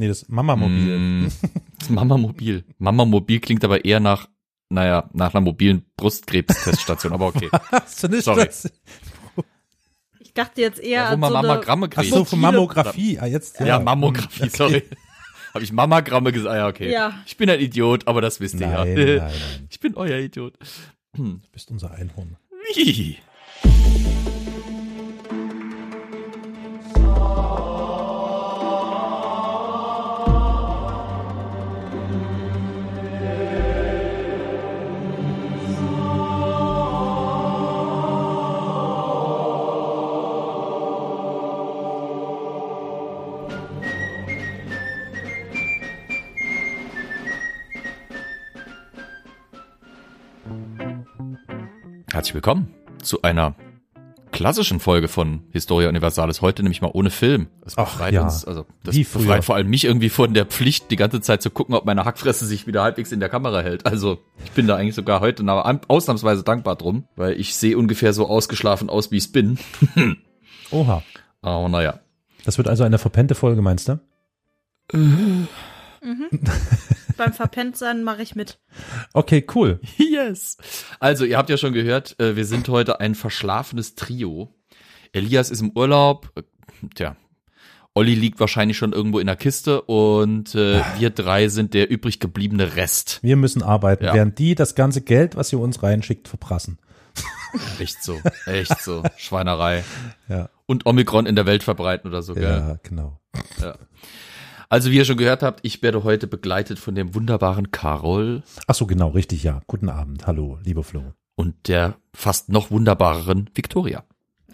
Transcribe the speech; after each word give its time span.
Nee, 0.00 0.08
das 0.08 0.26
Mama-Mobil. 0.28 0.98
Mm, 0.98 1.28
das 1.78 1.90
Mama-Mobil. 1.90 2.64
Mama-Mobil 2.78 3.38
klingt 3.40 3.62
aber 3.64 3.84
eher 3.84 4.00
nach, 4.00 4.30
naja, 4.70 5.10
nach 5.12 5.34
einer 5.34 5.42
mobilen 5.42 5.84
Brustkrebsteststation, 5.98 7.12
aber 7.12 7.26
okay. 7.26 7.50
Hast 7.70 8.02
du 8.02 8.08
nicht 8.08 8.24
Sorry. 8.24 8.46
das? 8.46 8.72
Ich 10.20 10.32
dachte 10.32 10.62
jetzt 10.62 10.80
eher 10.80 11.02
Ja, 11.02 11.08
wo 11.10 11.14
an 11.14 11.20
man 11.20 11.32
so 11.32 11.36
eine, 11.36 11.48
Mammogramme 11.48 11.90
Ach 11.94 12.04
so, 12.04 12.24
von 12.24 12.40
Mammographie. 12.40 13.18
Ah, 13.18 13.26
jetzt. 13.26 13.60
Ja, 13.60 13.78
Mammographie, 13.78 14.48
sorry. 14.48 14.84
Habe 15.52 15.64
ich 15.64 15.72
Mamagramme 15.72 16.32
gesagt? 16.32 16.54
Ah, 16.54 16.56
ja, 16.56 16.68
okay. 16.68 16.90
Ja. 16.90 17.20
Ich 17.26 17.36
bin 17.36 17.50
ein 17.50 17.60
Idiot, 17.60 18.08
aber 18.08 18.22
das 18.22 18.40
wisst 18.40 18.54
ihr 18.54 18.68
Nein, 18.68 18.96
ja. 18.96 19.04
nein, 19.04 19.16
nein. 19.18 19.68
Ich 19.68 19.80
bin 19.80 19.96
euer 19.96 20.16
Idiot. 20.16 20.56
Du 21.14 21.40
bist 21.52 21.70
unser 21.70 21.90
Einhorn. 21.90 22.38
Wie? 22.74 23.18
Herzlich 52.20 52.34
willkommen 52.34 52.68
zu 53.00 53.22
einer 53.22 53.54
klassischen 54.30 54.78
Folge 54.78 55.08
von 55.08 55.44
Historia 55.52 55.88
Universalis. 55.88 56.42
Heute 56.42 56.62
nämlich 56.62 56.82
mal 56.82 56.90
ohne 56.92 57.08
Film. 57.08 57.48
Das 57.64 57.78
Ach, 57.78 57.84
befreit 57.90 58.12
ja. 58.12 58.24
uns, 58.24 58.44
also 58.44 58.66
das 58.84 58.94
Wie 58.94 59.04
früher. 59.04 59.22
befreit 59.22 59.44
vor 59.46 59.54
allem 59.54 59.70
mich 59.70 59.86
irgendwie 59.86 60.10
von 60.10 60.34
der 60.34 60.44
Pflicht, 60.44 60.90
die 60.90 60.96
ganze 60.96 61.22
Zeit 61.22 61.40
zu 61.40 61.48
gucken, 61.48 61.74
ob 61.74 61.86
meine 61.86 62.04
Hackfresse 62.04 62.44
sich 62.44 62.66
wieder 62.66 62.82
halbwegs 62.82 63.10
in 63.10 63.20
der 63.20 63.30
Kamera 63.30 63.62
hält. 63.62 63.86
Also 63.86 64.18
ich 64.44 64.50
bin 64.50 64.66
da 64.66 64.76
eigentlich 64.76 64.96
sogar 64.96 65.20
heute 65.20 65.42
ausnahmsweise 65.88 66.42
dankbar 66.42 66.76
drum, 66.76 67.08
weil 67.16 67.40
ich 67.40 67.56
sehe 67.56 67.78
ungefähr 67.78 68.12
so 68.12 68.28
ausgeschlafen 68.28 68.90
aus, 68.90 69.10
wie 69.10 69.16
ich 69.16 69.32
bin. 69.32 69.58
Oha. 70.70 71.02
Aber 71.40 71.70
naja. 71.70 72.00
Das 72.44 72.58
wird 72.58 72.68
also 72.68 72.84
eine 72.84 72.98
verpennte 72.98 73.34
Folge, 73.34 73.62
meinst 73.62 73.88
du? 73.88 73.98
beim 77.20 77.32
Verpenntsein 77.34 78.02
mache 78.02 78.22
ich 78.22 78.34
mit. 78.34 78.58
Okay, 79.12 79.46
cool. 79.54 79.78
Yes. 79.98 80.56
Also, 80.98 81.24
ihr 81.24 81.36
habt 81.38 81.50
ja 81.50 81.56
schon 81.56 81.72
gehört, 81.72 82.18
äh, 82.18 82.34
wir 82.36 82.44
sind 82.46 82.68
heute 82.68 82.98
ein 83.00 83.14
verschlafenes 83.14 83.94
Trio. 83.94 84.54
Elias 85.12 85.50
ist 85.50 85.60
im 85.60 85.70
Urlaub. 85.76 86.30
Äh, 86.36 86.42
Tja, 86.94 87.14
Olli 87.94 88.14
liegt 88.14 88.40
wahrscheinlich 88.40 88.78
schon 88.78 88.92
irgendwo 88.94 89.18
in 89.18 89.26
der 89.26 89.36
Kiste 89.36 89.82
und 89.82 90.54
äh, 90.54 90.80
wir 90.98 91.10
drei 91.10 91.48
sind 91.48 91.74
der 91.74 91.90
übrig 91.90 92.20
gebliebene 92.20 92.74
Rest. 92.76 93.18
Wir 93.22 93.36
müssen 93.36 93.62
arbeiten, 93.62 94.04
Ja. 94.04 94.14
während 94.14 94.38
die 94.38 94.54
das 94.54 94.74
ganze 94.74 95.02
Geld, 95.02 95.36
was 95.36 95.52
ihr 95.52 95.58
uns 95.60 95.82
reinschickt, 95.82 96.26
verprassen. 96.28 96.78
Echt 97.80 98.02
so, 98.02 98.18
echt 98.46 98.80
so. 98.80 99.02
Schweinerei. 99.16 99.82
Ja, 100.28 100.48
Und 100.66 100.86
Omikron 100.86 101.26
in 101.26 101.34
der 101.34 101.46
Welt 101.46 101.64
verbreiten 101.64 102.08
oder 102.08 102.22
so, 102.22 102.34
gell? 102.34 102.44
ja, 102.44 102.76
genau. 102.84 103.18
Also, 104.72 104.92
wie 104.92 104.98
ihr 104.98 105.04
schon 105.04 105.16
gehört 105.16 105.42
habt, 105.42 105.60
ich 105.64 105.82
werde 105.82 106.04
heute 106.04 106.28
begleitet 106.28 106.78
von 106.78 106.94
dem 106.94 107.12
wunderbaren 107.16 107.72
Carol 107.72 108.44
Ach 108.68 108.74
so, 108.76 108.86
genau, 108.86 109.08
richtig, 109.08 109.42
ja. 109.42 109.62
Guten 109.66 109.88
Abend. 109.88 110.28
Hallo, 110.28 110.58
lieber 110.62 110.84
Flo. 110.84 111.12
und 111.34 111.66
der 111.66 111.96
fast 112.14 112.50
noch 112.50 112.70
wunderbareren 112.70 113.50
Victoria. 113.52 114.04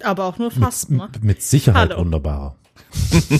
Aber 0.02 0.24
auch 0.24 0.38
nur 0.38 0.50
fast, 0.50 0.90
ne? 0.90 1.10
Mit, 1.12 1.22
mit 1.24 1.42
Sicherheit 1.42 1.90
Hallo. 1.90 2.00
wunderbar. 2.00 2.56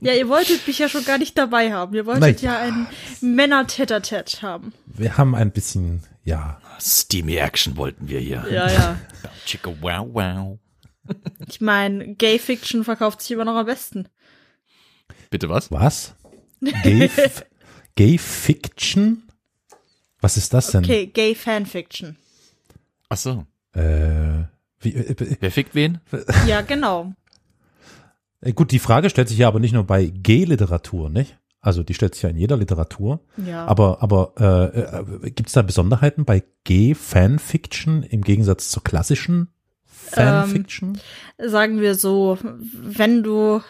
Ja, 0.00 0.12
ihr 0.12 0.28
wolltet 0.28 0.66
mich 0.66 0.78
ja 0.78 0.88
schon 0.90 1.04
gar 1.04 1.16
nicht 1.16 1.36
dabei 1.38 1.72
haben. 1.72 1.94
Ihr 1.94 2.04
wolltet 2.04 2.20
Nein. 2.20 2.36
ja 2.42 2.58
ein 2.58 2.86
Männer-Tet-a-Tet 3.22 4.42
haben. 4.42 4.74
Wir 4.84 5.16
haben 5.16 5.34
ein 5.34 5.50
bisschen, 5.50 6.02
ja, 6.24 6.60
Steamy 6.78 7.36
Action 7.36 7.78
wollten 7.78 8.08
wir 8.08 8.20
hier. 8.20 8.44
Ja, 8.50 8.70
ja. 8.70 8.98
Chicka 9.46 9.70
wow 9.80 10.06
wow. 10.12 10.58
Ich 11.48 11.62
meine, 11.62 12.14
Gay-Fiction 12.14 12.84
verkauft 12.84 13.22
sich 13.22 13.30
immer 13.30 13.46
noch 13.46 13.56
am 13.56 13.64
besten. 13.64 14.08
Bitte 15.34 15.48
was? 15.48 15.72
was? 15.72 16.14
Gay, 16.84 17.10
Gay 17.96 18.18
Fiction? 18.18 19.24
Was 20.20 20.36
ist 20.36 20.54
das 20.54 20.68
denn? 20.68 20.84
Okay, 20.84 21.06
Gay-Fanfiction. 21.08 22.16
Ach 23.08 23.16
so. 23.16 23.44
Äh, 23.72 24.44
wie, 24.78 24.94
äh, 24.94 25.10
äh, 25.10 25.36
Wer 25.40 25.50
fickt 25.50 25.74
wen? 25.74 25.98
Ja, 26.46 26.60
genau. 26.60 27.14
äh, 28.42 28.52
gut, 28.52 28.70
die 28.70 28.78
Frage 28.78 29.10
stellt 29.10 29.28
sich 29.28 29.38
ja 29.38 29.48
aber 29.48 29.58
nicht 29.58 29.72
nur 29.72 29.82
bei 29.82 30.06
Gay-Literatur, 30.06 31.10
nicht? 31.10 31.36
Also 31.60 31.82
die 31.82 31.94
stellt 31.94 32.14
sich 32.14 32.22
ja 32.22 32.30
in 32.30 32.36
jeder 32.36 32.56
Literatur. 32.56 33.18
Ja. 33.36 33.66
Aber, 33.66 34.04
aber 34.04 34.34
äh, 34.38 35.26
äh, 35.26 35.30
gibt 35.32 35.48
es 35.48 35.54
da 35.54 35.62
Besonderheiten 35.62 36.24
bei 36.24 36.44
Gay-Fanfiction 36.62 38.04
im 38.04 38.22
Gegensatz 38.22 38.68
zur 38.70 38.84
klassischen 38.84 39.48
Fanfiction? 40.10 41.00
sagen 41.38 41.80
wir 41.80 41.94
so, 41.94 42.38
wenn 42.42 43.22
du 43.22 43.62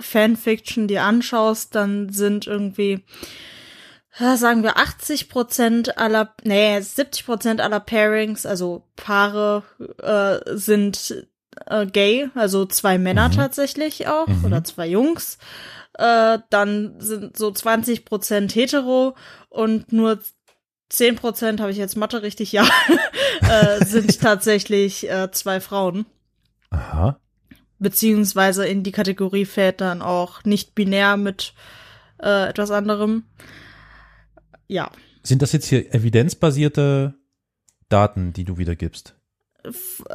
Fanfiction 0.00 0.88
dir 0.88 1.02
anschaust, 1.02 1.74
dann 1.74 2.10
sind 2.10 2.46
irgendwie, 2.46 3.04
sagen 4.18 4.62
wir 4.62 4.76
80 4.76 5.28
Prozent 5.28 5.98
aller, 5.98 6.34
nee, 6.42 6.80
70 6.80 7.26
Prozent 7.26 7.60
aller 7.60 7.80
Pairings, 7.80 8.46
also 8.46 8.86
Paare, 8.96 9.62
äh, 10.02 10.56
sind 10.56 11.26
äh, 11.66 11.86
gay, 11.86 12.28
also 12.34 12.66
zwei 12.66 12.98
Männer 12.98 13.30
tatsächlich 13.30 14.08
auch, 14.08 14.28
oder 14.44 14.64
zwei 14.64 14.88
Jungs. 14.88 15.38
Äh, 15.96 16.38
dann 16.50 17.00
sind 17.00 17.36
so 17.36 17.52
20 17.52 18.04
Prozent 18.04 18.54
hetero 18.54 19.14
und 19.48 19.92
nur 19.92 20.18
10 20.94 21.16
Prozent, 21.16 21.60
habe 21.60 21.70
ich 21.70 21.76
jetzt 21.76 21.96
Mathe 21.96 22.22
richtig, 22.22 22.52
ja, 22.52 22.66
äh, 23.40 23.84
sind 23.84 24.20
tatsächlich 24.20 25.10
äh, 25.10 25.30
zwei 25.32 25.60
Frauen 25.60 26.06
Aha. 26.70 27.18
beziehungsweise 27.78 28.66
in 28.66 28.82
die 28.82 28.92
Kategorie 28.92 29.44
fällt 29.44 29.80
dann 29.80 30.02
auch 30.02 30.44
nicht 30.44 30.74
binär 30.74 31.16
mit 31.16 31.52
äh, 32.22 32.48
etwas 32.48 32.70
anderem. 32.70 33.24
Ja, 34.68 34.90
Sind 35.22 35.42
das 35.42 35.52
jetzt 35.52 35.66
hier 35.66 35.92
evidenzbasierte 35.94 37.14
Daten, 37.88 38.32
die 38.32 38.44
du 38.44 38.56
wiedergibst? 38.56 39.14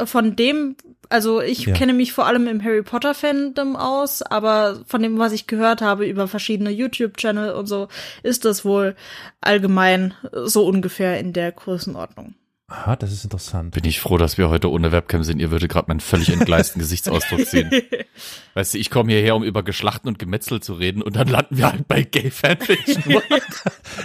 Von 0.05 0.35
dem, 0.35 0.75
also 1.09 1.41
ich 1.41 1.65
Ja. 1.65 1.73
kenne 1.73 1.93
mich 1.93 2.13
vor 2.13 2.27
allem 2.27 2.47
im 2.47 2.63
Harry 2.63 2.83
Potter 2.83 3.13
Fandom 3.15 3.75
aus, 3.75 4.21
aber 4.21 4.83
von 4.85 5.01
dem, 5.01 5.17
was 5.17 5.31
ich 5.33 5.47
gehört 5.47 5.81
habe 5.81 6.05
über 6.07 6.27
verschiedene 6.27 6.69
YouTube-Channel 6.69 7.53
und 7.53 7.65
so, 7.65 7.87
ist 8.21 8.45
das 8.45 8.63
wohl 8.63 8.95
allgemein 9.41 10.13
so 10.45 10.65
ungefähr 10.67 11.19
in 11.19 11.33
der 11.33 11.51
Größenordnung. 11.51 12.35
Aha, 12.69 12.95
das 12.95 13.11
ist 13.11 13.23
interessant. 13.23 13.71
Bin 13.73 13.83
ich 13.83 13.99
froh, 13.99 14.17
dass 14.17 14.37
wir 14.37 14.49
heute 14.49 14.69
ohne 14.69 14.91
Webcam 14.91 15.23
sind. 15.23 15.39
Ihr 15.39 15.49
würdet 15.49 15.71
gerade 15.71 15.87
meinen 15.87 15.99
völlig 15.99 16.29
entgleisten 16.29 16.79
Gesichtsausdruck 16.79 17.41
sehen. 17.41 17.71
Weißt 18.53 18.75
du, 18.75 18.77
ich 18.77 18.91
komme 18.91 19.11
hierher, 19.11 19.35
um 19.35 19.43
über 19.43 19.63
Geschlachten 19.63 20.07
und 20.07 20.19
Gemetzel 20.19 20.61
zu 20.61 20.73
reden 20.73 21.01
und 21.01 21.15
dann 21.15 21.27
landen 21.27 21.57
wir 21.57 21.71
halt 21.71 21.87
bei 21.87 22.03
Gay 22.03 22.31
Fanfiction. 22.31 23.03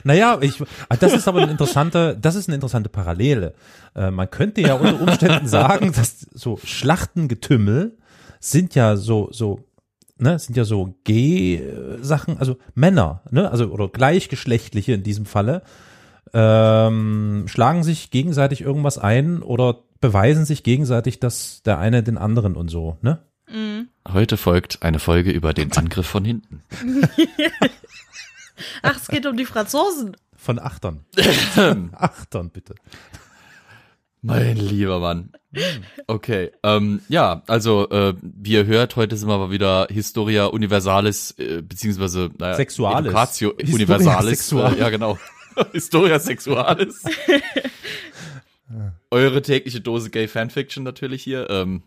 Naja, 0.03 0.38
ich, 0.41 0.60
ah, 0.88 0.97
das 0.97 1.12
ist 1.12 1.28
aber 1.28 1.42
eine 1.42 1.50
interessante, 1.50 2.16
das 2.20 2.34
ist 2.34 2.48
eine 2.48 2.56
interessante 2.56 2.88
Parallele. 2.88 3.54
Äh, 3.94 4.10
man 4.10 4.30
könnte 4.30 4.60
ja 4.60 4.74
unter 4.74 5.00
Umständen 5.00 5.47
sagen, 5.47 5.92
dass 5.92 6.26
so 6.32 6.58
Schlachtengetümmel 6.62 7.97
sind 8.41 8.74
ja 8.74 8.97
so, 8.97 9.28
so, 9.30 9.60
ne, 10.19 10.38
sind 10.38 10.56
ja 10.56 10.64
so 10.64 10.94
G-Sachen, 11.04 12.38
also 12.38 12.58
Männer, 12.74 13.22
ne, 13.30 13.50
also, 13.50 13.66
oder 13.66 13.88
gleichgeschlechtliche 13.88 14.92
in 14.92 15.03
diesem 15.03 15.26
Falle, 15.26 15.62
ähm, 16.34 17.45
schlagen 17.47 17.84
sich 17.84 18.11
gegenseitig 18.11 18.61
irgendwas 18.61 18.99
ein 18.99 19.43
oder 19.43 19.78
beweisen 20.00 20.45
sich 20.45 20.62
gegenseitig, 20.62 21.21
dass 21.21 21.62
der 21.62 21.78
eine 21.78 22.03
den 22.03 22.19
anderen 22.19 22.56
und 22.56 22.69
so, 22.69 22.99
ne? 23.00 23.21
Heute 24.12 24.37
folgt 24.37 24.83
eine 24.83 24.99
Folge 24.99 25.31
über 25.31 25.55
den 25.55 25.72
Angriff 25.72 26.06
von 26.06 26.25
hinten. 26.25 26.62
Ach, 28.83 28.97
es 28.97 29.09
geht 29.09 29.27
um 29.27 29.36
die 29.36 29.45
Franzosen. 29.45 30.16
Von 30.36 30.59
Achtern. 30.59 31.04
Achtern, 31.92 32.51
bitte. 32.51 32.75
Mein 34.21 34.57
lieber 34.57 35.01
Mann. 35.01 35.33
Okay, 36.07 36.51
ähm, 36.63 37.03
ja, 37.09 37.42
also 37.47 37.89
äh, 37.91 38.15
wie 38.22 38.53
ihr 38.53 38.66
hört, 38.66 38.97
heute 38.97 39.16
sind 39.16 39.28
wir 39.28 39.34
aber 39.34 39.51
wieder 39.51 39.87
Historia 39.91 40.47
Universalis, 40.47 41.33
äh, 41.39 41.63
beziehungsweise 41.63 42.30
naja, 42.39 42.54
Sexualis. 42.54 43.07
Educatio 43.07 43.51
Historia 43.51 43.75
Universalis. 43.75 44.39
Sexualis. 44.39 44.78
Äh, 44.78 44.80
ja, 44.80 44.89
genau. 44.89 45.19
Historia 45.72 46.18
Sexualis. 46.18 47.03
Eure 49.10 49.42
tägliche 49.42 49.80
Dose 49.80 50.10
Gay 50.10 50.27
Fanfiction 50.27 50.83
natürlich 50.83 51.22
hier. 51.22 51.48
Ähm, 51.51 51.83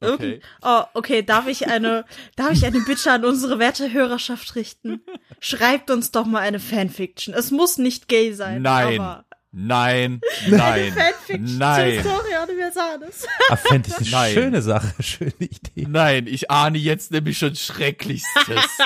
okay. 0.00 0.40
Oh, 0.62 0.82
okay, 0.94 1.22
darf 1.22 1.46
ich 1.46 1.68
eine, 1.68 2.04
darf 2.36 2.52
ich 2.52 2.66
eine 2.66 2.80
Bitte 2.80 3.10
an 3.12 3.24
unsere 3.24 3.58
werte 3.58 3.92
Hörerschaft 3.92 4.54
richten? 4.56 5.00
Schreibt 5.40 5.90
uns 5.90 6.10
doch 6.10 6.26
mal 6.26 6.40
eine 6.40 6.60
Fanfiction. 6.60 7.34
Es 7.34 7.50
muss 7.50 7.78
nicht 7.78 8.08
gay 8.08 8.32
sein. 8.32 8.62
Nein. 8.62 9.00
Aber 9.00 9.24
Nein, 9.54 10.22
nein, 10.48 10.94
nein, 11.28 11.90
Historia 11.92 12.42
Universalis. 12.44 13.26
Ah, 13.50 13.56
fände 13.56 13.90
ich 13.90 13.96
eine 13.98 14.10
Nein. 14.10 14.32
schöne 14.32 14.62
Sache, 14.62 14.94
schöne 15.02 15.32
Idee. 15.38 15.86
nein, 15.88 16.26
ich 16.26 16.50
ahne 16.50 16.78
jetzt 16.78 17.10
nämlich 17.10 17.36
schon 17.36 17.54
Schrecklichstes. 17.54 18.78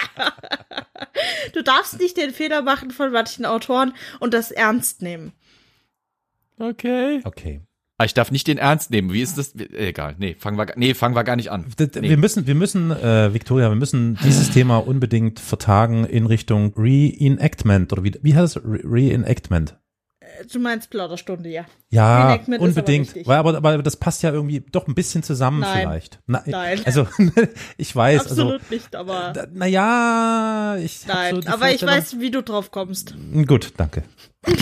du 1.55 1.63
darfst 1.63 2.01
nicht 2.01 2.17
den 2.17 2.33
Fehler 2.33 2.63
machen 2.63 2.91
von 2.91 3.13
manchen 3.13 3.47
Autoren 3.47 3.95
und 4.19 4.35
das 4.35 4.51
ernst 4.51 5.03
nehmen. 5.03 5.33
Okay. 6.59 7.21
Okay. 7.23 7.61
Ah, 7.99 8.05
Ich 8.05 8.15
darf 8.15 8.31
nicht 8.33 8.47
den 8.49 8.59
ernst 8.59 8.91
nehmen. 8.91 9.13
Wie 9.13 9.23
ist 9.23 9.39
das? 9.39 9.55
Egal. 9.55 10.17
Nee, 10.19 10.35
fangen 10.39 10.59
wir, 10.59 10.67
nee, 10.77 10.95
fangen 10.95 11.15
wir 11.15 11.23
gar 11.25 11.37
nicht 11.37 11.51
an. 11.51 11.65
Nee. 11.79 12.09
Wir 12.11 12.17
müssen, 12.17 12.47
wir 12.47 12.55
müssen, 12.57 12.91
äh, 12.91 13.33
Victoria, 13.33 13.69
wir 13.71 13.77
müssen 13.77 14.19
dieses 14.25 14.51
Thema 14.51 14.79
unbedingt 14.79 15.39
vertagen 15.39 16.05
in 16.05 16.27
Richtung 16.27 16.75
Reenactment 16.77 17.93
oder 17.93 18.03
wie, 18.05 18.19
wie 18.21 18.35
heißt 18.35 18.57
es? 18.57 18.63
Re 18.65 18.81
Reenactment. 18.85 19.79
Du 20.53 20.59
meinst 20.59 20.91
Plauderstunde, 20.91 21.49
ja. 21.49 21.65
Ja, 21.91 22.39
aber 22.39 22.61
unbedingt. 22.61 23.15
Weil, 23.27 23.39
aber, 23.39 23.57
aber 23.57 23.83
das 23.83 23.97
passt 23.97 24.23
ja 24.23 24.31
irgendwie 24.33 24.61
doch 24.61 24.87
ein 24.87 24.95
bisschen 24.95 25.23
zusammen 25.23 25.61
Nein. 25.61 25.81
vielleicht. 25.81 26.21
Na, 26.27 26.43
Nein. 26.47 26.81
Also, 26.85 27.07
ich 27.77 27.95
weiß, 27.95 28.29
also, 28.29 28.43
Absolut 28.43 28.71
nicht, 28.71 28.95
aber 28.97 29.33
naja, 29.53 30.77
ich. 30.77 31.07
nein. 31.07 31.43
so 31.43 31.49
aber 31.51 31.71
ich 31.71 31.85
weiß, 31.85 32.21
wie 32.21 32.31
du 32.31 32.43
drauf 32.43 32.71
kommst. 32.71 33.15
Gut, 33.47 33.75
danke. 33.77 34.03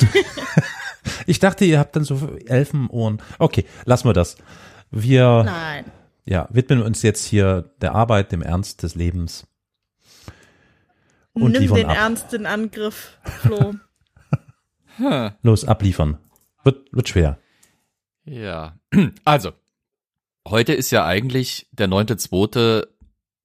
ich 1.26 1.38
dachte, 1.38 1.64
ihr 1.64 1.78
habt 1.78 1.96
dann 1.96 2.04
so 2.04 2.36
Elfenohren. 2.46 3.20
Okay, 3.38 3.64
lassen 3.84 4.08
wir 4.08 4.14
das. 4.14 4.36
Wir 4.90 5.42
Nein. 5.44 5.84
ja, 6.24 6.48
widmen 6.50 6.82
uns 6.82 7.02
jetzt 7.02 7.24
hier 7.24 7.70
der 7.80 7.94
Arbeit, 7.94 8.32
dem 8.32 8.42
Ernst 8.42 8.82
des 8.82 8.94
Lebens. 8.94 9.46
Und 11.32 11.52
Nimm 11.52 11.74
den 11.74 11.86
ab. 11.86 11.96
Ernst 11.96 12.32
in 12.32 12.46
Angriff, 12.46 13.18
Flo. 13.42 13.74
Los, 15.42 15.64
abliefern. 15.64 16.18
Wird, 16.62 16.92
wird 16.92 17.08
schwer. 17.08 17.38
Ja. 18.24 18.78
Also, 19.24 19.52
heute 20.46 20.72
ist 20.72 20.90
ja 20.90 21.04
eigentlich 21.04 21.66
der 21.72 21.88
neunte, 21.88 22.16
zweite, 22.16 22.88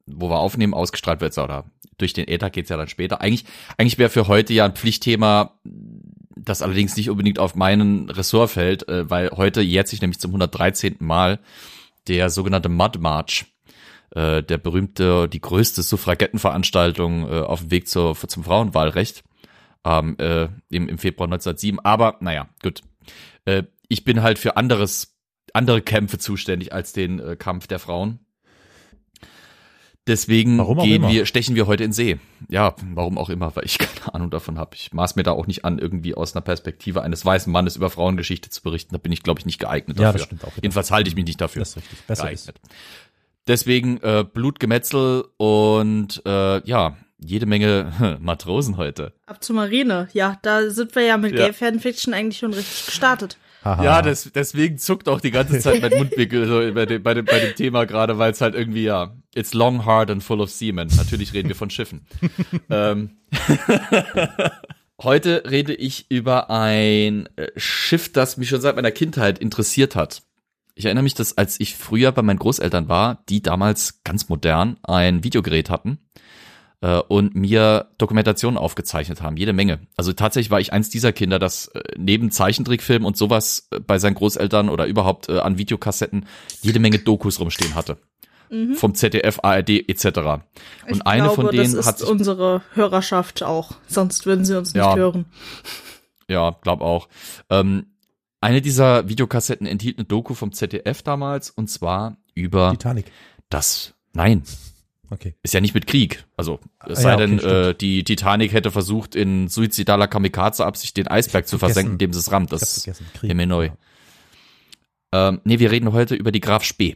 wo 0.06 0.30
wir 0.30 0.40
aufnehmen, 0.40 0.74
ausgestrahlt 0.74 1.22
wird, 1.22 1.38
oder 1.38 1.66
durch 1.98 2.14
den 2.14 2.28
Äther 2.28 2.50
geht's 2.50 2.70
ja 2.70 2.78
dann 2.78 2.88
später. 2.88 3.22
Eigentlich, 3.22 3.46
eigentlich 3.78 3.98
wäre 3.98 4.10
für 4.10 4.28
heute 4.28 4.54
ja 4.54 4.66
ein 4.66 4.76
Pflichtthema, 4.76 5.60
das 5.64 6.62
allerdings 6.62 6.96
nicht 6.96 7.10
unbedingt 7.10 7.40
auf 7.40 7.56
meinen 7.56 8.10
Ressort 8.10 8.52
fällt, 8.52 8.88
äh, 8.88 9.10
weil 9.10 9.32
heute 9.32 9.62
jährt 9.62 9.88
sich 9.88 10.02
nämlich 10.02 10.20
zum 10.20 10.32
113. 10.32 10.98
Mal 11.00 11.40
der 12.08 12.30
sogenannte 12.30 12.70
Mud 12.70 13.00
March, 13.00 13.46
äh, 14.12 14.42
der 14.42 14.58
berühmte, 14.58 15.28
die 15.28 15.42
größte 15.42 15.84
Suffragettenveranstaltung 15.84 17.30
äh, 17.30 17.40
auf 17.42 17.62
dem 17.62 17.72
Weg 17.72 17.88
zur, 17.88 18.16
zum 18.16 18.44
Frauenwahlrecht 18.44 19.24
ähm, 19.86 20.18
äh, 20.20 20.48
im, 20.70 20.90
im 20.90 20.98
Februar 20.98 21.28
1907. 21.28 21.80
Aber 21.80 22.18
naja, 22.22 22.50
gut. 22.62 22.82
Äh, 23.46 23.64
ich 23.88 24.04
bin 24.04 24.22
halt 24.22 24.38
für 24.40 24.56
anderes, 24.58 25.18
andere 25.54 25.82
Kämpfe 25.82 26.20
zuständig 26.20 26.74
als 26.74 26.94
den 26.94 27.20
äh, 27.20 27.36
Kampf 27.36 27.68
der 27.68 27.80
Frauen. 27.80 28.20
Deswegen 30.08 30.58
gehen 30.82 31.04
immer. 31.04 31.10
wir, 31.10 31.26
stechen 31.28 31.56
wir 31.56 31.68
heute 31.68 31.84
in 31.84 31.92
See. 31.92 32.18
Ja, 32.50 32.76
warum 32.96 33.20
auch 33.20 33.30
immer, 33.30 33.56
weil 33.56 33.66
ich 33.66 33.78
keine 33.78 34.16
Ahnung 34.16 34.32
davon 34.32 34.58
habe. 34.58 34.76
Ich 34.76 34.92
maß 34.92 35.16
mir 35.16 35.24
da 35.24 35.34
auch 35.34 35.46
nicht 35.46 35.66
an, 35.66 35.78
irgendwie 35.78 36.16
aus 36.16 36.36
einer 36.36 36.42
Perspektive 36.42 37.04
eines 37.04 37.24
weißen 37.24 37.52
Mannes 37.54 37.76
über 37.76 37.92
Frauengeschichte 37.92 38.50
zu 38.50 38.64
berichten. 38.64 38.94
Da 38.94 38.98
bin 38.98 39.12
ich, 39.12 39.22
glaube 39.22 39.40
ich, 39.40 39.46
nicht 39.46 39.60
geeignet 39.60 40.00
Ja, 40.00 40.06
dafür. 40.06 40.18
das 40.18 40.26
stimmt 40.26 40.44
auch 40.46 40.52
wieder. 40.56 40.64
Jedenfalls 40.64 40.90
halte 40.90 41.10
ich 41.10 41.16
mich 41.16 41.26
nicht 41.26 41.40
dafür 41.40 41.60
Das 41.60 41.70
ist 41.70 41.78
richtig. 41.78 42.00
Besser 42.08 42.24
geeignet. 42.24 42.60
Deswegen 43.48 43.98
äh, 44.02 44.26
Blutgemetzel 44.32 45.26
und 45.38 46.22
äh, 46.26 46.68
ja, 46.68 46.98
jede 47.24 47.46
Menge 47.46 48.18
Matrosen 48.22 48.78
heute. 48.78 49.14
Ab 49.26 49.44
zur 49.44 49.56
Marine. 49.56 50.08
Ja, 50.14 50.38
da 50.42 50.70
sind 50.70 50.96
wir 50.96 51.04
ja 51.04 51.18
mit 51.18 51.34
Ja. 51.34 51.46
Gay 51.46 51.54
Fanfiction 51.54 52.14
eigentlich 52.14 52.40
schon 52.40 52.54
richtig 52.54 52.88
gestartet. 52.88 53.38
Haha. 53.64 53.84
Ja, 53.84 54.02
das, 54.02 54.32
deswegen 54.34 54.78
zuckt 54.78 55.10
auch 55.10 55.20
die 55.20 55.32
ganze 55.32 55.60
Zeit 55.60 55.82
mein 55.82 55.92
Mundwinkel 55.92 56.48
so 56.48 56.74
bei, 56.74 56.86
dem, 56.86 57.04
bei, 57.04 57.14
dem, 57.14 57.26
bei 57.26 57.40
dem 57.40 57.56
Thema 57.56 57.86
gerade, 57.86 58.18
weil 58.18 58.32
es 58.32 58.40
halt 58.40 58.56
irgendwie, 58.56 58.84
ja, 58.84 59.14
it's 59.36 59.54
long, 59.54 59.86
hard 59.86 60.10
and 60.12 60.24
full 60.24 60.40
of 60.40 60.50
seamen. 60.50 60.88
Natürlich 60.96 61.34
reden 61.34 61.50
wir 61.50 61.56
von 61.56 61.70
Schiffen. 61.70 62.06
ähm, 62.70 63.18
heute 65.02 65.44
rede 65.50 65.74
ich 65.74 66.10
über 66.10 66.50
ein 66.50 67.28
äh, 67.36 67.48
Schiff, 67.58 68.14
das 68.14 68.38
mich 68.38 68.48
schon 68.48 68.62
seit 68.62 68.78
meiner 68.78 68.92
Kindheit 68.92 69.40
interessiert 69.40 69.96
hat. 69.96 70.24
Ich 70.76 70.86
erinnere 70.86 71.04
mich, 71.04 71.16
dass 71.16 71.38
als 71.38 71.60
ich 71.60 71.76
früher 71.76 72.14
bei 72.14 72.22
meinen 72.22 72.40
Großeltern 72.40 72.88
war, 72.88 73.26
die 73.28 73.42
damals 73.42 74.02
ganz 74.06 74.30
modern 74.30 74.78
ein 74.84 75.26
Videogerät 75.26 75.70
hatten 75.70 76.00
äh, 76.82 77.00
und 77.00 77.36
mir 77.36 77.88
Dokumentationen 77.98 78.58
aufgezeichnet 78.58 79.22
haben, 79.22 79.38
jede 79.38 79.54
Menge. 79.54 79.80
Also 79.98 80.14
tatsächlich 80.14 80.52
war 80.52 80.60
ich 80.60 80.72
eins 80.74 80.90
dieser 80.90 81.12
Kinder, 81.12 81.40
das 81.40 81.68
äh, 81.70 81.82
neben 81.98 82.32
Zeichentrickfilm 82.32 83.06
und 83.06 83.18
sowas 83.18 83.68
äh, 83.72 83.80
bei 83.80 84.00
seinen 84.00 84.16
Großeltern 84.16 84.70
oder 84.70 84.86
überhaupt 84.86 85.30
äh, 85.30 85.40
an 85.40 85.58
Videokassetten 85.58 86.26
jede 86.62 86.80
Menge 86.80 87.00
Dokus 87.00 87.40
rumstehen 87.40 87.76
hatte. 87.76 87.98
Vom 88.74 88.96
ZDF, 88.96 89.42
ARD 89.44 89.88
etc. 89.88 90.06
Und 90.06 90.16
Mhm. 90.18 90.42
ich 90.92 91.06
eine 91.06 91.22
glaube, 91.26 91.36
von 91.36 91.52
denen 91.52 91.76
das 91.76 91.86
hat 91.86 91.96
ist 91.96 92.00
sich 92.02 92.10
unsere 92.10 92.64
Hörerschaft 92.74 93.44
auch. 93.44 93.74
Sonst 93.88 94.26
würden 94.26 94.44
sie 94.44 94.58
uns 94.58 94.74
nicht 94.74 94.84
Ja. 94.84 94.96
hören. 94.96 95.26
Ja, 96.28 96.58
glaub 96.64 96.82
auch. 96.82 97.10
Ähm, 97.52 97.94
eine 98.42 98.62
dieser 98.62 99.08
Videokassetten 99.08 99.68
enthielt 99.68 100.00
eine 100.00 100.06
Doku 100.06 100.34
vom 100.34 100.52
ZDF 100.52 101.04
damals 101.04 101.52
und 101.52 101.70
zwar 101.70 102.18
über 102.34 102.72
Titanic. 102.72 103.12
das. 103.50 103.94
Nein, 104.14 104.42
Okay. 105.12 105.36
ist 105.42 105.54
ja 105.54 105.62
nicht 105.62 105.74
mit 105.74 105.88
Krieg. 105.88 106.26
Also 106.38 106.60
es 106.88 107.00
Ah, 107.00 107.02
sei 107.02 107.10
ja, 107.10 107.16
okay, 107.16 107.26
denn, 107.28 107.40
stimmt. 107.40 107.54
äh, 107.54 107.74
die 107.76 108.04
Titanic 108.04 108.54
hätte 108.54 108.70
versucht, 108.72 109.16
in 109.16 109.48
suizidaler 109.48 110.08
Kamikaze-Absicht 110.08 110.96
den 110.98 111.08
Eisberg 111.08 111.48
zu 111.48 111.58
versenken, 111.58 111.94
indem 111.94 112.14
sie 112.14 112.20
es 112.20 112.32
rammt. 112.32 112.52
Das 112.52 112.84
vergessen. 112.84 113.08
Krieg. 113.16 113.30
Himmel 113.30 113.48
neu. 113.48 113.70
Ähm, 115.12 115.42
nee, 115.44 115.58
wir 115.60 115.72
reden 115.72 115.92
heute 115.94 116.14
über 116.16 116.32
die 116.32 116.40
Graf 116.40 116.64
Spee. 116.64 116.96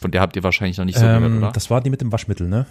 Von 0.00 0.10
der 0.10 0.20
habt 0.20 0.34
ihr 0.34 0.42
wahrscheinlich 0.42 0.78
noch 0.78 0.84
nicht 0.84 0.98
so 0.98 1.04
gehört, 1.04 1.22
Ähm, 1.22 1.38
oder? 1.38 1.52
das 1.52 1.70
war 1.70 1.80
die 1.80 1.90
mit 1.90 2.00
dem 2.00 2.10
Waschmittel, 2.10 2.48
ne? 2.48 2.66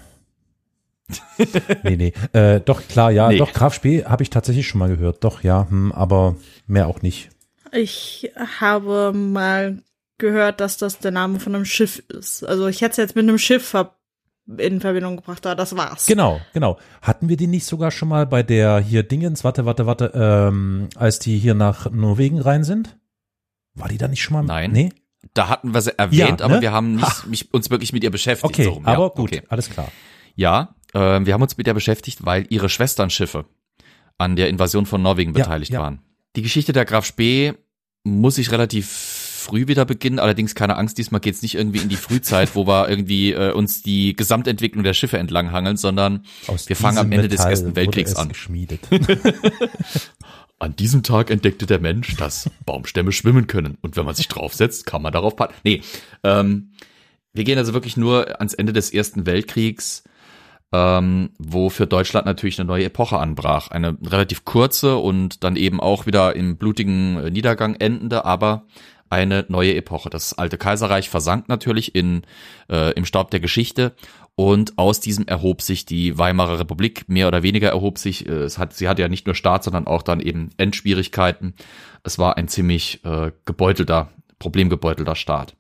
nee, 1.84 1.96
nee. 1.96 2.14
Äh, 2.34 2.60
doch, 2.62 2.88
klar, 2.88 3.12
ja, 3.12 3.30
Nee. 3.30 3.38
doch, 3.38 3.54
Graf 3.54 3.74
Spee 3.74 4.04
habe 4.06 4.24
ich 4.24 4.30
tatsächlich 4.30 4.68
schon 4.68 4.80
mal 4.80 4.90
gehört. 4.90 5.24
Doch, 5.24 5.44
ja, 5.44 5.68
hm, 5.70 5.92
aber 5.92 6.36
mehr 6.68 6.88
auch 6.88 7.02
nicht. 7.02 7.30
Ich 7.72 8.32
habe 8.60 9.14
mal 9.14 9.82
gehört, 10.18 10.60
dass 10.60 10.78
das 10.78 11.00
der 11.00 11.12
Name 11.12 11.40
von 11.40 11.56
einem 11.56 11.66
Schiff 11.66 12.00
ist. 12.10 12.44
Also 12.44 12.68
ich 12.68 12.82
hätte 12.82 12.92
es 12.92 12.98
jetzt 12.98 13.16
mit 13.16 13.24
einem 13.24 13.38
Schiff 13.38 13.66
ver 13.70 13.96
in 14.58 14.82
Verbindung 14.82 15.18
gebracht, 15.18 15.46
aber 15.46 15.56
das 15.56 15.76
war's. 15.78 16.06
Genau, 16.06 16.42
genau. 16.54 16.78
Hatten 17.02 17.30
wir 17.30 17.38
die 17.38 17.48
nicht 17.48 17.66
sogar 17.66 17.92
schon 17.92 18.10
mal 18.10 18.26
bei 18.26 18.44
der 18.44 18.80
hier 18.80 19.04
Dingens, 19.04 19.44
warte, 19.44 19.66
warte, 19.66 19.86
warte, 19.86 20.12
ähm, 20.16 20.90
als 20.96 21.20
die 21.20 21.38
hier 21.38 21.54
nach 21.54 21.92
Norwegen 21.92 22.40
rein 22.40 22.64
sind? 22.64 22.98
War 23.76 23.88
die 23.88 23.98
da 23.98 24.08
nicht 24.08 24.22
schon 24.22 24.34
mal? 24.34 24.44
Nein. 24.44 24.72
Nee? 24.72 24.90
Da 25.34 25.50
hatten 25.50 25.74
wir 25.74 25.82
sie 25.82 25.98
erwähnt, 25.98 26.40
Ja, 26.40 26.46
aber 26.46 26.56
ne? 26.56 26.62
wir 26.62 26.72
haben 26.72 26.96
nicht, 26.96 27.28
mich, 27.28 27.54
uns 27.54 27.70
wirklich 27.70 27.94
mit 27.94 28.04
ihr 28.04 28.10
beschäftigt. 28.12 28.52
Okay, 28.54 28.64
so 28.64 28.72
rum. 28.72 28.84
Ja, 28.86 28.94
aber 28.94 29.10
gut, 29.12 29.32
Okay. 29.32 29.44
alles 29.50 29.70
klar. 29.70 29.92
Ja, 30.36 30.76
äh, 30.94 31.00
wir 31.26 31.34
haben 31.34 31.42
uns 31.42 31.58
mit 31.58 31.68
der 31.68 31.74
beschäftigt, 31.74 32.26
weil 32.26 32.46
ihre 32.50 32.70
Schwesternschiffe 32.70 33.46
an 34.18 34.36
der 34.36 34.50
Invasion 34.50 34.86
von 34.86 35.02
Norwegen 35.02 35.34
Ja, 35.34 35.44
beteiligt 35.44 35.74
ja. 35.74 35.82
waren. 35.82 36.02
Die 36.36 36.42
Geschichte 36.42 36.74
der 36.74 36.86
Graf 36.86 37.06
Spee 37.06 37.54
muss 38.04 38.38
ich 38.38 38.52
relativ 38.52 38.88
früh 39.40 39.68
wieder 39.68 39.86
beginnen, 39.86 40.20
allerdings 40.20 40.56
keine 40.56 40.78
Angst, 40.78 40.98
diesmal 40.98 41.22
geht's 41.22 41.42
nicht 41.42 41.56
irgendwie 41.56 41.80
in 41.80 41.90
die 41.90 41.96
Frühzeit, 41.96 42.56
wo 42.56 42.68
wir 42.68 42.90
irgendwie 42.90 43.32
äh, 43.32 43.52
uns 43.52 43.82
die 43.82 44.16
Gesamtentwicklung 44.16 44.84
der 44.84 44.94
Schiffe 44.94 45.18
entlanghangeln, 45.18 45.78
sondern 45.78 46.26
Aus 46.48 46.70
Wir 46.70 46.76
fangen 46.76 46.98
am 46.98 47.12
Ende 47.12 47.28
des 47.28 47.40
Metall 47.40 47.52
Ersten 47.52 47.76
Weltkriegs 47.76 48.12
es 48.12 48.18
an. 48.18 48.30
Geschmiedet. 48.30 48.82
an 50.60 50.76
diesem 50.76 51.04
Tag 51.04 51.32
entdeckte 51.32 51.66
der 51.66 51.80
Mensch, 51.80 52.16
dass 52.18 52.50
Baumstämme 52.66 53.12
schwimmen 53.12 53.48
können 53.48 53.78
und 53.82 53.96
wenn 53.96 54.06
man 54.06 54.16
sich 54.16 54.28
draufsetzt, 54.28 54.86
kann 54.86 55.02
man 55.02 55.14
darauf 55.14 55.36
paddeln. 55.36 55.60
Nee, 55.64 55.82
ähm, 56.24 56.72
wir 57.34 57.44
gehen 57.44 57.58
also 57.58 57.74
wirklich 57.74 57.96
nur 57.98 58.40
ans 58.40 58.54
Ende 58.54 58.74
des 58.74 58.92
Ersten 58.94 59.26
Weltkriegs, 59.26 60.04
ähm, 60.72 61.32
wo 61.40 61.70
für 61.70 61.88
Deutschland 61.88 62.26
natürlich 62.26 62.60
eine 62.60 62.68
neue 62.68 62.86
Epoche 62.86 63.18
anbrach. 63.18 63.70
Eine 63.70 63.98
relativ 64.04 64.46
kurze 64.46 64.98
und 64.98 65.44
dann 65.44 65.56
eben 65.56 65.80
auch 65.80 66.06
wieder 66.06 66.36
im 66.36 66.58
blutigen 66.58 67.18
äh, 67.18 67.32
Niedergang 67.32 67.76
endende, 67.76 68.26
aber 68.26 68.66
eine 69.10 69.46
neue 69.48 69.76
Epoche. 69.76 70.10
Das 70.10 70.38
alte 70.38 70.58
Kaiserreich 70.58 71.10
versank 71.10 71.50
natürlich 71.50 71.96
in, 71.96 72.24
äh, 72.70 72.94
im 72.94 73.06
Staub 73.06 73.32
der 73.32 73.40
Geschichte 73.40 73.94
und 74.36 74.78
aus 74.78 75.02
diesem 75.02 75.28
erhob 75.28 75.62
sich 75.62 75.86
die 75.86 76.18
Weimarer 76.18 76.60
Republik, 76.60 77.10
mehr 77.10 77.28
oder 77.28 77.44
weniger 77.44 77.70
erhob 77.70 77.98
sich. 77.98 78.28
Äh, 78.28 78.32
es 78.32 78.58
hat, 78.58 78.74
sie 78.74 78.88
hatte 78.88 79.02
ja 79.02 79.10
nicht 79.10 79.26
nur 79.26 79.36
Staat, 79.36 79.64
sondern 79.64 79.88
auch 79.88 80.02
dann 80.02 80.22
eben 80.22 80.52
Endschwierigkeiten. 80.58 81.56
Es 82.04 82.20
war 82.20 82.38
ein 82.38 82.48
ziemlich 82.48 83.04
äh, 83.04 83.32
gebeutelter, 83.46 84.10
problemgebeutelter 84.40 85.16
Staat, 85.16 85.56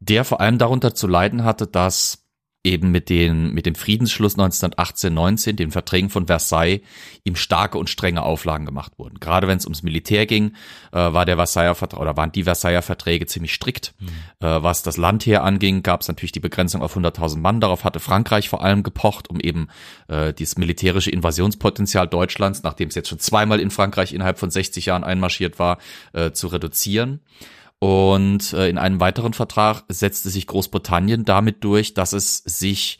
der 0.00 0.24
vor 0.24 0.40
allem 0.40 0.58
darunter 0.58 0.94
zu 0.94 1.06
leiden 1.06 1.44
hatte, 1.44 1.66
dass 1.66 2.25
eben 2.66 2.90
mit, 2.90 3.08
den, 3.08 3.54
mit 3.54 3.64
dem 3.64 3.74
Friedensschluss 3.74 4.36
1918-19, 4.36 5.52
den 5.52 5.70
Verträgen 5.70 6.10
von 6.10 6.26
Versailles, 6.26 6.80
ihm 7.24 7.36
starke 7.36 7.78
und 7.78 7.88
strenge 7.88 8.22
Auflagen 8.22 8.66
gemacht 8.66 8.92
wurden. 8.98 9.20
Gerade 9.20 9.48
wenn 9.48 9.56
es 9.56 9.64
ums 9.64 9.82
Militär 9.82 10.26
ging, 10.26 10.52
äh, 10.92 10.96
war 10.96 11.24
der 11.24 11.36
Versailler 11.36 11.74
Vertrag 11.74 12.00
oder 12.00 12.16
waren 12.16 12.32
die 12.32 12.42
Versailler 12.42 12.82
Verträge 12.82 13.26
ziemlich 13.26 13.54
strikt. 13.54 13.94
Äh, 14.40 14.62
was 14.62 14.82
das 14.82 14.96
Landheer 14.96 15.44
anging, 15.44 15.82
gab 15.82 16.02
es 16.02 16.08
natürlich 16.08 16.32
die 16.32 16.40
Begrenzung 16.40 16.82
auf 16.82 16.96
100.000 16.96 17.38
Mann. 17.38 17.60
Darauf 17.60 17.84
hatte 17.84 18.00
Frankreich 18.00 18.48
vor 18.48 18.62
allem 18.62 18.82
gepocht, 18.82 19.30
um 19.30 19.40
eben 19.40 19.68
äh, 20.08 20.34
dieses 20.34 20.58
militärische 20.58 21.10
Invasionspotenzial 21.10 22.08
Deutschlands, 22.08 22.62
nachdem 22.64 22.88
es 22.88 22.94
jetzt 22.96 23.08
schon 23.08 23.20
zweimal 23.20 23.60
in 23.60 23.70
Frankreich 23.70 24.12
innerhalb 24.12 24.38
von 24.38 24.50
60 24.50 24.86
Jahren 24.86 25.04
einmarschiert 25.04 25.58
war, 25.58 25.78
äh, 26.12 26.32
zu 26.32 26.48
reduzieren. 26.48 27.20
Und 27.86 28.52
äh, 28.52 28.68
in 28.68 28.78
einem 28.78 28.98
weiteren 28.98 29.32
Vertrag 29.32 29.84
setzte 29.88 30.28
sich 30.28 30.48
Großbritannien 30.48 31.24
damit 31.24 31.62
durch, 31.62 31.94
dass 31.94 32.14
es 32.14 32.38
sich 32.38 32.98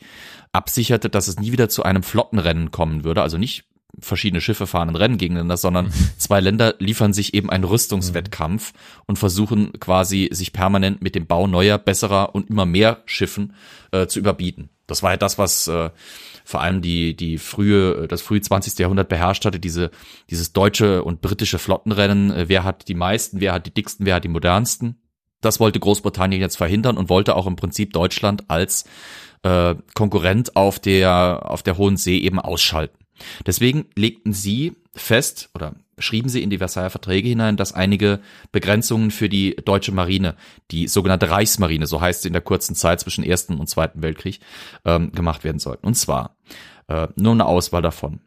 absicherte, 0.53 1.09
dass 1.09 1.27
es 1.27 1.37
nie 1.37 1.51
wieder 1.51 1.67
zu 1.67 1.83
einem 1.83 2.03
Flottenrennen 2.03 2.71
kommen 2.71 3.03
würde. 3.03 3.21
Also 3.21 3.37
nicht 3.37 3.65
verschiedene 3.99 4.39
Schiffe 4.39 4.65
fahren 4.65 4.87
ein 4.87 4.95
Rennen 4.95 5.17
gegeneinander, 5.17 5.57
sondern 5.57 5.91
zwei 6.17 6.39
Länder 6.39 6.75
liefern 6.79 7.11
sich 7.11 7.33
eben 7.33 7.49
einen 7.49 7.65
Rüstungswettkampf 7.65 8.71
und 9.07 9.19
versuchen 9.19 9.73
quasi 9.77 10.29
sich 10.31 10.53
permanent 10.53 11.01
mit 11.01 11.15
dem 11.15 11.27
Bau 11.27 11.47
neuer, 11.47 11.77
besserer 11.79 12.33
und 12.33 12.49
immer 12.49 12.65
mehr 12.65 13.01
Schiffen 13.07 13.55
äh, 13.91 14.07
zu 14.07 14.19
überbieten. 14.19 14.69
Das 14.85 15.03
war 15.03 15.11
ja 15.11 15.17
das, 15.17 15.37
was 15.37 15.67
äh, 15.67 15.89
vor 16.47 16.61
allem 16.61 16.81
die, 16.81 17.13
die 17.13 17.37
frühe, 17.39 18.07
das 18.07 18.21
frühe 18.21 18.39
20. 18.39 18.79
Jahrhundert 18.79 19.09
beherrscht 19.09 19.43
hatte, 19.43 19.59
diese, 19.59 19.91
dieses 20.29 20.53
deutsche 20.53 21.03
und 21.03 21.19
britische 21.19 21.59
Flottenrennen. 21.59 22.31
Äh, 22.31 22.45
wer 22.47 22.63
hat 22.63 22.87
die 22.87 22.93
meisten, 22.93 23.41
wer 23.41 23.51
hat 23.51 23.65
die 23.65 23.73
dicksten, 23.73 24.05
wer 24.05 24.15
hat 24.15 24.23
die 24.23 24.29
modernsten? 24.29 24.95
Das 25.41 25.59
wollte 25.59 25.81
Großbritannien 25.81 26.39
jetzt 26.39 26.55
verhindern 26.55 26.95
und 26.95 27.09
wollte 27.09 27.35
auch 27.35 27.47
im 27.47 27.57
Prinzip 27.57 27.91
Deutschland 27.91 28.49
als 28.49 28.85
äh, 29.43 29.75
Konkurrent 29.93 30.55
auf 30.55 30.79
der, 30.79 31.41
auf 31.43 31.63
der 31.63 31.77
Hohen 31.77 31.97
See 31.97 32.17
eben 32.17 32.39
ausschalten. 32.39 32.97
Deswegen 33.45 33.87
legten 33.95 34.31
sie 34.31 34.77
fest 34.95 35.49
oder 35.53 35.75
schrieben 35.99 36.29
sie 36.29 36.43
in 36.43 36.49
die 36.49 36.59
Versailler 36.59 36.89
Verträge 36.89 37.29
hinein, 37.29 37.57
dass 37.57 37.73
einige 37.73 38.19
Begrenzungen 38.51 39.11
für 39.11 39.29
die 39.29 39.55
deutsche 39.55 39.91
Marine, 39.91 40.35
die 40.71 40.87
sogenannte 40.87 41.29
Reichsmarine, 41.29 41.87
so 41.87 42.01
heißt 42.01 42.21
sie 42.21 42.29
in 42.29 42.33
der 42.33 42.41
kurzen 42.41 42.75
Zeit 42.75 42.99
zwischen 42.99 43.23
Ersten 43.23 43.55
und 43.55 43.67
Zweiten 43.67 44.01
Weltkrieg, 44.01 44.39
ähm, 44.85 45.11
gemacht 45.11 45.43
werden 45.43 45.59
sollten. 45.59 45.85
Und 45.85 45.95
zwar 45.95 46.37
äh, 46.87 47.07
nur 47.15 47.33
eine 47.33 47.45
Auswahl 47.45 47.81
davon. 47.81 48.19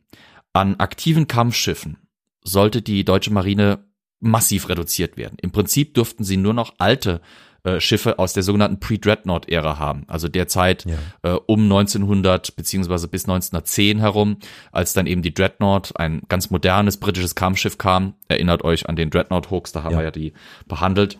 An 0.53 0.77
aktiven 0.77 1.29
Kampfschiffen 1.29 1.99
sollte 2.43 2.83
die 2.83 3.05
deutsche 3.05 3.33
Marine 3.33 3.85
massiv 4.19 4.69
reduziert 4.69 5.17
werden. 5.17 5.39
Im 5.41 5.51
Prinzip 5.51 5.95
durften 5.95 6.25
sie 6.25 6.37
nur 6.37 6.55
noch 6.55 6.75
alte 6.79 7.21
äh, 7.65 7.81
Schiffe 7.81 8.19
aus 8.19 8.33
der 8.33 8.43
sogenannten 8.43 8.81
Pre-Dreadnought-Ära 8.81 9.79
haben, 9.79 10.05
also 10.07 10.29
der 10.29 10.49
Zeit 10.49 10.87
ja. 10.87 10.97
äh, 11.23 11.39
um 11.47 11.63
1900 11.65 12.57
beziehungsweise 12.57 13.09
bis 13.09 13.25
1910 13.25 13.99
herum, 14.01 14.39
als 14.73 14.93
dann 14.93 15.07
eben 15.07 15.23
die 15.23 15.35
Dreadnought, 15.35 15.93
ein 15.97 16.23
ganz 16.29 16.51
modernes 16.51 16.97
britisches 16.97 17.35
Kampfschiff 17.35 17.79
kam. 17.79 18.15
Erinnert 18.29 18.65
euch 18.65 18.89
an 18.89 18.97
den 18.97 19.11
Dreadnought 19.11 19.51
Hoax, 19.51 19.73
da 19.73 19.83
haben 19.83 19.93
ja. 19.93 19.99
wir 19.99 20.05
ja 20.05 20.11
die 20.11 20.33
behandelt. 20.67 21.19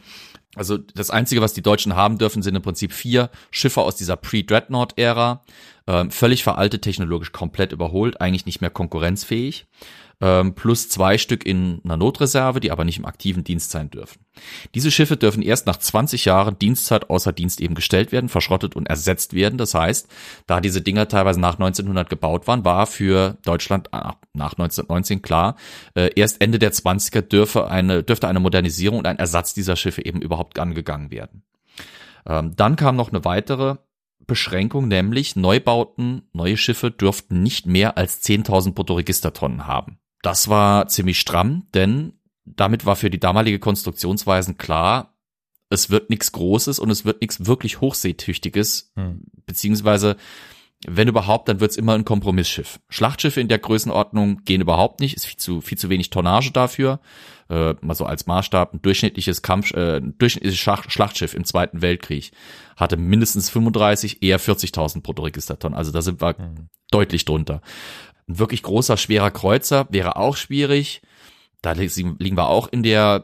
Also 0.57 0.79
das 0.79 1.11
Einzige, 1.11 1.41
was 1.43 1.53
die 1.53 1.63
Deutschen 1.63 1.95
haben 1.95 2.19
dürfen, 2.19 2.43
sind 2.43 2.57
im 2.57 2.63
Prinzip 2.63 2.93
vier 2.93 3.31
Schiffe 3.51 3.83
aus 3.83 3.97
dieser 3.97 4.17
Pre-Dreadnought-Ära, 4.17 5.45
ähm, 5.87 6.11
völlig 6.11 6.43
veraltet, 6.43 6.83
technologisch 6.83 7.33
komplett 7.33 7.73
überholt, 7.73 8.21
eigentlich 8.21 8.47
nicht 8.47 8.61
mehr 8.61 8.71
konkurrenzfähig 8.71 9.67
ähm, 10.21 10.55
plus 10.55 10.89
zwei 10.89 11.19
Stück 11.19 11.47
in 11.47 11.81
einer 11.85 11.97
Notreserve, 11.97 12.61
die 12.61 12.71
aber 12.71 12.85
nicht 12.85 12.99
im 12.99 13.07
aktiven 13.07 13.45
Dienst 13.45 13.71
sein 13.71 13.91
dürfen. 13.91 14.25
Diese 14.75 14.91
Schiffe 14.91 15.17
dürfen 15.17 15.43
erst 15.43 15.67
nach 15.67 15.79
20 15.79 16.27
Jahren 16.27 16.59
Dienstzeit 16.59 17.09
außer 17.09 17.33
Dienst 17.33 17.61
eben 17.61 17.75
gestellt 17.75 18.13
werden, 18.13 18.29
verschrottet 18.29 18.77
und 18.77 18.87
ersetzt 18.87 19.35
werden. 19.35 19.59
Das 19.59 19.75
heißt, 19.75 20.09
da 20.47 20.61
diese 20.61 20.83
Dinger 20.83 21.09
teilweise 21.09 21.41
nach 21.41 21.55
1900 21.55 22.11
gebaut 22.11 22.47
waren, 22.47 22.65
war 22.65 22.87
für 22.87 23.39
Deutschland 23.45 23.89
nach 23.93 24.53
1919 24.53 25.23
klar, 25.23 25.57
äh, 25.95 26.11
erst 26.15 26.41
Ende 26.41 26.59
der 26.59 26.73
20er 26.73 27.23
dürfe 27.23 27.69
eine, 27.69 28.03
dürfte 28.03 28.29
eine 28.29 28.41
Modernisierung 28.41 28.99
und 28.99 29.07
ein 29.07 29.19
Ersatz 29.19 29.55
dieser 29.55 29.77
Schiffe 29.77 30.05
eben 30.05 30.21
überhaupt 30.21 30.59
angegangen 30.59 31.11
werden. 31.11 31.43
Ähm, 32.27 32.55
dann 32.57 32.77
kam 32.77 32.97
noch 32.97 33.11
eine 33.11 33.25
weitere 33.25 33.77
Beschränkung, 34.27 34.87
nämlich 34.87 35.35
Neubauten, 35.35 36.29
neue 36.33 36.57
Schiffe 36.57 36.91
dürften 36.91 37.43
nicht 37.43 37.67
mehr 37.67 37.97
als 37.97 38.23
10.000 38.23 38.75
Bruttoregistertonnen 38.75 39.67
haben. 39.67 40.00
Das 40.23 40.49
war 40.49 40.89
ziemlich 40.89 41.19
stramm, 41.21 41.67
denn 41.75 42.15
damit 42.45 42.85
war 42.87 42.97
für 42.97 43.11
die 43.11 43.21
damalige 43.21 43.59
Konstruktionsweisen 43.59 44.59
klar, 44.59 45.17
es 45.71 45.89
wird 45.89 46.11
nichts 46.11 46.33
Großes 46.33 46.79
und 46.79 46.91
es 46.91 47.05
wird 47.05 47.21
nichts 47.21 47.47
wirklich 47.47 47.81
Hochseetüchtiges, 47.81 48.93
hm. 48.97 49.23
beziehungsweise 49.47 50.17
wenn 50.87 51.09
überhaupt, 51.09 51.49
dann 51.49 51.61
wird 51.61 51.73
es 51.73 51.77
immer 51.77 51.95
ein 51.95 52.07
Kompromissschiff. 52.07 52.81
Schlachtschiffe 52.89 53.41
in 53.41 53.49
der 53.49 53.59
Größenordnung 53.59 54.45
gehen 54.45 54.63
überhaupt 54.63 55.01
nicht, 55.01 55.15
ist 55.15 55.27
viel 55.27 55.37
zu, 55.37 55.61
viel 55.61 55.77
zu 55.77 55.91
wenig 55.91 56.09
Tonnage 56.09 56.53
dafür. 56.53 57.01
Äh, 57.51 57.75
mal 57.83 57.95
so 57.95 58.07
als 58.07 58.27
Maßstab, 58.27 58.73
ein 58.73 58.81
durchschnittliches 58.81 59.43
Kampf, 59.43 59.73
äh, 59.73 59.99
ein 59.99 60.17
durchschnittliches 60.17 60.59
Schlachtschiff 60.59 61.35
im 61.35 61.45
Zweiten 61.45 61.83
Weltkrieg 61.83 62.33
hatte 62.77 62.97
mindestens 62.97 63.51
35, 63.51 64.23
eher 64.23 64.41
40.000 64.41 65.03
Bruttoregistertonnen. 65.03 65.77
Also 65.77 65.93
da 65.93 66.01
sind 66.01 66.23
wir 66.23 66.35
mhm. 66.39 66.69
deutlich 66.91 67.27
drunter. 67.27 67.61
Ein 68.31 68.39
wirklich 68.39 68.63
großer, 68.63 68.97
schwerer 68.97 69.33
Kreuzer 69.33 69.89
wäre 69.91 70.15
auch 70.15 70.37
schwierig. 70.37 71.03
Da 71.63 71.73
liegen 71.73 72.37
wir 72.37 72.49
auch 72.49 72.69
in 72.69 72.85
der, 72.85 73.23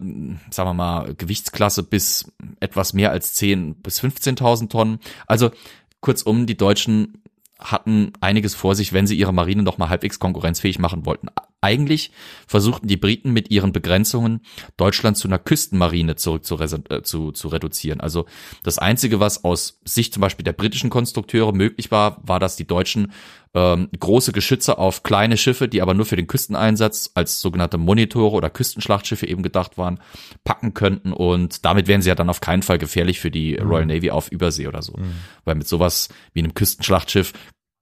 sagen 0.50 0.68
wir 0.68 0.74
mal, 0.74 1.14
Gewichtsklasse 1.14 1.84
bis 1.84 2.32
etwas 2.58 2.92
mehr 2.92 3.12
als 3.12 3.32
10 3.34 3.76
bis 3.76 4.02
15.000 4.02 4.68
Tonnen. 4.68 4.98
Also 5.28 5.52
kurzum, 6.00 6.46
die 6.46 6.56
Deutschen 6.56 7.22
hatten 7.60 8.12
einiges 8.20 8.56
vor 8.56 8.74
sich, 8.74 8.92
wenn 8.92 9.06
sie 9.06 9.16
ihre 9.16 9.32
Marine 9.32 9.62
noch 9.62 9.78
mal 9.78 9.88
halbwegs 9.88 10.18
konkurrenzfähig 10.18 10.80
machen 10.80 11.06
wollten. 11.06 11.28
Eigentlich 11.62 12.12
versuchten 12.46 12.86
die 12.86 12.96
Briten 12.96 13.32
mit 13.32 13.50
ihren 13.50 13.72
Begrenzungen 13.72 14.40
Deutschland 14.76 15.16
zu 15.16 15.26
einer 15.26 15.38
Küstenmarine 15.38 16.16
zurück 16.16 16.44
zu, 16.44 16.58
äh, 16.58 17.02
zu, 17.02 17.32
zu 17.32 17.48
reduzieren. 17.48 18.00
Also 18.00 18.26
das 18.62 18.78
Einzige, 18.78 19.20
was 19.20 19.42
aus 19.42 19.80
Sicht 19.84 20.14
zum 20.14 20.20
Beispiel 20.20 20.44
der 20.44 20.52
britischen 20.52 20.90
Konstrukteure 20.90 21.52
möglich 21.52 21.90
war, 21.90 22.20
war, 22.22 22.40
dass 22.40 22.56
die 22.56 22.66
Deutschen 22.66 23.12
ähm, 23.54 23.88
große 23.98 24.32
Geschütze 24.32 24.76
auf 24.76 25.02
kleine 25.02 25.38
Schiffe, 25.38 25.66
die 25.66 25.80
aber 25.80 25.94
nur 25.94 26.04
für 26.04 26.16
den 26.16 26.26
Küsteneinsatz 26.26 27.10
als 27.14 27.40
sogenannte 27.40 27.78
Monitore 27.78 28.36
oder 28.36 28.50
Küstenschlachtschiffe 28.50 29.26
eben 29.26 29.42
gedacht 29.42 29.78
waren, 29.78 29.98
packen 30.44 30.74
könnten 30.74 31.12
und 31.12 31.64
damit 31.64 31.88
wären 31.88 32.02
sie 32.02 32.10
ja 32.10 32.14
dann 32.14 32.28
auf 32.28 32.42
keinen 32.42 32.62
Fall 32.62 32.76
gefährlich 32.76 33.18
für 33.18 33.30
die 33.30 33.56
mhm. 33.58 33.66
Royal 33.66 33.86
Navy 33.86 34.10
auf 34.10 34.30
Übersee 34.30 34.68
oder 34.68 34.82
so. 34.82 34.98
Mhm. 34.98 35.14
Weil 35.44 35.54
mit 35.54 35.66
sowas 35.66 36.10
wie 36.34 36.40
einem 36.40 36.52
Küstenschlachtschiff 36.52 37.32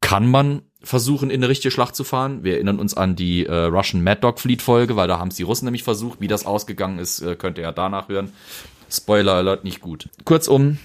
kann 0.00 0.30
man 0.30 0.62
versuchen, 0.84 1.30
in 1.30 1.40
eine 1.40 1.48
richtige 1.48 1.70
Schlacht 1.70 1.96
zu 1.96 2.04
fahren. 2.04 2.44
Wir 2.44 2.54
erinnern 2.54 2.78
uns 2.78 2.94
an 2.94 3.16
die 3.16 3.46
äh, 3.46 3.54
Russian 3.54 4.02
Mad 4.02 4.20
Dog 4.20 4.38
Fleet 4.38 4.62
Folge, 4.62 4.96
weil 4.96 5.08
da 5.08 5.18
haben 5.18 5.28
es 5.28 5.36
die 5.36 5.42
Russen 5.42 5.64
nämlich 5.64 5.82
versucht. 5.82 6.20
Wie 6.20 6.28
das 6.28 6.46
ausgegangen 6.46 6.98
ist, 6.98 7.20
äh, 7.20 7.34
könnt 7.36 7.58
ihr 7.58 7.64
ja 7.64 7.72
danach 7.72 8.08
hören. 8.08 8.32
Spoiler 8.90 9.32
Alert, 9.32 9.64
nicht 9.64 9.80
gut. 9.80 10.08
Kurzum, 10.24 10.78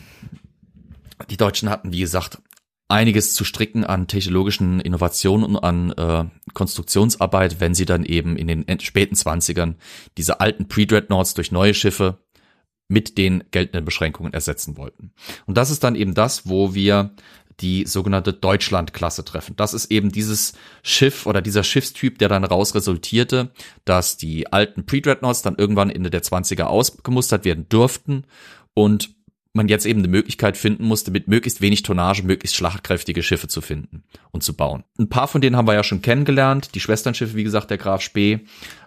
die 1.30 1.38
Deutschen 1.38 1.70
hatten, 1.70 1.92
wie 1.92 2.00
gesagt, 2.00 2.40
einiges 2.88 3.36
zu 3.36 3.44
stricken 3.44 3.84
an 3.84 4.08
technologischen 4.08 4.80
Innovationen 4.80 5.46
und 5.46 5.64
an 5.64 5.92
äh, 5.92 6.26
Konstruktionsarbeit, 6.54 7.60
wenn 7.60 7.76
sie 7.76 7.86
dann 7.86 8.04
eben 8.04 8.36
in 8.36 8.48
den 8.48 8.80
späten 8.80 9.16
Zwanzigern 9.16 9.76
diese 10.18 10.40
alten 10.40 10.68
Pre-Dreadnoughts 10.68 11.36
durch 11.36 11.52
neue 11.52 11.74
Schiffe 11.74 12.18
mit 12.88 13.20
den 13.20 13.44
geltenden 13.52 13.86
Beschränkungen 13.86 14.34
ersetzen 14.34 14.76
wollten. 14.76 15.14
Und 15.46 15.58
das 15.58 15.70
ist 15.70 15.84
dann 15.84 15.96
eben 15.96 16.16
das, 16.16 16.50
wo 16.50 16.74
wir 16.74 17.12
die 17.62 17.86
sogenannte 17.86 18.34
Deutschland-Klasse 18.34 19.26
treffen. 19.26 19.56
Das 19.56 19.74
ist 19.74 19.92
eben 19.92 20.12
dieses 20.12 20.54
Schiff 20.84 21.26
oder 21.26 21.42
dieser 21.42 21.64
Schiffstyp, 21.64 22.18
der 22.18 22.30
dann 22.30 22.44
raus 22.44 22.76
resultierte, 22.76 23.52
dass 23.86 24.18
die 24.18 24.52
alten 24.52 24.86
Pre-Dreadnoughts 24.86 25.42
dann 25.42 25.56
irgendwann 25.58 25.90
Ende 25.90 26.10
der 26.10 26.24
20er 26.24 26.64
ausgemustert 26.64 27.46
werden 27.46 27.68
durften 27.70 28.26
und 28.74 29.10
man 29.54 29.68
jetzt 29.68 29.86
eben 29.86 30.00
eine 30.00 30.08
Möglichkeit 30.08 30.58
finden 30.58 30.86
musste, 30.86 31.12
mit 31.12 31.28
möglichst 31.28 31.60
wenig 31.60 31.82
Tonnage 31.82 32.24
möglichst 32.24 32.56
schlachtkräftige 32.56 33.24
Schiffe 33.24 33.48
zu 33.48 33.62
finden 33.62 34.04
und 34.32 34.44
zu 34.44 34.56
bauen. 34.56 34.84
Ein 35.00 35.10
paar 35.10 35.28
von 35.28 35.42
denen 35.42 35.56
haben 35.56 35.68
wir 35.68 35.74
ja 35.74 35.84
schon 35.84 36.02
kennengelernt. 36.02 36.76
Die 36.76 36.80
Schwesternschiffe, 36.80 37.36
wie 37.36 37.44
gesagt, 37.44 37.72
der 37.72 37.80
Graf 37.80 38.02
Spee, 38.02 38.42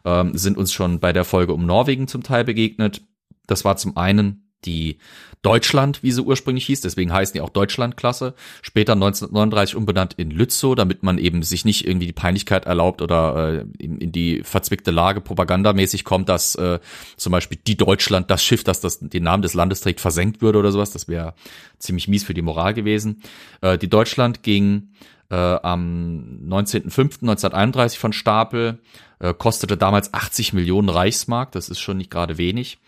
ähm, 0.05 0.37
sind 0.38 0.57
uns 0.57 0.73
schon 0.73 1.00
bei 1.00 1.12
der 1.12 1.25
Folge 1.25 1.52
um 1.52 1.67
Norwegen 1.67 2.07
zum 2.07 2.23
Teil 2.23 2.45
begegnet. 2.45 3.02
Das 3.47 3.64
war 3.64 3.76
zum 3.76 3.97
einen 3.97 4.51
die 4.64 4.99
Deutschland, 5.42 6.02
wie 6.04 6.12
sie 6.12 6.23
ursprünglich 6.23 6.66
hieß, 6.66 6.83
deswegen 6.83 7.12
heißen 7.12 7.33
die 7.33 7.40
auch 7.40 7.49
Deutschlandklasse, 7.49 8.35
später 8.62 8.92
1939 8.92 9.75
umbenannt 9.75 10.14
in 10.16 10.31
Lützow, 10.31 10.76
damit 10.76 11.02
man 11.02 11.19
eben 11.19 11.42
sich 11.42 11.64
nicht 11.64 11.87
irgendwie 11.87 12.07
die 12.07 12.12
Peinlichkeit 12.12 12.64
erlaubt 12.64 13.02
oder 13.02 13.64
äh, 13.78 13.83
in, 13.83 13.99
in 13.99 14.12
die 14.12 14.42
verzwickte 14.45 14.92
Lage 14.92 15.21
propagandamäßig 15.21 16.04
kommt, 16.04 16.28
dass 16.28 16.54
äh, 16.54 16.78
zum 17.16 17.33
Beispiel 17.33 17.59
die 17.66 17.76
Deutschland, 17.76 18.31
das 18.31 18.45
Schiff, 18.45 18.62
das, 18.62 18.81
das 18.81 19.00
den 19.00 19.25
Namen 19.25 19.42
des 19.42 19.54
Landes 19.54 19.81
trägt, 19.81 20.00
versenkt 20.00 20.42
würde 20.42 20.61
oder 20.61 20.71
sowas. 20.71 20.92
Das 20.92 21.09
wäre 21.09 21.35
ziemlich 21.78 22.07
mies 22.07 22.23
für 22.23 22.35
die 22.35 22.42
Moral 22.42 22.73
gewesen. 22.73 23.23
Äh, 23.62 23.78
die 23.78 23.90
Deutschland 23.90 24.45
ging 24.45 24.90
äh, 25.33 25.35
am 25.35 26.40
19.05.1931 26.47 27.99
von 27.99 28.12
Stapel, 28.12 28.78
äh, 29.19 29.33
kostete 29.33 29.76
damals 29.76 30.12
80 30.12 30.52
Millionen 30.52 30.90
Reichsmark, 30.90 31.52
das 31.52 31.69
ist 31.69 31.81
schon 31.81 31.97
nicht 31.97 32.11
gerade 32.11 32.37
wenig, 32.38 32.78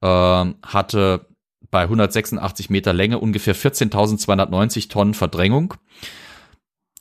äh, 0.00 0.44
hatte 0.62 1.26
bei 1.70 1.82
186 1.82 2.70
Meter 2.70 2.92
Länge 2.92 3.18
ungefähr 3.18 3.54
14.290 3.54 4.88
Tonnen 4.88 5.14
Verdrängung. 5.14 5.74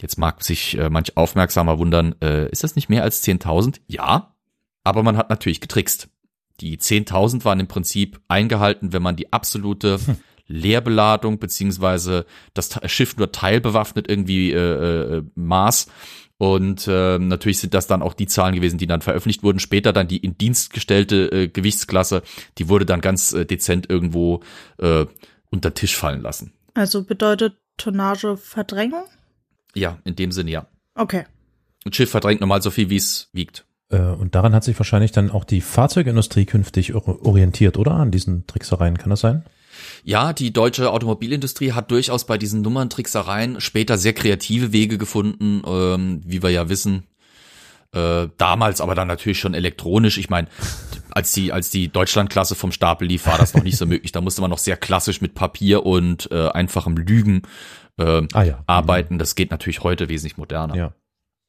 Jetzt 0.02 0.18
mag 0.18 0.44
sich 0.44 0.78
äh, 0.78 0.90
manch 0.90 1.18
Aufmerksamer 1.18 1.80
wundern, 1.80 2.16
äh, 2.22 2.50
ist 2.50 2.64
das 2.64 2.76
nicht 2.76 2.90
mehr 2.90 3.04
als 3.04 3.24
10.000? 3.24 3.80
Ja, 3.88 4.36
aber 4.84 5.04
man 5.04 5.18
hat 5.18 5.30
natürlich 5.30 5.62
getrickst. 5.62 6.10
Die 6.60 6.78
10.000 6.78 7.46
waren 7.46 7.60
im 7.60 7.68
Prinzip 7.68 8.20
eingehalten, 8.28 8.94
wenn 8.94 9.02
man 9.02 9.16
die 9.16 9.32
absolute 9.32 10.00
hm. 10.04 10.18
Leerbeladung 10.48 11.40
beziehungsweise 11.40 12.26
das 12.54 12.80
Schiff 12.86 13.18
nur 13.18 13.32
teilbewaffnet 13.32 14.10
irgendwie 14.10 14.52
äh, 14.52 15.18
äh, 15.18 15.24
maß 15.36 15.88
und 16.38 16.88
äh, 16.88 17.18
natürlich 17.18 17.60
sind 17.60 17.74
das 17.74 17.88
dann 17.88 18.02
auch 18.02 18.14
die 18.14 18.28
Zahlen 18.28 18.54
gewesen, 18.54 18.78
die 18.78 18.88
dann 18.88 19.02
veröffentlicht 19.02 19.44
wurden. 19.44 19.60
Später 19.60 19.92
dann 19.92 20.08
die 20.08 20.18
in 20.18 20.38
Dienst 20.38 20.72
gestellte 20.72 21.32
äh, 21.32 21.48
Gewichtsklasse, 21.48 22.22
die 22.58 22.70
wurde 22.70 22.86
dann 22.86 23.02
ganz 23.02 23.34
äh, 23.34 23.46
dezent 23.46 23.90
irgendwo 23.90 24.42
äh, 24.78 25.06
unter 25.50 25.74
Tisch 25.74 25.96
fallen 25.96 26.22
lassen. 26.22 26.54
Also 26.76 27.04
bedeutet 27.04 27.56
Tonnage 27.78 28.38
Verdrängung? 28.38 29.06
Ja, 29.74 29.98
in 30.04 30.16
dem 30.16 30.32
Sinne 30.32 30.52
ja. 30.52 30.68
Okay. 30.96 31.26
Ein 31.86 31.94
Schiff 31.94 32.12
verdrängt 32.12 32.42
normal 32.42 32.62
so 32.62 32.70
viel, 32.70 32.90
wie 32.90 32.98
es 32.98 33.30
wiegt. 33.34 33.66
Äh, 33.90 34.00
und 34.00 34.36
daran 34.36 34.54
hat 34.54 34.64
sich 34.64 34.78
wahrscheinlich 34.78 35.12
dann 35.12 35.32
auch 35.32 35.44
die 35.44 35.62
Fahrzeugindustrie 35.62 36.46
künftig 36.46 36.94
orientiert, 36.94 37.78
oder? 37.78 37.94
An 37.94 38.12
diesen 38.12 38.46
Tricksereien, 38.46 38.98
kann 38.98 39.10
das 39.10 39.22
sein? 39.22 39.44
Ja, 40.04 40.34
die 40.34 40.54
deutsche 40.54 40.92
Automobilindustrie 40.92 41.74
hat 41.74 41.92
durchaus 41.92 42.26
bei 42.26 42.38
diesen 42.38 42.62
Nummerntricksereien 42.62 43.62
später 43.62 43.98
sehr 43.98 44.14
kreative 44.14 44.72
Wege 44.72 44.98
gefunden, 44.98 45.62
ähm, 45.66 46.22
wie 46.26 46.42
wir 46.42 46.50
ja 46.50 46.70
wissen. 46.70 47.04
Äh, 47.94 48.28
damals 48.38 48.82
aber 48.82 48.96
dann 48.96 49.08
natürlich 49.08 49.40
schon 49.40 49.54
elektronisch. 49.54 50.18
Ich 50.18 50.30
meine, 50.30 50.48
als 51.12 51.32
die, 51.32 51.54
als 51.54 51.70
die 51.70 51.88
Deutschlandklasse 51.88 52.56
vom 52.56 52.72
Stapel 52.72 53.08
lief, 53.08 53.26
war 53.26 53.38
das 53.38 53.54
noch 53.54 53.64
nicht 53.64 53.78
so 53.78 53.86
möglich. 53.88 54.12
Da 54.12 54.22
musste 54.22 54.42
man 54.42 54.50
noch 54.50 54.58
sehr 54.58 54.78
klassisch 54.78 55.22
mit 55.22 55.36
Papier 55.36 55.86
und 55.86 56.30
äh, 56.32 56.50
einfachem 56.50 56.98
Lügen 56.98 57.44
äh, 57.98 58.24
ah, 58.34 58.44
ja. 58.44 58.64
arbeiten. 58.68 59.18
Das 59.18 59.36
geht 59.36 59.52
natürlich 59.52 59.84
heute 59.84 60.10
wesentlich 60.10 60.38
moderner. 60.38 60.76
Ja. 60.76 60.94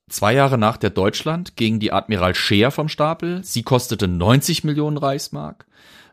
Zwei 0.08 0.32
Jahre 0.32 0.56
nach 0.56 0.78
der 0.78 0.90
Deutschland 0.90 1.56
ging 1.56 1.80
die 1.80 1.92
Admiral 1.92 2.34
Scheer 2.34 2.70
vom 2.70 2.88
Stapel. 2.88 3.44
Sie 3.44 3.62
kostete 3.62 4.08
90 4.08 4.64
Millionen 4.64 4.96
Reichsmark, 4.96 5.66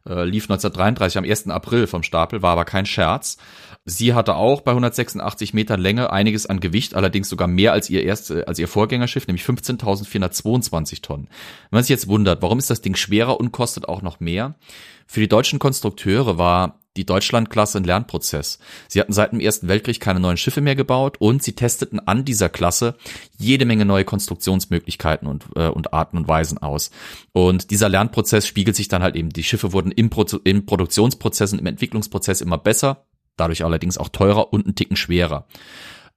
äh, 0.07 0.23
lief 0.23 0.45
1933 0.45 1.17
am 1.17 1.23
1. 1.23 1.47
April 1.49 1.87
vom 1.87 2.03
Stapel, 2.03 2.41
war 2.41 2.51
aber 2.51 2.65
kein 2.65 2.85
Scherz. 2.85 3.37
Sie 3.85 4.13
hatte 4.13 4.35
auch 4.35 4.61
bei 4.61 4.71
186 4.71 5.53
Metern 5.53 5.79
Länge 5.79 6.11
einiges 6.11 6.45
an 6.45 6.59
Gewicht, 6.59 6.95
allerdings 6.95 7.29
sogar 7.29 7.47
mehr 7.47 7.71
als 7.71 7.89
ihr 7.89 8.03
erst, 8.03 8.31
als 8.31 8.57
ihr 8.57 8.67
Vorgängerschiff, 8.67 9.27
nämlich 9.27 9.45
15.422 9.45 11.01
Tonnen. 11.01 11.27
Wenn 11.69 11.77
man 11.77 11.83
sich 11.83 11.89
jetzt 11.89 12.07
wundert, 12.07 12.41
warum 12.41 12.57
ist 12.57 12.69
das 12.69 12.81
Ding 12.81 12.95
schwerer 12.95 13.39
und 13.39 13.51
kostet 13.51 13.87
auch 13.87 14.01
noch 14.01 14.19
mehr? 14.19 14.55
Für 15.05 15.19
die 15.19 15.27
deutschen 15.27 15.59
Konstrukteure 15.59 16.37
war 16.37 16.79
die 16.95 17.05
Deutschlandklasse 17.05 17.79
ein 17.79 17.83
Lernprozess. 17.83 18.59
Sie 18.87 18.99
hatten 18.99 19.13
seit 19.13 19.31
dem 19.31 19.39
Ersten 19.39 19.67
Weltkrieg 19.67 19.99
keine 19.99 20.19
neuen 20.19 20.37
Schiffe 20.37 20.61
mehr 20.61 20.75
gebaut 20.75 21.17
und 21.19 21.43
sie 21.43 21.53
testeten 21.53 21.99
an 21.99 22.25
dieser 22.25 22.49
Klasse 22.49 22.95
jede 23.37 23.65
Menge 23.65 23.85
neue 23.85 24.05
Konstruktionsmöglichkeiten 24.05 25.27
und, 25.27 25.45
äh, 25.55 25.67
und 25.67 25.93
Arten 25.93 26.17
und 26.17 26.27
Weisen 26.27 26.57
aus. 26.57 26.91
Und 27.33 27.71
dieser 27.71 27.89
Lernprozess 27.89 28.47
spiegelt 28.47 28.75
sich 28.75 28.87
dann 28.87 29.03
halt 29.03 29.15
eben. 29.15 29.29
Die 29.29 29.43
Schiffe 29.43 29.73
wurden 29.73 29.91
im, 29.91 30.09
Pro 30.09 30.25
im 30.43 30.65
Produktionsprozess 30.65 31.53
und 31.53 31.59
im 31.59 31.65
Entwicklungsprozess 31.65 32.41
immer 32.41 32.57
besser, 32.57 33.05
dadurch 33.37 33.63
allerdings 33.63 33.97
auch 33.97 34.09
teurer 34.09 34.53
und 34.53 34.65
ein 34.65 34.75
Ticken 34.75 34.95
schwerer. 34.95 35.47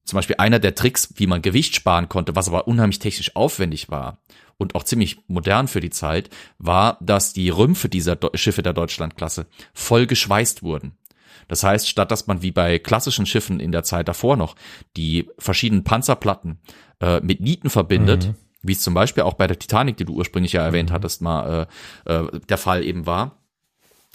Zum 0.04 0.16
Beispiel 0.16 0.36
einer 0.38 0.58
der 0.58 0.74
Tricks, 0.74 1.12
wie 1.16 1.26
man 1.26 1.42
Gewicht 1.42 1.74
sparen 1.74 2.08
konnte, 2.08 2.34
was 2.34 2.48
aber 2.48 2.66
unheimlich 2.66 2.98
technisch 2.98 3.36
aufwendig 3.36 3.90
war 3.90 4.22
und 4.58 4.74
auch 4.74 4.84
ziemlich 4.84 5.18
modern 5.28 5.68
für 5.68 5.80
die 5.80 5.90
Zeit, 5.90 6.30
war, 6.58 6.98
dass 7.00 7.32
die 7.32 7.48
Rümpfe 7.48 7.88
dieser 7.88 8.16
Do 8.16 8.30
Schiffe 8.34 8.62
der 8.62 8.72
Deutschlandklasse 8.74 9.46
voll 9.72 10.06
geschweißt 10.06 10.62
wurden. 10.62 10.98
Das 11.46 11.62
heißt, 11.62 11.88
statt 11.88 12.10
dass 12.10 12.26
man 12.26 12.42
wie 12.42 12.50
bei 12.50 12.78
klassischen 12.78 13.24
Schiffen 13.24 13.58
in 13.60 13.72
der 13.72 13.84
Zeit 13.84 14.08
davor 14.08 14.36
noch 14.36 14.54
die 14.96 15.30
verschiedenen 15.38 15.84
Panzerplatten 15.84 16.58
äh, 17.00 17.20
mit 17.20 17.40
Nieten 17.40 17.70
verbindet, 17.70 18.28
mhm. 18.28 18.34
wie 18.62 18.72
es 18.72 18.82
zum 18.82 18.94
Beispiel 18.94 19.22
auch 19.22 19.34
bei 19.34 19.46
der 19.46 19.58
Titanic, 19.58 19.96
die 19.96 20.04
du 20.04 20.14
ursprünglich 20.14 20.52
ja 20.52 20.62
erwähnt 20.62 20.90
mhm. 20.90 20.94
hattest, 20.94 21.22
mal 21.22 21.66
äh, 22.06 22.12
äh, 22.12 22.40
der 22.48 22.58
Fall 22.58 22.84
eben 22.84 23.06
war, 23.06 23.38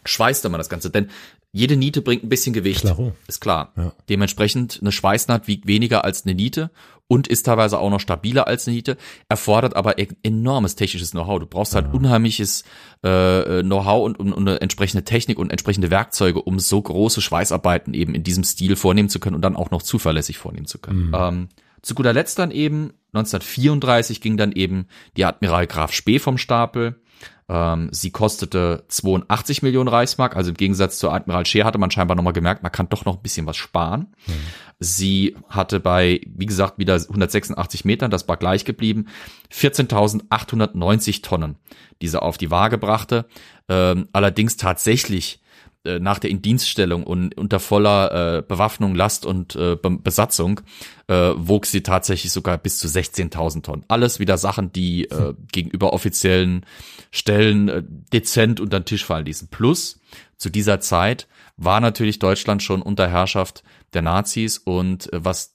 schweißte 0.06 0.50
man 0.50 0.60
das 0.60 0.70
Ganze. 0.70 0.92
Denn 0.92 1.10
jede 1.52 1.78
Niete 1.78 2.02
bringt 2.02 2.24
ein 2.24 2.30
bisschen 2.30 2.54
Gewicht. 2.54 2.82
Klaro. 2.82 3.16
Ist 3.28 3.40
klar. 3.40 3.74
Ja. 3.78 3.94
Dementsprechend 4.10 4.80
eine 4.82 4.92
Schweißnaht 4.92 5.48
wiegt 5.48 5.68
weniger 5.68 6.04
als 6.04 6.26
eine 6.26 6.34
Niete 6.34 6.72
und 7.08 7.28
ist 7.28 7.44
teilweise 7.46 7.80
auch 7.80 7.90
noch 7.90 8.00
stabiler 8.00 8.48
als 8.48 8.68
eine 8.68 8.76
Niete, 8.76 8.98
erfordert 9.30 9.76
aber 9.76 10.00
e-, 10.00 10.08
enormes 10.24 10.76
technisches 10.76 11.12
Know-how. 11.12 11.40
Du 11.40 11.46
brauchst 11.46 11.76
halt 11.76 11.94
unheimliches 11.94 12.64
äh, 13.04 13.62
Know-how 13.62 14.06
und, 14.06 14.20
und, 14.20 14.34
und 14.34 14.48
eine 14.48 14.62
entsprechende 14.62 15.04
Technik 15.04 15.38
und 15.38 15.52
entsprechende 15.52 15.92
Werkzeuge, 15.92 16.42
um 16.42 16.60
so 16.60 16.82
große 16.82 17.22
Schweißarbeiten 17.22 17.94
eben 17.94 18.16
in 18.16 18.24
diesem 18.24 18.44
Stil 18.44 18.76
vornehmen 18.76 19.10
zu 19.10 19.20
können 19.20 19.36
und 19.36 19.42
dann 19.42 19.56
auch 19.56 19.72
noch 19.72 19.82
zuverlässig 19.82 20.38
vornehmen 20.38 20.66
zu 20.66 20.80
können. 20.80 21.08
Mhm. 21.08 21.16
Ähm, 21.16 21.50
zu 21.82 21.96
guter 21.96 22.14
Letzt 22.14 22.40
dann 22.40 22.52
eben 22.52 22.94
1934 23.14 24.22
ging 24.22 24.38
dann 24.38 24.52
eben 24.54 24.88
die 25.18 25.26
Admiral 25.26 25.68
Graf 25.68 25.92
Spee 25.92 26.18
vom 26.18 26.38
Stapel 26.38 27.02
ähm, 27.50 27.90
sie 27.92 28.12
kostete 28.12 28.86
82 28.88 29.64
Millionen 29.64 29.90
Reichsmark, 29.90 30.36
also 30.36 30.50
im 30.50 30.58
Gegensatz 30.58 30.98
zu 30.98 31.10
Admiral 31.10 31.46
Scheer 31.46 31.66
hatte 31.66 31.78
man 31.78 31.92
scheinbar 31.92 32.16
nochmal 32.16 32.34
gemerkt, 32.34 32.64
man 32.64 32.72
kann 32.72 32.90
doch 32.90 33.06
noch 33.06 33.18
ein 33.18 33.22
bisschen 33.22 33.46
was 33.46 33.58
sparen. 33.58 34.16
Mhm. 34.28 34.34
Sie 34.80 35.36
hatte 35.50 35.80
bei, 35.80 36.22
wie 36.26 36.46
gesagt, 36.46 36.78
wieder 36.78 36.96
186 36.96 37.86
Metern, 37.86 38.12
das 38.12 38.28
war 38.28 38.38
gleich 38.38 38.66
geblieben, 38.66 39.08
14.890 39.52 41.22
Tonnen, 41.22 41.58
die 42.02 42.08
sie 42.08 42.22
auf 42.22 42.38
die 42.38 42.52
Waage 42.52 42.78
brachte. 42.78 43.26
Ähm, 43.70 44.10
allerdings 44.14 44.58
tatsächlich 44.58 45.42
äh, 45.86 46.00
nach 46.00 46.20
der 46.20 46.30
Indienststellung 46.30 47.04
und 47.04 47.38
unter 47.38 47.60
voller 47.60 48.38
äh, 48.38 48.42
Bewaffnung, 48.42 48.96
Last 48.96 49.26
und 49.26 49.56
äh, 49.56 49.76
Besatzung 49.76 50.62
äh, 51.08 51.32
wog 51.36 51.66
sie 51.66 51.84
tatsächlich 51.84 52.32
sogar 52.32 52.58
bis 52.58 52.80
zu 52.80 52.88
16.000 52.88 53.64
Tonnen. 53.64 53.86
Alles 53.88 54.20
wieder 54.20 54.38
Sachen, 54.38 54.72
die 54.72 55.06
äh, 55.06 55.16
hm. 55.16 55.48
gegenüber 55.52 55.94
offiziellen 55.94 56.66
Stellen 57.12 57.70
äh, 57.70 57.84
dezent 57.86 58.60
unter 58.60 58.80
den 58.80 58.86
Tisch 58.86 59.06
fallen 59.06 59.26
ließen. 59.26 59.50
Plus, 59.50 60.00
zu 60.38 60.50
dieser 60.50 60.80
Zeit 60.80 61.28
war 61.58 61.80
natürlich 61.80 62.20
Deutschland 62.20 62.64
schon 62.64 62.82
unter 62.82 63.08
Herrschaft 63.08 63.64
der 63.94 64.02
Nazis 64.02 64.58
und 64.58 65.12
äh, 65.12 65.24
was 65.24 65.53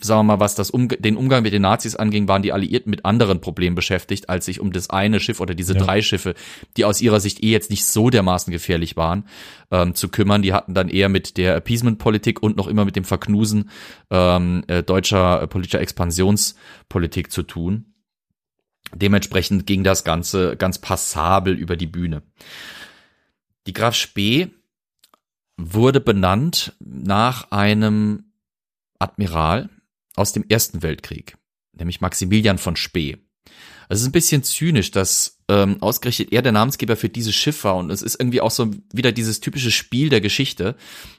sagen 0.00 0.20
wir 0.20 0.24
mal, 0.24 0.40
was 0.40 0.54
das 0.54 0.70
um, 0.70 0.88
den 0.88 1.16
Umgang 1.16 1.42
mit 1.42 1.52
den 1.52 1.62
Nazis 1.62 1.96
anging, 1.96 2.28
waren 2.28 2.42
die 2.42 2.52
Alliierten 2.52 2.90
mit 2.90 3.04
anderen 3.04 3.40
Problemen 3.40 3.74
beschäftigt, 3.74 4.28
als 4.28 4.44
sich 4.44 4.60
um 4.60 4.72
das 4.72 4.90
eine 4.90 5.20
Schiff 5.20 5.40
oder 5.40 5.54
diese 5.54 5.74
ja. 5.74 5.80
drei 5.80 6.02
Schiffe, 6.02 6.34
die 6.76 6.84
aus 6.84 7.00
ihrer 7.00 7.20
Sicht 7.20 7.42
eh 7.42 7.50
jetzt 7.50 7.70
nicht 7.70 7.84
so 7.84 8.10
dermaßen 8.10 8.52
gefährlich 8.52 8.96
waren, 8.96 9.24
ähm, 9.70 9.94
zu 9.94 10.08
kümmern. 10.08 10.42
Die 10.42 10.52
hatten 10.52 10.74
dann 10.74 10.88
eher 10.88 11.08
mit 11.08 11.36
der 11.36 11.56
Appeasement-Politik 11.56 12.42
und 12.42 12.56
noch 12.56 12.66
immer 12.66 12.84
mit 12.84 12.96
dem 12.96 13.04
Verknusen 13.04 13.70
ähm, 14.10 14.64
äh, 14.66 14.82
deutscher 14.82 15.42
äh, 15.42 15.46
politischer 15.46 15.80
Expansionspolitik 15.80 17.30
zu 17.30 17.42
tun. 17.42 17.86
Dementsprechend 18.94 19.66
ging 19.66 19.84
das 19.84 20.04
Ganze 20.04 20.56
ganz 20.56 20.78
passabel 20.78 21.54
über 21.54 21.76
die 21.76 21.86
Bühne. 21.86 22.22
Die 23.66 23.72
Graf 23.72 23.94
Spee 23.94 24.48
wurde 25.56 26.00
benannt 26.00 26.74
nach 26.80 27.50
einem 27.50 28.29
Admiral 29.00 29.68
aus 30.14 30.32
dem 30.32 30.44
Ersten 30.48 30.82
Weltkrieg, 30.82 31.36
nämlich 31.72 32.00
Maximilian 32.00 32.58
von 32.58 32.76
Spee. 32.76 33.18
Es 33.88 34.00
ist 34.00 34.06
ein 34.06 34.12
bisschen 34.12 34.44
zynisch, 34.44 34.92
dass 34.92 35.40
ähm, 35.48 35.82
ausgerechnet 35.82 36.32
er 36.32 36.42
der 36.42 36.52
Namensgeber 36.52 36.96
für 36.96 37.08
dieses 37.08 37.34
Schiff 37.34 37.64
war 37.64 37.76
und 37.76 37.90
es 37.90 38.02
ist 38.02 38.20
irgendwie 38.20 38.40
auch 38.40 38.52
so 38.52 38.70
wieder 38.92 39.10
dieses 39.10 39.40
typische 39.40 39.72
Spiel 39.72 40.08
der 40.08 40.20
Geschichte, 40.20 40.76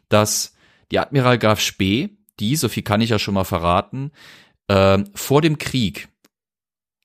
dass 0.08 0.54
die 0.92 1.00
Admiral 1.00 1.38
Graf 1.38 1.60
Spee, 1.60 2.18
die, 2.40 2.56
so 2.56 2.70
viel 2.70 2.84
kann 2.84 3.02
ich 3.02 3.10
ja 3.10 3.20
schon 3.20 3.34
mal 3.34 3.44
verraten, 3.44 4.12
äh, 4.68 5.00
vor 5.14 5.42
dem 5.42 5.58
Krieg 5.58 6.08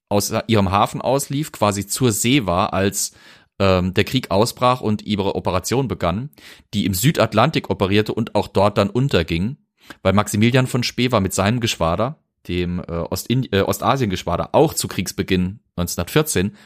aus 0.09 0.33
ihrem 0.47 0.71
Hafen 0.71 1.01
auslief, 1.01 1.51
quasi 1.51 1.87
zur 1.87 2.13
See 2.13 2.47
war, 2.47 2.73
als 2.73 3.13
ähm, 3.59 3.93
der 3.95 4.05
Krieg 4.05 4.31
ausbrach 4.31 4.81
und 4.81 5.03
ihre 5.03 5.35
Operation 5.35 5.89
begann, 5.89 6.31
die 6.75 6.87
im 6.87 6.95
Südatlantik 6.95 7.71
operierte 7.71 8.15
und 8.15 8.35
auch 8.35 8.47
dort 8.47 8.79
dann 8.79 8.91
unterging 8.91 9.57
weil 10.03 10.13
Maximilian 10.13 10.67
von 10.67 10.83
Spee 10.83 11.13
war 11.13 11.21
mit 11.21 11.35
seinem 11.35 11.61
Geschwader, 11.61 12.19
dem 12.49 12.81
äh, 12.81 12.93
Ostin 12.93 13.49
äh, 13.53 13.61
Ostasien-Geschwader, 13.61 14.51
auch 14.53 14.75
zu 14.75 14.89
Kriegsbeginn 14.89 15.61
1914 15.77 16.57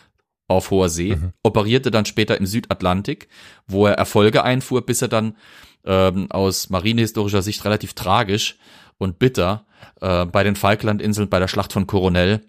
auf 0.49 0.71
hoher 0.71 0.89
See, 0.89 1.17
mhm. 1.17 1.33
operierte 1.43 1.91
dann 1.91 2.05
später 2.05 2.37
im 2.37 2.47
Südatlantik, 2.47 3.29
wo 3.67 3.87
er 3.87 3.95
Erfolge 3.95 4.43
einfuhr, 4.43 4.85
bis 4.85 5.01
er 5.01 5.09
dann 5.09 5.37
ähm, 5.85 6.31
aus 6.31 6.71
marinehistorischer 6.71 7.43
Sicht 7.43 7.65
relativ 7.65 7.95
tragisch 7.95 8.59
und 8.99 9.19
bitter 9.19 9.65
äh, 10.01 10.27
bei 10.27 10.43
den 10.43 10.57
Falklandinseln 10.57 11.29
bei 11.29 11.39
der 11.39 11.49
Schlacht 11.49 11.73
von 11.73 11.87
Coronel 11.87 12.43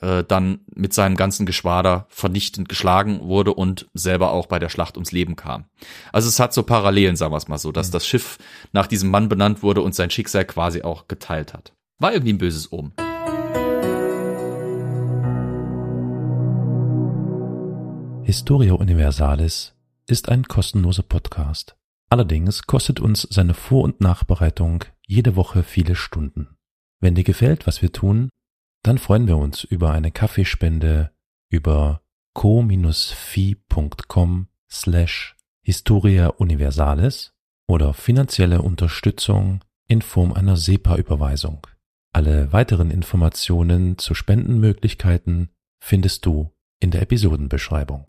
äh, 0.00 0.24
dann 0.24 0.60
mit 0.74 0.92
seinem 0.92 1.16
ganzen 1.16 1.46
Geschwader 1.46 2.06
vernichtend 2.08 2.68
geschlagen 2.68 3.20
wurde 3.22 3.54
und 3.54 3.88
selber 3.94 4.32
auch 4.32 4.46
bei 4.46 4.58
der 4.58 4.68
Schlacht 4.68 4.96
ums 4.96 5.12
Leben 5.12 5.36
kam. 5.36 5.64
Also 6.12 6.28
es 6.28 6.40
hat 6.40 6.54
so 6.54 6.62
Parallelen, 6.62 7.16
sagen 7.16 7.32
wir 7.32 7.36
es 7.36 7.48
mal 7.48 7.58
so, 7.58 7.72
dass 7.72 7.88
mhm. 7.88 7.92
das 7.92 8.06
Schiff 8.06 8.38
nach 8.72 8.86
diesem 8.86 9.10
Mann 9.10 9.28
benannt 9.28 9.62
wurde 9.62 9.82
und 9.82 9.94
sein 9.94 10.10
Schicksal 10.10 10.44
quasi 10.44 10.82
auch 10.82 11.08
geteilt 11.08 11.54
hat. 11.54 11.72
War 11.98 12.12
irgendwie 12.12 12.32
ein 12.32 12.38
böses 12.38 12.72
Omen. 12.72 12.92
Historia 18.22 18.74
Universalis 18.74 19.74
ist 20.06 20.28
ein 20.28 20.44
kostenloser 20.44 21.02
Podcast. 21.02 21.76
Allerdings 22.10 22.66
kostet 22.66 23.00
uns 23.00 23.26
seine 23.30 23.54
Vor- 23.54 23.84
und 23.84 24.00
Nachbereitung 24.00 24.84
jede 25.06 25.34
Woche 25.34 25.62
viele 25.62 25.94
Stunden. 25.94 26.56
Wenn 27.00 27.14
dir 27.14 27.24
gefällt, 27.24 27.66
was 27.66 27.80
wir 27.82 27.92
tun, 27.92 28.28
dann 28.88 28.96
freuen 28.96 29.28
wir 29.28 29.36
uns 29.36 29.64
über 29.64 29.92
eine 29.92 30.10
Kaffeespende 30.10 31.10
über 31.50 32.00
co-fi.com 32.32 32.86
slash 34.70 35.36
Historia 35.62 36.28
Universalis 36.28 37.34
oder 37.68 37.92
finanzielle 37.92 38.62
Unterstützung 38.62 39.62
in 39.88 40.00
Form 40.00 40.32
einer 40.32 40.56
SEPA-Überweisung. 40.56 41.66
Alle 42.14 42.50
weiteren 42.54 42.90
Informationen 42.90 43.98
zu 43.98 44.14
Spendenmöglichkeiten 44.14 45.50
findest 45.84 46.24
du 46.24 46.50
in 46.80 46.90
der 46.90 47.02
Episodenbeschreibung. 47.02 48.06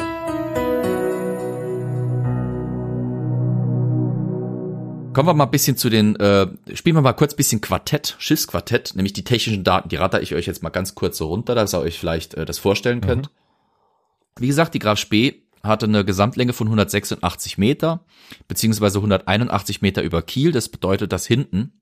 Kommen 5.14 5.28
wir 5.28 5.34
mal 5.34 5.46
ein 5.46 5.52
bisschen 5.52 5.76
zu 5.76 5.90
den, 5.90 6.16
äh, 6.18 6.48
spielen 6.74 6.96
wir 6.96 7.02
mal 7.02 7.14
kurz 7.14 7.34
ein 7.34 7.38
bisschen 7.38 7.62
Quartett, 7.62 8.16
Schiffsquartett, 8.20 8.96
nämlich 8.96 9.14
die 9.14 9.24
technischen 9.24 9.64
Daten, 9.64 9.90
die 9.90 9.96
ratter 9.96 10.22
ich 10.22 10.36
euch 10.36 10.46
jetzt 10.46 10.62
mal 10.62 10.70
ganz 10.70 10.94
kurz 10.94 11.18
so 11.18 11.28
runter, 11.28 11.56
dass 11.56 11.74
ihr 11.74 11.80
euch 11.80 11.98
vielleicht 11.98 12.36
äh, 12.36 12.46
das 12.46 12.60
vorstellen 12.60 13.02
könnt. 13.02 13.28
Mhm. 13.28 14.42
Wie 14.42 14.48
gesagt, 14.48 14.74
die 14.74 14.80
Graf 14.80 15.00
Spee 15.00 15.42
hatte 15.64 15.88
eine 15.88 16.06
Gesamtlänge 16.06 16.54
von 16.54 16.68
186 16.68 17.58
Meter, 17.58 18.06
beziehungsweise 18.48 19.00
181 19.00 19.82
Meter 19.82 20.04
über 20.04 20.22
Kiel. 20.22 20.52
Das 20.52 20.70
bedeutet, 20.70 21.12
dass 21.12 21.26
hinten, 21.26 21.74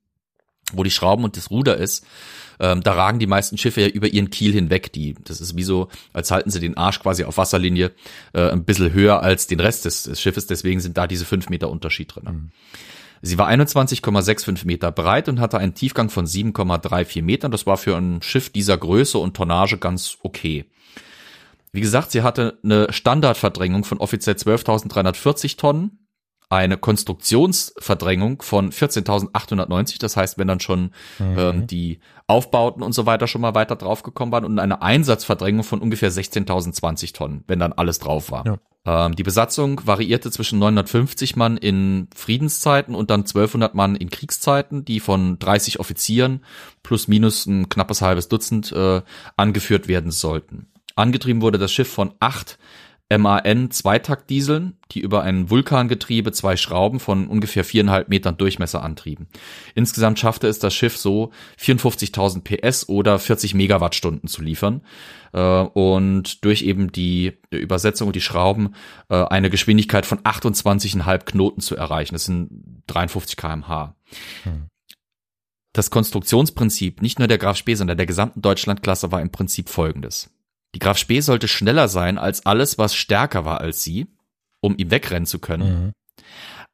wo 0.72 0.82
die 0.82 0.90
Schrauben 0.90 1.24
und 1.24 1.36
das 1.36 1.50
Ruder 1.50 1.76
ist, 1.76 2.06
ähm, 2.60 2.82
da 2.82 2.94
ragen 2.94 3.18
die 3.18 3.26
meisten 3.26 3.58
Schiffe 3.58 3.82
ja 3.82 3.88
über 3.88 4.08
ihren 4.08 4.30
Kiel 4.30 4.52
hinweg. 4.52 4.92
Die, 4.92 5.14
das 5.24 5.40
ist 5.40 5.56
wie 5.56 5.62
so, 5.62 5.88
als 6.12 6.30
halten 6.30 6.50
sie 6.50 6.60
den 6.60 6.76
Arsch 6.76 6.98
quasi 7.00 7.24
auf 7.24 7.36
Wasserlinie 7.36 7.92
äh, 8.32 8.50
ein 8.50 8.64
bisschen 8.64 8.92
höher 8.92 9.22
als 9.22 9.46
den 9.46 9.60
Rest 9.60 9.84
des, 9.84 10.04
des 10.04 10.20
Schiffes. 10.20 10.46
Deswegen 10.46 10.80
sind 10.80 10.96
da 10.96 11.06
diese 11.06 11.24
fünf 11.24 11.50
Meter 11.50 11.70
Unterschied 11.70 12.14
drin. 12.14 12.24
Mhm. 12.24 12.50
Sie 13.22 13.38
war 13.38 13.48
21,65 13.48 14.66
Meter 14.66 14.92
breit 14.92 15.28
und 15.28 15.40
hatte 15.40 15.58
einen 15.58 15.74
Tiefgang 15.74 16.10
von 16.10 16.26
7,34 16.26 17.22
Metern. 17.22 17.50
Das 17.50 17.66
war 17.66 17.76
für 17.76 17.96
ein 17.96 18.22
Schiff 18.22 18.50
dieser 18.50 18.76
Größe 18.76 19.18
und 19.18 19.36
Tonnage 19.36 19.78
ganz 19.78 20.18
okay. 20.22 20.66
Wie 21.72 21.80
gesagt, 21.80 22.10
sie 22.10 22.22
hatte 22.22 22.58
eine 22.62 22.92
Standardverdrängung 22.92 23.84
von 23.84 23.98
offiziell 23.98 24.36
12.340 24.36 25.58
Tonnen 25.58 25.97
eine 26.50 26.78
Konstruktionsverdrängung 26.78 28.42
von 28.42 28.70
14.890. 28.70 29.98
Das 29.98 30.16
heißt, 30.16 30.38
wenn 30.38 30.48
dann 30.48 30.60
schon 30.60 30.92
mhm. 31.18 31.38
ähm, 31.38 31.66
die 31.66 32.00
Aufbauten 32.26 32.82
und 32.82 32.92
so 32.92 33.06
weiter 33.06 33.26
schon 33.26 33.40
mal 33.40 33.54
weiter 33.54 33.76
draufgekommen 33.76 34.32
waren 34.32 34.44
und 34.44 34.58
eine 34.58 34.82
Einsatzverdrängung 34.82 35.64
von 35.64 35.80
ungefähr 35.80 36.10
16.020 36.10 37.14
Tonnen, 37.14 37.44
wenn 37.46 37.58
dann 37.58 37.72
alles 37.72 37.98
drauf 37.98 38.30
war. 38.30 38.46
Ja. 38.46 38.58
Ähm, 39.06 39.16
die 39.16 39.22
Besatzung 39.22 39.82
variierte 39.86 40.30
zwischen 40.30 40.58
950 40.58 41.36
Mann 41.36 41.58
in 41.58 42.08
Friedenszeiten 42.14 42.94
und 42.94 43.10
dann 43.10 43.20
1200 43.20 43.74
Mann 43.74 43.96
in 43.96 44.08
Kriegszeiten, 44.08 44.84
die 44.84 45.00
von 45.00 45.38
30 45.38 45.80
Offizieren 45.80 46.44
plus 46.82 47.08
minus 47.08 47.44
ein 47.44 47.68
knappes 47.68 48.00
halbes 48.00 48.28
Dutzend 48.28 48.72
äh, 48.72 49.02
angeführt 49.36 49.88
werden 49.88 50.10
sollten. 50.10 50.68
Angetrieben 50.96 51.42
wurde 51.42 51.58
das 51.58 51.70
Schiff 51.70 51.92
von 51.92 52.14
acht 52.18 52.58
MAN 53.10 53.70
Zweitaktdieseln, 53.70 54.76
die 54.92 55.00
über 55.00 55.22
ein 55.22 55.48
Vulkangetriebe 55.48 56.30
zwei 56.32 56.56
Schrauben 56.56 57.00
von 57.00 57.26
ungefähr 57.26 57.64
viereinhalb 57.64 58.10
Metern 58.10 58.36
Durchmesser 58.36 58.82
antrieben. 58.82 59.28
Insgesamt 59.74 60.18
schaffte 60.18 60.46
es 60.46 60.58
das 60.58 60.74
Schiff 60.74 60.96
so 60.96 61.32
54.000 61.58 62.42
PS 62.42 62.88
oder 62.88 63.18
40 63.18 63.54
Megawattstunden 63.54 64.28
zu 64.28 64.42
liefern 64.42 64.82
äh, 65.32 65.40
und 65.40 66.44
durch 66.44 66.62
eben 66.62 66.92
die 66.92 67.38
Übersetzung 67.50 68.08
und 68.08 68.16
die 68.16 68.20
Schrauben 68.20 68.74
äh, 69.08 69.24
eine 69.24 69.48
Geschwindigkeit 69.48 70.04
von 70.04 70.18
28,5 70.18 71.24
Knoten 71.24 71.60
zu 71.62 71.76
erreichen. 71.76 72.14
Das 72.14 72.26
sind 72.26 72.82
53 72.88 73.36
kmh. 73.38 73.94
Hm. 74.42 74.66
Das 75.72 75.90
Konstruktionsprinzip 75.90 77.00
nicht 77.00 77.18
nur 77.18 77.28
der 77.28 77.38
Graf 77.38 77.56
Spee, 77.56 77.74
sondern 77.74 77.96
der 77.96 78.06
gesamten 78.06 78.42
Deutschlandklasse 78.42 79.12
war 79.12 79.22
im 79.22 79.30
Prinzip 79.30 79.70
folgendes. 79.70 80.30
Die 80.74 80.78
Graf 80.78 80.98
Spee 80.98 81.20
sollte 81.20 81.48
schneller 81.48 81.88
sein 81.88 82.18
als 82.18 82.44
alles, 82.44 82.78
was 82.78 82.94
stärker 82.94 83.44
war 83.44 83.60
als 83.60 83.82
sie, 83.82 84.06
um 84.60 84.76
ihm 84.76 84.90
wegrennen 84.90 85.26
zu 85.26 85.38
können. 85.38 85.84
Mhm. 85.84 85.92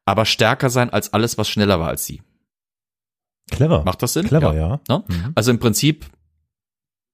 Aber 0.05 0.25
stärker 0.25 0.69
sein 0.69 0.89
als 0.91 1.13
alles, 1.13 1.37
was 1.37 1.49
schneller 1.49 1.79
war 1.79 1.89
als 1.89 2.05
sie. 2.05 2.21
Clever. 3.51 3.83
Macht 3.83 4.01
das 4.03 4.13
Sinn? 4.13 4.27
Clever, 4.27 4.55
ja. 4.55 4.79
ja. 4.89 5.03
Mhm. 5.07 5.31
Also 5.35 5.51
im 5.51 5.59
Prinzip 5.59 6.05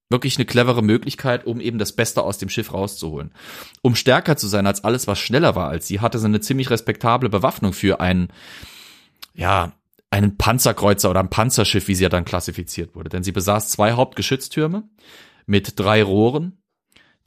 wirklich 0.10 0.38
eine 0.38 0.46
clevere 0.46 0.84
Möglichkeit, 0.84 1.46
um 1.46 1.62
eben 1.62 1.78
das 1.78 1.94
Beste 1.94 2.24
aus 2.24 2.38
dem 2.38 2.50
Schiff 2.50 2.74
rauszuholen. 2.74 3.34
Um 3.82 3.96
stärker 3.96 4.36
zu 4.36 4.48
sein 4.48 4.68
als 4.68 4.84
alles, 4.84 5.08
was 5.08 5.20
schneller 5.20 5.56
war 5.56 5.70
als 5.70 5.88
sie, 5.88 6.02
hatte 6.02 6.20
sie 6.20 6.26
eine 6.26 6.42
ziemlich 6.42 6.70
respektable 6.70 7.30
Bewaffnung 7.30 7.74
für 7.74 8.02
einen, 8.02 8.30
ja, 9.34 9.74
einen 10.10 10.38
Panzerkreuzer 10.38 11.10
oder 11.10 11.22
ein 11.22 11.30
Panzerschiff, 11.30 11.88
wie 11.88 11.96
sie 11.96 12.04
ja 12.04 12.10
dann 12.10 12.26
klassifiziert 12.26 12.96
wurde. 12.96 13.10
Denn 13.10 13.24
sie 13.24 13.32
besaß 13.32 13.70
zwei 13.70 13.94
Hauptgeschütztürme 13.94 14.84
mit 15.46 15.80
drei 15.80 16.04
Rohren, 16.04 16.61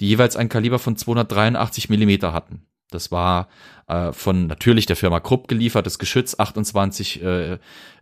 die 0.01 0.09
jeweils 0.09 0.37
ein 0.37 0.49
Kaliber 0.49 0.79
von 0.79 0.97
283 0.97 1.89
Millimeter 1.89 2.33
hatten. 2.33 2.67
Das 2.91 3.11
war 3.11 3.49
äh, 3.89 4.13
von 4.13 4.47
natürlich 4.47 4.87
der 4.87 4.97
Firma 4.97 5.21
Krupp 5.21 5.49
geliefertes 5.49 5.99
Geschütz 5.99 6.39
28 6.39 7.23
äh, 7.23 7.59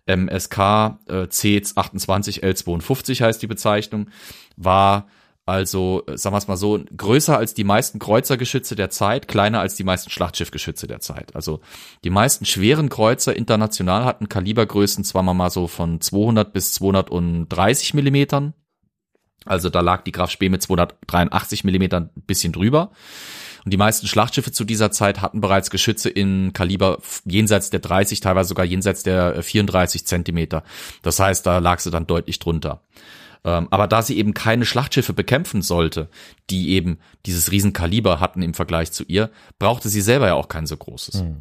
MSK 0.06 0.58
äh, 0.58 1.12
C28 1.24 2.42
L52 2.42 3.22
heißt 3.22 3.40
die 3.42 3.46
Bezeichnung, 3.46 4.10
war 4.56 5.06
also, 5.44 6.04
äh, 6.06 6.16
sagen 6.16 6.34
wir 6.34 6.38
es 6.38 6.46
mal 6.46 6.56
so, 6.56 6.80
größer 6.96 7.36
als 7.36 7.54
die 7.54 7.64
meisten 7.64 7.98
Kreuzergeschütze 7.98 8.76
der 8.76 8.90
Zeit, 8.90 9.26
kleiner 9.26 9.60
als 9.60 9.74
die 9.74 9.82
meisten 9.82 10.10
Schlachtschiffgeschütze 10.10 10.86
der 10.86 11.00
Zeit. 11.00 11.34
Also 11.34 11.60
die 12.04 12.10
meisten 12.10 12.44
schweren 12.44 12.88
Kreuzer 12.88 13.34
international 13.34 14.04
hatten 14.04 14.28
Kalibergrößen 14.28 15.02
zwar 15.02 15.22
mal 15.22 15.50
so 15.50 15.66
von 15.66 16.00
200 16.00 16.52
bis 16.52 16.74
230 16.74 17.94
Millimetern, 17.94 18.54
also 19.44 19.68
da 19.68 19.80
lag 19.80 20.02
die 20.02 20.12
Graf 20.12 20.30
Spee 20.30 20.48
mit 20.48 20.62
283 20.62 21.64
Millimetern 21.64 22.10
ein 22.16 22.22
bisschen 22.26 22.52
drüber. 22.52 22.90
Und 23.64 23.72
die 23.72 23.76
meisten 23.76 24.08
Schlachtschiffe 24.08 24.50
zu 24.50 24.64
dieser 24.64 24.90
Zeit 24.90 25.20
hatten 25.20 25.40
bereits 25.40 25.70
Geschütze 25.70 26.08
in 26.10 26.52
Kaliber 26.52 26.98
jenseits 27.24 27.70
der 27.70 27.80
30, 27.80 28.20
teilweise 28.20 28.48
sogar 28.48 28.64
jenseits 28.64 29.04
der 29.04 29.42
34 29.42 30.04
Zentimeter. 30.04 30.64
Das 31.02 31.20
heißt, 31.20 31.46
da 31.46 31.58
lag 31.58 31.78
sie 31.78 31.90
dann 31.90 32.06
deutlich 32.06 32.40
drunter. 32.40 32.82
Ähm, 33.44 33.68
aber 33.70 33.88
da 33.88 34.02
sie 34.02 34.16
eben 34.18 34.34
keine 34.34 34.64
Schlachtschiffe 34.64 35.12
bekämpfen 35.12 35.62
sollte, 35.62 36.08
die 36.50 36.70
eben 36.70 36.98
dieses 37.26 37.50
Riesenkaliber 37.50 38.20
hatten 38.20 38.42
im 38.42 38.54
Vergleich 38.54 38.92
zu 38.92 39.04
ihr, 39.04 39.30
brauchte 39.58 39.88
sie 39.88 40.00
selber 40.00 40.28
ja 40.28 40.34
auch 40.34 40.48
kein 40.48 40.66
so 40.66 40.76
großes. 40.76 41.22
Mhm. 41.22 41.38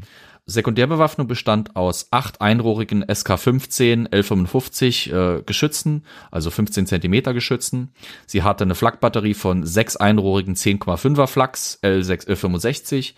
Sekundärbewaffnung 0.52 1.28
bestand 1.28 1.76
aus 1.76 2.08
acht 2.12 2.42
einrohrigen 2.42 3.04
SK-15 3.04 4.10
L55 4.10 5.12
äh, 5.40 5.44
Geschützen, 5.44 6.06
also 6.30 6.52
15 6.52 6.86
Zentimeter 6.86 7.34
Geschützen. 7.34 7.94
Sie 8.28 8.44
hatte 8.44 8.64
eine 8.64 8.76
Flakbatterie 8.76 9.34
von 9.34 9.66
sechs 9.66 9.96
einrohrigen 9.96 10.56
10,5er 10.56 11.28
Flaks 11.28 11.80
L65, 11.82 13.14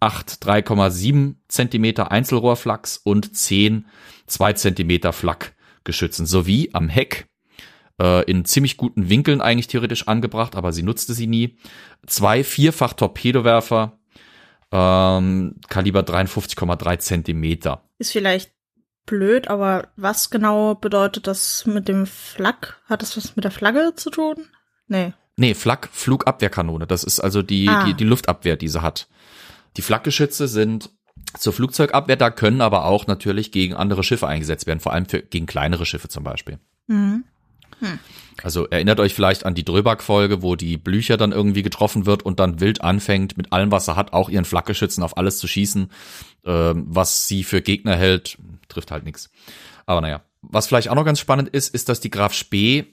acht 0.00 0.44
3,7 0.44 1.34
Zentimeter 1.48 2.10
Einzelrohrflaks 2.10 2.98
und 2.98 3.36
zehn 3.36 3.86
2 4.26 4.52
Zentimeter 4.54 5.12
Flakgeschützen 5.12 6.26
sowie 6.26 6.70
am 6.72 6.88
Heck 6.88 7.26
äh, 8.00 8.24
in 8.30 8.44
ziemlich 8.44 8.76
guten 8.76 9.08
Winkeln 9.08 9.40
eigentlich 9.40 9.66
theoretisch 9.66 10.08
angebracht, 10.08 10.56
aber 10.56 10.72
sie 10.72 10.82
nutzte 10.82 11.14
sie 11.14 11.26
nie. 11.26 11.58
Zwei 12.06 12.44
vierfach 12.44 12.92
Torpedowerfer 12.92 13.97
ähm, 14.72 15.56
Kaliber 15.68 16.00
53,3 16.00 16.98
Zentimeter. 16.98 17.82
Ist 17.98 18.12
vielleicht 18.12 18.52
blöd, 19.06 19.48
aber 19.48 19.88
was 19.96 20.30
genau 20.30 20.74
bedeutet 20.74 21.26
das 21.26 21.66
mit 21.66 21.88
dem 21.88 22.06
Flak? 22.06 22.80
Hat 22.86 23.02
das 23.02 23.16
was 23.16 23.36
mit 23.36 23.44
der 23.44 23.50
Flagge 23.50 23.94
zu 23.96 24.10
tun? 24.10 24.46
Nee. 24.86 25.12
Nee, 25.36 25.54
Flak, 25.54 25.88
Flugabwehrkanone. 25.92 26.86
Das 26.86 27.04
ist 27.04 27.20
also 27.20 27.42
die, 27.42 27.68
ah. 27.68 27.84
die, 27.84 27.94
die 27.94 28.04
Luftabwehr, 28.04 28.56
die 28.56 28.68
sie 28.68 28.82
hat. 28.82 29.08
Die 29.76 29.82
Flakgeschütze 29.82 30.48
sind 30.48 30.90
zur 31.36 31.52
Flugzeugabwehr 31.52 32.16
da, 32.16 32.30
können 32.30 32.60
aber 32.60 32.84
auch 32.84 33.06
natürlich 33.06 33.52
gegen 33.52 33.74
andere 33.74 34.02
Schiffe 34.02 34.26
eingesetzt 34.26 34.66
werden, 34.66 34.80
vor 34.80 34.92
allem 34.92 35.06
für, 35.06 35.22
gegen 35.22 35.46
kleinere 35.46 35.86
Schiffe 35.86 36.08
zum 36.08 36.24
Beispiel. 36.24 36.58
Mhm. 36.86 37.24
Hm. 37.80 37.98
Also 38.42 38.66
erinnert 38.66 39.00
euch 39.00 39.14
vielleicht 39.14 39.44
an 39.44 39.54
die 39.54 39.64
Dröback-Folge, 39.64 40.42
wo 40.42 40.54
die 40.54 40.76
Blücher 40.76 41.16
dann 41.16 41.32
irgendwie 41.32 41.62
getroffen 41.62 42.06
wird 42.06 42.22
und 42.22 42.38
dann 42.38 42.60
wild 42.60 42.82
anfängt, 42.82 43.36
mit 43.36 43.52
allem, 43.52 43.72
was 43.72 43.88
er 43.88 43.96
hat, 43.96 44.12
auch 44.12 44.28
ihren 44.28 44.44
Flakgeschützen 44.44 45.02
auf 45.02 45.16
alles 45.16 45.38
zu 45.38 45.48
schießen, 45.48 45.90
ähm, 46.44 46.86
was 46.88 47.26
sie 47.26 47.42
für 47.42 47.62
Gegner 47.62 47.96
hält, 47.96 48.38
trifft 48.68 48.90
halt 48.90 49.04
nichts. 49.04 49.30
Aber 49.86 50.00
naja. 50.00 50.22
Was 50.40 50.68
vielleicht 50.68 50.88
auch 50.88 50.94
noch 50.94 51.04
ganz 51.04 51.18
spannend 51.18 51.48
ist, 51.48 51.74
ist, 51.74 51.88
dass 51.88 51.98
die 51.98 52.10
Graf 52.10 52.32
Spee 52.32 52.84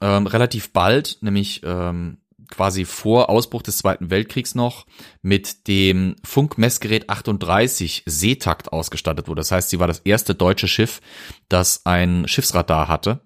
ähm, 0.00 0.28
relativ 0.28 0.72
bald, 0.72 1.18
nämlich 1.20 1.62
ähm, 1.64 2.18
quasi 2.50 2.84
vor 2.84 3.30
Ausbruch 3.30 3.62
des 3.62 3.78
Zweiten 3.78 4.10
Weltkriegs 4.10 4.54
noch 4.54 4.86
mit 5.22 5.68
dem 5.68 6.16
Funkmessgerät 6.24 7.08
38 7.08 8.04
Seetakt 8.06 8.72
ausgestattet 8.72 9.28
wurde. 9.28 9.40
Das 9.40 9.50
heißt, 9.50 9.70
sie 9.70 9.78
war 9.78 9.86
das 9.86 10.00
erste 10.00 10.34
deutsche 10.34 10.68
Schiff, 10.68 11.00
das 11.48 11.84
ein 11.84 12.28
Schiffsradar 12.28 12.88
hatte 12.88 13.20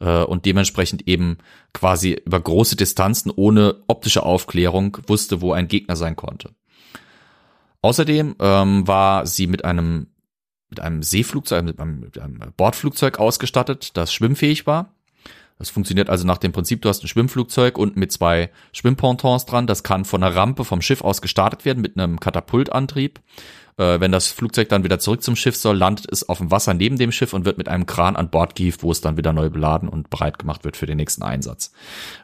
äh, 0.00 0.22
und 0.22 0.44
dementsprechend 0.46 1.06
eben 1.08 1.38
quasi 1.72 2.20
über 2.24 2.40
große 2.40 2.76
Distanzen 2.76 3.32
ohne 3.34 3.82
optische 3.86 4.22
Aufklärung 4.22 4.98
wusste, 5.06 5.40
wo 5.40 5.52
ein 5.52 5.68
Gegner 5.68 5.96
sein 5.96 6.16
konnte. 6.16 6.50
Außerdem 7.82 8.36
ähm, 8.40 8.86
war 8.88 9.26
sie 9.26 9.46
mit 9.46 9.64
einem 9.64 10.08
mit 10.68 10.80
einem 10.80 11.02
Seeflugzeug, 11.04 11.64
mit 11.64 11.78
einem, 11.78 12.00
mit 12.00 12.18
einem 12.18 12.40
Bordflugzeug 12.56 13.20
ausgestattet, 13.20 13.96
das 13.96 14.12
schwimmfähig 14.12 14.66
war. 14.66 14.95
Das 15.58 15.70
funktioniert 15.70 16.10
also 16.10 16.26
nach 16.26 16.38
dem 16.38 16.52
Prinzip, 16.52 16.82
du 16.82 16.88
hast 16.88 17.02
ein 17.02 17.08
Schwimmflugzeug 17.08 17.78
und 17.78 17.96
mit 17.96 18.12
zwei 18.12 18.50
Schwimmpontons 18.72 19.46
dran. 19.46 19.66
Das 19.66 19.82
kann 19.82 20.04
von 20.04 20.22
einer 20.22 20.34
Rampe 20.34 20.64
vom 20.64 20.82
Schiff 20.82 21.02
aus 21.02 21.22
gestartet 21.22 21.64
werden 21.64 21.80
mit 21.80 21.98
einem 21.98 22.20
Katapultantrieb. 22.20 23.20
Äh, 23.78 24.00
wenn 24.00 24.12
das 24.12 24.28
Flugzeug 24.28 24.68
dann 24.68 24.84
wieder 24.84 24.98
zurück 24.98 25.22
zum 25.22 25.36
Schiff 25.36 25.56
soll, 25.56 25.76
landet 25.76 26.06
es 26.10 26.28
auf 26.28 26.38
dem 26.38 26.50
Wasser 26.50 26.74
neben 26.74 26.98
dem 26.98 27.12
Schiff 27.12 27.32
und 27.32 27.44
wird 27.44 27.58
mit 27.58 27.68
einem 27.68 27.86
Kran 27.86 28.16
an 28.16 28.30
Bord 28.30 28.54
gehievt, 28.54 28.82
wo 28.82 28.90
es 28.90 29.00
dann 29.00 29.16
wieder 29.16 29.32
neu 29.32 29.50
beladen 29.50 29.88
und 29.88 30.10
bereit 30.10 30.38
gemacht 30.38 30.64
wird 30.64 30.76
für 30.76 30.86
den 30.86 30.96
nächsten 30.96 31.22
Einsatz. 31.22 31.72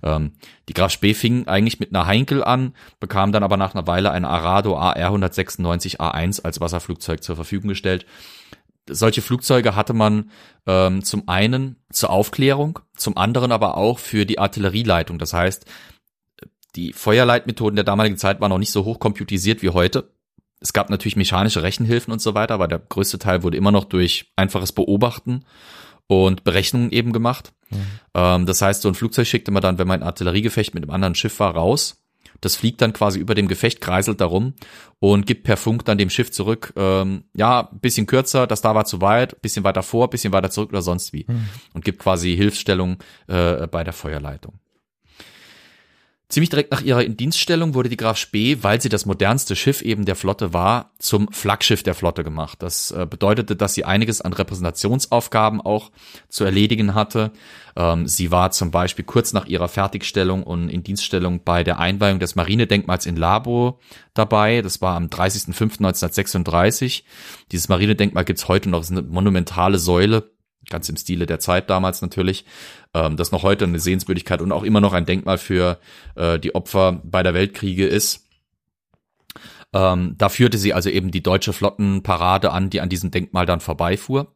Ähm, 0.03 0.33
die 0.69 0.75
Graf 0.75 0.93
Spee 0.93 1.15
fing 1.15 1.47
eigentlich 1.49 1.81
mit 1.81 1.95
einer 1.95 2.07
Heinkel 2.07 2.43
an, 2.45 2.75
bekam 3.01 3.33
dann 3.33 3.43
aber 3.43 3.57
nach 3.57 3.75
einer 3.75 3.87
Weile 3.87 4.11
eine 4.11 4.29
Arado 4.29 4.77
AR 4.77 4.97
196 4.97 6.01
A1 6.01 6.43
als 6.43 6.61
Wasserflugzeug 6.61 7.23
zur 7.23 7.37
Verfügung 7.37 7.69
gestellt 7.69 8.07
solche 8.89 9.23
Flugzeuge 9.23 9.77
hatte 9.77 9.93
man 9.93 10.31
ähm, 10.67 11.05
zum 11.05 11.29
einen 11.29 11.77
zur 11.91 12.11
Aufklärung, 12.11 12.81
zum 12.97 13.17
anderen 13.17 13.53
aber 13.53 13.77
auch 13.77 13.99
für 13.99 14.27
die 14.27 14.39
Artillerieleitung. 14.39 15.19
Das 15.19 15.33
heißt, 15.33 15.67
die 16.75 16.93
Feuerleitmethoden 16.93 17.77
der 17.77 17.85
damaligen 17.85 18.17
Zeit 18.17 18.41
waren 18.41 18.51
noch 18.51 18.59
nicht 18.59 18.73
so 18.73 18.85
hochkomputisiert 18.85 19.63
wie 19.63 19.71
heute. 19.71 20.11
Es 20.61 20.73
gab 20.73 20.91
natürlich 20.91 21.17
mechanische 21.17 21.63
Rechenhilfen 21.63 22.13
und 22.13 22.23
so 22.23 22.35
weiter, 22.35 22.55
aber 22.55 22.69
der 22.69 22.79
größte 22.79 23.19
Teil 23.19 23.43
wurde 23.43 23.57
immer 23.57 23.73
noch 23.73 23.85
durch 23.85 24.33
einfaches 24.37 24.73
Beobachten 24.73 25.45
und 26.07 26.45
Berechnungen 26.45 26.91
eben 26.93 27.13
gemacht. 27.13 27.53
Mhm. 27.71 27.87
Ähm, 28.15 28.47
das 28.47 28.63
heißt, 28.63 28.83
so 28.83 28.89
ein 28.89 28.95
Flugzeug 28.95 29.27
schickte 29.27 29.51
man 29.51 29.63
dann, 29.63 29.79
wenn 29.79 29.89
man 29.89 30.01
ein 30.01 30.07
Artilleriegefecht 30.07 30.75
mit 30.75 30.85
einem 30.85 30.93
anderen 30.93 31.15
Schiff 31.15 31.41
war, 31.41 31.55
raus. 31.55 32.02
Das 32.43 32.57
fliegt 32.57 32.83
dann 32.83 32.93
quasi 32.93 33.19
über 33.19 33.35
dem 33.35 33.49
Gefecht, 33.49 33.81
kreiselt 33.81 34.21
darum 34.21 34.55
und 34.99 35.27
gibt 35.27 35.45
per 35.45 35.57
Funk 35.57 35.85
dann 35.85 35.97
dem 35.97 36.11
Schiff 36.11 36.31
zurück, 36.31 36.73
ähm, 36.77 37.25
ja, 37.35 37.71
bisschen 37.81 38.07
kürzer, 38.07 38.47
das 38.47 38.61
da 38.61 38.75
war 38.75 38.85
zu 38.85 39.01
weit, 39.01 39.41
bisschen 39.41 39.65
weiter 39.65 39.83
vor, 39.83 40.11
bisschen 40.11 40.33
weiter 40.33 40.51
zurück 40.51 40.71
oder 40.71 40.83
sonst 40.83 41.13
wie. 41.13 41.25
Mhm. 41.27 41.49
Und 41.73 41.85
gibt 41.85 41.99
quasi 42.01 42.37
Hilfsstellung 42.37 42.99
äh, 43.29 43.67
bei 43.69 43.85
der 43.85 43.93
Feuerleitung. 43.93 44.59
Ziemlich 46.33 46.49
direkt 46.49 46.71
nach 46.73 46.81
ihrer 46.81 47.05
Indienststellung 47.05 47.75
wurde 47.75 47.91
die 47.91 47.99
Graf 47.99 48.17
Spee, 48.17 48.57
weil 48.63 48.81
sie 48.81 48.89
das 48.89 49.05
modernste 49.05 49.55
Schiff 49.55 49.83
eben 49.83 50.07
der 50.07 50.17
Flotte 50.17 50.55
war, 50.55 50.93
zum 50.99 51.31
Flaggschiff 51.31 51.83
der 51.83 51.95
Flotte 51.95 52.25
gemacht. 52.25 52.63
Das 52.63 52.91
äh, 52.91 53.07
bedeutete, 53.07 53.55
dass 53.55 53.75
sie 53.75 53.85
einiges 53.85 54.23
an 54.23 54.33
Repräsentationsaufgaben 54.33 55.61
auch 55.61 55.91
zu 56.31 56.45
erledigen 56.45 56.95
hatte. 56.95 57.33
Ähm, 57.77 58.07
sie 58.07 58.31
war 58.31 58.51
zum 58.51 58.71
Beispiel 58.71 59.05
kurz 59.05 59.35
nach 59.35 59.45
ihrer 59.45 59.69
Fertigstellung 59.69 60.43
und 60.43 60.71
Indienststellung 60.71 61.45
bei 61.45 61.65
der 61.65 61.79
Einweihung 61.79 62.19
des 62.19 62.35
Marinedenkmals 62.35 63.05
in 63.05 63.17
Labo 63.17 63.79
dabei. 64.15 64.63
Das 64.63 64.81
war 64.81 64.97
am 64.97 65.09
30.05.1936. 65.09 67.03
Dieses 67.51 67.69
Marinedenkmal 67.69 68.25
gibt's 68.25 68.49
heute 68.49 68.71
noch, 68.71 68.79
das 68.79 68.91
ist 68.91 68.97
eine 68.97 69.07
monumentale 69.07 69.79
Säule 69.79 70.33
ganz 70.69 70.89
im 70.89 70.97
Stile 70.97 71.27
der 71.27 71.41
Zeit 71.41 71.71
damals 71.71 72.03
natürlich. 72.03 72.45
Ähm, 72.95 73.17
das 73.17 73.33
noch 73.33 73.43
heute 73.43 73.65
eine 73.65 73.79
Sehenswürdigkeit 73.79 74.41
und 74.43 74.53
auch 74.53 74.63
immer 74.63 74.81
noch 74.81 74.93
ein 74.93 75.07
Denkmal 75.07 75.39
für 75.39 75.79
äh, 76.15 76.39
die 76.39 76.55
Opfer 76.55 77.01
beider 77.05 77.35
Weltkriege 77.35 77.87
ist. 77.87 78.27
Ähm, 79.73 80.15
da 80.19 80.29
führte 80.29 80.59
sie 80.59 80.75
also 80.75 80.91
eben 80.91 81.11
die 81.11 81.23
deutsche 81.23 81.53
Flottenparade 81.53 82.53
an, 82.53 82.71
die 82.71 82.81
an 82.81 82.89
diesem 82.89 83.11
Denkmal 83.11 83.47
dann 83.47 83.61
vorbeifuhr. 83.61 84.35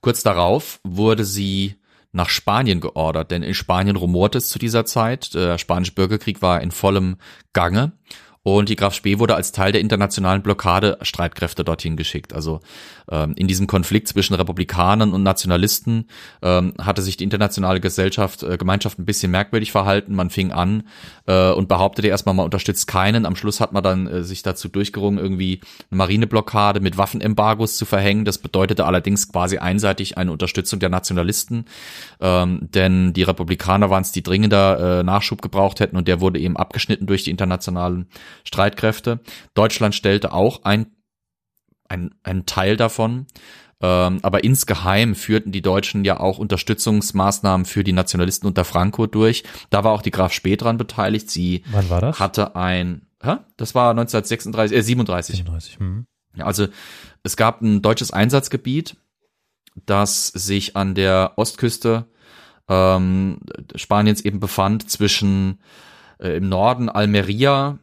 Kurz 0.00 0.22
darauf 0.22 0.80
wurde 0.84 1.24
sie 1.24 1.76
nach 2.12 2.28
Spanien 2.28 2.80
geordert, 2.80 3.30
denn 3.30 3.42
in 3.42 3.54
Spanien 3.54 3.96
rumorte 3.96 4.38
es 4.38 4.48
zu 4.48 4.58
dieser 4.58 4.84
Zeit. 4.84 5.34
Der 5.34 5.58
spanische 5.58 5.92
Bürgerkrieg 5.92 6.40
war 6.42 6.60
in 6.62 6.70
vollem 6.70 7.16
Gange 7.52 7.92
und 8.42 8.68
die 8.68 8.76
Graf 8.76 8.94
Spee 8.94 9.18
wurde 9.18 9.34
als 9.34 9.52
Teil 9.52 9.72
der 9.72 9.80
internationalen 9.80 10.42
Blockade-Streitkräfte 10.42 11.64
dorthin 11.64 11.96
geschickt. 11.96 12.32
Also 12.32 12.60
ähm, 13.10 13.34
in 13.36 13.46
diesem 13.48 13.66
Konflikt 13.66 14.08
zwischen 14.08 14.34
Republikanern 14.34 15.12
und 15.12 15.22
Nationalisten 15.22 16.06
ähm, 16.42 16.74
hatte 16.80 17.02
sich 17.02 17.16
die 17.16 17.24
internationale 17.24 17.80
Gesellschaft, 17.80 18.42
äh, 18.42 18.56
Gemeinschaft 18.56 18.98
ein 18.98 19.04
bisschen 19.04 19.30
merkwürdig 19.30 19.72
verhalten. 19.72 20.14
Man 20.14 20.30
fing 20.30 20.52
an 20.52 20.84
äh, 21.26 21.50
und 21.50 21.68
behauptete 21.68 22.08
erstmal, 22.08 22.34
man 22.34 22.44
unterstützt 22.44 22.86
keinen. 22.86 23.26
Am 23.26 23.36
Schluss 23.36 23.60
hat 23.60 23.72
man 23.72 23.82
dann 23.82 24.06
äh, 24.06 24.24
sich 24.24 24.42
dazu 24.42 24.68
durchgerungen, 24.68 25.18
irgendwie 25.18 25.60
eine 25.90 25.98
Marineblockade 25.98 26.80
mit 26.80 26.98
Waffenembargos 26.98 27.76
zu 27.76 27.84
verhängen. 27.84 28.24
Das 28.24 28.38
bedeutete 28.38 28.86
allerdings 28.86 29.30
quasi 29.30 29.58
einseitig 29.58 30.18
eine 30.18 30.32
Unterstützung 30.32 30.80
der 30.80 30.88
Nationalisten, 30.88 31.64
ähm, 32.20 32.68
denn 32.74 33.12
die 33.12 33.22
Republikaner 33.22 33.90
waren 33.90 34.02
es, 34.02 34.12
die 34.12 34.22
dringender 34.22 35.00
äh, 35.00 35.02
Nachschub 35.02 35.42
gebraucht 35.42 35.80
hätten 35.80 35.96
und 35.96 36.08
der 36.08 36.20
wurde 36.20 36.38
eben 36.38 36.56
abgeschnitten 36.56 37.06
durch 37.06 37.24
die 37.24 37.30
internationalen 37.30 38.08
Streitkräfte. 38.44 39.20
Deutschland 39.54 39.94
stellte 39.94 40.32
auch 40.32 40.64
ein, 40.64 40.86
ein, 41.88 42.14
einen 42.22 42.46
Teil 42.46 42.76
davon. 42.76 43.26
Ähm, 43.80 44.18
aber 44.22 44.42
insgeheim 44.42 45.14
führten 45.14 45.52
die 45.52 45.62
Deutschen 45.62 46.04
ja 46.04 46.18
auch 46.18 46.38
Unterstützungsmaßnahmen 46.38 47.64
für 47.64 47.84
die 47.84 47.92
Nationalisten 47.92 48.48
unter 48.48 48.64
Franco 48.64 49.06
durch. 49.06 49.44
Da 49.70 49.84
war 49.84 49.92
auch 49.92 50.02
die 50.02 50.10
Graf 50.10 50.32
Spee 50.32 50.56
dran 50.56 50.78
beteiligt. 50.78 51.30
Sie 51.30 51.62
Wann 51.70 51.88
war 51.88 52.00
das? 52.00 52.18
hatte 52.18 52.56
ein, 52.56 53.06
hä? 53.22 53.36
das 53.56 53.74
war 53.74 53.90
1936, 53.90 54.76
äh, 54.76 54.82
37. 54.82 55.36
37. 55.36 55.78
Hm. 55.78 56.06
Ja, 56.36 56.46
also 56.46 56.66
es 57.22 57.36
gab 57.36 57.62
ein 57.62 57.80
deutsches 57.80 58.10
Einsatzgebiet, 58.10 58.96
das 59.86 60.26
sich 60.28 60.76
an 60.76 60.94
der 60.96 61.34
Ostküste 61.36 62.06
ähm, 62.68 63.38
Spaniens 63.76 64.20
eben 64.22 64.40
befand 64.40 64.90
zwischen 64.90 65.60
äh, 66.18 66.36
im 66.36 66.48
Norden 66.48 66.88
Almeria 66.88 67.78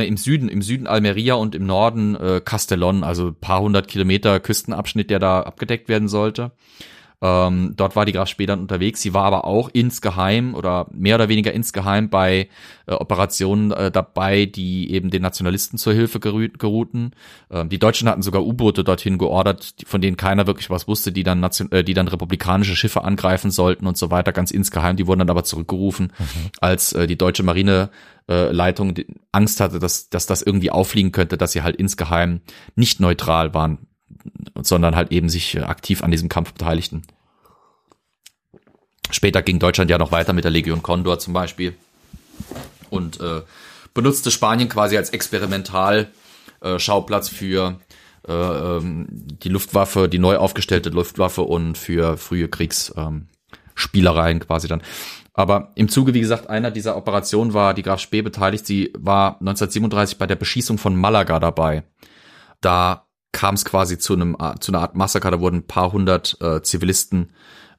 äh, 0.00 0.06
im 0.06 0.16
Süden, 0.16 0.48
im 0.48 0.62
Süden 0.62 0.86
Almeria 0.86 1.34
und 1.34 1.54
im 1.54 1.66
Norden 1.66 2.16
äh, 2.16 2.40
Castellon, 2.44 3.04
also 3.04 3.32
paar 3.32 3.60
hundert 3.60 3.88
Kilometer 3.88 4.40
Küstenabschnitt, 4.40 5.10
der 5.10 5.18
da 5.18 5.42
abgedeckt 5.42 5.88
werden 5.88 6.08
sollte. 6.08 6.52
Ähm, 7.22 7.74
dort 7.76 7.96
war 7.96 8.06
die 8.06 8.12
Graf 8.12 8.28
Spee 8.28 8.46
dann 8.46 8.60
unterwegs. 8.60 9.02
Sie 9.02 9.12
war 9.12 9.24
aber 9.24 9.44
auch 9.44 9.68
insgeheim 9.72 10.54
oder 10.54 10.86
mehr 10.90 11.16
oder 11.16 11.28
weniger 11.28 11.52
insgeheim 11.52 12.08
bei 12.08 12.48
äh, 12.86 12.92
Operationen 12.92 13.72
äh, 13.72 13.90
dabei, 13.90 14.46
die 14.46 14.90
eben 14.92 15.10
den 15.10 15.22
Nationalisten 15.22 15.78
zur 15.78 15.92
Hilfe 15.92 16.18
geruhten. 16.18 17.12
Ähm, 17.50 17.68
die 17.68 17.78
Deutschen 17.78 18.08
hatten 18.08 18.22
sogar 18.22 18.44
U-Boote 18.44 18.84
dorthin 18.84 19.18
geordert, 19.18 19.74
von 19.86 20.00
denen 20.00 20.16
keiner 20.16 20.46
wirklich 20.46 20.70
was 20.70 20.88
wusste, 20.88 21.12
die 21.12 21.22
dann, 21.22 21.40
Nation 21.40 21.70
äh, 21.72 21.84
die 21.84 21.94
dann 21.94 22.08
republikanische 22.08 22.76
Schiffe 22.76 23.04
angreifen 23.04 23.50
sollten 23.50 23.86
und 23.86 23.98
so 23.98 24.10
weiter, 24.10 24.32
ganz 24.32 24.50
insgeheim. 24.50 24.96
Die 24.96 25.06
wurden 25.06 25.20
dann 25.20 25.30
aber 25.30 25.44
zurückgerufen, 25.44 26.12
mhm. 26.18 26.50
als 26.60 26.94
äh, 26.94 27.06
die 27.06 27.18
deutsche 27.18 27.42
Marine 27.42 27.90
äh, 28.30 28.50
Leitung 28.50 28.94
Angst 29.32 29.60
hatte, 29.60 29.78
dass, 29.78 30.08
dass 30.08 30.26
das 30.26 30.40
irgendwie 30.40 30.70
auffliegen 30.70 31.12
könnte, 31.12 31.36
dass 31.36 31.52
sie 31.52 31.62
halt 31.62 31.76
insgeheim 31.76 32.40
nicht 32.76 33.00
neutral 33.00 33.52
waren, 33.52 33.78
sondern 34.62 34.96
halt 34.96 35.12
eben 35.12 35.28
sich 35.28 35.56
äh, 35.56 35.60
aktiv 35.60 36.02
an 36.02 36.10
diesem 36.10 36.28
Kampf 36.28 36.52
beteiligten. 36.52 37.02
Später 39.10 39.42
ging 39.42 39.58
Deutschland 39.58 39.90
ja 39.90 39.98
noch 39.98 40.12
weiter 40.12 40.32
mit 40.32 40.44
der 40.44 40.50
Legion 40.50 40.82
Condor 40.82 41.18
zum 41.18 41.32
Beispiel 41.32 41.74
und 42.90 43.20
äh, 43.20 43.42
benutzte 43.94 44.30
Spanien 44.30 44.68
quasi 44.68 44.96
als 44.96 45.10
Experimentalschauplatz 45.10 47.32
äh, 47.32 47.34
für 47.34 47.80
äh, 48.28 48.32
ähm, 48.32 49.06
die 49.10 49.48
Luftwaffe, 49.48 50.08
die 50.08 50.18
neu 50.18 50.36
aufgestellte 50.36 50.90
Luftwaffe 50.90 51.42
und 51.42 51.78
für 51.78 52.16
frühe 52.16 52.48
Kriegsspielereien 52.48 54.36
ähm, 54.36 54.46
quasi 54.46 54.68
dann. 54.68 54.82
Aber 55.32 55.72
im 55.74 55.88
Zuge, 55.88 56.12
wie 56.12 56.20
gesagt, 56.20 56.50
einer 56.50 56.70
dieser 56.70 56.96
Operationen 56.96 57.54
war 57.54 57.72
die 57.72 57.82
Graf 57.82 58.00
Spee 58.00 58.22
beteiligt. 58.22 58.66
Sie 58.66 58.92
war 58.96 59.40
1937 59.40 60.18
bei 60.18 60.26
der 60.26 60.36
Beschießung 60.36 60.76
von 60.76 60.96
Malaga 60.96 61.40
dabei. 61.40 61.84
Da 62.60 63.06
kam 63.32 63.54
es 63.54 63.64
quasi 63.64 63.98
zu 63.98 64.14
einem 64.14 64.36
zu 64.60 64.72
einer 64.72 64.80
Art 64.80 64.96
Massaker. 64.96 65.30
Da 65.30 65.40
wurden 65.40 65.58
ein 65.58 65.66
paar 65.66 65.92
hundert 65.92 66.36
äh, 66.40 66.62
Zivilisten 66.62 67.32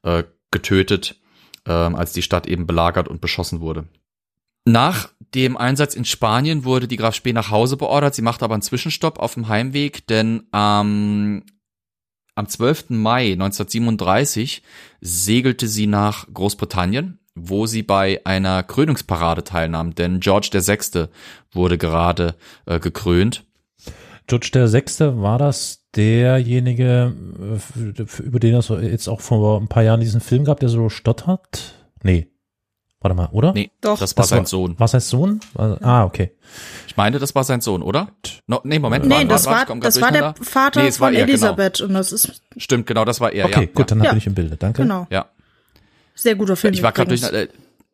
äh, 0.04 0.24
getötet, 0.52 1.20
äh, 1.66 1.72
als 1.72 2.14
die 2.14 2.22
Stadt 2.22 2.48
eben 2.48 2.68
belagert 2.68 3.08
und 3.08 3.22
beschossen 3.22 3.60
wurde. 3.60 3.88
Nach 4.66 5.10
dem 5.34 5.58
Einsatz 5.58 5.96
in 5.96 6.06
Spanien 6.06 6.66
wurde 6.66 6.88
die 6.88 6.98
Graf 6.98 7.16
Spee 7.16 7.34
nach 7.34 7.50
Hause 7.50 7.78
beordert. 7.78 8.14
Sie 8.14 8.22
machte 8.22 8.46
aber 8.46 8.54
einen 8.54 8.62
Zwischenstopp 8.62 9.18
auf 9.18 9.34
dem 9.34 9.48
Heimweg, 9.48 10.06
denn 10.08 10.44
ähm, 10.54 11.44
am 12.36 12.48
12. 12.48 12.92
Mai 12.92 13.34
1937 13.34 14.62
segelte 15.00 15.68
sie 15.68 15.88
nach 15.88 16.28
Großbritannien, 16.32 17.20
wo 17.34 17.66
sie 17.66 17.82
bei 17.82 18.22
einer 18.24 18.62
Krönungsparade 18.64 19.44
teilnahm, 19.44 19.96
denn 19.96 20.20
George 20.20 20.50
VI. 20.54 21.08
wurde 21.52 21.78
gerade 21.78 22.36
äh, 22.66 22.80
gekrönt. 22.80 23.46
George 24.28 24.50
der 24.54 24.68
Sechste, 24.68 25.22
war 25.22 25.38
das 25.38 25.86
derjenige, 25.96 27.14
äh, 27.78 28.22
über 28.22 28.40
den 28.40 28.56
es 28.56 28.70
jetzt 28.70 29.08
auch 29.08 29.22
vor 29.22 29.60
ein 29.60 29.68
paar 29.68 29.84
Jahren 29.84 30.00
diesen 30.00 30.22
Film 30.22 30.46
gab, 30.46 30.60
der 30.60 30.70
so 30.70 30.90
stottert? 30.90 31.74
Nee. 32.04 32.28
Warte 33.02 33.16
mal, 33.16 33.30
oder? 33.32 33.52
Nee, 33.54 33.72
Doch. 33.82 33.98
das 33.98 34.16
war 34.16 34.22
das 34.22 34.30
sein 34.30 34.40
war, 34.40 34.46
Sohn. 34.46 34.80
War 34.80 34.88
sein 34.88 35.02
Sohn? 35.02 35.40
Ah, 35.56 36.06
okay. 36.06 36.34
Ich 36.88 36.96
meine, 36.98 37.18
das 37.18 37.34
war 37.34 37.44
sein 37.44 37.60
Sohn, 37.60 37.82
oder? 37.82 38.10
No, 38.46 38.62
nee, 38.64 38.78
Moment. 38.78 39.06
Nee, 39.06 39.16
war, 39.16 39.26
das 39.26 39.48
war, 39.48 39.68
war 39.68 39.76
das 39.78 40.00
war 40.00 40.12
der 40.12 40.36
Vater 40.40 40.84
nee, 40.84 40.92
von 40.92 41.08
er, 41.08 41.22
genau. 41.22 41.30
Elisabeth 41.32 41.78
genau. 41.78 41.88
und 41.88 41.94
das 41.96 42.12
ist. 42.12 42.44
Stimmt, 42.58 42.86
genau, 42.86 43.04
das 43.04 43.20
war 43.20 43.34
er. 43.34 43.46
Okay, 43.46 43.62
ja, 43.62 43.70
gut, 43.74 43.90
dann 43.90 44.04
ja. 44.04 44.12
bin 44.12 44.20
ich 44.20 44.28
im 44.28 44.36
Bilde. 44.36 44.56
Danke. 44.56 44.84
Genau. 44.84 45.08
Ja. 45.10 45.26
Sehr 46.14 46.36
guter 46.36 46.56
Film. 46.56 46.76
Ich 46.76 46.84
war 46.84 46.92
gerade 46.92 47.10
durch. 47.10 47.24
Äh, 47.24 47.48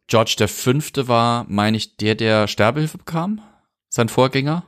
George 0.08 0.36
der 0.40 0.48
Fünfte 0.48 1.08
war, 1.08 1.46
meine 1.48 1.78
ich, 1.78 1.98
der, 1.98 2.16
der 2.16 2.48
Sterbehilfe 2.48 2.98
bekam, 2.98 3.42
sein 3.90 4.10
Vorgänger. 4.10 4.63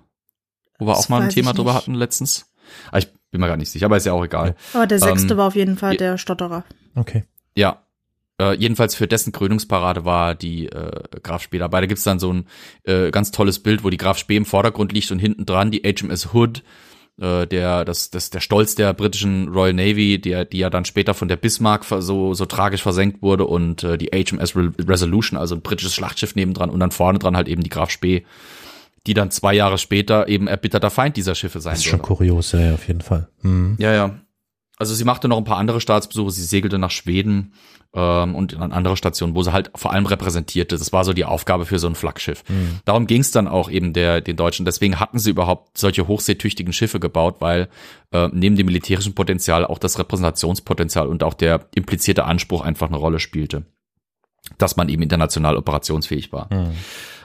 Wo 0.80 0.88
wir 0.88 0.94
das 0.94 1.06
auch 1.06 1.10
mal 1.10 1.22
ein 1.22 1.30
Thema 1.30 1.54
drüber 1.54 1.74
hatten 1.76 1.94
letztens. 1.94 2.50
Ah, 2.92 2.98
ich 2.98 3.08
bin 3.32 3.42
mir 3.42 3.48
gar 3.48 3.58
nicht 3.58 3.70
sicher, 3.70 3.86
aber 3.86 3.98
ist 3.98 4.06
ja 4.06 4.14
auch 4.14 4.24
egal. 4.24 4.56
Aber 4.74 4.88
der 4.88 5.00
sechste 5.00 5.34
ähm, 5.34 5.38
war 5.38 5.48
auf 5.48 5.56
jeden 5.56 5.78
Fall 5.78 5.98
der 5.98 6.18
Stotterer. 6.18 6.64
Okay. 6.96 7.26
Ja. 7.56 7.84
Äh, 8.42 8.56
jedenfalls 8.56 8.96
für 8.96 9.08
dessen 9.08 9.34
Krönungsparade 9.34 10.06
war 10.06 10.34
die 10.34 10.68
äh, 10.68 11.02
Graf 11.22 11.44
Spee 11.44 11.60
dabei. 11.60 11.82
Da 11.82 11.88
gibt's 11.88 12.04
dann 12.04 12.20
so 12.20 12.32
ein 12.32 12.48
äh, 12.84 13.12
ganz 13.12 13.32
tolles 13.32 13.60
Bild, 13.60 13.84
wo 13.84 13.90
die 13.90 13.98
Graf 13.98 14.18
Spee 14.18 14.38
im 14.38 14.46
Vordergrund 14.46 14.94
liegt 14.94 15.12
und 15.12 15.20
hinten 15.20 15.46
dran 15.46 15.72
die 15.72 15.82
HMS 15.82 16.34
Hood, 16.34 16.64
äh, 17.20 17.46
der 17.46 17.84
das, 17.84 18.12
das 18.12 18.30
der 18.30 18.40
Stolz 18.40 18.76
der 18.76 18.94
britischen 18.94 19.50
Royal 19.50 19.74
Navy, 19.74 20.20
der 20.20 20.46
die 20.46 20.60
ja 20.60 20.70
dann 20.70 20.86
später 20.86 21.14
von 21.14 21.28
der 21.28 21.36
Bismarck 21.36 21.84
so 21.84 22.34
so 22.34 22.46
tragisch 22.46 22.82
versenkt 22.82 23.22
wurde 23.22 23.46
und 23.46 23.84
äh, 23.84 23.98
die 23.98 24.08
HMS 24.08 24.56
Resolution, 24.56 25.38
also 25.38 25.56
ein 25.56 25.62
britisches 25.62 25.94
Schlachtschiff 25.94 26.36
nebendran 26.36 26.70
und 26.70 26.80
dann 26.80 26.92
vorne 26.92 27.20
dran 27.20 27.36
halt 27.36 27.50
eben 27.50 27.62
die 27.62 27.70
Graf 27.70 27.90
Spee 27.90 28.24
die 29.10 29.16
dann 29.16 29.32
zwei 29.32 29.56
Jahre 29.56 29.80
später 29.80 30.28
eben 30.28 30.48
erbitterter 30.48 30.92
Feind 30.92 31.18
dieser 31.18 31.34
Schiffe 31.34 31.60
sein 31.62 31.74
Das 31.74 31.80
ist 31.80 31.86
schon 31.86 32.02
kurios, 32.02 32.52
ja, 32.52 32.76
auf 32.76 32.88
jeden 32.88 33.02
Fall. 33.02 33.28
Mhm. 33.42 33.76
Ja, 33.80 33.92
ja. 33.92 34.20
also 34.78 34.94
sie 34.94 35.04
machte 35.04 35.28
noch 35.28 35.38
ein 35.38 35.46
paar 35.46 35.58
andere 35.58 35.82
Staatsbesuche, 35.82 36.30
sie 36.30 36.44
segelte 36.44 36.78
nach 36.78 36.92
Schweden 36.92 37.54
ähm, 37.96 38.36
und 38.36 38.56
an 38.58 38.72
andere 38.72 38.96
Stationen, 38.96 39.34
wo 39.34 39.42
sie 39.42 39.52
halt 39.52 39.72
vor 39.74 39.94
allem 39.94 40.06
repräsentierte. 40.06 40.78
Das 40.78 40.94
war 40.94 41.04
so 41.06 41.14
die 41.14 41.26
Aufgabe 41.26 41.66
für 41.66 41.80
so 41.80 41.88
ein 41.88 41.96
Flaggschiff. 41.96 42.44
Mhm. 42.48 42.82
Darum 42.86 43.08
ging 43.08 43.22
es 43.22 43.32
dann 43.32 43.48
auch 43.48 43.72
eben 43.72 43.94
der 43.94 44.22
den 44.22 44.36
Deutschen. 44.36 44.64
Deswegen 44.64 45.00
hatten 45.00 45.18
sie 45.18 45.32
überhaupt 45.32 45.80
solche 45.80 46.08
hochseetüchtigen 46.08 46.72
Schiffe 46.72 47.00
gebaut, 47.00 47.38
weil 47.40 47.68
äh, 48.12 48.30
neben 48.32 48.58
dem 48.58 48.68
militärischen 48.68 49.16
Potenzial 49.16 49.66
auch 49.66 49.80
das 49.80 49.98
Repräsentationspotenzial 49.98 51.08
und 51.08 51.24
auch 51.24 51.34
der 51.34 51.62
implizierte 51.74 52.26
Anspruch 52.26 52.62
einfach 52.62 52.90
eine 52.90 52.98
Rolle 52.98 53.20
spielte, 53.20 53.64
dass 54.60 54.78
man 54.78 54.88
eben 54.88 55.02
international 55.02 55.58
operationsfähig 55.58 56.32
war. 56.32 56.54
Mhm. 56.54 56.74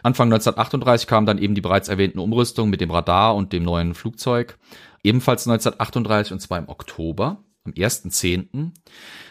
Anfang 0.05 0.27
1938 0.27 1.07
kam 1.07 1.25
dann 1.25 1.38
eben 1.38 1.55
die 1.55 1.62
bereits 1.62 1.88
erwähnten 1.88 2.19
Umrüstungen 2.19 2.71
mit 2.71 2.83
dem 2.83 2.90
Radar 2.90 3.35
und 3.35 3.55
dem 3.55 3.62
neuen 3.62 3.95
Flugzeug. 3.95 4.59
Ebenfalls 5.03 5.49
1938 5.49 6.35
und 6.35 6.40
zwar 6.40 6.59
im 6.59 6.69
Oktober, 6.69 7.43
am 7.64 7.73
1.10., 7.73 8.73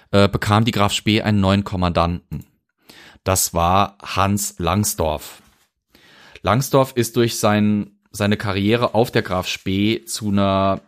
äh, 0.09 0.27
bekam 0.27 0.65
die 0.65 0.71
Graf 0.71 0.91
Spee 0.91 1.21
einen 1.21 1.39
neuen 1.39 1.63
Kommandanten. 1.63 2.47
Das 3.23 3.53
war 3.53 3.99
Hans 4.01 4.55
Langsdorff. 4.57 5.43
Langsdorff 6.41 6.93
ist 6.95 7.17
durch 7.17 7.37
sein, 7.37 7.91
seine 8.11 8.35
Karriere 8.35 8.95
auf 8.95 9.11
der 9.11 9.21
Graf 9.21 9.47
Spee 9.47 10.05
zu 10.05 10.29
einer 10.29 10.81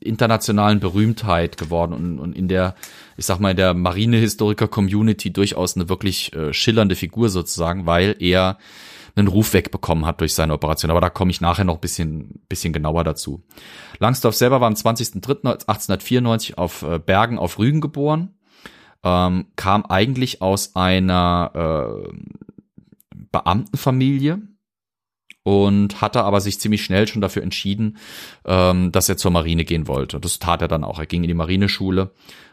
internationalen 0.00 0.80
Berühmtheit 0.80 1.56
geworden 1.56 1.94
und, 1.94 2.18
und 2.18 2.36
in 2.36 2.48
der, 2.48 2.74
ich 3.16 3.24
sag 3.24 3.40
mal, 3.40 3.52
in 3.52 3.56
der 3.56 3.72
Marinehistoriker-Community 3.72 5.32
durchaus 5.32 5.76
eine 5.76 5.88
wirklich 5.88 6.34
äh, 6.34 6.52
schillernde 6.52 6.94
Figur 6.94 7.30
sozusagen, 7.30 7.86
weil 7.86 8.16
er 8.18 8.58
einen 9.16 9.28
Ruf 9.28 9.52
wegbekommen 9.52 10.06
hat 10.06 10.20
durch 10.20 10.34
seine 10.34 10.52
Operation. 10.52 10.90
Aber 10.90 11.00
da 11.00 11.10
komme 11.10 11.30
ich 11.30 11.40
nachher 11.40 11.64
noch 11.64 11.76
ein 11.76 11.80
bisschen, 11.80 12.40
bisschen 12.48 12.72
genauer 12.72 13.04
dazu. 13.04 13.44
Langsdorff 13.98 14.34
selber 14.34 14.60
war 14.60 14.66
am 14.66 14.74
20.03.1894 14.74 16.54
auf 16.54 16.82
äh, 16.82 16.98
Bergen 16.98 17.38
auf 17.38 17.58
Rügen 17.58 17.80
geboren, 17.80 18.34
ähm, 19.04 19.46
kam 19.56 19.84
eigentlich 19.86 20.42
aus 20.42 20.74
einer 20.74 22.08
äh, 22.12 22.12
Beamtenfamilie 23.30 24.42
und 25.44 26.00
hatte 26.00 26.24
aber 26.24 26.40
sich 26.40 26.58
ziemlich 26.58 26.82
schnell 26.82 27.06
schon 27.06 27.20
dafür 27.20 27.42
entschieden, 27.42 27.98
ähm, 28.44 28.90
dass 28.90 29.08
er 29.08 29.16
zur 29.16 29.30
Marine 29.30 29.64
gehen 29.64 29.86
wollte. 29.86 30.18
Das 30.18 30.38
tat 30.38 30.62
er 30.62 30.68
dann 30.68 30.84
auch. 30.84 30.98
Er 30.98 31.06
ging 31.06 31.22
in 31.22 31.28
die 31.28 31.34
Marineschule, 31.34 32.12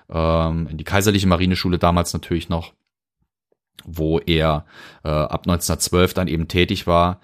ähm, 0.10 0.67
in 0.69 0.78
die 0.78 0.84
kaiserliche 0.84 1.28
Marineschule 1.28 1.80
damals 1.80 2.13
natürlich 2.13 2.50
noch 2.50 2.74
wo 3.86 4.20
er 4.20 4.66
äh, 5.04 5.10
ab 5.10 5.42
1912 5.48 6.14
dann 6.14 6.28
eben 6.28 6.48
tätig 6.48 6.88
war. 6.88 7.22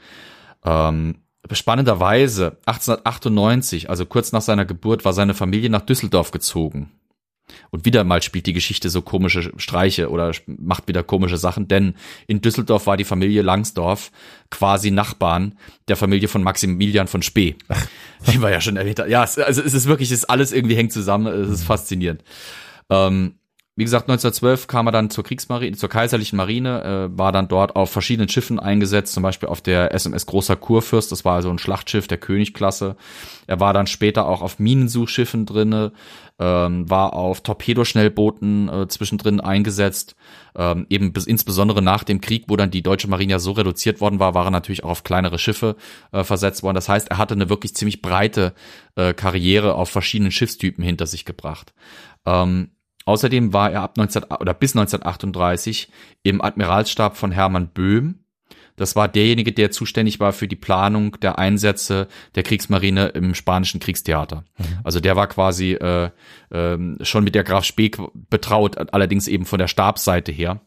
Ähm, 0.63 1.15
spannenderweise 1.51 2.57
1898, 2.65 3.89
also 3.89 4.05
kurz 4.05 4.31
nach 4.31 4.41
seiner 4.41 4.65
Geburt, 4.65 5.05
war 5.05 5.13
seine 5.13 5.33
Familie 5.33 5.69
nach 5.69 5.81
Düsseldorf 5.81 6.31
gezogen. 6.31 6.91
Und 7.69 7.85
wieder 7.85 8.03
mal 8.03 8.21
spielt 8.21 8.45
die 8.45 8.53
Geschichte 8.53 8.89
so 8.89 9.01
komische 9.01 9.51
Streiche 9.57 10.09
oder 10.09 10.31
macht 10.47 10.87
wieder 10.87 11.03
komische 11.03 11.37
Sachen, 11.37 11.67
denn 11.67 11.95
in 12.27 12.41
Düsseldorf 12.41 12.87
war 12.87 12.97
die 12.97 13.05
Familie 13.05 13.41
Langsdorf 13.41 14.11
quasi 14.49 14.91
Nachbarn 14.91 15.57
der 15.87 15.95
Familie 15.95 16.27
von 16.27 16.43
Maximilian 16.43 17.07
von 17.07 17.21
Spee. 17.21 17.55
Die 18.31 18.41
war 18.41 18.51
ja 18.51 18.59
schon 18.59 18.75
erwähnt. 18.75 19.01
Ja, 19.07 19.21
also 19.21 19.61
es 19.61 19.73
ist 19.73 19.87
wirklich, 19.87 20.11
es 20.11 20.19
ist 20.19 20.29
alles 20.29 20.51
irgendwie 20.51 20.75
hängt 20.75 20.91
zusammen, 20.91 21.27
es 21.27 21.49
ist 21.49 21.63
faszinierend. 21.63 22.23
Ähm, 22.89 23.36
wie 23.77 23.83
gesagt, 23.83 24.09
1912 24.09 24.65
kam 24.65 24.87
er 24.87 24.91
dann 24.91 25.11
zur 25.11 25.23
Kriegsmarine, 25.23 25.77
zur 25.77 25.87
kaiserlichen 25.87 26.35
Marine, 26.35 26.83
äh, 27.13 27.17
war 27.17 27.31
dann 27.31 27.47
dort 27.47 27.75
auf 27.75 27.91
verschiedenen 27.91 28.27
Schiffen 28.27 28.59
eingesetzt, 28.59 29.13
zum 29.13 29.21
Beispiel 29.21 29.47
auf 29.49 29.61
der 29.61 29.93
SMS 29.93 30.25
Großer 30.25 30.55
Kurfürst, 30.55 31.11
das 31.11 31.25
war 31.25 31.35
also 31.35 31.51
ein 31.51 31.59
Schlachtschiff 31.59 32.07
der 32.07 32.17
Königklasse. 32.17 32.95
Er 33.45 33.59
war 33.59 33.73
dann 33.73 33.85
später 33.85 34.27
auch 34.27 34.41
auf 34.41 34.57
Minensuchschiffen 34.57 35.45
drinne, 35.45 35.91
ähm, 36.39 36.89
war 36.89 37.13
auf 37.13 37.41
Torpedoschnellbooten 37.41 38.67
äh, 38.67 38.87
zwischendrin 38.87 39.39
eingesetzt. 39.39 40.15
Ähm, 40.55 40.87
eben 40.89 41.13
bis, 41.13 41.27
insbesondere 41.27 41.83
nach 41.83 42.03
dem 42.03 42.19
Krieg, 42.19 42.45
wo 42.47 42.55
dann 42.55 42.71
die 42.71 42.81
deutsche 42.81 43.07
Marine 43.07 43.33
ja 43.33 43.39
so 43.39 43.51
reduziert 43.51 44.01
worden 44.01 44.19
war, 44.19 44.33
war 44.33 44.45
er 44.45 44.51
natürlich 44.51 44.83
auch 44.83 44.89
auf 44.89 45.03
kleinere 45.03 45.37
Schiffe 45.37 45.75
äh, 46.11 46.23
versetzt 46.23 46.63
worden. 46.63 46.75
Das 46.75 46.89
heißt, 46.89 47.09
er 47.09 47.19
hatte 47.19 47.35
eine 47.35 47.49
wirklich 47.49 47.75
ziemlich 47.75 48.01
breite 48.01 48.55
äh, 48.95 49.13
Karriere 49.13 49.75
auf 49.75 49.91
verschiedenen 49.91 50.31
Schiffstypen 50.31 50.83
hinter 50.83 51.05
sich 51.05 51.25
gebracht. 51.25 51.73
Ähm, 52.25 52.71
Außerdem 53.07 53.53
war 53.53 53.71
er 53.71 53.83
ab 53.83 53.95
19 53.95 54.23
oder 54.25 54.53
bis 54.53 54.75
1938 54.75 55.89
im 56.23 56.41
Admiralstab 56.41 57.15
von 57.15 57.31
Hermann 57.31 57.69
Böhm. 57.69 58.19
Das 58.75 58.97
war 58.97 59.07
derjenige, 59.07 59.53
der 59.53 59.71
zuständig 59.71 60.19
war 60.19 60.33
für 60.33 60.49
die 60.49 60.57
Planung 60.57 61.17
der 61.21 61.39
Einsätze 61.39 62.09
der 62.35 62.43
Kriegsmarine 62.43 63.07
im 63.07 63.33
spanischen 63.33 63.79
Kriegstheater. 63.79 64.43
Mhm. 64.57 64.79
Also 64.83 64.99
der 64.99 65.15
war 65.15 65.27
quasi 65.27 65.71
äh, 65.71 66.09
äh, 66.49 66.77
schon 67.05 67.23
mit 67.23 67.33
der 67.33 67.45
Graf 67.45 67.63
Speck 67.63 67.97
betraut, 68.13 68.75
allerdings 68.93 69.29
eben 69.29 69.45
von 69.45 69.59
der 69.59 69.69
Stabsseite 69.69 70.33
her. 70.33 70.59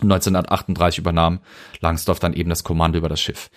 1938 0.00 1.00
übernahm 1.00 1.40
Langsdorff 1.80 2.20
dann 2.20 2.34
eben 2.34 2.50
das 2.50 2.62
Kommando 2.62 2.98
über 2.98 3.08
das 3.08 3.20
Schiff. 3.20 3.50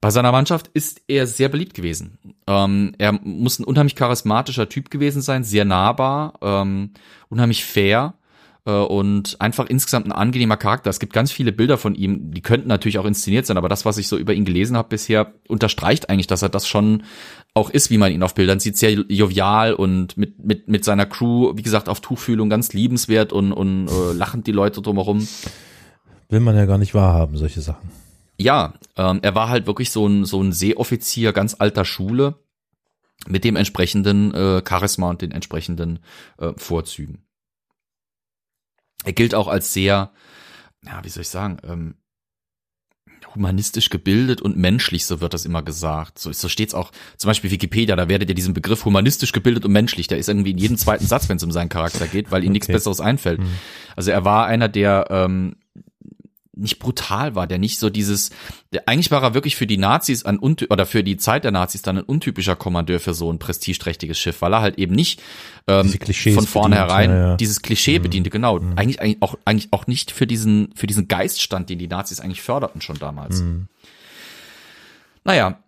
Bei 0.00 0.08
seiner 0.08 0.32
Mannschaft 0.32 0.70
ist 0.72 1.02
er 1.08 1.26
sehr 1.26 1.50
beliebt 1.50 1.74
gewesen. 1.74 2.18
Ähm, 2.46 2.94
er 2.96 3.12
muss 3.12 3.58
ein 3.58 3.64
unheimlich 3.64 3.94
charismatischer 3.94 4.68
Typ 4.68 4.90
gewesen 4.90 5.20
sein, 5.20 5.44
sehr 5.44 5.66
nahbar, 5.66 6.34
ähm, 6.40 6.92
unheimlich 7.28 7.66
fair 7.66 8.14
äh, 8.64 8.70
und 8.70 9.36
einfach 9.42 9.66
insgesamt 9.66 10.06
ein 10.06 10.12
angenehmer 10.12 10.56
Charakter. 10.56 10.88
Es 10.88 11.00
gibt 11.00 11.12
ganz 11.12 11.30
viele 11.30 11.52
Bilder 11.52 11.76
von 11.76 11.94
ihm, 11.94 12.32
die 12.32 12.40
könnten 12.40 12.68
natürlich 12.68 12.98
auch 12.98 13.04
inszeniert 13.04 13.44
sein, 13.44 13.58
aber 13.58 13.68
das, 13.68 13.84
was 13.84 13.98
ich 13.98 14.08
so 14.08 14.16
über 14.16 14.32
ihn 14.32 14.46
gelesen 14.46 14.74
habe 14.74 14.88
bisher, 14.88 15.34
unterstreicht 15.48 16.08
eigentlich, 16.08 16.26
dass 16.26 16.40
er 16.40 16.48
das 16.48 16.66
schon 16.66 17.02
auch 17.52 17.68
ist, 17.68 17.90
wie 17.90 17.98
man 17.98 18.10
ihn 18.10 18.22
auf 18.22 18.34
Bildern 18.34 18.58
sieht, 18.58 18.78
sehr 18.78 18.92
jovial 18.92 19.74
und 19.74 20.16
mit, 20.16 20.42
mit, 20.42 20.66
mit 20.66 20.82
seiner 20.82 21.04
Crew, 21.04 21.52
wie 21.56 21.62
gesagt, 21.62 21.90
auf 21.90 22.00
Tuchfühlung 22.00 22.48
ganz 22.48 22.72
liebenswert 22.72 23.34
und, 23.34 23.52
und 23.52 23.88
äh, 23.88 24.12
lachend 24.14 24.46
die 24.46 24.52
Leute 24.52 24.80
drumherum. 24.80 25.28
Will 26.30 26.40
man 26.40 26.56
ja 26.56 26.64
gar 26.64 26.78
nicht 26.78 26.94
wahrhaben, 26.94 27.36
solche 27.36 27.60
Sachen 27.60 27.90
ja, 28.40 28.74
ähm, 28.96 29.20
er 29.22 29.34
war 29.34 29.48
halt 29.48 29.66
wirklich 29.66 29.90
so 29.90 30.06
ein, 30.06 30.24
so 30.24 30.42
ein 30.42 30.52
Seeoffizier 30.52 31.32
ganz 31.32 31.56
alter 31.58 31.84
Schule 31.84 32.42
mit 33.26 33.44
dem 33.44 33.56
entsprechenden 33.56 34.32
äh, 34.34 34.62
Charisma 34.66 35.10
und 35.10 35.20
den 35.20 35.30
entsprechenden 35.30 35.98
äh, 36.38 36.52
Vorzügen. 36.56 37.22
Er 39.04 39.12
gilt 39.12 39.34
auch 39.34 39.48
als 39.48 39.72
sehr, 39.72 40.12
ja, 40.84 41.04
wie 41.04 41.08
soll 41.08 41.22
ich 41.22 41.28
sagen, 41.28 41.58
ähm, 41.64 41.94
humanistisch 43.34 43.90
gebildet 43.90 44.40
und 44.40 44.56
menschlich, 44.56 45.06
so 45.06 45.20
wird 45.20 45.34
das 45.34 45.44
immer 45.44 45.62
gesagt. 45.62 46.18
So, 46.18 46.32
so 46.32 46.48
steht's 46.48 46.74
auch, 46.74 46.90
zum 47.16 47.28
Beispiel 47.28 47.50
Wikipedia, 47.50 47.94
da 47.94 48.08
werdet 48.08 48.28
ihr 48.30 48.34
diesen 48.34 48.54
Begriff 48.54 48.84
humanistisch 48.84 49.32
gebildet 49.32 49.64
und 49.66 49.72
menschlich, 49.72 50.06
der 50.08 50.18
ist 50.18 50.28
irgendwie 50.28 50.50
in 50.50 50.58
jedem 50.58 50.78
zweiten 50.78 51.06
Satz, 51.06 51.28
wenn 51.28 51.36
es 51.36 51.44
um 51.44 51.52
seinen 51.52 51.68
Charakter 51.68 52.06
geht, 52.06 52.30
weil 52.30 52.42
ihm 52.42 52.48
okay. 52.48 52.52
nichts 52.54 52.66
Besseres 52.68 53.00
einfällt. 53.00 53.40
Mhm. 53.40 53.50
Also 53.96 54.10
er 54.10 54.24
war 54.24 54.46
einer, 54.46 54.68
der 54.68 55.06
ähm, 55.10 55.56
nicht 56.60 56.78
brutal 56.78 57.34
war, 57.34 57.46
der 57.46 57.58
nicht 57.58 57.78
so 57.78 57.90
dieses, 57.90 58.30
der, 58.72 58.88
eigentlich 58.88 59.10
war 59.10 59.22
er 59.22 59.34
wirklich 59.34 59.56
für 59.56 59.66
die 59.66 59.78
Nazis 59.78 60.24
ein 60.24 60.38
oder 60.38 60.86
für 60.86 61.02
die 61.02 61.16
Zeit 61.16 61.44
der 61.44 61.50
Nazis 61.50 61.82
dann 61.82 61.98
ein 61.98 62.04
untypischer 62.04 62.56
Kommandeur 62.56 63.00
für 63.00 63.14
so 63.14 63.32
ein 63.32 63.38
prestigeträchtiges 63.38 64.18
Schiff, 64.18 64.42
weil 64.42 64.52
er 64.52 64.60
halt 64.60 64.78
eben 64.78 64.94
nicht 64.94 65.20
ähm, 65.66 65.92
von 66.34 66.46
vornherein 66.46 67.10
ja, 67.10 67.16
ja. 67.16 67.36
dieses 67.36 67.62
Klischee 67.62 67.98
mhm. 67.98 68.02
bediente, 68.02 68.30
genau. 68.30 68.60
Mhm. 68.60 68.72
Eigentlich, 68.76 69.00
eigentlich 69.00 69.22
auch 69.22 69.36
eigentlich 69.44 69.72
auch 69.72 69.86
nicht 69.86 70.10
für 70.10 70.26
diesen 70.26 70.72
für 70.74 70.86
diesen 70.86 71.08
Geist 71.08 71.40
stand, 71.40 71.70
den 71.70 71.78
die 71.78 71.88
Nazis 71.88 72.20
eigentlich 72.20 72.42
förderten 72.42 72.80
schon 72.80 72.98
damals. 72.98 73.40
Mhm. 73.40 73.68
Naja, 75.24 75.62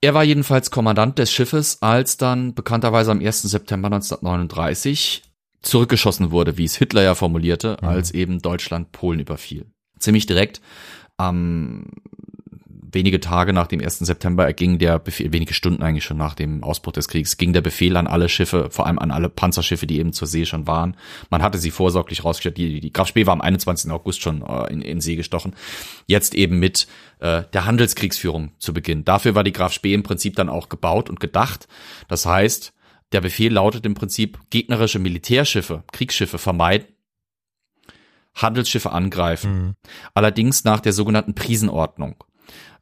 er 0.00 0.14
war 0.14 0.24
jedenfalls 0.24 0.70
Kommandant 0.70 1.18
des 1.18 1.32
Schiffes, 1.32 1.80
als 1.80 2.16
dann 2.16 2.54
bekannterweise 2.54 3.10
am 3.10 3.20
1. 3.20 3.42
September 3.42 3.86
1939 3.86 5.22
zurückgeschossen 5.62 6.32
wurde, 6.32 6.58
wie 6.58 6.64
es 6.64 6.76
Hitler 6.76 7.02
ja 7.02 7.14
formulierte, 7.14 7.78
mhm. 7.80 7.88
als 7.88 8.10
eben 8.10 8.40
Deutschland 8.40 8.92
Polen 8.92 9.20
überfiel 9.20 9.71
ziemlich 10.02 10.26
direkt. 10.26 10.60
Ähm, 11.18 11.86
wenige 12.92 13.20
Tage 13.20 13.52
nach 13.52 13.66
dem 13.66 13.80
1. 13.80 14.00
September 14.00 14.44
erging 14.44 14.78
der 14.78 14.98
Befehl, 14.98 15.32
wenige 15.32 15.54
Stunden 15.54 15.82
eigentlich 15.82 16.04
schon 16.04 16.18
nach 16.18 16.34
dem 16.34 16.62
Ausbruch 16.62 16.92
des 16.92 17.08
Kriegs, 17.08 17.38
ging 17.38 17.52
der 17.52 17.62
Befehl 17.62 17.96
an 17.96 18.06
alle 18.06 18.28
Schiffe, 18.28 18.68
vor 18.70 18.86
allem 18.86 18.98
an 18.98 19.10
alle 19.10 19.28
Panzerschiffe, 19.28 19.86
die 19.86 19.98
eben 19.98 20.12
zur 20.12 20.28
See 20.28 20.44
schon 20.44 20.66
waren. 20.66 20.96
Man 21.30 21.42
hatte 21.42 21.58
sie 21.58 21.70
vorsorglich 21.70 22.24
rausgestellt. 22.24 22.58
Die, 22.58 22.80
die 22.80 22.92
Graf 22.92 23.08
Spee 23.08 23.26
war 23.26 23.32
am 23.32 23.40
21. 23.40 23.90
August 23.90 24.20
schon 24.20 24.42
äh, 24.42 24.72
in, 24.72 24.82
in 24.82 25.00
See 25.00 25.16
gestochen. 25.16 25.54
Jetzt 26.06 26.34
eben 26.34 26.58
mit 26.58 26.86
äh, 27.20 27.42
der 27.52 27.64
Handelskriegsführung 27.64 28.52
zu 28.58 28.74
Beginn. 28.74 29.04
Dafür 29.04 29.34
war 29.34 29.44
die 29.44 29.52
Graf 29.52 29.72
Spee 29.72 29.94
im 29.94 30.02
Prinzip 30.02 30.36
dann 30.36 30.48
auch 30.48 30.68
gebaut 30.68 31.08
und 31.08 31.18
gedacht. 31.18 31.68
Das 32.08 32.26
heißt, 32.26 32.74
der 33.12 33.20
Befehl 33.20 33.52
lautet 33.52 33.84
im 33.86 33.94
Prinzip, 33.94 34.38
gegnerische 34.50 34.98
Militärschiffe, 34.98 35.84
Kriegsschiffe 35.92 36.38
vermeiden, 36.38 36.86
Handelsschiffe 38.34 38.92
angreifen. 38.92 39.52
Mhm. 39.52 39.74
Allerdings 40.14 40.64
nach 40.64 40.80
der 40.80 40.92
sogenannten 40.92 41.34
Prisenordnung. 41.34 42.24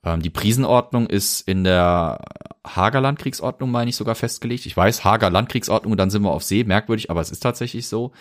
Ähm, 0.05 0.23
die 0.23 0.31
Prisenordnung 0.31 1.07
ist 1.07 1.47
in 1.47 1.65
der 1.65 2.21
Hager 2.67 3.01
Landkriegsordnung, 3.01 3.71
meine 3.71 3.91
ich, 3.91 3.97
sogar 3.97 4.15
festgelegt. 4.15 4.67
Ich 4.67 4.77
weiß, 4.77 5.05
Hager 5.05 5.31
Landkriegsordnung, 5.31 5.97
dann 5.97 6.11
sind 6.11 6.23
wir 6.23 6.31
auf 6.31 6.45
See, 6.45 6.65
merkwürdig, 6.65 7.11
aber 7.11 7.21
es 7.21 7.31
ist 7.31 7.41
tatsächlich 7.41 7.89
so. 7.89 8.13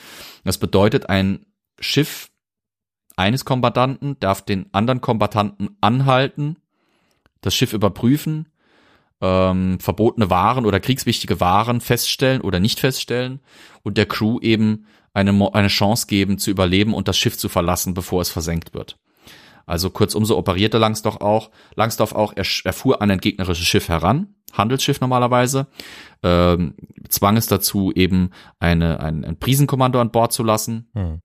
Das 0.44 0.58
bedeutet, 0.58 1.10
ein 1.10 1.46
Schiff 1.80 2.30
eines 3.16 3.46
Kombattanten 3.46 4.18
darf 4.20 4.42
den 4.44 4.74
anderen 4.74 5.02
Kombattanten 5.02 5.78
anhalten, 5.82 6.58
das 7.42 7.54
Schiff 7.54 7.74
überprüfen, 7.74 8.48
ähm, 9.22 9.80
verbotene 9.80 10.30
Waren 10.30 10.66
oder 10.66 10.80
kriegswichtige 10.80 11.42
Waren 11.42 11.82
feststellen 11.82 12.42
oder 12.42 12.60
nicht 12.60 12.80
feststellen 12.80 13.42
und 13.84 13.98
der 13.98 14.06
Crew 14.06 14.40
eben 14.40 14.86
eine, 15.14 15.54
eine 15.54 15.68
Chance 15.68 16.08
geben 16.08 16.38
zu 16.38 16.52
überleben 16.52 16.94
und 16.94 17.08
das 17.08 17.18
Schiff 17.18 17.38
zu 17.38 17.50
verlassen, 17.50 17.94
bevor 17.94 18.22
es 18.22 18.30
versenkt 18.30 18.74
wird. 18.74 18.98
Also 19.66 19.92
kurzum, 19.92 20.26
so 20.26 20.36
operierte 20.36 20.80
Langsdorff 20.80 21.18
auch, 21.18 21.52
Langsdorff 21.76 22.14
auch, 22.14 22.34
er, 22.36 22.46
er 22.64 22.74
fuhr 22.74 23.02
an 23.04 23.12
ein 23.12 23.20
gegnerisches 23.20 23.68
Schiff 23.68 23.88
heran, 23.88 24.34
Handelsschiff 24.52 25.00
normalerweise, 25.00 25.68
ähm, 26.24 26.74
zwang 27.08 27.38
es 27.38 27.46
dazu, 27.46 27.92
eben 27.94 28.32
eine, 28.60 29.00
ein, 29.00 29.24
ein 29.24 29.38
Prisenkommando 29.38 30.02
an 30.02 30.10
Bord 30.10 30.34
zu 30.34 30.44
lassen. 30.44 30.90
Hm. 30.94 31.22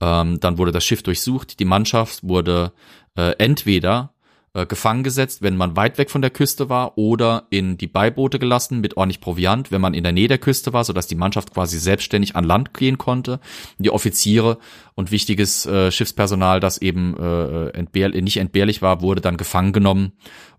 Ähm, 0.00 0.40
dann 0.40 0.58
wurde 0.58 0.72
das 0.72 0.84
Schiff 0.84 1.02
durchsucht, 1.02 1.58
die 1.58 1.64
Mannschaft 1.64 2.22
wurde 2.22 2.72
äh, 3.16 3.34
entweder 3.38 4.11
äh, 4.54 4.66
gefangen 4.66 5.02
gesetzt, 5.02 5.42
wenn 5.42 5.56
man 5.56 5.76
weit 5.76 5.98
weg 5.98 6.10
von 6.10 6.20
der 6.20 6.30
Küste 6.30 6.68
war, 6.68 6.98
oder 6.98 7.46
in 7.50 7.78
die 7.78 7.86
Beiboote 7.86 8.38
gelassen 8.38 8.80
mit 8.80 8.96
ordentlich 8.96 9.20
Proviant, 9.20 9.70
wenn 9.70 9.80
man 9.80 9.94
in 9.94 10.02
der 10.02 10.12
Nähe 10.12 10.28
der 10.28 10.38
Küste 10.38 10.72
war, 10.72 10.84
sodass 10.84 11.06
die 11.06 11.14
Mannschaft 11.14 11.54
quasi 11.54 11.78
selbstständig 11.78 12.36
an 12.36 12.44
Land 12.44 12.74
gehen 12.74 12.98
konnte. 12.98 13.40
Die 13.78 13.90
Offiziere 13.90 14.58
und 14.94 15.10
wichtiges 15.10 15.64
äh, 15.66 15.90
Schiffspersonal, 15.90 16.60
das 16.60 16.78
eben 16.78 17.16
äh, 17.16 17.68
entbehr 17.70 18.10
nicht 18.10 18.36
entbehrlich 18.36 18.82
war, 18.82 19.00
wurde 19.00 19.20
dann 19.20 19.36
gefangen 19.36 19.72
genommen 19.72 20.12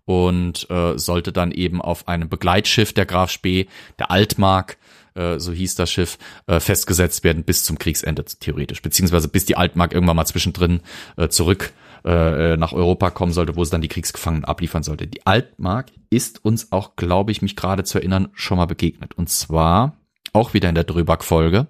und 0.04 0.68
äh, 0.70 0.98
sollte 0.98 1.32
dann 1.32 1.52
eben 1.52 1.80
auf 1.80 2.08
einem 2.08 2.28
Begleitschiff 2.28 2.92
der 2.92 3.06
Graf 3.06 3.30
Spee, 3.30 3.68
der 3.98 4.10
Altmark, 4.10 4.76
äh, 5.14 5.38
so 5.38 5.52
hieß 5.52 5.76
das 5.76 5.90
Schiff, 5.90 6.18
äh, 6.46 6.60
festgesetzt 6.60 7.24
werden 7.24 7.44
bis 7.44 7.64
zum 7.64 7.78
Kriegsende 7.78 8.24
theoretisch, 8.24 8.82
beziehungsweise 8.82 9.28
bis 9.28 9.44
die 9.44 9.56
Altmark 9.56 9.92
irgendwann 9.94 10.16
mal 10.16 10.26
zwischendrin 10.26 10.80
äh, 11.16 11.28
zurück 11.28 11.72
äh, 12.04 12.56
nach 12.56 12.72
Europa 12.72 13.10
kommen 13.10 13.32
sollte, 13.32 13.56
wo 13.56 13.62
es 13.62 13.70
dann 13.70 13.80
die 13.80 13.88
Kriegsgefangenen 13.88 14.44
abliefern 14.44 14.82
sollte. 14.82 15.06
Die 15.06 15.26
Altmark 15.26 15.90
ist 16.10 16.44
uns 16.44 16.70
auch, 16.70 16.96
glaube 16.96 17.32
ich, 17.32 17.42
mich 17.42 17.56
gerade 17.56 17.84
zu 17.84 17.98
erinnern, 17.98 18.28
schon 18.34 18.58
mal 18.58 18.66
begegnet. 18.66 19.14
Und 19.14 19.30
zwar 19.30 19.96
auch 20.32 20.52
wieder 20.52 20.68
in 20.68 20.74
der 20.74 20.84
Dröback-Folge, 20.84 21.66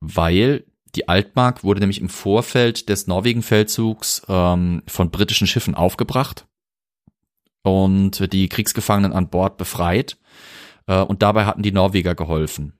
weil 0.00 0.64
die 0.96 1.08
Altmark 1.08 1.62
wurde 1.62 1.80
nämlich 1.80 2.00
im 2.00 2.08
Vorfeld 2.08 2.88
des 2.88 3.06
Norwegen-Feldzugs 3.06 4.22
ähm, 4.28 4.82
von 4.86 5.10
britischen 5.10 5.46
Schiffen 5.46 5.74
aufgebracht 5.74 6.46
und 7.62 8.32
die 8.32 8.48
Kriegsgefangenen 8.48 9.12
an 9.12 9.28
Bord 9.28 9.56
befreit. 9.56 10.18
Äh, 10.86 11.02
und 11.02 11.22
dabei 11.22 11.44
hatten 11.44 11.62
die 11.62 11.72
Norweger 11.72 12.14
geholfen. 12.14 12.72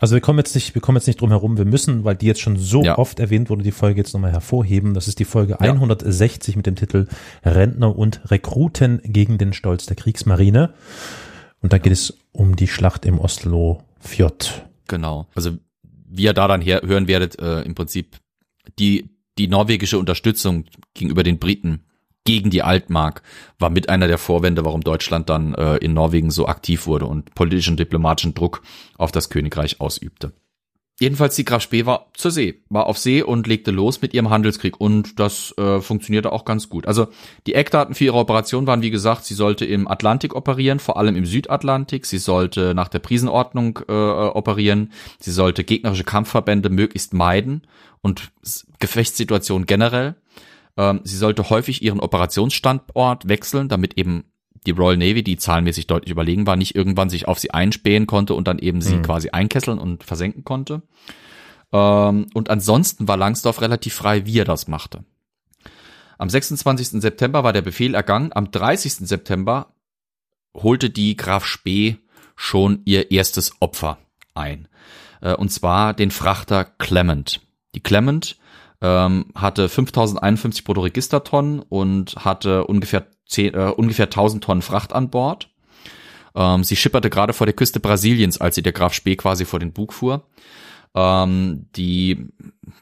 Also 0.00 0.14
wir 0.14 0.20
kommen 0.20 0.38
jetzt 0.38 0.54
nicht, 0.54 0.74
wir 0.74 0.82
kommen 0.82 0.96
jetzt 0.96 1.06
nicht 1.06 1.20
drum 1.20 1.30
herum, 1.30 1.56
wir 1.56 1.64
müssen, 1.64 2.04
weil 2.04 2.16
die 2.16 2.26
jetzt 2.26 2.40
schon 2.40 2.56
so 2.56 2.82
ja. 2.82 2.98
oft 2.98 3.20
erwähnt 3.20 3.48
wurde, 3.48 3.62
die 3.62 3.70
Folge 3.70 4.00
jetzt 4.00 4.12
nochmal 4.12 4.32
hervorheben. 4.32 4.92
Das 4.92 5.08
ist 5.08 5.18
die 5.18 5.24
Folge 5.24 5.52
ja. 5.52 5.60
160 5.60 6.56
mit 6.56 6.66
dem 6.66 6.74
Titel 6.74 7.06
Rentner 7.44 7.96
und 7.96 8.20
Rekruten 8.30 9.00
gegen 9.04 9.38
den 9.38 9.52
Stolz 9.52 9.86
der 9.86 9.96
Kriegsmarine. 9.96 10.74
Und 11.60 11.72
da 11.72 11.78
geht 11.78 11.92
es 11.92 12.18
um 12.32 12.56
die 12.56 12.68
Schlacht 12.68 13.06
im 13.06 13.18
Oslo 13.20 13.82
Fjord. 14.00 14.66
Genau. 14.88 15.26
Also 15.34 15.52
wie 15.82 16.24
ihr 16.24 16.34
da 16.34 16.48
dann 16.48 16.60
her 16.60 16.82
hören 16.84 17.08
werdet, 17.08 17.38
äh, 17.38 17.62
im 17.62 17.74
Prinzip 17.74 18.18
die, 18.78 19.10
die 19.38 19.48
norwegische 19.48 19.98
Unterstützung 19.98 20.64
gegenüber 20.94 21.22
den 21.22 21.38
Briten 21.38 21.84
gegen 22.24 22.50
die 22.50 22.62
Altmark 22.62 23.22
war 23.58 23.70
mit 23.70 23.88
einer 23.88 24.08
der 24.08 24.18
Vorwände, 24.18 24.64
warum 24.64 24.80
Deutschland 24.80 25.28
dann 25.28 25.54
äh, 25.54 25.76
in 25.76 25.94
Norwegen 25.94 26.30
so 26.30 26.46
aktiv 26.46 26.86
wurde 26.86 27.06
und 27.06 27.34
politischen 27.34 27.76
diplomatischen 27.76 28.34
Druck 28.34 28.62
auf 28.96 29.12
das 29.12 29.30
Königreich 29.30 29.80
ausübte. 29.80 30.32
Jedenfalls 31.00 31.34
die 31.34 31.44
Graf 31.44 31.60
Spee 31.60 31.86
war 31.86 32.06
zur 32.14 32.30
See, 32.30 32.62
war 32.68 32.86
auf 32.86 32.98
See 32.98 33.20
und 33.20 33.48
legte 33.48 33.72
los 33.72 34.00
mit 34.00 34.14
ihrem 34.14 34.30
Handelskrieg 34.30 34.80
und 34.80 35.18
das 35.18 35.52
äh, 35.58 35.80
funktionierte 35.80 36.30
auch 36.30 36.44
ganz 36.44 36.68
gut. 36.68 36.86
Also 36.86 37.08
die 37.48 37.54
Eckdaten 37.54 37.96
für 37.96 38.04
ihre 38.04 38.16
Operation 38.16 38.68
waren 38.68 38.80
wie 38.82 38.92
gesagt, 38.92 39.24
sie 39.24 39.34
sollte 39.34 39.64
im 39.64 39.88
Atlantik 39.88 40.36
operieren, 40.36 40.78
vor 40.78 40.96
allem 40.96 41.16
im 41.16 41.26
Südatlantik, 41.26 42.06
sie 42.06 42.18
sollte 42.18 42.74
nach 42.74 42.86
der 42.86 43.00
Prisenordnung 43.00 43.80
äh, 43.88 43.92
operieren, 43.92 44.92
sie 45.18 45.32
sollte 45.32 45.64
gegnerische 45.64 46.04
Kampfverbände 46.04 46.70
möglichst 46.70 47.12
meiden 47.12 47.62
und 48.00 48.30
Gefechtssituationen 48.78 49.66
generell. 49.66 50.14
Ähm, 50.76 51.00
sie 51.04 51.16
sollte 51.16 51.50
häufig 51.50 51.82
ihren 51.82 52.00
Operationsstandort 52.00 53.28
wechseln, 53.28 53.68
damit 53.68 53.96
eben 53.98 54.24
die 54.66 54.72
Royal 54.72 54.96
Navy, 54.96 55.22
die 55.22 55.36
zahlenmäßig 55.36 55.86
deutlich 55.86 56.10
überlegen 56.10 56.46
war, 56.46 56.56
nicht 56.56 56.74
irgendwann 56.74 57.10
sich 57.10 57.28
auf 57.28 57.38
sie 57.38 57.50
einspähen 57.50 58.06
konnte 58.06 58.34
und 58.34 58.48
dann 58.48 58.58
eben 58.58 58.80
sie 58.80 58.96
mhm. 58.96 59.02
quasi 59.02 59.30
einkesseln 59.30 59.78
und 59.78 60.04
versenken 60.04 60.44
konnte. 60.44 60.82
Ähm, 61.72 62.26
und 62.34 62.50
ansonsten 62.50 63.06
war 63.06 63.16
Langsdorff 63.16 63.60
relativ 63.60 63.94
frei, 63.94 64.26
wie 64.26 64.38
er 64.38 64.44
das 64.44 64.68
machte. 64.68 65.04
Am 66.18 66.30
26. 66.30 67.02
September 67.02 67.44
war 67.44 67.52
der 67.52 67.62
Befehl 67.62 67.94
ergangen. 67.94 68.30
Am 68.34 68.50
30. 68.50 69.08
September 69.08 69.74
holte 70.54 70.88
die 70.88 71.16
Graf 71.16 71.44
Spee 71.44 71.98
schon 72.36 72.80
ihr 72.84 73.10
erstes 73.10 73.52
Opfer 73.60 73.98
ein. 74.34 74.68
Äh, 75.20 75.34
und 75.34 75.50
zwar 75.50 75.92
den 75.94 76.10
Frachter 76.10 76.64
Clement. 76.64 77.40
Die 77.74 77.82
Clement 77.82 78.38
ähm, 78.84 79.26
hatte 79.34 79.70
5051 79.70 80.62
Bruttoregistertonnen 80.62 81.60
und 81.60 82.16
hatte 82.16 82.66
ungefähr, 82.66 83.06
10, 83.26 83.54
äh, 83.54 83.72
ungefähr 83.74 84.06
1000 84.06 84.44
Tonnen 84.44 84.60
Fracht 84.60 84.92
an 84.92 85.08
Bord. 85.08 85.48
Ähm, 86.34 86.64
sie 86.64 86.76
schipperte 86.76 87.08
gerade 87.08 87.32
vor 87.32 87.46
der 87.46 87.54
Küste 87.54 87.80
Brasiliens, 87.80 88.38
als 88.38 88.56
sie 88.56 88.62
der 88.62 88.74
Graf 88.74 88.92
Spee 88.92 89.16
quasi 89.16 89.46
vor 89.46 89.58
den 89.58 89.72
Bug 89.72 89.94
fuhr. 89.94 90.26
Ähm, 90.94 91.66
die, 91.76 92.26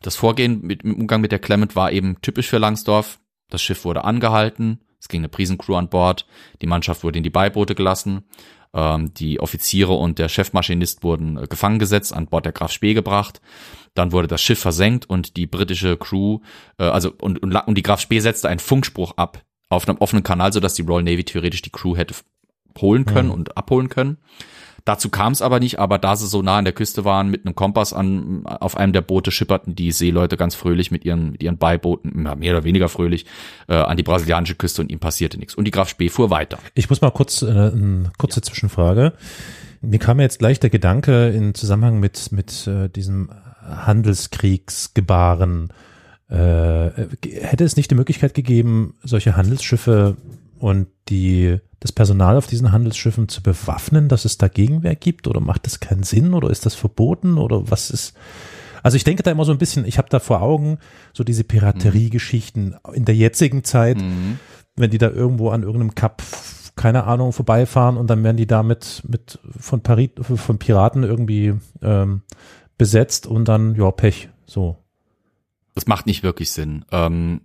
das 0.02 0.16
Vorgehen 0.16 0.62
mit, 0.62 0.82
im 0.82 0.96
Umgang 0.96 1.20
mit 1.20 1.30
der 1.30 1.38
Clement 1.38 1.76
war 1.76 1.92
eben 1.92 2.20
typisch 2.20 2.48
für 2.48 2.58
Langsdorff. 2.58 3.20
Das 3.48 3.62
Schiff 3.62 3.84
wurde 3.84 4.02
angehalten, 4.02 4.80
es 4.98 5.06
ging 5.08 5.20
eine 5.20 5.28
Prisencrew 5.28 5.76
an 5.76 5.88
Bord, 5.88 6.26
die 6.62 6.66
Mannschaft 6.66 7.04
wurde 7.04 7.18
in 7.18 7.22
die 7.22 7.30
Beiboote 7.30 7.74
gelassen, 7.76 8.24
ähm, 8.74 9.14
die 9.14 9.38
Offiziere 9.38 9.92
und 9.92 10.18
der 10.18 10.28
Chefmaschinist 10.28 11.04
wurden 11.04 11.36
äh, 11.36 11.46
gefangen 11.46 11.78
gesetzt, 11.78 12.12
an 12.12 12.26
Bord 12.26 12.46
der 12.46 12.52
Graf 12.52 12.72
Spee 12.72 12.94
gebracht. 12.94 13.40
Dann 13.94 14.12
wurde 14.12 14.28
das 14.28 14.42
Schiff 14.42 14.58
versenkt 14.58 15.08
und 15.08 15.36
die 15.36 15.46
britische 15.46 15.96
Crew, 15.96 16.40
äh, 16.78 16.84
also 16.84 17.12
und, 17.20 17.42
und, 17.42 17.54
und 17.54 17.74
die 17.76 17.82
Graf 17.82 18.00
Spee 18.00 18.20
setzte 18.20 18.48
einen 18.48 18.60
Funkspruch 18.60 19.14
ab 19.16 19.42
auf 19.68 19.88
einem 19.88 19.98
offenen 19.98 20.22
Kanal, 20.22 20.52
sodass 20.52 20.74
die 20.74 20.82
Royal 20.82 21.02
Navy 21.02 21.24
theoretisch 21.24 21.62
die 21.62 21.70
Crew 21.70 21.96
hätte 21.96 22.14
holen 22.80 23.04
können 23.04 23.28
mhm. 23.28 23.34
und 23.34 23.56
abholen 23.56 23.88
können. 23.88 24.18
Dazu 24.84 25.10
kam 25.10 25.32
es 25.32 25.42
aber 25.42 25.60
nicht, 25.60 25.78
aber 25.78 25.98
da 25.98 26.16
sie 26.16 26.26
so 26.26 26.42
nah 26.42 26.58
an 26.58 26.64
der 26.64 26.74
Küste 26.74 27.04
waren, 27.04 27.28
mit 27.28 27.46
einem 27.46 27.54
Kompass 27.54 27.92
an, 27.92 28.44
auf 28.46 28.76
einem 28.76 28.92
der 28.92 29.02
Boote 29.02 29.30
schipperten 29.30 29.76
die 29.76 29.92
Seeleute 29.92 30.36
ganz 30.36 30.56
fröhlich 30.56 30.90
mit 30.90 31.04
ihren, 31.04 31.32
mit 31.32 31.42
ihren 31.42 31.56
Beibooten, 31.56 32.22
mehr 32.22 32.56
oder 32.56 32.64
weniger 32.64 32.88
fröhlich, 32.88 33.26
äh, 33.68 33.74
an 33.74 33.96
die 33.96 34.02
brasilianische 34.02 34.56
Küste 34.56 34.82
und 34.82 34.90
ihm 34.90 34.98
passierte 34.98 35.38
nichts. 35.38 35.54
Und 35.54 35.66
die 35.66 35.70
Graf 35.70 35.88
Spee 35.88 36.08
fuhr 36.08 36.30
weiter. 36.30 36.58
Ich 36.74 36.90
muss 36.90 37.00
mal 37.00 37.12
kurz, 37.12 37.42
äh, 37.42 37.46
eine 37.46 38.10
kurze 38.18 38.40
ja. 38.40 38.42
Zwischenfrage. 38.42 39.12
Mir 39.82 39.98
kam 39.98 40.18
jetzt 40.18 40.40
gleich 40.40 40.58
der 40.58 40.70
Gedanke 40.70 41.28
in 41.28 41.54
Zusammenhang 41.54 42.00
mit, 42.00 42.32
mit 42.32 42.66
äh, 42.66 42.88
diesem 42.88 43.30
Handelskriegsgebaren. 43.86 45.72
Äh, 46.28 46.90
hätte 47.22 47.64
es 47.64 47.76
nicht 47.76 47.90
die 47.90 47.96
Möglichkeit 47.96 48.34
gegeben, 48.34 48.94
solche 49.02 49.36
Handelsschiffe 49.36 50.16
und 50.58 50.88
die, 51.08 51.58
das 51.80 51.92
Personal 51.92 52.36
auf 52.36 52.46
diesen 52.46 52.72
Handelsschiffen 52.72 53.28
zu 53.28 53.42
bewaffnen, 53.42 54.08
dass 54.08 54.24
es 54.24 54.38
da 54.38 54.48
Gegenwehr 54.48 54.94
gibt? 54.94 55.26
Oder 55.26 55.40
macht 55.40 55.66
das 55.66 55.80
keinen 55.80 56.04
Sinn? 56.04 56.34
Oder 56.34 56.50
ist 56.50 56.64
das 56.64 56.74
verboten? 56.74 57.36
Oder 57.36 57.70
was 57.70 57.90
ist? 57.90 58.14
Also 58.82 58.96
ich 58.96 59.04
denke 59.04 59.22
da 59.22 59.30
immer 59.30 59.44
so 59.44 59.52
ein 59.52 59.58
bisschen, 59.58 59.84
ich 59.84 59.98
habe 59.98 60.08
da 60.08 60.18
vor 60.18 60.42
Augen 60.42 60.78
so 61.12 61.24
diese 61.24 61.44
Piraterie-Geschichten 61.44 62.76
in 62.92 63.04
der 63.04 63.14
jetzigen 63.14 63.64
Zeit, 63.64 63.98
mhm. 63.98 64.38
wenn 64.76 64.90
die 64.90 64.98
da 64.98 65.10
irgendwo 65.10 65.50
an 65.50 65.62
irgendeinem 65.62 65.94
Kap, 65.94 66.22
keine 66.74 67.04
Ahnung, 67.04 67.32
vorbeifahren 67.32 67.96
und 67.96 68.08
dann 68.08 68.24
werden 68.24 68.36
die 68.36 68.46
da 68.46 68.62
mit, 68.62 69.02
mit 69.06 69.38
von, 69.58 69.82
Parit, 69.82 70.18
von 70.24 70.58
Piraten 70.58 71.04
irgendwie 71.04 71.54
ähm, 71.82 72.22
besetzt 72.78 73.26
und 73.26 73.46
dann, 73.46 73.74
ja, 73.74 73.90
Pech, 73.90 74.28
so. 74.46 74.76
Das 75.74 75.86
macht 75.86 76.06
nicht 76.06 76.22
wirklich 76.22 76.50
Sinn. 76.50 76.84
Ähm, 76.90 77.42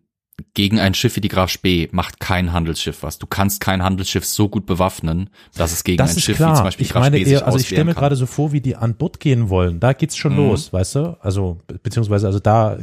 gegen 0.53 0.79
ein 0.79 0.93
Schiff 0.93 1.15
wie 1.15 1.21
die 1.21 1.29
Graf 1.29 1.49
Spee 1.49 1.89
macht 1.91 2.19
kein 2.19 2.53
Handelsschiff 2.53 3.01
was. 3.01 3.17
Du 3.17 3.25
kannst 3.25 3.59
kein 3.59 3.83
Handelsschiff 3.83 4.25
so 4.25 4.49
gut 4.49 4.65
bewaffnen, 4.65 5.29
dass 5.55 5.71
es 5.71 5.83
gegen 5.83 5.97
das 5.97 6.15
ein 6.15 6.21
Schiff 6.21 6.37
klar. 6.37 6.51
wie 6.51 6.55
zum 6.55 6.63
Beispiel 6.65 6.85
ich 6.85 6.91
Graf 6.91 7.01
meine 7.03 7.19
Spee 7.19 7.31
eher, 7.31 7.45
Also 7.45 7.57
ich 7.57 7.67
stelle 7.67 7.85
mir 7.85 7.95
gerade 7.95 8.15
so 8.15 8.25
vor, 8.25 8.51
wie 8.51 8.61
die 8.61 8.75
an 8.75 8.95
Bord 8.95 9.19
gehen 9.19 9.49
wollen. 9.49 9.79
Da 9.79 9.93
geht's 9.93 10.15
schon 10.15 10.33
mhm. 10.33 10.49
los, 10.49 10.71
weißt 10.71 10.95
du? 10.95 11.17
Also 11.21 11.59
beziehungsweise 11.81 12.27
also 12.27 12.39
da 12.39 12.77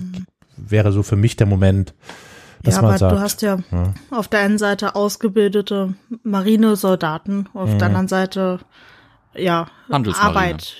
wäre 0.56 0.92
so 0.92 1.02
für 1.02 1.16
mich 1.16 1.36
der 1.36 1.46
Moment, 1.46 1.94
dass 2.62 2.76
ja, 2.76 2.82
man 2.82 2.90
aber 2.90 2.98
sagt, 2.98 3.12
du 3.12 3.20
hast 3.20 3.42
ja, 3.42 3.58
ja, 3.70 3.94
auf 4.10 4.26
der 4.28 4.40
einen 4.40 4.58
Seite 4.58 4.96
ausgebildete 4.96 5.94
Marinesoldaten, 6.22 7.48
auf 7.54 7.70
mhm. 7.70 7.78
der 7.78 7.86
anderen 7.86 8.08
Seite 8.08 8.60
ja 9.36 9.68
Arbeit. 9.90 10.74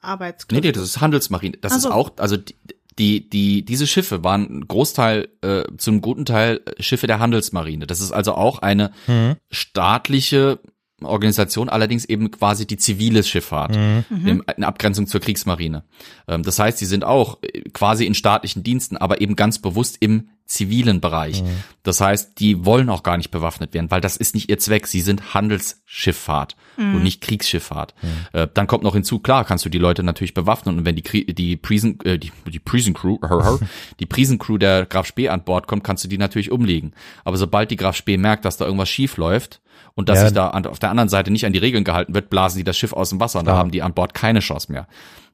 Arbeitskräfte. 0.00 0.54
Nee, 0.54 0.68
nee, 0.68 0.72
das 0.72 0.82
ist 0.84 1.00
Handelsmarine. 1.00 1.56
Das 1.60 1.72
also, 1.72 1.88
ist 1.88 1.94
auch, 1.94 2.12
also 2.18 2.36
die, 2.36 2.54
die, 2.98 3.30
die, 3.30 3.64
diese 3.64 3.86
Schiffe 3.86 4.24
waren 4.24 4.66
Großteil, 4.66 5.28
äh, 5.42 5.64
zum 5.78 6.00
guten 6.00 6.24
Teil 6.24 6.60
Schiffe 6.78 7.06
der 7.06 7.18
Handelsmarine. 7.18 7.86
Das 7.86 8.00
ist 8.00 8.12
also 8.12 8.34
auch 8.34 8.58
eine 8.58 8.92
mhm. 9.06 9.36
staatliche 9.50 10.60
Organisation, 11.02 11.68
allerdings 11.68 12.04
eben 12.04 12.30
quasi 12.30 12.66
die 12.66 12.76
zivile 12.76 13.24
Schifffahrt, 13.24 13.76
mhm. 13.76 14.04
in, 14.10 14.44
in, 14.56 14.64
Abgrenzung 14.64 15.06
zur 15.06 15.20
Kriegsmarine. 15.20 15.84
Ähm, 16.28 16.42
das 16.42 16.58
heißt, 16.58 16.78
sie 16.78 16.86
sind 16.86 17.04
auch 17.04 17.38
quasi 17.72 18.04
in 18.04 18.14
staatlichen 18.14 18.62
Diensten, 18.62 18.96
aber 18.96 19.20
eben 19.20 19.36
ganz 19.36 19.58
bewusst 19.58 19.96
im 20.00 20.28
zivilen 20.46 21.00
Bereich. 21.00 21.44
Das 21.84 22.00
heißt, 22.00 22.40
die 22.40 22.64
wollen 22.64 22.88
auch 22.90 23.02
gar 23.04 23.16
nicht 23.16 23.30
bewaffnet 23.30 23.72
werden, 23.72 23.90
weil 23.90 24.00
das 24.00 24.16
ist 24.16 24.34
nicht 24.34 24.50
ihr 24.50 24.58
Zweck. 24.58 24.86
Sie 24.88 25.00
sind 25.00 25.32
Handelsschifffahrt 25.34 26.56
und 26.76 27.02
nicht 27.02 27.20
Kriegsschifffahrt. 27.20 27.94
Äh, 28.32 28.48
dann 28.52 28.66
kommt 28.66 28.82
noch 28.82 28.94
hinzu, 28.94 29.18
klar, 29.18 29.44
kannst 29.44 29.64
du 29.64 29.68
die 29.68 29.78
Leute 29.78 30.02
natürlich 30.02 30.34
bewaffnen 30.34 30.78
und 30.78 30.84
wenn 30.84 30.96
die 30.96 31.02
Krie 31.02 31.24
die 31.26 31.56
Prison 31.56 31.98
äh, 32.04 32.18
die, 32.18 32.32
die 32.46 32.58
Prison 32.58 32.94
Crew 32.94 33.18
die 34.00 34.06
Prison 34.06 34.38
Crew 34.38 34.58
der 34.58 34.86
Graf 34.86 35.06
Spee 35.06 35.28
an 35.28 35.44
Bord 35.44 35.66
kommt, 35.66 35.84
kannst 35.84 36.04
du 36.04 36.08
die 36.08 36.18
natürlich 36.18 36.50
umlegen. 36.50 36.92
Aber 37.24 37.36
sobald 37.36 37.70
die 37.70 37.76
Graf 37.76 37.96
Spee 37.96 38.16
merkt, 38.16 38.44
dass 38.44 38.56
da 38.56 38.64
irgendwas 38.64 38.88
schief 38.88 39.16
läuft 39.18 39.60
und 39.94 40.08
dass 40.08 40.18
Ja. 40.18 40.24
sich 40.24 40.34
da 40.34 40.48
an, 40.48 40.66
auf 40.66 40.78
der 40.78 40.90
anderen 40.90 41.08
Seite 41.08 41.30
nicht 41.30 41.44
an 41.46 41.52
die 41.52 41.58
Regeln 41.58 41.84
gehalten 41.84 42.14
wird, 42.14 42.30
blasen 42.30 42.58
die 42.58 42.64
das 42.64 42.76
Schiff 42.78 42.92
aus 42.92 43.10
dem 43.10 43.20
Wasser 43.20 43.38
und 43.40 43.44
da 43.46 43.56
haben 43.56 43.70
die 43.70 43.82
an 43.82 43.94
Bord 43.94 44.14
keine 44.14 44.40
Chance 44.40 44.72
mehr. 44.72 44.88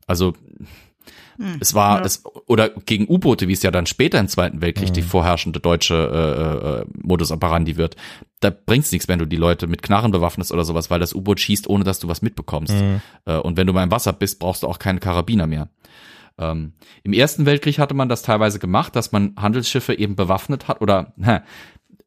Also 0.07 0.35
es 1.61 1.75
war 1.75 2.05
es 2.05 2.23
oder 2.47 2.69
gegen 2.71 3.07
U-Boote, 3.09 3.49
wie 3.49 3.53
es 3.53 3.63
ja 3.63 3.71
dann 3.71 3.87
später 3.87 4.19
im 4.19 4.29
Zweiten 4.29 4.61
Weltkrieg 4.63 4.93
die 4.93 5.03
vorherrschende 5.03 5.61
deutsche 5.61 5.95
äh, 5.95 6.67
äh, 6.83 6.85
Modus 7.03 7.31
operandi 7.33 7.77
wird. 7.77 7.97
Da 8.41 8.51
bringt's 8.51 8.93
nichts, 8.93 9.09
wenn 9.09 9.19
du 9.19 9.27
die 9.27 9.37
Leute 9.37 9.67
mit 9.67 9.83
Knarren 9.83 10.11
bewaffnest 10.13 10.53
oder 10.53 10.65
sowas, 10.65 10.91
weil 10.91 11.01
das 11.01 11.15
U-Boot 11.15 11.41
schießt, 11.41 11.69
ohne 11.69 11.85
dass 11.85 11.99
du 11.99 12.09
was 12.09 12.23
mitbekommst. 12.23 12.75
Äh, 13.25 13.37
und 13.39 13.57
wenn 13.57 13.67
du 13.67 13.73
mal 13.73 13.83
im 13.83 13.91
Wasser 13.91 14.13
bist, 14.13 14.39
brauchst 14.39 14.63
du 14.63 14.67
auch 14.67 14.79
keine 14.79 15.01
Karabiner 15.01 15.47
mehr. 15.47 15.69
Ähm, 16.39 16.75
Im 17.03 17.13
Ersten 17.15 17.47
Weltkrieg 17.47 17.79
hatte 17.79 17.95
man 17.95 18.09
das 18.11 18.23
teilweise 18.23 18.59
gemacht, 18.59 18.95
dass 18.95 19.11
man 19.13 19.35
Handelsschiffe 19.39 19.95
eben 19.99 20.17
bewaffnet 20.17 20.69
hat 20.69 20.83
oder 20.83 21.15
hä, 21.23 21.39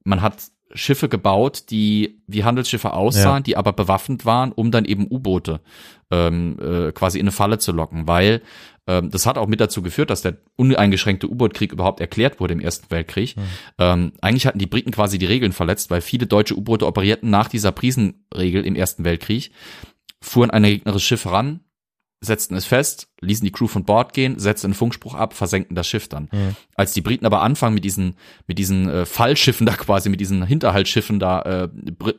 man 0.03 0.21
hat 0.21 0.35
Schiffe 0.75 1.09
gebaut, 1.09 1.63
die 1.71 2.21
wie 2.27 2.43
Handelsschiffe 2.43 2.93
aussahen, 2.93 3.37
Ja. 3.37 3.39
die 3.39 3.57
aber 3.57 3.73
bewaffnet 3.73 4.25
waren, 4.25 4.51
um 4.51 4.69
dann 4.69 4.85
eben 4.85 5.07
U-Boote 5.09 5.61
ähm, 6.11 6.57
äh, 6.61 6.91
quasi 6.91 7.17
in 7.17 7.23
eine 7.23 7.31
Falle 7.31 7.57
zu 7.57 7.71
locken, 7.71 8.07
weil 8.07 8.43
das 9.11 9.25
hat 9.25 9.37
auch 9.37 9.47
mit 9.47 9.59
dazu 9.59 9.81
geführt, 9.81 10.09
dass 10.09 10.21
der 10.21 10.37
uneingeschränkte 10.55 11.29
U-Boot-Krieg 11.29 11.71
überhaupt 11.71 11.99
erklärt 11.99 12.39
wurde 12.39 12.53
im 12.53 12.59
Ersten 12.59 12.89
Weltkrieg. 12.89 13.35
Ähm, 13.77 14.13
eigentlich 14.21 14.47
hatten 14.47 14.59
die 14.59 14.65
Briten 14.65 14.91
quasi 14.91 15.17
die 15.17 15.25
Regeln 15.25 15.51
verletzt, 15.51 15.91
weil 15.91 16.01
viele 16.01 16.25
deutsche 16.25 16.55
U-Boote 16.55 16.87
operierten 16.87 17.29
nach 17.29 17.49
dieser 17.49 17.71
Prisenregel 17.71 18.65
im 18.65 18.75
Ersten 18.75 19.03
Weltkrieg, 19.03 19.51
fuhren 20.21 20.49
an 20.49 20.65
ein 20.65 20.71
gegnerisches 20.71 21.07
Schiff 21.07 21.25
ran, 21.25 21.61
setzten 22.21 22.55
es 22.55 22.65
fest, 22.65 23.07
ließen 23.21 23.45
die 23.45 23.51
Crew 23.51 23.67
von 23.67 23.83
Bord 23.83 24.13
gehen, 24.13 24.39
setzten 24.39 24.67
einen 24.67 24.73
Funkspruch 24.73 25.15
ab, 25.15 25.33
versenkten 25.33 25.75
das 25.75 25.87
Schiff 25.87 26.07
dann. 26.07 26.29
Als 26.75 26.93
die 26.93 27.01
Briten 27.01 27.25
aber 27.25 27.41
anfangen 27.41 27.73
mit 27.73 27.83
diesen 27.83 28.15
mit 28.47 28.57
diesen 28.57 28.89
äh, 28.89 29.05
Fallschiffen 29.05 29.65
da 29.65 29.73
quasi, 29.73 30.09
mit 30.09 30.19
diesen 30.19 30.45
Hinterhaltsschiffen 30.45 31.19
da 31.19 31.41
äh, 31.41 31.69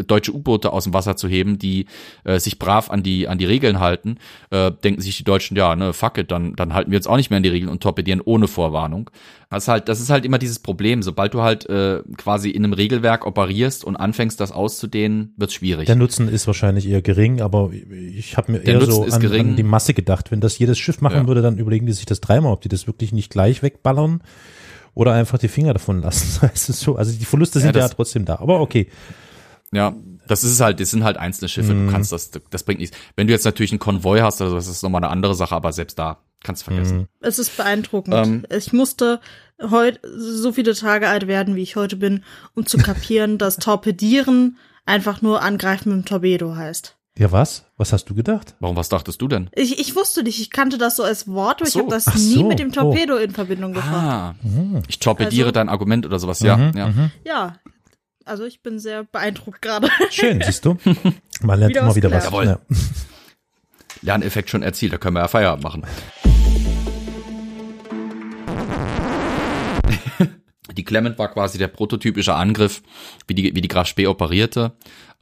deutsche 0.06 0.34
U-Boote 0.34 0.72
aus 0.72 0.84
dem 0.84 0.94
Wasser 0.94 1.16
zu 1.16 1.28
heben, 1.28 1.58
die 1.58 1.86
äh, 2.24 2.38
sich 2.38 2.58
brav 2.58 2.90
an 2.90 3.02
die 3.02 3.28
an 3.28 3.38
die 3.38 3.44
Regeln 3.44 3.80
halten, 3.80 4.16
äh, 4.50 4.72
denken 4.72 5.00
sich 5.00 5.16
die 5.16 5.24
Deutschen, 5.24 5.56
ja, 5.56 5.74
ne, 5.76 5.92
fuck 5.92 6.18
it, 6.18 6.30
dann 6.30 6.54
dann 6.56 6.74
halten 6.74 6.90
wir 6.90 6.98
uns 6.98 7.06
auch 7.06 7.16
nicht 7.16 7.30
mehr 7.30 7.38
an 7.38 7.42
die 7.42 7.48
Regeln 7.50 7.70
und 7.70 7.82
torpedieren 7.82 8.20
ohne 8.22 8.48
Vorwarnung. 8.48 9.10
Das 9.50 9.64
ist 9.64 9.68
halt 9.68 9.88
das 9.88 10.00
ist 10.00 10.10
halt 10.10 10.24
immer 10.24 10.38
dieses 10.38 10.60
Problem, 10.60 11.02
sobald 11.02 11.34
du 11.34 11.42
halt 11.42 11.68
äh, 11.68 12.02
quasi 12.16 12.50
in 12.50 12.64
einem 12.64 12.72
Regelwerk 12.72 13.26
operierst 13.26 13.84
und 13.84 13.96
anfängst 13.96 14.40
das 14.40 14.52
auszudehnen, 14.52 15.34
wird's 15.36 15.54
schwierig. 15.54 15.86
Der 15.86 15.96
Nutzen 15.96 16.28
ist 16.28 16.46
wahrscheinlich 16.46 16.88
eher 16.88 17.02
gering, 17.02 17.40
aber 17.40 17.70
ich 17.72 18.36
habe 18.36 18.52
mir 18.52 18.60
Der 18.60 18.74
eher 18.74 18.80
Nutzen 18.80 19.10
so 19.10 19.26
an, 19.26 19.40
an 19.40 19.56
die 19.56 19.62
Masse 19.62 19.89
gedacht. 19.94 20.30
Wenn 20.30 20.40
das 20.40 20.58
jedes 20.58 20.78
Schiff 20.78 21.00
machen 21.00 21.22
Ja. 21.22 21.26
würde, 21.26 21.42
dann 21.42 21.58
überlegen 21.58 21.86
die 21.86 21.92
sich 21.92 22.06
das 22.06 22.20
dreimal, 22.20 22.52
ob 22.52 22.60
die 22.62 22.68
das 22.68 22.86
wirklich 22.86 23.12
nicht 23.12 23.30
gleich 23.30 23.62
wegballern 23.62 24.22
oder 24.94 25.12
einfach 25.12 25.38
die 25.38 25.48
Finger 25.48 25.72
davon 25.72 26.00
lassen. 26.02 26.48
Es 26.54 26.68
ist 26.68 26.80
so, 26.80 26.96
also 26.96 27.12
die 27.12 27.24
Verluste 27.24 27.60
sind 27.60 27.76
ja, 27.76 27.82
das- 27.82 27.92
trotzdem 27.96 28.24
da. 28.24 28.36
Aber 28.40 28.60
okay. 28.60 28.88
Ja, 29.72 29.94
das 30.26 30.42
ist 30.42 30.50
es 30.52 30.60
halt, 30.60 30.80
das 30.80 30.90
sind 30.90 31.04
halt 31.04 31.16
einzelne 31.16 31.48
Schiffe, 31.48 31.74
Mhm. 31.74 31.86
du 31.86 31.92
kannst 31.92 32.10
das, 32.10 32.30
das 32.50 32.62
bringt 32.64 32.80
nichts. 32.80 32.96
Wenn 33.14 33.28
du 33.28 33.32
jetzt 33.32 33.44
natürlich 33.44 33.70
einen 33.70 33.78
Konvoi 33.78 34.18
hast 34.20 34.40
oder 34.40 34.50
so, 34.50 34.56
das 34.56 34.66
ist 34.66 34.82
nochmal 34.82 35.02
eine 35.04 35.12
andere 35.12 35.34
Sache, 35.36 35.54
aber 35.54 35.72
selbst 35.72 35.96
da 35.98 36.18
kannst 36.42 36.62
du 36.62 36.72
vergessen. 36.72 37.06
Es 37.20 37.38
ist 37.38 37.56
beeindruckend. 37.56 38.14
Ähm. 38.14 38.46
ich 38.50 38.72
musste 38.72 39.20
heute 39.62 40.00
so 40.18 40.52
viele 40.52 40.74
Tage 40.74 41.08
alt 41.08 41.28
werden, 41.28 41.54
wie 41.54 41.62
ich 41.62 41.76
heute 41.76 41.96
bin, 41.96 42.24
um 42.56 42.66
zu 42.66 42.78
kapieren, 42.78 43.38
dass 43.38 43.58
Torpedieren 43.58 44.56
einfach 44.86 45.22
nur 45.22 45.40
angreifen 45.42 45.90
mit 45.94 46.04
dem 46.04 46.08
Torpedo 46.08 46.56
heißt. 46.56 46.96
Ja, 47.20 47.30
was? 47.32 47.66
Was 47.76 47.92
hast 47.92 48.06
du 48.06 48.14
gedacht? 48.14 48.54
Warum, 48.60 48.76
was 48.76 48.88
dachtest 48.88 49.20
du 49.20 49.28
denn? 49.28 49.50
Ich, 49.54 49.78
ich 49.78 49.94
wusste 49.94 50.22
nicht, 50.22 50.40
ich 50.40 50.50
kannte 50.50 50.78
das 50.78 50.96
so 50.96 51.02
als 51.02 51.28
Wort, 51.28 51.60
aber 51.60 51.68
so. 51.70 51.78
ich 51.80 51.84
habe 51.84 51.94
das 51.94 52.08
Ach 52.08 52.14
nie 52.14 52.20
so. 52.36 52.48
mit 52.48 52.58
dem 52.58 52.72
Torpedo 52.72 53.16
in 53.18 53.30
Verbindung 53.32 53.74
gebracht. 53.74 53.92
Ah, 53.92 54.34
ich 54.88 55.00
torpediere 55.00 55.48
Also- 55.48 55.52
dein 55.52 55.68
Argument 55.68 56.06
oder 56.06 56.18
sowas, 56.18 56.40
ja. 56.40 56.56
Mhm, 56.56 56.72
ja. 56.74 57.10
Ja, 57.26 57.56
also 58.24 58.46
ich 58.46 58.62
bin 58.62 58.78
sehr 58.78 59.04
beeindruckt 59.04 59.60
gerade. 59.60 59.90
Schön, 60.10 60.40
siehst 60.46 60.64
du? 60.64 60.78
Man 61.42 61.58
lernt 61.58 61.72
Wieder 61.72 61.80
immer 61.80 61.90
was 61.90 61.96
wieder 61.96 62.10
was. 62.10 62.30
gelernt. 62.30 62.60
Ja. 62.70 62.76
Lerneffekt 64.00 64.48
schon 64.48 64.62
erzielt, 64.62 64.94
da 64.94 64.96
können 64.96 65.14
wir 65.16 65.20
ja 65.20 65.28
Feierabend 65.28 65.62
machen. 65.62 65.84
Die 70.76 70.84
Clement 70.84 71.18
war 71.18 71.28
quasi 71.28 71.58
der 71.58 71.68
prototypische 71.68 72.32
Angriff, 72.34 72.82
wie 73.26 73.34
die, 73.34 73.54
wie 73.54 73.60
die 73.60 73.68
Graf 73.68 73.88
Spee 73.88 74.06
operierte. 74.06 74.72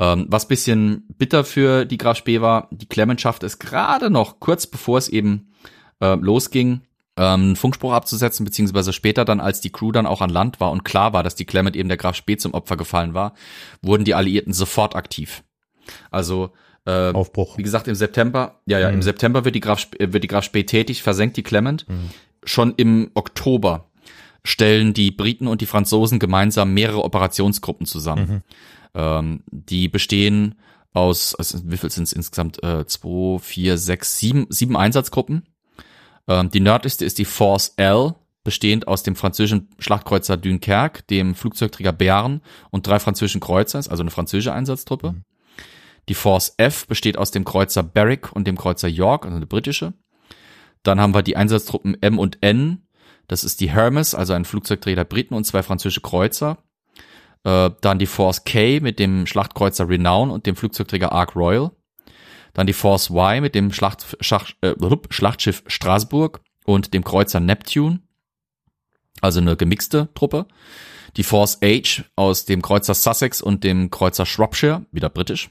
Ähm, 0.01 0.27
was 0.29 0.47
bisschen 0.47 1.09
bitter 1.19 1.45
für 1.45 1.85
die 1.85 1.99
Graf 1.99 2.17
Spee 2.19 2.41
war, 2.41 2.69
die 2.71 2.87
Clement 2.87 3.21
schaffte 3.21 3.47
es 3.47 3.59
gerade 3.59 4.11
noch, 4.11 4.39
kurz 4.39 4.67
bevor 4.67 4.99
es 4.99 5.09
eben 5.09 5.53
äh, 6.01 6.15
losging, 6.15 6.83
ähm, 7.17 7.41
einen 7.41 7.57
Funkspruch 7.57 7.93
abzusetzen, 7.93 8.45
beziehungsweise 8.45 8.93
später 8.93 9.25
dann, 9.25 9.41
als 9.41 9.61
die 9.61 9.71
Crew 9.71 9.91
dann 9.91 10.07
auch 10.07 10.21
an 10.21 10.31
Land 10.31 10.61
war 10.61 10.71
und 10.71 10.85
klar 10.85 11.13
war, 11.13 11.25
dass 11.25 11.35
die 11.35 11.47
Clement 11.47 11.75
eben 11.75 11.89
der 11.89 11.99
Graf 11.99 12.15
Spee 12.15 12.37
zum 12.37 12.55
Opfer 12.55 12.77
gefallen 12.77 13.13
war, 13.13 13.35
wurden 13.83 14.05
die 14.05 14.15
Alliierten 14.15 14.53
sofort 14.53 14.95
aktiv. 14.95 15.43
Also 16.13 16.53
äh, 16.87 17.13
Aufbruch. 17.13 17.59
wie 17.59 17.63
gesagt, 17.65 17.89
im 17.89 17.97
September, 17.97 18.61
ja, 18.67 18.79
ja, 18.79 18.91
im 18.91 19.03
September 19.03 19.45
wird 19.45 19.57
die 19.57 19.61
Graf, 19.61 19.81
Sp- 19.83 19.99
äh, 19.99 20.13
wird 20.13 20.23
die 20.23 20.29
Graf 20.29 20.45
Spee 20.45 20.63
tätig, 20.63 21.03
versenkt 21.03 21.37
die 21.37 21.43
Clement. 21.43 21.87
Schon 22.45 22.73
im 22.77 23.11
Oktober 23.15 23.91
stellen 24.45 24.95
die 24.95 25.11
Briten 25.11 25.49
und 25.49 25.61
die 25.61 25.67
Franzosen 25.67 26.21
gemeinsam 26.21 26.73
mehrere 26.73 27.03
Operationsgruppen 27.03 27.85
zusammen. 27.85 28.45
Ähm, 28.95 29.43
die 29.51 29.89
bestehen 29.89 30.57
aus, 30.93 31.35
also 31.35 31.59
wie 31.65 31.77
viel 31.77 31.91
sind 31.91 32.05
es 32.05 32.13
insgesamt? 32.13 32.63
Äh, 32.63 32.87
zwei, 32.87 33.39
vier, 33.39 33.79
sechs, 33.79 34.19
sieben, 34.19 34.47
sieben 34.49 34.77
Einsatzgruppen. 34.77 35.49
Ähm, 36.27 36.51
die 36.51 36.61
nördlichste 36.61 37.05
ist 37.05 37.19
die 37.19 37.25
Force 37.25 37.75
L, 37.77 38.15
bestehend 38.45 38.89
aus 38.89 39.03
dem 39.03 39.17
französischen 39.17 39.69
Schlachtkreuzer 39.79 40.37
Dunkerque, 40.37 41.03
dem 41.11 41.35
Flugzeugträger 41.35 41.93
Bern 41.93 42.41
und 42.71 42.87
drei 42.87 42.99
französischen 42.99 43.41
Kreuzers, 43.41 43.89
also 43.89 44.03
eine 44.03 44.11
französische 44.11 44.53
Einsatztruppe. 44.53 45.17
Die 46.09 46.15
Force 46.15 46.55
F 46.57 46.87
besteht 46.87 47.19
aus 47.19 47.31
dem 47.31 47.45
Kreuzer 47.45 47.83
Berwick 47.83 48.33
und 48.33 48.47
dem 48.47 48.57
Kreuzer 48.57 48.89
York, 48.89 49.27
also 49.27 49.37
eine 49.37 49.47
britische. 49.47 49.93
Dann 50.83 51.01
haben 51.01 51.15
wir 51.15 51.23
die 51.23 51.37
Einsatztruppen 51.37 52.01
M 52.03 52.19
und 52.19 52.39
N. 52.41 52.87
Das 53.27 53.45
ist 53.45 53.61
die 53.61 53.71
Hermes, 53.71 54.15
also 54.15 54.33
ein 54.33 54.47
Flugzeugträger 54.47 54.97
der 54.97 55.05
Briten 55.05 55.35
und 55.35 55.45
zwei 55.45 55.63
französische 55.63 56.01
Kreuzer. 56.01 56.59
Äh, 57.45 57.71
dann 57.81 57.99
die 57.99 58.07
Force 58.07 58.45
K 58.45 58.81
mit 58.81 58.99
dem 58.99 59.27
Schlachtkreuzer 59.27 59.89
Renown 59.89 60.31
und 60.31 60.47
dem 60.47 60.57
Flugzeugträger 60.57 61.13
Ark 61.13 61.37
Royal. 61.37 61.71
Dann 62.55 62.67
die 62.67 62.73
Force 62.73 63.11
Y 63.11 63.41
mit 63.41 63.55
dem 63.55 63.73
Schlacht, 63.73 64.17
Schach, 64.21 64.51
äh, 64.63 64.75
Schlachtschiff 65.11 65.63
Straßburg 65.67 66.41
und 66.65 66.95
dem 66.95 67.05
Kreuzer 67.05 67.41
Neptune. 67.41 68.01
Also 69.21 69.41
eine 69.41 69.57
gemixte 69.57 70.09
Truppe. 70.15 70.47
Die 71.17 71.23
Force 71.23 71.59
H 71.63 72.05
aus 72.17 72.45
dem 72.45 72.63
Kreuzer 72.63 72.95
Sussex 72.95 73.41
und 73.41 73.65
dem 73.65 73.91
Kreuzer 73.91 74.27
Shropshire, 74.27 74.85
wieder 74.93 75.09
britisch. 75.09 75.51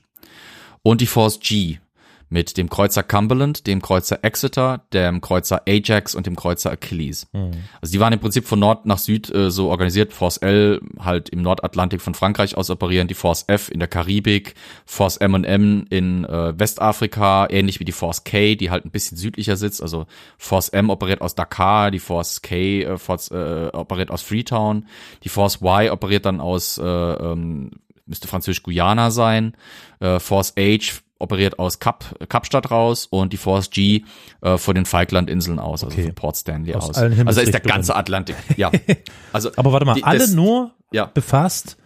Und 0.83 1.01
die 1.01 1.07
Force 1.07 1.39
G 1.39 1.79
mit 2.29 2.57
dem 2.57 2.69
Kreuzer 2.69 3.03
Cumberland, 3.03 3.67
dem 3.67 3.81
Kreuzer 3.81 4.19
Exeter, 4.23 4.85
dem 4.93 5.21
Kreuzer 5.21 5.61
Ajax 5.67 6.13
und 6.15 6.25
dem 6.25 6.35
Kreuzer 6.35 6.71
Achilles. 6.71 7.27
Also 7.81 7.93
die 7.93 7.99
waren 7.99 8.13
im 8.13 8.19
Prinzip 8.19 8.45
von 8.45 8.59
Nord 8.59 8.85
nach 8.85 8.97
Süd 8.97 9.33
äh, 9.33 9.49
so 9.49 9.69
organisiert. 9.69 10.13
Force 10.13 10.37
L 10.37 10.81
halt 10.99 11.29
im 11.29 11.41
Nordatlantik 11.41 12.01
von 12.01 12.13
Frankreich 12.13 12.57
aus 12.57 12.69
operieren, 12.69 13.07
die 13.07 13.13
Force 13.13 13.45
F 13.47 13.69
in 13.69 13.79
der 13.79 13.87
Karibik, 13.87 14.55
Force 14.85 15.17
M&M 15.17 15.85
in 15.89 16.25
äh, 16.25 16.59
Westafrika, 16.59 17.47
ähnlich 17.49 17.79
wie 17.79 17.85
die 17.85 17.91
Force 17.91 18.23
K, 18.23 18.55
die 18.55 18.69
halt 18.69 18.85
ein 18.85 18.91
bisschen 18.91 19.17
südlicher 19.17 19.55
sitzt. 19.55 19.81
Also 19.81 20.05
Force 20.37 20.69
M 20.69 20.89
operiert 20.89 21.21
aus 21.21 21.35
Dakar, 21.35 21.91
die 21.91 21.99
Force 21.99 22.41
K 22.41 22.83
äh, 22.83 22.97
Force, 22.97 23.31
äh, 23.31 23.69
operiert 23.71 24.11
aus 24.11 24.21
Freetown, 24.21 24.87
die 25.23 25.29
Force 25.29 25.61
Y 25.61 25.89
operiert 25.91 26.25
dann 26.25 26.41
aus 26.41 26.77
äh, 26.77 26.83
ähm, 26.83 27.71
müsste 28.07 28.27
französisch 28.27 28.63
Guyana 28.63 29.11
sein, 29.11 29.55
äh, 29.99 30.19
Force 30.19 30.53
H 30.57 31.01
operiert 31.19 31.59
aus 31.59 31.79
Kap, 31.79 32.15
Kapstadt 32.29 32.71
raus 32.71 33.05
und 33.09 33.33
die 33.33 33.37
Force 33.37 33.69
G 33.69 34.03
äh, 34.41 34.57
von 34.57 34.75
den 34.75 34.85
Falklandinseln 34.85 35.59
aus, 35.59 35.83
also 35.83 35.93
Okay. 35.93 36.05
von 36.05 36.15
Port 36.15 36.37
Stanley 36.37 36.73
Aus 36.73 36.89
aus. 36.89 36.97
Also 36.97 37.41
ist 37.41 37.53
der 37.53 37.61
ganze 37.61 37.95
Atlantik. 37.95 38.35
Ja. 38.55 38.71
Also 39.33 39.51
Aber 39.55 39.71
warte 39.73 39.85
mal, 39.85 39.93
die, 39.95 40.03
alle 40.03 40.19
das, 40.19 40.33
nur 40.33 40.71
ja. 40.91 41.05
befasst, 41.05 41.77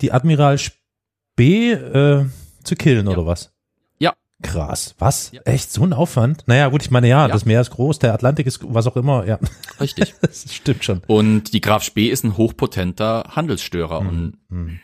die 0.00 0.12
Admiral 0.12 0.58
Spee 0.58 1.72
äh, 1.72 2.26
zu 2.64 2.74
killen, 2.76 3.08
oder 3.08 3.26
was? 3.26 3.52
Ja. 3.98 4.14
Krass. 4.42 4.94
Was? 4.98 5.30
Ja. 5.32 5.40
Echt? 5.44 5.72
So 5.72 5.82
ein 5.82 5.92
Aufwand? 5.92 6.44
Naja, 6.46 6.68
gut, 6.68 6.82
ich 6.82 6.90
meine, 6.90 7.08
ja, 7.08 7.26
Ja. 7.26 7.32
das 7.32 7.44
Meer 7.44 7.60
ist 7.60 7.70
groß, 7.70 7.98
der 7.98 8.12
Atlantik 8.14 8.46
ist 8.46 8.60
was 8.62 8.86
auch 8.86 8.96
immer, 8.96 9.26
ja. 9.26 9.38
Richtig. 9.80 10.14
Das 10.20 10.52
stimmt 10.54 10.84
schon. 10.84 11.02
Und 11.06 11.52
die 11.52 11.60
Graf 11.60 11.82
Spee 11.82 12.08
ist 12.08 12.24
ein 12.24 12.36
hochpotenter 12.36 13.24
Handelsstörer. 13.34 14.00
Und 14.00 14.38
Hm. 14.50 14.80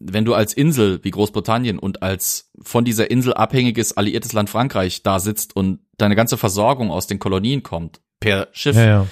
Wenn 0.00 0.24
du 0.24 0.34
als 0.34 0.52
Insel 0.52 1.00
wie 1.02 1.10
Großbritannien 1.10 1.78
und 1.78 2.02
als 2.02 2.50
von 2.60 2.84
dieser 2.84 3.10
Insel 3.10 3.34
abhängiges 3.34 3.96
alliiertes 3.96 4.32
Land 4.32 4.50
Frankreich 4.50 5.02
da 5.02 5.18
sitzt 5.18 5.54
und 5.56 5.80
deine 5.98 6.16
ganze 6.16 6.36
Versorgung 6.36 6.90
aus 6.90 7.06
den 7.06 7.18
Kolonien 7.18 7.62
kommt 7.62 8.00
per 8.20 8.48
Schiff, 8.52 8.76
Ja, 8.76 8.84
ja. 8.84 9.06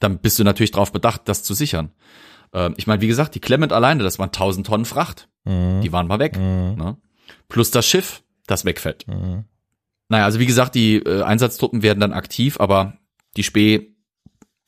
dann 0.00 0.18
bist 0.18 0.38
du 0.38 0.44
natürlich 0.44 0.72
darauf 0.72 0.92
bedacht, 0.92 1.22
das 1.26 1.42
zu 1.42 1.54
sichern. 1.54 1.92
Ähm, 2.52 2.74
ich 2.76 2.86
meine, 2.86 3.00
wie 3.00 3.06
gesagt, 3.06 3.34
die 3.34 3.40
Clement 3.40 3.72
alleine, 3.72 4.02
das 4.02 4.18
waren 4.18 4.28
1000 4.28 4.66
Tonnen 4.66 4.84
Fracht. 4.84 5.28
Mhm. 5.44 5.80
Die 5.80 5.92
waren 5.92 6.06
mal 6.06 6.18
weg. 6.18 6.36
Mhm. 6.36 6.74
Ne? 6.76 6.96
Plus 7.48 7.70
das 7.70 7.86
Schiff, 7.86 8.22
das 8.46 8.64
wegfällt. 8.64 9.06
Mhm. 9.08 9.44
Naja, 10.08 10.24
also 10.24 10.38
wie 10.38 10.46
gesagt, 10.46 10.74
die 10.74 10.96
äh, 10.96 11.22
Einsatztruppen 11.22 11.82
werden 11.82 12.00
dann 12.00 12.12
aktiv, 12.12 12.60
aber 12.60 12.98
die 13.36 13.42
Spee 13.42 13.94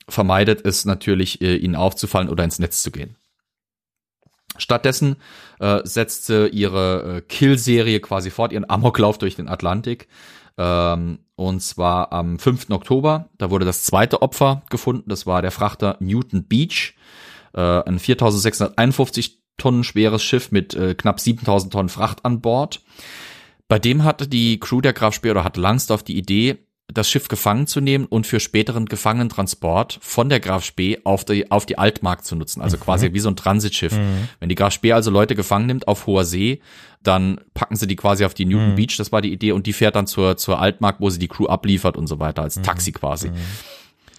vermeidet 0.08 0.64
es 0.64 0.84
natürlich, 0.84 1.40
äh, 1.40 1.56
ihnen 1.56 1.76
aufzufallen 1.76 2.28
oder 2.28 2.44
ins 2.44 2.58
Netz 2.58 2.82
zu 2.82 2.90
gehen. 2.90 3.16
Stattdessen 4.56 5.16
äh, 5.58 5.80
setzt 5.84 6.26
sie 6.26 6.48
ihre 6.48 7.16
äh, 7.16 7.20
Kill-Serie 7.20 8.00
quasi 8.00 8.30
fort, 8.30 8.52
ihren 8.52 8.68
Amoklauf 8.68 9.18
durch 9.18 9.36
den 9.36 9.48
Atlantik. 9.48 10.08
Ähm, 10.56 11.18
und 11.36 11.60
zwar 11.60 12.12
am 12.12 12.38
5. 12.38 12.70
Oktober, 12.70 13.28
da 13.38 13.50
wurde 13.50 13.64
das 13.64 13.84
zweite 13.84 14.22
Opfer 14.22 14.62
gefunden, 14.70 15.08
das 15.08 15.26
war 15.26 15.42
der 15.42 15.50
Frachter 15.50 15.96
Newton 15.98 16.44
Beach, 16.44 16.94
äh, 17.54 17.60
ein 17.60 17.98
4651 17.98 19.40
Tonnen 19.56 19.84
schweres 19.84 20.22
Schiff 20.22 20.50
mit 20.52 20.74
äh, 20.74 20.94
knapp 20.94 21.20
7000 21.20 21.72
Tonnen 21.72 21.88
Fracht 21.88 22.24
an 22.24 22.40
Bord. 22.40 22.82
Bei 23.68 23.78
dem 23.78 24.04
hatte 24.04 24.28
die 24.28 24.60
Crew 24.60 24.80
der 24.80 24.92
Graf 24.92 25.14
Spee 25.14 25.30
oder 25.30 25.44
hat 25.44 25.56
Langsdorff 25.56 26.02
die 26.02 26.18
Idee, 26.18 26.58
das 26.94 27.10
Schiff 27.10 27.28
gefangen 27.28 27.66
zu 27.66 27.80
nehmen 27.80 28.06
und 28.06 28.26
für 28.26 28.40
späteren 28.40 28.86
Gefangenentransport 28.86 29.98
von 30.00 30.28
der 30.28 30.40
Graf 30.40 30.64
Spee 30.64 30.98
auf 31.04 31.24
die, 31.24 31.50
auf 31.50 31.66
die 31.66 31.76
Altmark 31.78 32.24
zu 32.24 32.36
nutzen. 32.36 32.62
Also 32.62 32.78
quasi 32.78 33.12
wie 33.12 33.18
so 33.20 33.28
ein 33.28 33.36
Transitschiff. 33.36 33.92
Wenn 34.40 34.48
die 34.48 34.54
Graf 34.54 34.72
Spee 34.72 34.92
also 34.92 35.10
Leute 35.10 35.34
gefangen 35.34 35.66
nimmt 35.66 35.88
auf 35.88 36.06
hoher 36.06 36.24
See, 36.24 36.60
dann 37.02 37.40
packen 37.52 37.76
sie 37.76 37.86
die 37.86 37.96
quasi 37.96 38.24
auf 38.24 38.32
die 38.34 38.46
Newton 38.46 38.76
Beach, 38.76 38.96
das 38.96 39.12
war 39.12 39.20
die 39.20 39.32
Idee, 39.32 39.52
und 39.52 39.66
die 39.66 39.72
fährt 39.74 39.94
dann 39.96 40.06
zur, 40.06 40.36
zur 40.36 40.58
Altmark, 40.58 40.96
wo 41.00 41.10
sie 41.10 41.18
die 41.18 41.28
Crew 41.28 41.46
abliefert 41.46 41.96
und 41.96 42.06
so 42.06 42.18
weiter, 42.18 42.42
als 42.42 42.60
Taxi 42.62 42.92
quasi. 42.92 43.30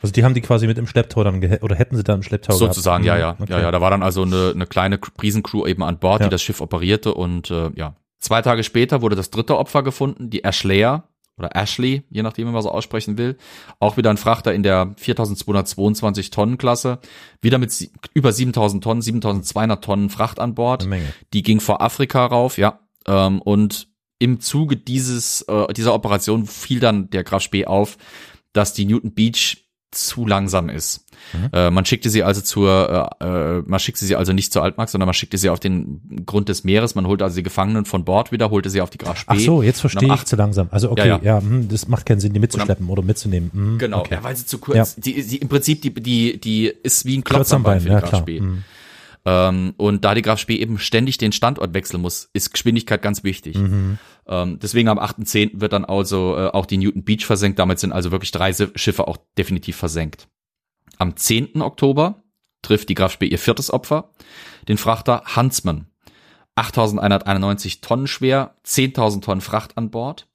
Also 0.01 0.11
die 0.13 0.23
haben 0.23 0.35
die 0.35 0.41
quasi 0.41 0.67
mit 0.67 0.77
im 0.77 0.85
Schlepptau 0.85 1.23
dann 1.23 1.43
oder 1.61 1.75
hätten 1.75 1.95
sie 1.95 2.03
da 2.03 2.13
im 2.13 2.21
Schlepptau 2.21 2.53
Sozusagen, 2.53 3.03
ja, 3.05 3.17
gehabt? 3.17 3.39
ja. 3.39 3.45
Mhm, 3.45 3.51
Ja, 3.51 3.59
ja, 3.61 3.71
da 3.71 3.81
war 3.81 3.89
dann 3.89 4.03
also 4.03 4.21
eine, 4.21 4.51
eine 4.53 4.67
kleine 4.67 4.99
Riesencrew 5.23 5.65
eben 5.65 5.81
an 5.83 5.97
Bord, 5.97 6.19
Ja. 6.21 6.27
die 6.27 6.31
das 6.31 6.43
Schiff 6.43 6.61
operierte 6.61 7.13
und 7.15 7.49
äh, 7.49 7.71
ja. 7.75 7.95
Zwei 8.19 8.41
Tage 8.41 8.63
später 8.63 9.01
wurde 9.01 9.15
das 9.15 9.29
dritte 9.31 9.57
Opfer 9.57 9.81
gefunden, 9.83 10.29
die 10.29 10.43
Ashleya 10.43 11.03
oder 11.37 11.55
Ashley, 11.55 12.03
je 12.09 12.23
nachdem, 12.23 12.47
wie 12.47 12.51
man 12.51 12.61
so 12.61 12.71
aussprechen 12.71 13.17
will. 13.17 13.37
Auch 13.79 13.97
wieder 13.97 14.09
ein 14.09 14.17
Frachter 14.17 14.53
in 14.53 14.63
der 14.63 14.93
4222 14.97 16.29
Tonnen 16.29 16.57
Klasse. 16.57 16.99
Wieder 17.41 17.57
mit 17.57 17.89
über 18.13 18.31
7000 18.31 18.83
Tonnen, 18.83 19.01
7200 19.01 19.83
Tonnen 19.83 20.09
Fracht 20.09 20.39
an 20.39 20.55
Bord. 20.55 20.85
Die 21.33 21.43
ging 21.43 21.59
vor 21.59 21.81
Afrika 21.81 22.25
rauf, 22.25 22.57
ja. 22.57 22.79
Ähm, 23.07 23.41
und 23.41 23.89
im 24.17 24.39
Zuge 24.39 24.77
dieses, 24.77 25.41
äh, 25.43 25.73
dieser 25.73 25.93
Operation 25.93 26.45
fiel 26.45 26.79
dann 26.79 27.09
der 27.09 27.23
Graf 27.23 27.43
Spee 27.43 27.65
auf, 27.65 27.97
dass 28.53 28.73
die 28.73 28.85
Newton 28.85 29.13
Beach 29.13 29.64
zu 29.91 30.25
langsam 30.27 30.69
ist. 30.69 31.05
Äh, 31.53 31.69
man 31.71 31.85
schickte 31.85 32.09
sie 32.09 32.23
also 32.23 32.41
zur, 32.41 33.09
äh, 33.21 33.25
äh, 33.25 33.63
man 33.65 33.79
schickte 33.79 34.05
sie 34.05 34.15
also 34.15 34.33
nicht 34.33 34.51
zur 34.53 34.61
Altmark, 34.63 34.89
sondern 34.89 35.07
man 35.07 35.13
schickte 35.13 35.37
sie 35.37 35.49
auf 35.49 35.59
den 35.59 36.23
Grund 36.25 36.49
des 36.49 36.63
Meeres. 36.63 36.95
Man 36.95 37.07
holte 37.07 37.23
also 37.23 37.35
die 37.37 37.43
Gefangenen 37.43 37.85
von 37.85 38.03
Bord 38.05 38.31
wieder, 38.31 38.49
holte 38.51 38.69
sie 38.69 38.81
auf 38.81 38.89
die 38.89 38.97
Graf 38.97 39.17
Spee. 39.17 39.33
Ach 39.35 39.39
so, 39.39 39.61
jetzt 39.63 39.77
am 39.77 39.81
verstehe 39.81 40.13
ich 40.13 40.25
zu 40.25 40.35
langsam. 40.35 40.67
Also 40.71 40.91
okay, 40.91 41.07
Ja, 41.07 41.17
ja, 41.17 41.35
ja. 41.37 41.41
hm, 41.41 41.67
das 41.69 41.87
macht 41.87 42.05
keinen 42.05 42.19
Sinn, 42.19 42.33
die 42.33 42.39
mitzuschleppen 42.39 42.87
oder 42.89 43.01
mitzunehmen. 43.01 43.49
Hm, 43.53 43.77
Genau, 43.79 43.99
Okay. 44.01 44.15
ja, 44.15 44.23
weil 44.23 44.35
sie 44.35 44.45
zu 44.45 44.57
kurz, 44.59 44.75
Ja. 44.75 45.01
die, 45.01 45.25
die, 45.25 45.37
im 45.37 45.47
Prinzip, 45.49 45.81
die, 45.81 45.93
die, 45.93 46.39
die 46.39 46.67
ist 46.83 47.05
wie 47.05 47.17
ein 47.17 47.23
Klotz 47.23 47.51
am 47.53 47.63
Bein, 47.63 47.79
für 47.81 47.87
die 47.87 47.93
ja 47.93 47.99
Graf. 48.01 48.19
Spee. 48.19 48.39
Hm. 48.39 48.63
Ähm, 49.27 49.73
und 49.77 50.05
da 50.05 50.13
die 50.13 50.21
Graf 50.21 50.39
Spee 50.39 50.57
eben 50.57 50.77
ständig 50.77 51.17
den 51.17 51.31
Standort 51.31 51.73
wechseln 51.73 52.01
muss, 52.01 52.29
ist 52.33 52.51
Geschwindigkeit 52.51 53.01
ganz 53.01 53.23
wichtig. 53.23 53.57
Mhm. 53.57 53.97
Ähm, 54.27 54.59
deswegen 54.59 54.89
am 54.89 54.99
8.10. 54.99 55.59
wird 55.61 55.73
dann 55.73 55.85
also 55.85 56.35
äh, 56.37 56.47
auch 56.47 56.65
die 56.65 56.77
Newton 56.77 57.03
Beach 57.03 57.25
versenkt. 57.25 57.59
Damit 57.59 57.79
sind 57.79 57.91
also 57.91 58.11
wirklich 58.11 58.31
drei 58.31 58.53
Schiffe 58.53 59.07
auch 59.07 59.17
definitiv 59.37 59.75
versenkt. 59.75 60.27
Am 60.97 61.15
10. 61.15 61.61
Oktober 61.61 62.23
trifft 62.61 62.89
die 62.89 62.95
Graf 62.95 63.11
Spee 63.11 63.27
ihr 63.27 63.39
viertes 63.39 63.71
Opfer, 63.71 64.11
den 64.67 64.77
Frachter 64.77 65.23
Huntsman. 65.35 65.87
8.191 66.55 67.81
Tonnen 67.81 68.07
schwer, 68.07 68.55
10.000 68.65 69.21
Tonnen 69.21 69.41
Fracht 69.41 69.77
an 69.77 69.91
Bord. 69.91 70.27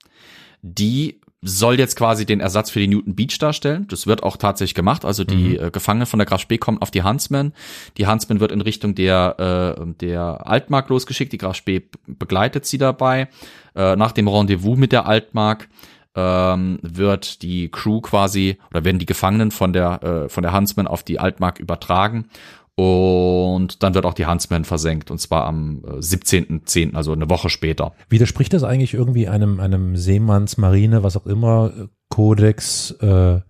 Die 0.62 1.19
soll 1.42 1.78
jetzt 1.78 1.96
quasi 1.96 2.26
den 2.26 2.40
Ersatz 2.40 2.70
für 2.70 2.80
die 2.80 2.88
Newton 2.88 3.14
Beach 3.14 3.38
darstellen. 3.38 3.86
Das 3.88 4.06
wird 4.06 4.22
auch 4.22 4.36
tatsächlich 4.36 4.74
gemacht. 4.74 5.06
Also 5.06 5.24
die 5.24 5.56
äh, 5.56 5.70
Gefangenen 5.70 6.06
von 6.06 6.18
der 6.18 6.26
Graf 6.26 6.42
Spee 6.42 6.58
kommen 6.58 6.78
auf 6.78 6.90
die 6.90 7.02
Huntsman. 7.02 7.54
Die 7.96 8.06
Huntsman 8.06 8.40
wird 8.40 8.52
in 8.52 8.60
Richtung 8.60 8.94
der, 8.94 9.76
äh, 9.78 9.86
der 10.00 10.46
Altmark 10.46 10.90
losgeschickt. 10.90 11.32
Die 11.32 11.38
Graf 11.38 11.56
Spee 11.56 11.82
begleitet 12.06 12.66
sie 12.66 12.76
dabei. 12.76 13.28
Äh, 13.74 13.96
nach 13.96 14.12
dem 14.12 14.28
Rendezvous 14.28 14.76
mit 14.76 14.92
der 14.92 15.06
Altmark 15.06 15.68
ähm, 16.14 16.78
wird 16.82 17.42
die 17.42 17.70
Crew 17.70 18.00
quasi 18.00 18.58
oder 18.70 18.84
werden 18.84 18.98
die 18.98 19.06
Gefangenen 19.06 19.50
von 19.50 19.72
der 19.72 20.02
äh, 20.02 20.28
von 20.28 20.42
der 20.42 20.52
Huntsman 20.52 20.88
auf 20.88 21.04
die 21.04 21.20
Altmark 21.20 21.58
übertragen 21.60 22.28
und 22.76 23.82
dann 23.82 23.94
wird 23.94 24.06
auch 24.06 24.14
die 24.14 24.26
Huntsman 24.26 24.64
versenkt 24.64 25.10
und 25.10 25.18
zwar 25.18 25.44
am 25.46 25.82
äh, 25.84 25.90
17.10., 25.98 26.94
also 26.94 27.12
eine 27.12 27.28
Woche 27.28 27.50
später. 27.50 27.92
Widerspricht 28.08 28.52
das 28.52 28.62
eigentlich 28.64 28.94
irgendwie 28.94 29.28
einem, 29.28 29.60
einem 29.60 29.96
Seemanns, 29.96 30.56
Marine, 30.56 31.02
was 31.02 31.16
auch 31.16 31.26
immer, 31.26 31.72
äh, 31.76 31.86
Kodex, 32.08 32.90
äh, 33.00 33.40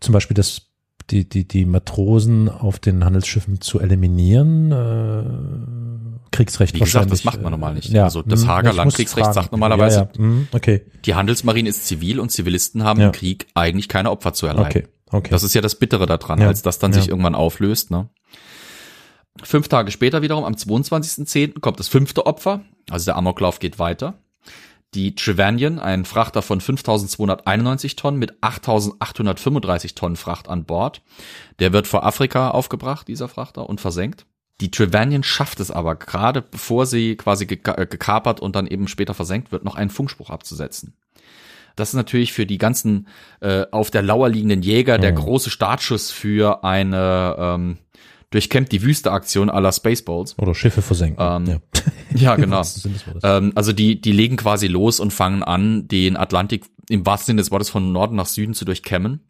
zum 0.00 0.12
Beispiel 0.12 0.34
das, 0.34 0.62
die, 1.10 1.28
die, 1.28 1.46
die 1.48 1.64
Matrosen 1.64 2.48
auf 2.48 2.78
den 2.78 3.04
Handelsschiffen 3.04 3.60
zu 3.60 3.80
eliminieren? 3.80 4.70
Äh, 4.72 5.24
Kriegsrecht 6.30 6.74
Wie 6.74 6.80
gesagt, 6.80 7.10
das 7.10 7.24
macht 7.24 7.42
man 7.42 7.50
normal 7.50 7.74
nicht. 7.74 7.90
äh, 7.90 7.96
Ja, 7.96 8.04
Also 8.04 8.22
das 8.22 8.42
hm, 8.42 8.48
Hager 8.48 8.72
Landkriegsrecht 8.72 9.34
sagt 9.34 9.52
normalerweise- 9.52 9.96
Ja, 10.00 10.08
ja, 10.12 10.18
hm, 10.18 10.48
okay, 10.52 10.82
Die 11.04 11.14
Handelsmarine 11.14 11.68
ist 11.68 11.86
zivil 11.86 12.20
und 12.20 12.30
Zivilisten 12.30 12.84
haben 12.84 13.00
Ja. 13.00 13.06
im 13.06 13.12
Krieg 13.12 13.46
eigentlich 13.54 13.88
keine 13.88 14.10
Opfer 14.10 14.32
zu 14.32 14.46
erleiden. 14.46 14.84
okay, 14.84 14.88
okay. 15.10 15.30
Das 15.30 15.42
ist 15.42 15.54
ja 15.54 15.60
das 15.60 15.74
Bittere 15.74 16.06
daran, 16.06 16.40
als 16.42 16.62
das 16.62 16.78
dann 16.78 16.92
sich 16.92 17.08
irgendwann 17.08 17.34
auflöst. 17.34 17.90
Ne? 17.90 18.08
Fünf 19.42 19.68
Tage 19.68 19.90
später 19.90 20.22
wiederum, 20.22 20.44
am 20.44 20.54
22.10. 20.54 21.60
kommt 21.60 21.78
das 21.78 21.88
fünfte 21.88 22.26
Opfer. 22.26 22.62
Also 22.90 23.06
der 23.06 23.16
Amoklauf 23.16 23.58
geht 23.58 23.78
weiter. 23.78 24.18
Die 24.94 25.14
Trevanion, 25.14 25.78
ein 25.78 26.04
Frachter 26.04 26.42
von 26.42 26.60
5.291 26.60 27.96
Tonnen 27.96 28.18
mit 28.18 28.32
8.835 28.42 29.94
Tonnen 29.94 30.16
Fracht 30.16 30.48
an 30.48 30.64
Bord. 30.64 31.02
Der 31.60 31.72
wird 31.72 31.86
vor 31.86 32.04
Afrika 32.04 32.50
aufgebracht, 32.50 33.06
dieser 33.06 33.28
Frachter, 33.28 33.68
und 33.68 33.80
versenkt. 33.80 34.26
Die 34.60 34.70
Trevanion 34.72 35.22
schafft 35.22 35.60
es 35.60 35.70
aber, 35.70 35.94
gerade 35.94 36.42
bevor 36.42 36.86
sie 36.86 37.16
quasi 37.16 37.44
äh, 37.44 37.86
gekapert 37.86 38.40
und 38.40 38.56
dann 38.56 38.66
eben 38.66 38.88
später 38.88 39.14
versenkt 39.14 39.52
wird, 39.52 39.64
noch 39.64 39.76
einen 39.76 39.90
Funkspruch 39.90 40.28
abzusetzen. 40.28 40.94
Das 41.76 41.90
ist 41.90 41.94
natürlich 41.94 42.32
für 42.32 42.44
die 42.44 42.58
ganzen 42.58 43.06
äh, 43.40 43.64
auf 43.70 43.90
der 43.92 44.02
Lauer 44.02 44.28
liegenden 44.28 44.62
Jäger 44.62 44.98
der 44.98 45.12
Mhm. 45.12 45.16
große 45.16 45.50
Startschuss 45.50 46.10
für 46.10 46.64
eine 46.64 47.36
ähm, 47.38 47.78
durchkämmt 48.30 48.72
die 48.72 48.82
Wüste 48.82 49.12
Aktion 49.12 49.50
aller 49.50 49.72
Spaceballs. 49.72 50.38
Oder 50.38 50.54
Schiffe 50.54 50.82
versenken. 50.82 51.24
Ähm, 51.24 51.46
ja. 51.46 51.58
Ja, 52.14 52.36
genau. 52.36 52.62
Ähm, 53.22 53.52
also 53.54 53.72
die, 53.72 54.00
die 54.00 54.12
legen 54.12 54.36
quasi 54.36 54.66
los 54.66 54.98
und 54.98 55.12
fangen 55.12 55.42
an, 55.42 55.86
den 55.88 56.16
Atlantik 56.16 56.64
im 56.88 57.06
wahrsten 57.06 57.26
Sinne 57.26 57.42
des 57.42 57.50
Wortes 57.50 57.70
von 57.70 57.92
Norden 57.92 58.16
nach 58.16 58.26
Süden 58.26 58.54
zu 58.54 58.64
durchkämmen. 58.64 59.20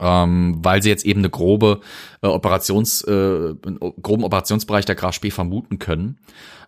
Ähm, 0.00 0.58
weil 0.62 0.82
sie 0.82 0.90
jetzt 0.90 1.04
eben 1.04 1.20
eine 1.20 1.30
grobe 1.30 1.80
äh, 2.22 2.26
Operations, 2.26 3.02
äh, 3.02 3.10
einen 3.10 3.78
groben 4.02 4.22
Operationsbereich 4.24 4.84
der 4.84 4.94
Graf 4.94 5.14
Spee 5.14 5.30
vermuten 5.30 5.78
können. 5.78 6.18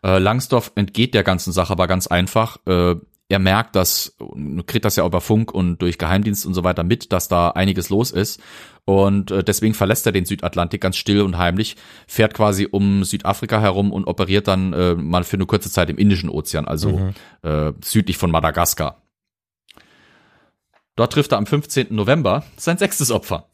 Äh, 0.03 0.19
Langsdorff 0.19 0.73
entgeht 0.75 1.15
der 1.15 1.23
ganzen 1.23 1.53
Sache 1.53 1.73
aber 1.73 1.87
ganz 1.87 2.07
einfach. 2.07 2.57
Äh, 2.67 2.97
er 3.31 3.39
merkt, 3.39 3.77
dass, 3.77 4.17
und 4.19 4.67
kriegt 4.67 4.85
das 4.85 4.97
ja 4.97 5.07
über 5.07 5.21
Funk 5.21 5.53
und 5.53 5.79
durch 5.79 5.99
Geheimdienst 5.99 6.45
und 6.45 6.55
so 6.55 6.65
weiter 6.65 6.83
mit, 6.83 7.13
dass 7.13 7.29
da 7.29 7.51
einiges 7.51 7.89
los 7.89 8.11
ist. 8.11 8.43
Und 8.85 9.31
äh, 9.31 9.45
deswegen 9.45 9.73
verlässt 9.73 10.05
er 10.05 10.13
den 10.13 10.25
Südatlantik 10.25 10.81
ganz 10.81 10.97
still 10.97 11.23
und 11.23 11.39
heimlich, 11.39 11.77
fährt 12.09 12.35
quasi 12.35 12.67
um 12.69 13.05
Südafrika 13.05 13.61
herum 13.61 13.93
und 13.93 14.07
operiert 14.07 14.49
dann 14.49 14.73
äh, 14.73 14.95
mal 14.97 15.23
für 15.23 15.37
eine 15.37 15.47
kurze 15.47 15.71
Zeit 15.71 15.91
im 15.91 15.97
Indischen 15.97 16.29
Ozean, 16.29 16.67
also 16.67 17.13
äh, 17.43 17.73
südlich 17.85 18.17
von 18.19 18.33
Madagaskar. 18.33 19.01
Dort 20.97 21.13
trifft 21.13 21.33
er 21.33 21.39
am 21.39 21.47
15. 21.47 21.87
November 21.95 22.43
sein 22.57 22.79
sechstes 22.79 23.13
Opfer. 23.13 23.47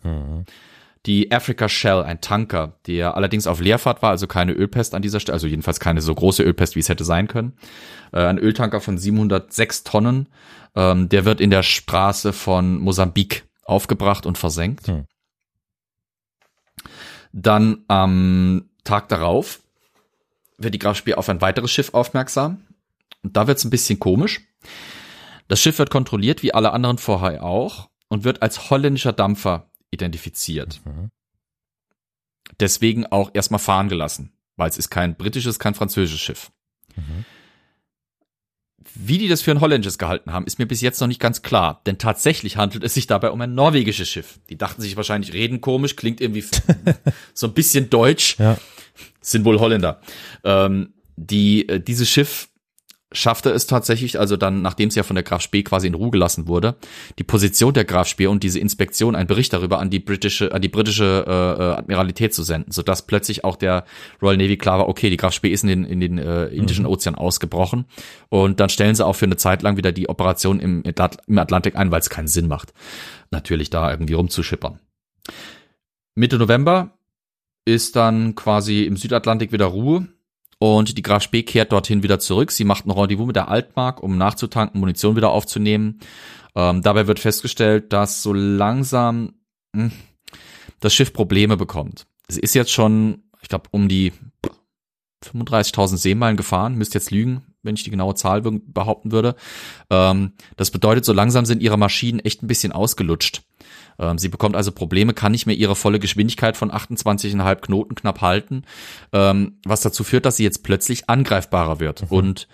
Die 1.04 1.30
Africa 1.30 1.68
Shell, 1.68 2.02
ein 2.02 2.20
Tanker, 2.20 2.78
der 2.86 3.16
allerdings 3.16 3.46
auf 3.46 3.60
Leerfahrt 3.60 4.02
war, 4.02 4.10
also 4.10 4.26
keine 4.26 4.52
Ölpest 4.52 4.94
an 4.94 5.02
dieser 5.02 5.20
Stelle, 5.20 5.34
also 5.34 5.46
jedenfalls 5.46 5.78
keine 5.78 6.00
so 6.00 6.14
große 6.14 6.42
Ölpest, 6.42 6.74
wie 6.74 6.80
es 6.80 6.88
hätte 6.88 7.04
sein 7.04 7.28
können. 7.28 7.52
Äh, 8.12 8.24
ein 8.24 8.38
Öltanker 8.38 8.80
von 8.80 8.98
706 8.98 9.84
Tonnen, 9.84 10.28
ähm, 10.74 11.08
der 11.08 11.24
wird 11.24 11.40
in 11.40 11.50
der 11.50 11.62
Straße 11.62 12.32
von 12.32 12.78
Mosambik 12.78 13.44
aufgebracht 13.64 14.26
und 14.26 14.38
versenkt. 14.38 14.88
Hm. 14.88 15.04
Dann 17.32 17.84
am 17.88 18.70
Tag 18.84 19.08
darauf 19.08 19.60
wird 20.58 20.74
die 20.74 20.78
Graf 20.78 20.96
Spee 20.96 21.14
auf 21.14 21.28
ein 21.28 21.40
weiteres 21.40 21.70
Schiff 21.70 21.92
aufmerksam. 21.92 22.62
Und 23.22 23.36
da 23.36 23.46
wird 23.46 23.58
es 23.58 23.64
ein 23.64 23.70
bisschen 23.70 23.98
komisch. 23.98 24.40
Das 25.48 25.60
Schiff 25.60 25.78
wird 25.78 25.90
kontrolliert, 25.90 26.42
wie 26.42 26.54
alle 26.54 26.72
anderen 26.72 26.98
vorher 26.98 27.42
auch, 27.42 27.90
und 28.08 28.24
wird 28.24 28.42
als 28.42 28.70
holländischer 28.70 29.12
Dampfer 29.12 29.70
identifiziert. 29.90 30.80
Mhm. 30.84 31.10
Deswegen 32.60 33.06
auch 33.06 33.30
erstmal 33.34 33.58
fahren 33.58 33.88
gelassen, 33.88 34.32
weil 34.56 34.68
es 34.68 34.78
ist 34.78 34.90
kein 34.90 35.16
britisches, 35.16 35.58
kein 35.58 35.74
französisches 35.74 36.20
Schiff. 36.20 36.52
Mhm. 36.96 37.24
Wie 38.94 39.18
die 39.18 39.28
das 39.28 39.42
für 39.42 39.50
ein 39.50 39.60
holländisches 39.60 39.98
gehalten 39.98 40.32
haben, 40.32 40.46
ist 40.46 40.58
mir 40.58 40.66
bis 40.66 40.80
jetzt 40.80 41.00
noch 41.00 41.08
nicht 41.08 41.20
ganz 41.20 41.42
klar. 41.42 41.82
Denn 41.86 41.98
tatsächlich 41.98 42.56
handelt 42.56 42.84
es 42.84 42.94
sich 42.94 43.06
dabei 43.06 43.30
um 43.30 43.40
ein 43.40 43.54
norwegisches 43.54 44.08
Schiff. 44.08 44.38
Die 44.48 44.56
dachten 44.56 44.80
sich 44.80 44.96
wahrscheinlich, 44.96 45.32
reden 45.32 45.60
komisch, 45.60 45.96
klingt 45.96 46.20
irgendwie 46.20 46.44
so 47.34 47.48
ein 47.48 47.54
bisschen 47.54 47.90
deutsch. 47.90 48.38
Ja. 48.38 48.58
Sind 49.20 49.44
wohl 49.44 49.58
Holländer. 49.58 50.00
Ähm, 50.44 50.94
die, 51.16 51.68
äh, 51.68 51.80
dieses 51.80 52.08
Schiff 52.08 52.48
schaffte 53.12 53.50
es 53.50 53.66
tatsächlich, 53.66 54.18
also 54.18 54.36
dann, 54.36 54.62
nachdem 54.62 54.88
es 54.88 54.96
ja 54.96 55.02
von 55.04 55.14
der 55.14 55.22
Graf 55.22 55.40
Spee 55.40 55.62
quasi 55.62 55.86
in 55.86 55.94
Ruhe 55.94 56.10
gelassen 56.10 56.48
wurde, 56.48 56.74
die 57.18 57.24
Position 57.24 57.72
der 57.72 57.84
Graf 57.84 58.08
Spee 58.08 58.26
und 58.26 58.42
diese 58.42 58.58
Inspektion, 58.58 59.14
einen 59.14 59.28
Bericht 59.28 59.52
darüber 59.52 59.78
an 59.78 59.90
die 59.90 60.00
britische, 60.00 60.52
an 60.52 60.60
die 60.60 60.68
britische 60.68 61.24
äh, 61.26 61.30
äh, 61.30 61.76
Admiralität 61.76 62.34
zu 62.34 62.42
senden, 62.42 62.72
sodass 62.72 63.06
plötzlich 63.06 63.44
auch 63.44 63.56
der 63.56 63.84
Royal 64.20 64.36
Navy 64.36 64.56
klar 64.56 64.78
war, 64.78 64.88
okay, 64.88 65.08
die 65.08 65.16
Graf 65.16 65.34
Spee 65.34 65.50
ist 65.50 65.62
in 65.62 65.68
den, 65.68 65.84
in 65.84 66.00
den 66.00 66.18
äh, 66.18 66.46
Indischen 66.46 66.84
Mhm. 66.84 66.90
Ozean 66.90 67.14
ausgebrochen 67.14 67.86
und 68.28 68.60
dann 68.60 68.68
stellen 68.68 68.94
sie 68.94 69.06
auch 69.06 69.14
für 69.14 69.26
eine 69.26 69.36
Zeit 69.36 69.62
lang 69.62 69.76
wieder 69.76 69.92
die 69.92 70.08
Operation 70.08 70.60
im, 70.60 70.82
im 70.82 71.38
Atlantik 71.38 71.76
ein, 71.76 71.90
weil 71.90 72.00
es 72.00 72.10
keinen 72.10 72.28
Sinn 72.28 72.48
macht, 72.48 72.72
natürlich 73.30 73.70
da 73.70 73.90
irgendwie 73.90 74.14
rumzuschippern. 74.14 74.80
Mitte 76.14 76.38
November 76.38 76.98
ist 77.64 77.96
dann 77.96 78.34
quasi 78.34 78.84
im 78.84 78.96
Südatlantik 78.96 79.52
wieder 79.52 79.66
Ruhe 79.66 80.08
und 80.58 80.96
die 80.96 81.02
Graf 81.02 81.22
Spee 81.22 81.42
kehrt 81.42 81.72
dorthin 81.72 82.02
wieder 82.02 82.18
zurück. 82.18 82.50
Sie 82.50 82.64
macht 82.64 82.86
ein 82.86 82.90
Rendezvous 82.90 83.26
mit 83.26 83.36
der 83.36 83.48
Altmark, 83.48 84.02
um 84.02 84.16
nachzutanken, 84.16 84.80
Munition 84.80 85.16
wieder 85.16 85.30
aufzunehmen. 85.30 86.00
Ähm, 86.54 86.82
dabei 86.82 87.06
wird 87.06 87.20
festgestellt, 87.20 87.92
dass 87.92 88.22
so 88.22 88.32
langsam 88.32 89.34
mh, 89.74 89.90
das 90.80 90.94
Schiff 90.94 91.12
Probleme 91.12 91.56
bekommt. 91.56 92.06
Sie 92.28 92.40
ist 92.40 92.54
jetzt 92.54 92.72
schon, 92.72 93.24
ich 93.42 93.48
glaube, 93.48 93.68
um 93.70 93.88
die 93.88 94.12
35.000 95.24 95.96
Seemeilen 95.96 96.36
gefahren. 96.36 96.74
Müsst 96.76 96.94
jetzt 96.94 97.10
lügen, 97.10 97.42
wenn 97.62 97.74
ich 97.74 97.82
die 97.84 97.90
genaue 97.90 98.14
Zahl 98.14 98.42
be- 98.42 98.60
behaupten 98.64 99.12
würde. 99.12 99.34
Ähm, 99.90 100.32
das 100.56 100.70
bedeutet, 100.70 101.04
so 101.04 101.12
langsam 101.12 101.44
sind 101.46 101.62
ihre 101.62 101.78
Maschinen 101.78 102.20
echt 102.20 102.42
ein 102.42 102.46
bisschen 102.46 102.72
ausgelutscht. 102.72 103.42
Ähm, 103.98 104.18
sie 104.18 104.28
bekommt 104.28 104.56
also 104.56 104.72
Probleme, 104.72 105.14
kann 105.14 105.32
nicht 105.32 105.46
mehr 105.46 105.56
ihre 105.56 105.76
volle 105.76 105.98
Geschwindigkeit 105.98 106.56
von 106.56 106.70
28,5 106.70 107.56
Knoten 107.56 107.94
knapp 107.94 108.20
halten, 108.20 108.64
ähm, 109.12 109.58
was 109.64 109.80
dazu 109.80 110.04
führt, 110.04 110.26
dass 110.26 110.36
sie 110.36 110.44
jetzt 110.44 110.62
plötzlich 110.62 111.08
angreifbarer 111.08 111.80
wird. 111.80 112.04
Und 112.10 112.48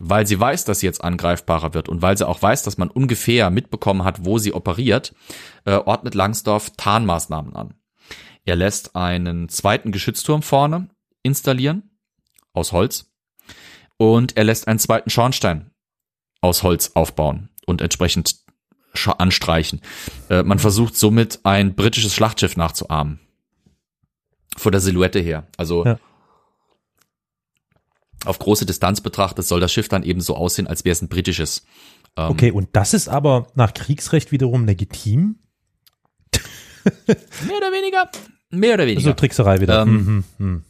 weil 0.00 0.26
sie 0.26 0.38
weiß, 0.38 0.64
dass 0.64 0.80
sie 0.80 0.86
jetzt 0.86 1.04
angreifbarer 1.04 1.74
wird 1.74 1.88
und 1.88 2.02
weil 2.02 2.18
sie 2.18 2.26
auch 2.26 2.42
weiß, 2.42 2.62
dass 2.64 2.78
man 2.78 2.90
ungefähr 2.90 3.50
mitbekommen 3.50 4.04
hat, 4.04 4.24
wo 4.24 4.38
sie 4.38 4.52
operiert, 4.52 5.14
äh, 5.64 5.74
ordnet 5.74 6.14
Langsdorff 6.14 6.70
Tarnmaßnahmen 6.76 7.54
an. 7.54 7.74
Er 8.44 8.56
lässt 8.56 8.96
einen 8.96 9.48
zweiten 9.48 9.92
Geschützturm 9.92 10.42
vorne 10.42 10.88
installieren, 11.22 11.90
aus 12.52 12.72
Holz, 12.72 13.12
und 13.96 14.36
er 14.36 14.44
lässt 14.44 14.68
einen 14.68 14.78
zweiten 14.78 15.10
Schornstein 15.10 15.70
aus 16.40 16.62
Holz 16.62 16.92
aufbauen 16.94 17.48
und 17.66 17.80
entsprechend 17.80 18.43
anstreichen. 19.18 19.80
Äh, 20.30 20.42
man 20.42 20.58
versucht 20.58 20.96
somit 20.96 21.40
ein 21.44 21.74
britisches 21.74 22.14
Schlachtschiff 22.14 22.56
nachzuahmen. 22.56 23.20
Von 24.56 24.72
der 24.72 24.80
Silhouette 24.80 25.18
her. 25.20 25.46
Also 25.56 25.84
Ja. 25.84 25.98
auf 28.24 28.38
große 28.38 28.66
Distanz 28.66 29.00
betrachtet 29.00 29.46
soll 29.46 29.60
das 29.60 29.72
Schiff 29.72 29.88
dann 29.88 30.02
eben 30.02 30.20
so 30.20 30.36
aussehen, 30.36 30.66
als 30.66 30.84
wäre 30.84 30.92
es 30.92 31.02
ein 31.02 31.08
britisches. 31.08 31.64
Ähm, 32.16 32.30
Okay, 32.30 32.50
und 32.52 32.68
das 32.72 32.94
ist 32.94 33.08
aber 33.08 33.48
nach 33.54 33.74
Kriegsrecht 33.74 34.32
wiederum 34.32 34.64
legitim? 34.64 35.36
Mehr 37.06 37.56
oder 37.58 37.72
weniger. 37.72 38.10
Mehr 38.50 38.74
oder 38.74 38.84
So 38.84 38.90
weniger. 38.90 39.16
Trickserei 39.16 39.60
wieder. 39.60 39.82
Ähm, 39.82 40.24
Mhm, 40.38 40.46
mhm. 40.46 40.64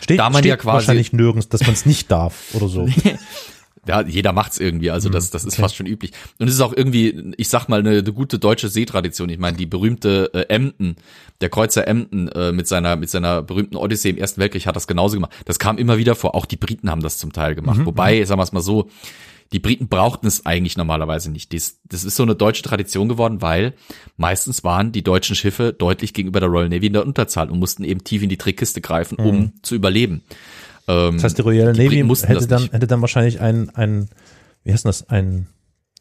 Steht, 0.00 0.18
da 0.18 0.28
man 0.30 0.40
steht 0.42 0.50
ja 0.50 0.56
quasi- 0.56 0.74
wahrscheinlich 0.74 1.12
nirgends, 1.12 1.48
dass 1.48 1.62
man 1.62 1.72
es 1.72 1.86
nicht 1.86 2.10
darf 2.10 2.54
oder 2.54 2.68
so. 2.68 2.86
Ja, 3.86 4.02
jeder 4.02 4.32
macht's 4.32 4.58
irgendwie, 4.58 4.90
also 4.90 5.08
das, 5.08 5.30
das 5.30 5.44
ist 5.44 5.54
okay. 5.54 5.62
fast 5.62 5.76
schon 5.76 5.86
üblich. 5.86 6.12
Und 6.38 6.48
es 6.48 6.54
ist 6.54 6.60
auch 6.60 6.72
irgendwie, 6.74 7.32
ich 7.36 7.48
sag 7.48 7.68
mal, 7.68 7.80
eine, 7.80 7.90
eine 7.90 8.12
gute 8.12 8.38
deutsche 8.38 8.68
Seetradition. 8.68 9.28
Ich 9.28 9.38
meine, 9.38 9.56
die 9.56 9.66
berühmte 9.66 10.30
äh, 10.34 10.54
Emden, 10.54 10.96
der 11.40 11.48
Kreuzer 11.48 11.86
Emden 11.86 12.28
äh, 12.28 12.52
mit 12.52 12.68
seiner 12.68 12.96
mit 12.96 13.10
seiner 13.10 13.42
berühmten 13.42 13.76
Odyssee 13.76 14.10
im 14.10 14.18
Ersten 14.18 14.40
Weltkrieg 14.40 14.66
hat 14.66 14.76
das 14.76 14.86
genauso 14.86 15.16
gemacht. 15.16 15.32
Das 15.44 15.58
kam 15.58 15.78
immer 15.78 15.98
wieder 15.98 16.14
vor. 16.14 16.34
Auch 16.34 16.46
die 16.46 16.56
Briten 16.56 16.90
haben 16.90 17.02
das 17.02 17.18
zum 17.18 17.32
Teil 17.32 17.54
gemacht. 17.54 17.80
Wobei, 17.84 18.24
sagen 18.24 18.38
wir 18.38 18.44
es 18.44 18.52
mal 18.52 18.60
so, 18.60 18.88
die 19.52 19.60
Briten 19.60 19.88
brauchten 19.88 20.26
es 20.26 20.46
eigentlich 20.46 20.76
normalerweise 20.76 21.30
nicht. 21.30 21.52
Das, 21.54 21.78
das 21.84 22.04
ist 22.04 22.16
so 22.16 22.22
eine 22.22 22.34
deutsche 22.34 22.62
Tradition 22.62 23.08
geworden, 23.08 23.40
weil 23.40 23.74
meistens 24.16 24.64
waren 24.64 24.90
die 24.90 25.04
deutschen 25.04 25.36
Schiffe 25.36 25.72
deutlich 25.72 26.12
gegenüber 26.12 26.40
der 26.40 26.48
Royal 26.48 26.68
Navy 26.68 26.86
in 26.86 26.92
der 26.92 27.06
Unterzahl 27.06 27.50
und 27.50 27.58
mussten 27.58 27.84
eben 27.84 28.02
tief 28.02 28.22
in 28.22 28.28
die 28.28 28.36
Trickkiste 28.36 28.80
greifen, 28.80 29.16
um 29.16 29.52
zu 29.62 29.74
überleben. 29.74 30.22
Ähm, 30.88 31.14
Das 31.14 31.24
heißt, 31.24 31.38
die 31.38 31.42
Royal 31.42 31.72
die 31.72 31.84
Navy 31.84 32.14
hätte 32.26 32.46
dann, 32.46 32.68
hätte 32.70 32.86
dann 32.86 33.00
wahrscheinlich 33.00 33.40
ein, 33.40 33.70
ein, 33.70 34.08
wie 34.64 34.72
heißt 34.72 34.84
das, 34.84 35.08
ein, 35.08 35.46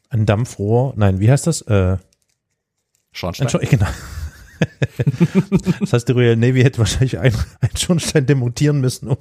ein 0.09 0.25
Dampfrohr, 0.25 0.93
nein, 0.95 1.19
wie 1.19 1.29
heißt 1.31 1.47
das? 1.47 1.61
Äh, 1.61 1.97
Schornstein. 3.11 3.47
ein 3.47 3.51
Schor 3.51 3.61
genau. 3.69 3.87
das 5.79 5.93
heißt, 5.93 6.07
die 6.07 6.11
Royal 6.13 6.35
Navy 6.35 6.61
hätte 6.61 6.79
wahrscheinlich 6.79 7.19
einen, 7.19 7.35
einen 7.61 7.77
Schornstein 7.77 8.25
demontieren 8.25 8.81
müssen, 8.81 9.07
um, 9.09 9.17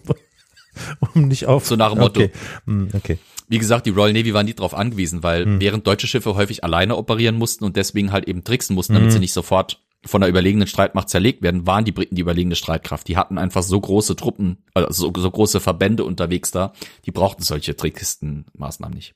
um 1.15 1.29
nicht 1.29 1.47
auf. 1.47 1.67
So 1.67 1.77
nach 1.77 1.91
dem 1.93 1.99
Motto. 2.01 2.21
Okay, 2.23 2.33
Hm, 2.67 2.89
okay. 2.95 3.19
Wie 3.49 3.59
gesagt, 3.59 3.85
die 3.87 3.91
Royal 3.91 4.13
Navy 4.15 4.33
waren 4.33 4.47
nie 4.47 4.55
darauf 4.55 4.73
angewiesen, 4.73 5.23
weil 5.23 5.61
während 5.61 5.87
deutsche 5.87 6.07
Schiffe 6.07 6.35
häufig 6.37 6.65
alleine 6.65 6.97
operieren 6.97 7.37
mussten 7.37 7.65
und 7.65 7.77
deswegen 7.77 8.11
halt 8.11 8.27
eben 8.27 8.45
tricksen 8.45 8.75
mussten, 8.75 8.95
damit 8.95 9.13
sie 9.13 9.19
nicht 9.19 9.33
sofort 9.35 9.82
von 10.05 10.21
der 10.21 10.31
überlegenen 10.31 10.67
Streitmacht 10.67 11.09
zerlegt 11.09 11.43
werden, 11.43 11.67
waren 11.67 11.85
die 11.85 11.93
Briten 11.93 12.17
die 12.17 12.23
überlegene 12.23 12.57
Streitkraft. 12.57 13.07
Die 13.09 13.17
hatten 13.17 13.39
einfach 13.39 13.63
so 13.63 13.81
große 13.81 14.17
Truppen, 14.17 14.65
also 14.75 14.91
so, 14.91 15.21
so 15.21 15.31
große 15.31 15.61
Verbände 15.61 16.05
unterwegs 16.05 16.51
da, 16.51 16.73
die 17.07 17.13
brauchten 17.13 17.43
solche 17.43 17.77
Trickkistenmaßnahmen 17.77 18.97
nicht. 18.97 19.15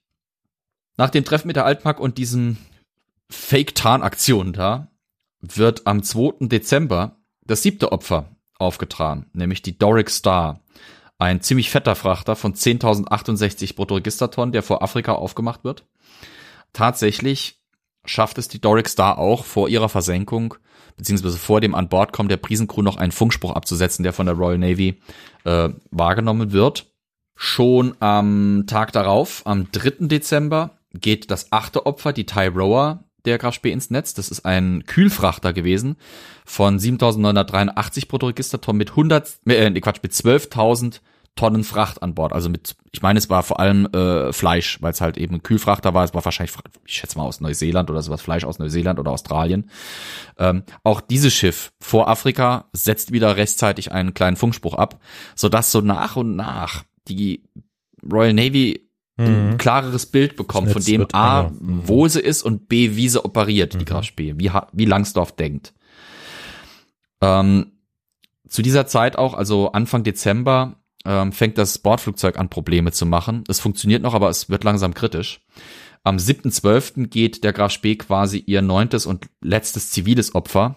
Nach 0.96 1.10
dem 1.10 1.24
Treffen 1.24 1.48
mit 1.48 1.56
der 1.56 1.66
Altmark 1.66 2.00
und 2.00 2.18
diesen 2.18 2.58
Fake-Tarn-Aktionen 3.30 4.52
da, 4.52 4.90
wird 5.40 5.86
am 5.86 6.02
2. 6.02 6.46
Dezember 6.46 7.16
das 7.44 7.62
siebte 7.62 7.92
Opfer 7.92 8.30
aufgetragen, 8.58 9.26
nämlich 9.32 9.62
die 9.62 9.78
Doric 9.78 10.10
Star. 10.10 10.60
Ein 11.18 11.40
ziemlich 11.40 11.70
fetter 11.70 11.94
Frachter 11.94 12.36
von 12.36 12.54
10.068 12.54 13.74
Bruttoregistertonnen, 13.74 14.52
der 14.52 14.62
vor 14.62 14.82
Afrika 14.82 15.12
aufgemacht 15.12 15.64
wird. 15.64 15.86
Tatsächlich 16.72 17.62
schafft 18.04 18.38
es 18.38 18.48
die 18.48 18.60
Doric 18.60 18.88
Star 18.88 19.18
auch 19.18 19.44
vor 19.44 19.68
ihrer 19.68 19.88
Versenkung, 19.88 20.54
beziehungsweise 20.96 21.38
vor 21.38 21.60
dem 21.60 21.74
an 21.74 21.88
Bord 21.88 22.12
kommen 22.12 22.28
der 22.28 22.36
Prisencrew 22.36 22.82
noch 22.82 22.96
einen 22.96 23.12
Funkspruch 23.12 23.52
abzusetzen, 23.52 24.02
der 24.02 24.12
von 24.12 24.26
der 24.26 24.34
Royal 24.34 24.58
Navy 24.58 25.00
äh, 25.44 25.70
wahrgenommen 25.90 26.52
wird. 26.52 26.86
Schon 27.34 27.94
am 28.00 28.64
Tag 28.66 28.92
darauf, 28.92 29.42
am 29.44 29.70
3. 29.70 30.06
Dezember, 30.06 30.78
geht 30.94 31.30
das 31.30 31.52
achte 31.52 31.84
Opfer, 31.84 32.12
die 32.12 32.24
Tyroa, 32.24 33.04
der 33.26 33.38
Graf 33.38 33.54
Spee 33.54 33.72
ins 33.72 33.90
Netz. 33.90 34.14
Das 34.14 34.30
ist 34.30 34.46
ein 34.46 34.84
Kühlfrachter 34.86 35.52
gewesen 35.52 35.96
von 36.44 36.78
7.983 36.78 38.08
Bruttoregistertonnen 38.08 38.78
mit 38.78 38.90
100, 38.90 39.40
äh, 39.46 39.80
Quatsch, 39.80 40.02
mit 40.02 40.12
12.000 40.12 41.00
Tonnen 41.36 41.64
Fracht 41.64 42.02
an 42.02 42.14
Bord. 42.14 42.32
Also 42.32 42.48
mit, 42.48 42.76
ich 42.92 43.02
meine, 43.02 43.18
es 43.18 43.30
war 43.30 43.42
vor 43.42 43.60
allem 43.60 43.86
äh, 43.86 44.32
Fleisch, 44.32 44.78
weil 44.80 44.92
es 44.92 45.00
halt 45.00 45.18
eben 45.18 45.42
Kühlfrachter 45.42 45.94
war. 45.94 46.02
Es 46.02 46.14
war 46.14 46.24
wahrscheinlich, 46.24 46.56
ich 46.86 46.94
schätze 46.94 47.18
mal 47.18 47.24
aus 47.24 47.40
Neuseeland 47.40 47.90
oder 47.90 48.02
sowas, 48.02 48.22
Fleisch 48.22 48.44
aus 48.44 48.58
Neuseeland 48.58 48.98
oder 48.98 49.12
Australien. 49.12 49.70
Ähm, 50.38 50.64
auch 50.82 51.00
dieses 51.00 51.34
Schiff 51.34 51.72
vor 51.78 52.08
Afrika 52.08 52.64
setzt 52.72 53.12
wieder 53.12 53.36
rechtzeitig 53.36 53.92
einen 53.92 54.14
kleinen 54.14 54.36
Funkspruch 54.36 54.74
ab, 54.74 54.98
sodass 55.34 55.70
so 55.70 55.80
nach 55.82 56.16
und 56.16 56.34
nach 56.36 56.84
die 57.06 57.44
Royal 58.02 58.32
Navy 58.32 58.86
ein 59.18 59.56
klareres 59.56 60.06
Bild 60.06 60.36
bekommt 60.36 60.70
von 60.70 60.84
dem 60.84 61.06
A, 61.12 61.40
enger. 61.40 61.50
Mhm. 61.58 61.88
wo 61.88 62.06
sie 62.06 62.20
ist 62.20 62.42
und 62.42 62.68
B, 62.68 62.96
wie 62.96 63.08
sie 63.08 63.24
operiert, 63.24 63.80
die 63.80 63.84
Graf 63.86 64.04
Spee, 64.04 64.34
wie, 64.36 64.50
wie 64.72 64.84
Langsdorff 64.84 65.32
denkt. 65.32 65.72
Ähm, 67.22 67.72
zu 68.46 68.60
dieser 68.60 68.86
Zeit 68.86 69.16
auch, 69.16 69.32
also 69.32 69.72
Anfang 69.72 70.04
Dezember, 70.04 70.76
ähm, 71.06 71.32
fängt 71.32 71.56
das 71.56 71.78
Bordflugzeug 71.78 72.38
an, 72.38 72.50
Probleme 72.50 72.92
zu 72.92 73.06
machen. 73.06 73.44
Es 73.48 73.60
funktioniert 73.60 74.02
noch, 74.02 74.14
aber 74.14 74.28
es 74.28 74.50
wird 74.50 74.64
langsam 74.64 74.92
kritisch. 74.92 75.40
Am 76.02 76.16
7.12. 76.16 77.06
geht 77.06 77.44
der 77.44 77.52
Graf 77.52 77.70
Spee 77.72 77.96
quasi 77.96 78.38
ihr 78.38 78.62
neuntes 78.62 79.06
und 79.06 79.28
letztes 79.40 79.90
ziviles 79.90 80.34
Opfer 80.34 80.76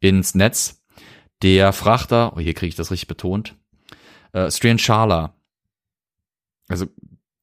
ins 0.00 0.34
Netz. 0.34 0.82
Der 1.42 1.72
Frachter, 1.72 2.32
oh, 2.36 2.40
hier 2.40 2.54
kriege 2.54 2.68
ich 2.68 2.74
das 2.74 2.90
richtig 2.90 3.06
betont, 3.06 3.54
äh, 4.32 4.50
Strianchala. 4.50 5.34
Also 6.68 6.86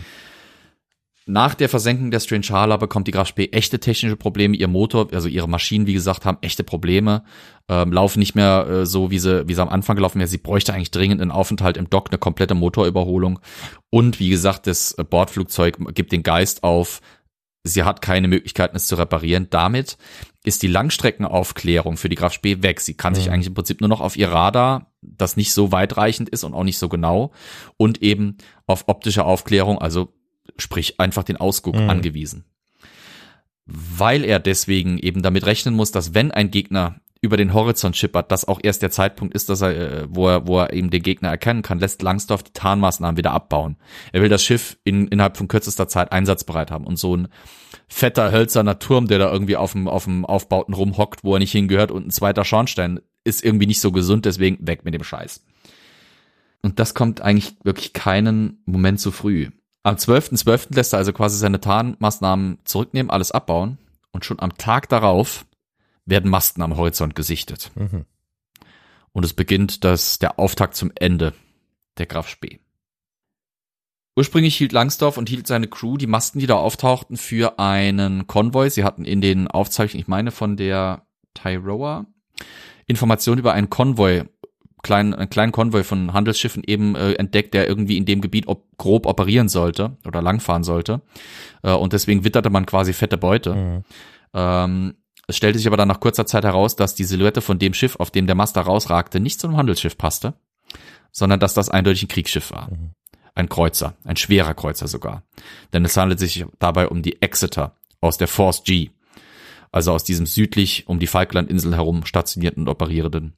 nach 1.26 1.54
der 1.54 1.68
Versenkung 1.68 2.10
der 2.10 2.18
Strange 2.18 2.48
Harla 2.50 2.76
bekommt 2.76 3.06
die 3.06 3.12
Graf 3.12 3.28
Spee 3.28 3.50
echte 3.52 3.78
technische 3.78 4.16
Probleme. 4.16 4.56
Ihr 4.56 4.66
Motor, 4.66 5.12
also 5.12 5.28
ihre 5.28 5.48
Maschinen, 5.48 5.86
wie 5.86 5.92
gesagt, 5.92 6.24
haben 6.24 6.38
echte 6.40 6.64
Probleme, 6.64 7.22
ähm, 7.68 7.92
laufen 7.92 8.18
nicht 8.18 8.34
mehr 8.34 8.66
äh, 8.66 8.86
so, 8.86 9.12
wie 9.12 9.20
sie, 9.20 9.46
wie 9.46 9.54
sie 9.54 9.62
am 9.62 9.68
Anfang 9.68 9.94
gelaufen 9.94 10.18
wäre. 10.18 10.26
Sie 10.26 10.38
bräuchte 10.38 10.74
eigentlich 10.74 10.90
dringend 10.90 11.20
einen 11.20 11.30
Aufenthalt 11.30 11.76
im 11.76 11.88
Dock, 11.88 12.08
eine 12.10 12.18
komplette 12.18 12.54
Motorüberholung. 12.54 13.38
Und 13.90 14.18
wie 14.18 14.30
gesagt, 14.30 14.66
das 14.66 14.96
Bordflugzeug 15.08 15.94
gibt 15.94 16.10
den 16.10 16.24
Geist 16.24 16.64
auf. 16.64 17.00
Sie 17.62 17.84
hat 17.84 18.02
keine 18.02 18.26
Möglichkeiten, 18.26 18.74
es 18.74 18.86
zu 18.86 18.96
reparieren. 18.96 19.48
Damit 19.50 19.98
ist 20.42 20.62
die 20.62 20.68
Langstreckenaufklärung 20.68 21.96
für 21.96 22.08
die 22.08 22.16
Graf 22.16 22.32
Spee 22.32 22.62
weg. 22.62 22.80
Sie 22.80 22.94
kann 22.94 23.14
sich 23.14 23.26
Mhm. 23.26 23.32
eigentlich 23.32 23.46
im 23.48 23.54
Prinzip 23.54 23.80
nur 23.80 23.88
noch 23.88 24.00
auf 24.00 24.16
ihr 24.16 24.28
Radar, 24.30 24.90
das 25.02 25.36
nicht 25.36 25.52
so 25.52 25.70
weitreichend 25.72 26.28
ist 26.30 26.44
und 26.44 26.54
auch 26.54 26.64
nicht 26.64 26.78
so 26.78 26.88
genau, 26.88 27.32
und 27.76 28.02
eben 28.02 28.38
auf 28.66 28.84
optische 28.88 29.24
Aufklärung, 29.24 29.78
also 29.78 30.12
sprich 30.56 30.98
einfach 30.98 31.24
den 31.24 31.36
Ausguck 31.36 31.76
Mhm. 31.76 31.90
angewiesen. 31.90 32.44
Weil 33.66 34.24
er 34.24 34.40
deswegen 34.40 34.98
eben 34.98 35.22
damit 35.22 35.46
rechnen 35.46 35.74
muss, 35.74 35.92
dass 35.92 36.14
wenn 36.14 36.30
ein 36.32 36.50
Gegner 36.50 37.00
über 37.22 37.36
den 37.36 37.52
Horizont 37.52 37.96
schippert, 37.96 38.32
das 38.32 38.46
auch 38.46 38.60
erst 38.62 38.80
der 38.80 38.90
Zeitpunkt 38.90 39.34
ist, 39.34 39.50
dass 39.50 39.60
er, 39.60 39.76
äh, 39.76 40.06
wo 40.08 40.28
er, 40.28 40.46
wo 40.46 40.58
er 40.58 40.72
eben 40.72 40.90
den 40.90 41.02
Gegner 41.02 41.28
erkennen 41.28 41.62
kann, 41.62 41.78
lässt 41.78 42.00
Langsdorff 42.00 42.42
die 42.42 42.52
Tarnmaßnahmen 42.52 43.18
wieder 43.18 43.32
abbauen. 43.32 43.76
Er 44.12 44.22
will 44.22 44.30
das 44.30 44.42
Schiff 44.42 44.78
in, 44.84 45.06
innerhalb 45.08 45.36
von 45.36 45.48
kürzester 45.48 45.86
Zeit 45.86 46.12
einsatzbereit 46.12 46.70
haben 46.70 46.86
und 46.86 46.98
so 46.98 47.16
ein 47.16 47.28
fetter 47.88 48.32
hölzerner 48.32 48.78
Turm, 48.78 49.06
der 49.06 49.18
da 49.18 49.30
irgendwie 49.30 49.56
auf 49.56 49.72
dem, 49.72 49.86
auf 49.86 50.04
dem 50.04 50.24
Aufbauten 50.24 50.72
rumhockt, 50.72 51.22
wo 51.22 51.34
er 51.34 51.40
nicht 51.40 51.52
hingehört 51.52 51.90
und 51.90 52.06
ein 52.06 52.10
zweiter 52.10 52.44
Schornstein 52.44 53.00
ist 53.22 53.44
irgendwie 53.44 53.66
nicht 53.66 53.80
so 53.80 53.92
gesund, 53.92 54.24
deswegen 54.24 54.66
weg 54.66 54.84
mit 54.84 54.94
dem 54.94 55.04
Scheiß. 55.04 55.44
Und 56.62 56.78
das 56.78 56.94
kommt 56.94 57.20
eigentlich 57.20 57.54
wirklich 57.64 57.92
keinen 57.92 58.62
Moment 58.64 58.98
zu 58.98 59.10
früh. 59.10 59.48
Am 59.82 59.96
12.12. 59.96 60.74
lässt 60.74 60.94
er 60.94 60.98
also 60.98 61.12
quasi 61.12 61.38
seine 61.38 61.60
Tarnmaßnahmen 61.60 62.58
zurücknehmen, 62.64 63.10
alles 63.10 63.30
abbauen 63.30 63.78
und 64.12 64.24
schon 64.24 64.40
am 64.40 64.56
Tag 64.56 64.88
darauf 64.88 65.44
werden 66.10 66.30
Masten 66.30 66.62
am 66.62 66.76
Horizont 66.76 67.14
gesichtet. 67.14 67.70
Mhm. 67.74 68.04
Und 69.12 69.24
es 69.24 69.32
beginnt 69.32 69.84
das, 69.84 70.18
der 70.18 70.38
Auftakt 70.38 70.74
zum 70.74 70.92
Ende 70.94 71.32
der 71.98 72.06
Graf 72.06 72.28
Spee. 72.28 72.60
Ursprünglich 74.16 74.56
hielt 74.56 74.72
Langsdorff 74.72 75.16
und 75.16 75.28
hielt 75.28 75.46
seine 75.46 75.68
Crew 75.68 75.96
die 75.96 76.06
Masten, 76.06 76.40
die 76.40 76.46
da 76.46 76.56
auftauchten, 76.56 77.16
für 77.16 77.58
einen 77.58 78.26
Konvoi. 78.26 78.68
Sie 78.68 78.84
hatten 78.84 79.04
in 79.04 79.20
den 79.20 79.48
Aufzeichnungen, 79.48 80.02
ich 80.02 80.08
meine 80.08 80.30
von 80.30 80.56
der 80.56 81.06
Tyroa, 81.34 82.06
Informationen 82.86 83.38
über 83.38 83.52
einen 83.52 83.70
Konvoi, 83.70 84.24
kleinen, 84.82 85.14
einen 85.14 85.30
kleinen 85.30 85.52
Konvoi 85.52 85.84
von 85.84 86.12
Handelsschiffen 86.12 86.62
eben 86.66 86.96
äh, 86.96 87.12
entdeckt, 87.12 87.54
der 87.54 87.68
irgendwie 87.68 87.96
in 87.96 88.04
dem 88.04 88.20
Gebiet 88.20 88.48
ob, 88.48 88.76
grob 88.78 89.06
operieren 89.06 89.48
sollte 89.48 89.96
oder 90.04 90.22
langfahren 90.22 90.64
sollte. 90.64 91.02
Äh, 91.62 91.72
und 91.72 91.92
deswegen 91.92 92.24
witterte 92.24 92.50
man 92.50 92.66
quasi 92.66 92.92
fette 92.92 93.16
Beute. 93.16 93.54
Mhm. 93.54 93.84
Ähm, 94.34 94.94
es 95.30 95.36
stellte 95.36 95.58
sich 95.58 95.66
aber 95.66 95.76
dann 95.76 95.88
nach 95.88 96.00
kurzer 96.00 96.26
Zeit 96.26 96.44
heraus, 96.44 96.76
dass 96.76 96.94
die 96.94 97.04
Silhouette 97.04 97.40
von 97.40 97.58
dem 97.58 97.72
Schiff, 97.72 97.96
auf 97.96 98.10
dem 98.10 98.26
der 98.26 98.34
Mast 98.34 98.56
da 98.56 98.62
rausragte, 98.62 99.20
nicht 99.20 99.40
zu 99.40 99.46
einem 99.46 99.56
Handelsschiff 99.56 99.96
passte, 99.96 100.34
sondern 101.12 101.40
dass 101.40 101.54
das 101.54 101.68
eindeutig 101.68 102.04
ein 102.04 102.08
Kriegsschiff 102.08 102.50
war. 102.50 102.70
Mhm. 102.70 102.90
Ein 103.34 103.48
Kreuzer, 103.48 103.94
ein 104.04 104.16
schwerer 104.16 104.54
Kreuzer 104.54 104.88
sogar. 104.88 105.22
Denn 105.72 105.84
es 105.84 105.96
handelt 105.96 106.18
sich 106.18 106.44
dabei 106.58 106.88
um 106.88 107.02
die 107.02 107.22
Exeter 107.22 107.76
aus 108.00 108.18
der 108.18 108.26
Force 108.26 108.64
G, 108.64 108.90
also 109.70 109.92
aus 109.92 110.02
diesem 110.02 110.26
südlich 110.26 110.88
um 110.88 110.98
die 110.98 111.06
Falklandinseln 111.06 111.74
herum 111.74 112.04
stationierten 112.04 112.64
und 112.64 112.68
operierenden 112.68 113.34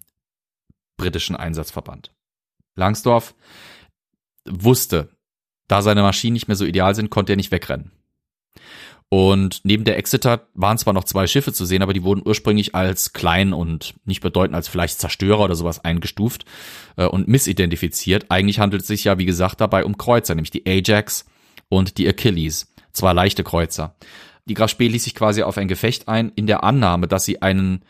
britischen 0.96 1.36
Einsatzverband. 1.36 2.10
Langsdorff 2.74 3.34
wusste, 4.48 5.10
da 5.68 5.82
seine 5.82 6.02
Maschinen 6.02 6.32
nicht 6.32 6.48
mehr 6.48 6.56
so 6.56 6.64
ideal 6.64 6.94
sind, 6.94 7.10
konnte 7.10 7.34
er 7.34 7.36
nicht 7.36 7.52
wegrennen. 7.52 7.92
Und 9.12 9.60
neben 9.64 9.84
der 9.84 9.98
Exeter 9.98 10.48
waren 10.54 10.78
zwar 10.78 10.94
noch 10.94 11.04
zwei 11.04 11.26
Schiffe 11.26 11.52
zu 11.52 11.66
sehen, 11.66 11.82
aber 11.82 11.92
die 11.92 12.02
wurden 12.02 12.22
ursprünglich 12.24 12.74
als 12.74 13.12
klein 13.12 13.52
und 13.52 13.92
nicht 14.06 14.22
bedeutend 14.22 14.54
als 14.54 14.68
vielleicht 14.68 14.98
Zerstörer 14.98 15.40
oder 15.40 15.54
sowas 15.54 15.84
eingestuft 15.84 16.46
äh, 16.96 17.04
und 17.04 17.28
missidentifiziert. 17.28 18.30
Eigentlich 18.30 18.58
handelt 18.58 18.80
es 18.80 18.88
sich 18.88 19.04
ja, 19.04 19.18
wie 19.18 19.26
gesagt, 19.26 19.60
dabei 19.60 19.84
um 19.84 19.98
Kreuzer, 19.98 20.34
nämlich 20.34 20.50
die 20.50 20.66
Ajax 20.66 21.26
und 21.68 21.98
die 21.98 22.08
Achilles, 22.08 22.72
zwei 22.92 23.12
leichte 23.12 23.44
Kreuzer. 23.44 23.96
Die 24.46 24.54
Graf 24.54 24.70
Spee 24.70 24.88
ließ 24.88 25.04
sich 25.04 25.14
quasi 25.14 25.42
auf 25.42 25.58
ein 25.58 25.68
Gefecht 25.68 26.08
ein, 26.08 26.32
in 26.34 26.46
der 26.46 26.64
Annahme, 26.64 27.06
dass 27.06 27.26
sie 27.26 27.42
einen 27.42 27.84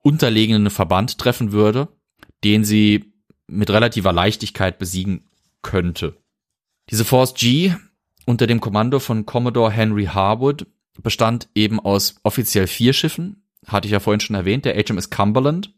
unterlegenen 0.00 0.70
Verband 0.70 1.18
treffen 1.18 1.50
würde, 1.50 1.88
den 2.44 2.62
sie 2.62 3.12
mit 3.48 3.68
relativer 3.68 4.12
Leichtigkeit 4.12 4.78
besiegen 4.78 5.28
könnte. 5.60 6.18
Diese 6.88 7.04
Force 7.04 7.34
G 7.34 7.74
unter 8.26 8.46
dem 8.46 8.60
Kommando 8.60 8.98
von 8.98 9.26
Commodore 9.26 9.70
Henry 9.70 10.06
Harwood 10.06 10.66
bestand 11.02 11.48
eben 11.54 11.80
aus 11.80 12.16
offiziell 12.22 12.66
vier 12.66 12.92
Schiffen, 12.92 13.44
hatte 13.66 13.86
ich 13.86 13.92
ja 13.92 14.00
vorhin 14.00 14.20
schon 14.20 14.36
erwähnt, 14.36 14.64
der 14.64 14.74
HMS 14.74 15.10
Cumberland. 15.10 15.74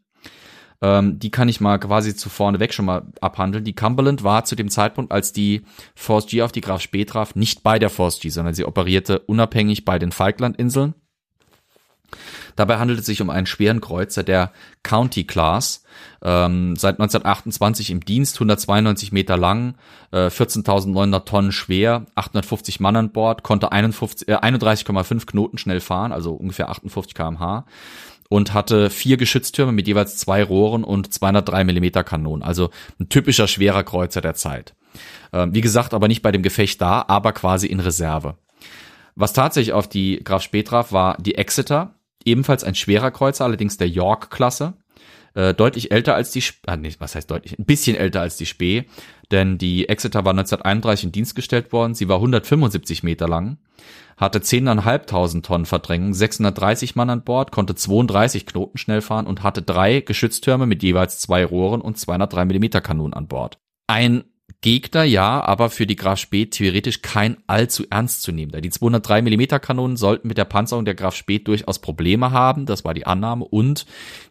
Ähm, 0.83 1.19
die 1.19 1.31
kann 1.31 1.49
ich 1.49 1.61
mal 1.61 1.79
quasi 1.79 2.17
zu 2.17 2.29
vorne 2.29 2.61
weg 2.61 2.75
schon 2.75 2.87
mal 2.87 3.07
abhandeln. 3.21 3.65
Die 3.65 3.75
Cumberland 3.75 4.25
war 4.25 4.45
zu 4.45 4.57
dem 4.57 4.69
Zeitpunkt, 4.69 5.13
als 5.13 5.33
die 5.33 5.63
Force 5.95 6.27
G 6.27 6.43
auf 6.43 6.53
die 6.53 6.61
Graf 6.61 6.83
Spee 6.83 7.05
traf, 7.05 7.35
nicht 7.35 7.63
bei 7.63 7.79
der 7.79 7.91
Force 7.91 8.21
G, 8.21 8.29
sondern 8.29 8.55
sie 8.55 8.65
operierte 8.65 9.21
unabhängig 9.21 9.85
bei 9.85 9.99
den 9.99 10.13
Falklandinseln. 10.13 10.95
Dabei 12.57 12.79
handelt 12.79 13.01
es 13.01 13.07
sich 13.07 13.21
um 13.21 13.31
einen 13.31 13.47
schweren 13.47 13.81
Kreuzer 13.81 14.23
der 14.23 14.53
County 14.83 15.25
Class, 15.25 15.85
ähm, 16.23 16.77
seit 16.77 16.99
1928 16.99 17.91
im 17.91 18.05
Dienst, 18.05 18.37
192 18.37 19.13
Meter 19.13 19.37
lang, 19.37 19.75
äh, 20.11 20.31
14.900 20.31 21.25
Tonnen 21.25 21.53
schwer, 21.53 22.07
850 22.15 22.81
Mann 22.81 22.97
an 22.97 23.11
Bord, 23.11 23.43
konnte 23.43 23.73
51, 23.73 24.29
äh, 24.29 24.37
31,5 24.37 25.27
Knoten 25.27 25.59
schnell 25.59 25.81
fahren, 25.81 26.13
also 26.13 26.33
ungefähr 26.35 26.71
58 26.71 27.15
kmh 27.15 27.65
und 28.29 28.55
hatte 28.55 28.91
vier 28.91 29.17
Geschütztürme 29.17 29.73
mit 29.73 29.87
jeweils 29.87 30.17
zwei 30.17 30.43
Rohren 30.43 30.83
und 30.83 31.13
203 31.13 31.65
Millimeter 31.65 32.05
Kanonen, 32.05 32.43
also 32.43 32.71
ein 32.99 33.09
typischer 33.09 33.47
schwerer 33.47 33.85
Kreuzer 33.85 34.21
der 34.21 34.35
Zeit. 34.35 34.75
Ähm, 35.33 35.55
wie 35.55 35.61
gesagt, 35.61 35.95
aber 35.95 36.09
nicht 36.09 36.23
bei 36.23 36.33
dem 36.33 36.43
Gefecht 36.43 36.81
da, 36.81 37.05
aber 37.07 37.33
quasi 37.33 37.67
in 37.67 37.81
Reserve. 37.81 38.37
Was 39.17 39.33
tatsächlich 39.33 39.73
auf 39.73 39.89
die 39.89 40.21
Graf 40.25 40.43
Spee 40.43 40.63
traf, 40.63 40.93
war 40.93 41.17
die 41.19 41.37
Exeter, 41.37 41.95
ebenfalls 42.25 42.65
ein 42.65 42.75
schwerer 42.75 43.11
Kreuzer, 43.11 43.45
allerdings 43.45 43.77
der 43.77 43.89
York-Klasse. 43.89 44.75
Äh, 45.35 45.53
deutlich 45.53 45.91
älter 45.91 46.15
als 46.15 46.31
die, 46.31 46.39
Sp 46.47 46.63
ah, 46.67 46.77
nee, 46.77 46.93
was 47.01 47.17
heißt 47.17 47.29
deutlich, 47.29 47.59
ein 47.59 47.65
bisschen 47.65 47.97
älter 47.97 48.21
als 48.21 48.37
die 48.37 48.47
Spee, 48.47 48.85
denn 49.33 49.59
die 49.59 49.89
Exeter 49.89 50.25
war 50.25 50.31
1931 50.31 51.07
in 51.07 51.13
Dienst 51.13 51.35
gestellt 51.35 51.73
worden, 51.73 51.95
sie 51.95 52.09
war 52.09 52.19
175 52.19 53.03
Meter 53.03 53.27
lang, 53.27 53.59
hatte 54.17 54.39
10.500 54.39 55.43
Tonnen 55.43 55.67
Verdrängung, 55.67 56.15
630 56.15 56.95
Mann 56.95 57.11
an 57.11 57.25
Bord, 57.25 57.51
konnte 57.51 57.75
32 57.75 58.47
Knoten 58.47 58.79
schnell 58.79 59.01
fahren 59.01 59.27
und 59.27 59.43
hatte 59.43 59.63
drei 59.63 60.01
Geschütztürme 60.01 60.67
mit 60.67 60.85
jeweils 60.85 61.19
zwei 61.19 61.45
Rohren 61.45 61.81
und 61.81 61.99
203 61.99 62.45
Millimeter 62.45 62.81
Kanonen 62.81 63.15
an 63.15 63.27
Bord. 63.27 63.59
Ein 63.89 64.23
Gegner, 64.61 65.05
ja, 65.05 65.43
aber 65.43 65.71
für 65.71 65.87
die 65.87 65.97
Graf 65.97 66.19
Spee 66.19 66.47
theoretisch 66.47 67.03
kein 67.03 67.37
allzu 67.47 67.85
ernst 67.91 68.23
zu 68.23 68.33
nehmen. 68.33 68.61
Die 68.63 68.71
203 68.71 69.23
Millimeter 69.23 69.59
Kanonen 69.59 69.97
sollten 69.97 70.29
mit 70.29 70.39
der 70.39 70.45
Panzerung 70.45 70.85
der 70.85 70.95
Graf 70.95 71.15
Spee 71.15 71.39
durchaus 71.39 71.79
Probleme 71.79 72.31
haben, 72.31 72.67
das 72.67 72.85
war 72.85 72.95
die 72.95 73.07
Annahme, 73.07 73.45
und 73.45 73.87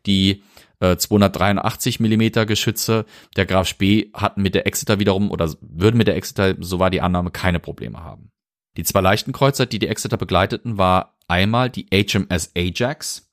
die 0.06 0.44
äh, 0.80 0.98
283 0.98 2.00
Millimeter 2.00 2.46
Geschütze 2.46 3.06
der 3.36 3.46
Graf 3.46 3.68
Spee 3.68 4.12
hatten 4.14 4.42
mit 4.42 4.56
der 4.56 4.68
Exeter 4.68 5.00
wiederum, 5.00 5.32
oder 5.32 5.54
würden 5.62 5.98
mit 5.98 6.08
der 6.08 6.16
Exeter, 6.16 6.56
so 6.60 6.80
war 6.80 6.90
die 6.90 7.02
Annahme, 7.02 7.32
keine 7.32 7.60
Probleme 7.60 8.04
haben. 8.04 8.30
Die 8.78 8.84
zwei 8.84 9.02
leichten 9.02 9.34
Kreuzer, 9.34 9.66
die 9.66 9.80
die 9.80 9.88
Exeter 9.88 10.18
begleiteten, 10.18 10.78
war 10.78 11.16
einmal 11.28 11.70
die 11.70 11.88
HMS 11.92 12.52
Ajax, 12.56 13.30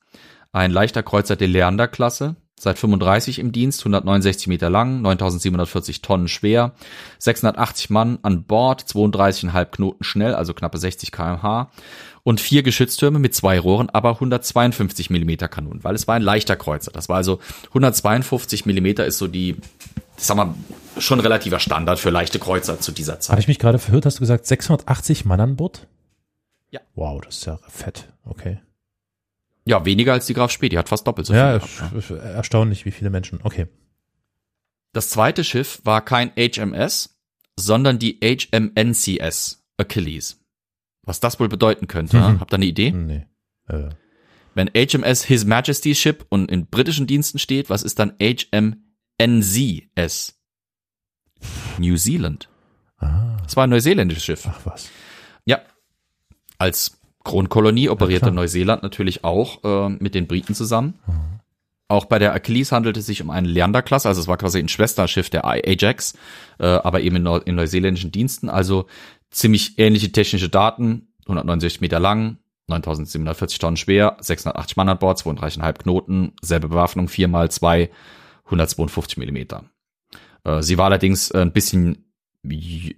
ein 0.51 0.71
leichter 0.71 1.03
Kreuzer 1.03 1.35
der 1.35 1.47
Leander-Klasse, 1.47 2.35
seit 2.61 2.77
35 2.77 3.39
im 3.39 3.51
Dienst, 3.51 3.81
169 3.81 4.47
Meter 4.47 4.69
lang, 4.69 5.01
9740 5.01 6.01
Tonnen 6.01 6.27
schwer, 6.27 6.73
680 7.19 7.89
Mann 7.89 8.19
an 8.21 8.43
Bord, 8.43 8.83
32,5 8.83 9.65
Knoten 9.65 10.03
schnell, 10.03 10.35
also 10.35 10.53
knappe 10.53 10.77
60 10.77 11.11
kmh 11.11 11.69
und 12.23 12.39
vier 12.39 12.63
Geschütztürme 12.63 13.19
mit 13.19 13.33
zwei 13.33 13.59
Rohren, 13.59 13.89
aber 13.89 14.11
152 14.11 15.09
Millimeter 15.09 15.47
Kanonen, 15.47 15.83
weil 15.83 15.95
es 15.95 16.07
war 16.07 16.15
ein 16.15 16.21
leichter 16.21 16.55
Kreuzer. 16.55 16.91
Das 16.91 17.09
war 17.09 17.17
also 17.17 17.39
152 17.69 18.65
Millimeter 18.65 19.05
ist 19.05 19.17
so 19.17 19.27
die, 19.27 19.57
ich 20.17 20.23
sag 20.23 20.37
mal, 20.37 20.53
schon 20.97 21.19
relativer 21.19 21.59
Standard 21.59 21.99
für 21.99 22.11
leichte 22.11 22.37
Kreuzer 22.37 22.79
zu 22.79 22.91
dieser 22.91 23.19
Zeit. 23.19 23.31
Habe 23.31 23.41
ich 23.41 23.47
mich 23.47 23.59
gerade 23.59 23.79
verhört? 23.79 24.05
Hast 24.05 24.17
du 24.17 24.21
gesagt 24.21 24.45
680 24.45 25.25
Mann 25.25 25.39
an 25.39 25.55
Bord? 25.55 25.87
Ja. 26.69 26.79
Wow, 26.95 27.21
das 27.21 27.37
ist 27.37 27.45
ja 27.45 27.59
fett. 27.67 28.07
Okay. 28.23 28.59
Ja, 29.65 29.85
weniger 29.85 30.13
als 30.13 30.25
die 30.25 30.33
Graf 30.33 30.51
Spee, 30.51 30.69
die 30.69 30.77
hat 30.77 30.89
fast 30.89 31.05
doppelt 31.05 31.27
so 31.27 31.33
ja, 31.33 31.59
viel. 31.59 31.77
gehabt, 31.77 31.95
ist- 31.95 32.09
ist 32.11 32.19
erstaunlich, 32.19 32.85
wie 32.85 32.91
viele 32.91 33.09
Menschen. 33.09 33.39
Okay. 33.43 33.67
Das 34.93 35.09
zweite 35.09 35.43
Schiff 35.43 35.81
war 35.83 36.03
kein 36.03 36.31
HMS, 36.35 37.17
sondern 37.57 37.99
die 37.99 38.19
HMNCS 38.21 39.63
Achilles. 39.77 40.39
Was 41.03 41.19
das 41.19 41.39
wohl 41.39 41.47
bedeuten 41.49 41.87
könnte, 41.87 42.17
Mhm. 42.17 42.39
habt 42.39 42.53
ihr 42.53 42.57
eine 42.57 42.65
Idee? 42.65 42.91
Nee. 42.91 43.25
Äh, 43.67 43.89
Wenn 44.53 44.69
HMS 44.75 45.23
His 45.23 45.45
Majesty's 45.45 45.97
Ship 45.97 46.25
und 46.29 46.51
in 46.51 46.65
britischen 46.67 47.07
Diensten 47.07 47.39
steht, 47.39 47.69
was 47.69 47.83
ist 47.83 47.99
dann 47.99 48.13
HMNZS? 49.19 50.37
New 51.77 51.95
Zealand. 51.97 52.49
ah, 52.97 53.37
Das 53.43 53.55
war 53.55 53.63
ein 53.65 53.69
neuseeländisches 53.69 54.25
Schiff. 54.25 54.45
ach 54.47 54.59
was. 54.65 54.89
Ja, 55.45 55.61
als 56.57 56.99
Kronkolonie 57.23 57.89
operierte 57.89 58.25
klar. 58.25 58.35
Neuseeland 58.35 58.83
natürlich 58.83 59.23
auch 59.23 59.63
äh, 59.63 59.89
mit 59.89 60.15
den 60.15 60.27
Briten 60.27 60.55
zusammen. 60.55 60.95
Auch 61.87 62.05
bei 62.05 62.19
der 62.19 62.33
Achilles 62.33 62.71
handelte 62.71 63.01
es 63.01 63.05
sich 63.05 63.21
um 63.21 63.29
eine 63.29 63.49
Leander-Klasse, 63.49 64.07
also 64.07 64.21
es 64.21 64.27
war 64.27 64.37
quasi 64.37 64.59
ein 64.59 64.69
Schwesterschiff 64.69 65.29
der 65.29 65.45
Ajax, 65.45 66.13
äh, 66.57 66.65
aber 66.65 67.01
eben 67.01 67.17
in, 67.17 67.23
Neu 67.23 67.37
in 67.37 67.55
neuseeländischen 67.55 68.11
Diensten, 68.11 68.47
also 68.47 68.85
ziemlich 69.29 69.77
ähnliche 69.77 70.11
technische 70.11 70.47
Daten, 70.47 71.09
169 71.25 71.81
Meter 71.81 71.99
lang, 71.99 72.37
9740 72.67 73.59
Tonnen 73.59 73.77
schwer, 73.77 74.17
680 74.21 74.77
Mann 74.77 74.87
an 74.87 74.99
Bord, 74.99 75.19
32,5 75.19 75.73
Knoten, 75.79 76.33
selbe 76.41 76.69
Bewaffnung, 76.69 77.09
4 77.09 77.27
mal 77.27 77.51
2, 77.51 77.89
152 78.45 79.17
Millimeter. 79.17 79.65
Äh, 80.43 80.61
sie 80.61 80.77
war 80.77 80.85
allerdings 80.85 81.31
äh, 81.31 81.39
ein 81.39 81.51
bisschen 81.51 82.05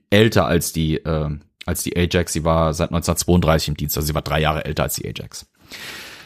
älter 0.09 0.45
als 0.45 0.71
die, 0.71 0.97
äh, 0.97 1.29
als 1.65 1.83
die 1.83 1.95
Ajax. 1.95 2.33
Sie 2.33 2.43
war 2.43 2.73
seit 2.73 2.89
1932 2.89 3.69
im 3.69 3.77
Dienst, 3.77 3.97
also 3.97 4.07
sie 4.07 4.15
war 4.15 4.21
drei 4.21 4.41
Jahre 4.41 4.65
älter 4.65 4.83
als 4.83 4.95
die 4.95 5.05
Ajax. 5.05 5.47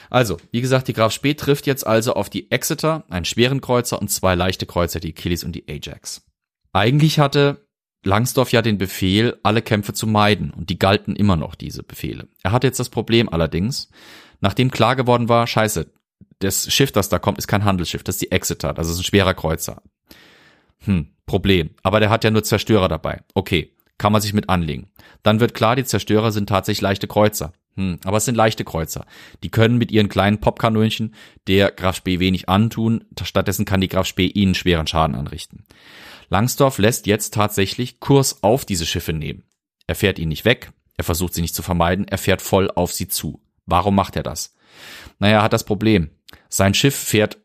Also, 0.10 0.38
wie 0.52 0.62
gesagt, 0.62 0.88
die 0.88 0.94
Graf 0.94 1.12
Spee 1.12 1.34
trifft 1.34 1.68
jetzt 1.68 1.86
also 1.86 2.14
auf 2.14 2.30
die 2.30 2.50
Exeter, 2.52 3.04
einen 3.10 3.26
schweren 3.26 3.62
Kreuzer 3.62 4.00
und 4.00 4.10
zwei 4.10 4.36
leichte 4.36 4.66
Kreuzer, 4.66 5.00
die 5.00 5.14
Achilles 5.14 5.44
und 5.44 5.54
die 5.54 5.66
Ajax. 5.68 6.26
Eigentlich 6.74 7.20
hatte 7.20 7.68
Langsdorff 8.04 8.52
ja 8.52 8.62
den 8.62 8.78
Befehl, 8.78 9.38
alle 9.44 9.62
Kämpfe 9.62 9.94
zu 9.94 10.08
meiden, 10.08 10.52
und 10.52 10.70
die 10.70 10.80
galten 10.80 11.16
immer 11.16 11.36
noch, 11.36 11.56
diese 11.56 11.84
Befehle. 11.84 12.28
Er 12.44 12.52
hatte 12.52 12.68
jetzt 12.68 12.80
das 12.80 12.90
Problem 12.90 13.28
allerdings, 13.28 13.90
nachdem 14.40 14.72
klar 14.72 14.96
geworden 14.96 15.28
war, 15.28 15.46
scheiße, 15.46 15.92
das 16.40 16.72
Schiff, 16.72 16.92
das 16.92 17.10
da 17.10 17.20
kommt, 17.20 17.38
ist 17.38 17.48
kein 17.48 17.66
Handelsschiff, 17.66 18.04
das 18.04 18.16
ist 18.16 18.22
die 18.22 18.32
Exeter, 18.32 18.74
das 18.74 18.90
ist 18.90 19.00
ein 19.00 19.04
schwerer 19.04 19.34
Kreuzer. 19.34 19.82
Hm, 20.86 21.08
Problem. 21.26 21.72
Aber 21.84 22.00
der 22.00 22.10
hat 22.10 22.24
ja 22.24 22.32
nur 22.32 22.44
Zerstörer 22.44 22.88
dabei. 22.88 23.22
Okay, 23.34 23.76
kann 23.98 24.12
man 24.12 24.22
sich 24.22 24.34
mit 24.34 24.50
anlegen. 24.50 24.90
Dann 25.24 25.40
wird 25.40 25.54
klar, 25.54 25.76
die 25.76 25.86
Zerstörer 25.86 26.32
sind 26.32 26.50
tatsächlich 26.50 26.82
leichte 26.82 27.08
Kreuzer. 27.08 27.54
Hm, 27.76 28.00
aber 28.04 28.18
es 28.18 28.26
sind 28.26 28.36
leichte 28.36 28.64
Kreuzer. 28.64 29.06
Die 29.44 29.50
können 29.50 29.78
mit 29.78 29.92
ihren 29.92 30.10
kleinen 30.10 30.40
Popkanönchen 30.40 31.14
der 31.48 31.72
Graf 31.72 31.96
Spee 31.96 32.20
wenig 32.20 32.50
antun. 32.50 33.06
Stattdessen 33.22 33.66
kann 33.66 33.82
die 33.82 33.88
Graf 33.88 34.08
Spee 34.08 34.28
ihnen 34.28 34.56
schweren 34.56 34.88
Schaden 34.88 35.16
anrichten. 35.16 35.64
Langsdorff 36.30 36.78
lässt 36.80 37.08
jetzt 37.08 37.34
tatsächlich 37.34 38.00
Kurs 38.00 38.44
auf 38.44 38.66
diese 38.66 38.86
Schiffe 38.86 39.14
nehmen. 39.14 39.44
Er 39.86 39.96
fährt 39.96 40.20
ihnen 40.20 40.30
nicht 40.30 40.44
weg, 40.44 40.72
er 40.98 41.04
versucht 41.04 41.34
sie 41.34 41.42
nicht 41.42 41.56
zu 41.56 41.64
vermeiden, 41.64 42.08
er 42.08 42.18
fährt 42.18 42.42
voll 42.42 42.70
auf 42.72 42.92
sie 42.92 43.08
zu. 43.08 43.42
Warum 43.66 43.96
macht 43.96 44.16
er 44.16 44.24
das? 44.24 44.56
Naja, 45.20 45.38
er 45.38 45.44
hat 45.44 45.54
das 45.54 45.64
Problem. 45.64 46.10
Sein 46.50 46.74
Schiff 46.74 46.96
fährt 46.96 47.38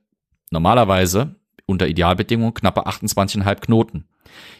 normalerweise 0.51 1.37
unter 1.67 1.87
Idealbedingungen 1.87 2.55
knappe 2.55 2.87
28,5 2.87 3.61
Knoten. 3.61 4.09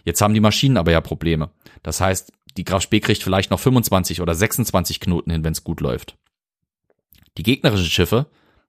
Jetzt 0.04 0.20
haben 0.20 0.34
die 0.34 0.40
Maschinen 0.40 0.76
aber 0.76 0.92
ja 0.92 1.00
Probleme. 1.00 1.50
Das 1.82 2.00
heißt, 2.00 2.32
die 2.56 2.64
Graf 2.64 2.82
Spee 2.82 3.00
kriegt 3.00 3.22
vielleicht 3.22 3.50
noch 3.50 3.60
25 3.60 4.20
oder 4.20 4.34
26 4.34 5.00
Knoten 5.00 5.30
hin, 5.30 5.44
wenn 5.44 5.52
es 5.52 5.64
gut 5.64 5.80
läuft. 5.80 6.16
Die 7.38 7.42
gegnerischen 7.42 7.90
Schiffe, 7.90 8.26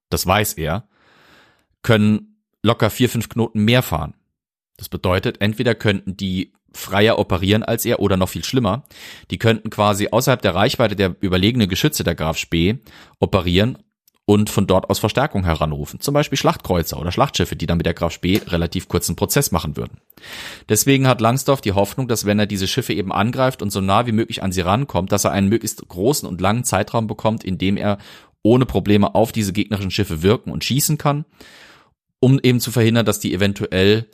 das 0.09 0.25
weiß 0.25 0.53
er, 0.53 0.87
können 1.81 2.37
locker 2.61 2.89
4, 2.89 3.09
5 3.09 3.29
Knoten 3.29 3.63
mehr 3.63 3.81
fahren. 3.81 4.13
Das 4.77 4.89
bedeutet, 4.89 5.41
entweder 5.41 5.75
könnten 5.75 6.15
die 6.15 6.53
freier 6.73 7.19
operieren 7.19 7.63
als 7.63 7.85
er 7.85 7.99
oder 7.99 8.17
noch 8.17 8.29
viel 8.29 8.43
schlimmer, 8.43 8.83
die 9.29 9.37
könnten 9.37 9.69
quasi 9.69 10.07
außerhalb 10.09 10.41
der 10.41 10.55
Reichweite 10.55 10.95
der 10.95 11.15
überlegenen 11.19 11.69
Geschütze 11.69 12.03
der 12.03 12.15
Graf 12.15 12.37
Spee 12.37 12.79
operieren 13.19 13.77
und 14.25 14.49
von 14.49 14.67
dort 14.67 14.89
aus 14.89 14.99
Verstärkung 14.99 15.43
heranrufen. 15.43 15.99
Zum 15.99 16.13
Beispiel 16.13 16.37
Schlachtkreuzer 16.37 16.99
oder 16.99 17.11
Schlachtschiffe, 17.11 17.55
die 17.55 17.65
dann 17.65 17.77
mit 17.77 17.85
der 17.85 17.93
Graf 17.93 18.13
Spee 18.13 18.41
relativ 18.47 18.87
kurzen 18.87 19.15
Prozess 19.15 19.51
machen 19.51 19.75
würden. 19.75 19.99
Deswegen 20.69 21.07
hat 21.07 21.19
Langsdorff 21.19 21.59
die 21.59 21.73
Hoffnung, 21.73 22.07
dass 22.07 22.25
wenn 22.25 22.39
er 22.39 22.45
diese 22.45 22.67
Schiffe 22.67 22.93
eben 22.93 23.11
angreift 23.11 23.61
und 23.61 23.71
so 23.71 23.81
nah 23.81 24.07
wie 24.07 24.13
möglich 24.13 24.41
an 24.41 24.53
sie 24.53 24.61
rankommt, 24.61 25.11
dass 25.11 25.25
er 25.25 25.31
einen 25.31 25.49
möglichst 25.49 25.85
großen 25.87 26.27
und 26.27 26.39
langen 26.39 26.63
Zeitraum 26.63 27.07
bekommt, 27.07 27.43
in 27.43 27.57
dem 27.57 27.75
er 27.75 27.97
ohne 28.43 28.65
Probleme 28.65 29.13
auf 29.13 29.31
diese 29.31 29.53
gegnerischen 29.53 29.91
Schiffe 29.91 30.21
wirken 30.21 30.51
und 30.51 30.63
schießen 30.63 30.97
kann, 30.97 31.25
um 32.19 32.39
eben 32.41 32.61
zu 32.61 32.71
verhindern, 32.71 33.05
dass 33.05 33.19
die 33.19 33.33
eventuell 33.33 34.07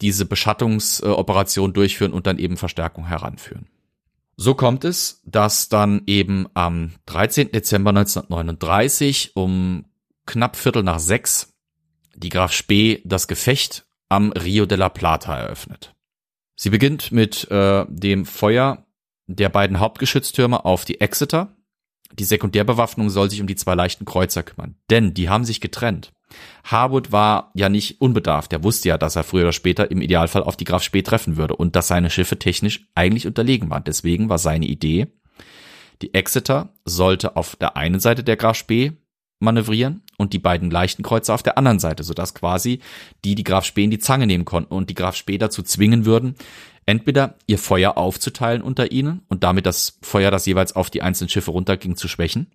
diese 0.00 0.26
Beschattungsoperation 0.26 1.72
durchführen 1.72 2.12
und 2.12 2.26
dann 2.26 2.38
eben 2.38 2.56
Verstärkung 2.56 3.06
heranführen. 3.06 3.66
So 4.36 4.54
kommt 4.54 4.84
es, 4.84 5.22
dass 5.24 5.68
dann 5.68 6.02
eben 6.06 6.46
am 6.54 6.92
13. 7.06 7.52
Dezember 7.52 7.90
1939 7.90 9.32
um 9.34 9.86
knapp 10.26 10.56
Viertel 10.56 10.82
nach 10.82 10.98
sechs 10.98 11.54
die 12.14 12.28
Graf 12.28 12.52
Spee 12.52 13.00
das 13.04 13.28
Gefecht 13.28 13.86
am 14.08 14.32
Rio 14.32 14.66
de 14.66 14.78
la 14.78 14.88
Plata 14.88 15.36
eröffnet. 15.36 15.94
Sie 16.54 16.70
beginnt 16.70 17.12
mit 17.12 17.50
äh, 17.50 17.84
dem 17.88 18.24
Feuer 18.24 18.86
der 19.26 19.48
beiden 19.48 19.80
Hauptgeschütztürme 19.80 20.64
auf 20.64 20.84
die 20.84 21.00
Exeter. 21.00 21.56
Die 22.12 22.24
Sekundärbewaffnung 22.24 23.10
soll 23.10 23.30
sich 23.30 23.40
um 23.40 23.46
die 23.46 23.56
zwei 23.56 23.74
leichten 23.74 24.04
Kreuzer 24.04 24.42
kümmern, 24.42 24.76
denn 24.90 25.12
die 25.12 25.28
haben 25.28 25.44
sich 25.44 25.60
getrennt. 25.60 26.12
Harwood 26.64 27.12
war 27.12 27.50
ja 27.54 27.68
nicht 27.68 28.00
unbedarft. 28.00 28.52
Er 28.52 28.64
wusste 28.64 28.88
ja, 28.88 28.98
dass 28.98 29.16
er 29.16 29.24
früher 29.24 29.42
oder 29.42 29.52
später 29.52 29.90
im 29.90 30.00
Idealfall 30.00 30.42
auf 30.42 30.56
die 30.56 30.64
Graf 30.64 30.82
Spee 30.82 31.02
treffen 31.02 31.36
würde 31.36 31.56
und 31.56 31.76
dass 31.76 31.88
seine 31.88 32.10
Schiffe 32.10 32.38
technisch 32.38 32.86
eigentlich 32.94 33.26
unterlegen 33.26 33.70
waren. 33.70 33.84
Deswegen 33.84 34.28
war 34.28 34.38
seine 34.38 34.66
Idee, 34.66 35.08
die 36.02 36.12
Exeter 36.14 36.74
sollte 36.84 37.36
auf 37.36 37.56
der 37.56 37.76
einen 37.76 38.00
Seite 38.00 38.22
der 38.24 38.36
Graf 38.36 38.56
Spee 38.56 38.92
manövrieren 39.38 40.02
und 40.18 40.32
die 40.32 40.38
beiden 40.38 40.70
leichten 40.70 41.02
Kreuzer 41.02 41.34
auf 41.34 41.42
der 41.42 41.58
anderen 41.58 41.78
Seite, 41.78 42.02
sodass 42.02 42.34
quasi 42.34 42.80
die 43.24 43.34
die 43.34 43.44
Graf 43.44 43.64
Spee 43.64 43.84
in 43.84 43.90
die 43.90 43.98
Zange 43.98 44.26
nehmen 44.26 44.44
konnten 44.44 44.74
und 44.74 44.90
die 44.90 44.94
Graf 44.94 45.14
Spee 45.14 45.38
dazu 45.38 45.62
zwingen 45.62 46.04
würden, 46.04 46.36
entweder 46.86 47.36
ihr 47.46 47.58
Feuer 47.58 47.96
aufzuteilen 47.98 48.62
unter 48.62 48.92
ihnen 48.92 49.22
und 49.28 49.44
damit 49.44 49.66
das 49.66 49.98
Feuer, 50.02 50.30
das 50.30 50.46
jeweils 50.46 50.74
auf 50.74 50.90
die 50.90 51.02
einzelnen 51.02 51.28
Schiffe 51.28 51.50
runterging, 51.50 51.96
zu 51.96 52.08
schwächen 52.08 52.50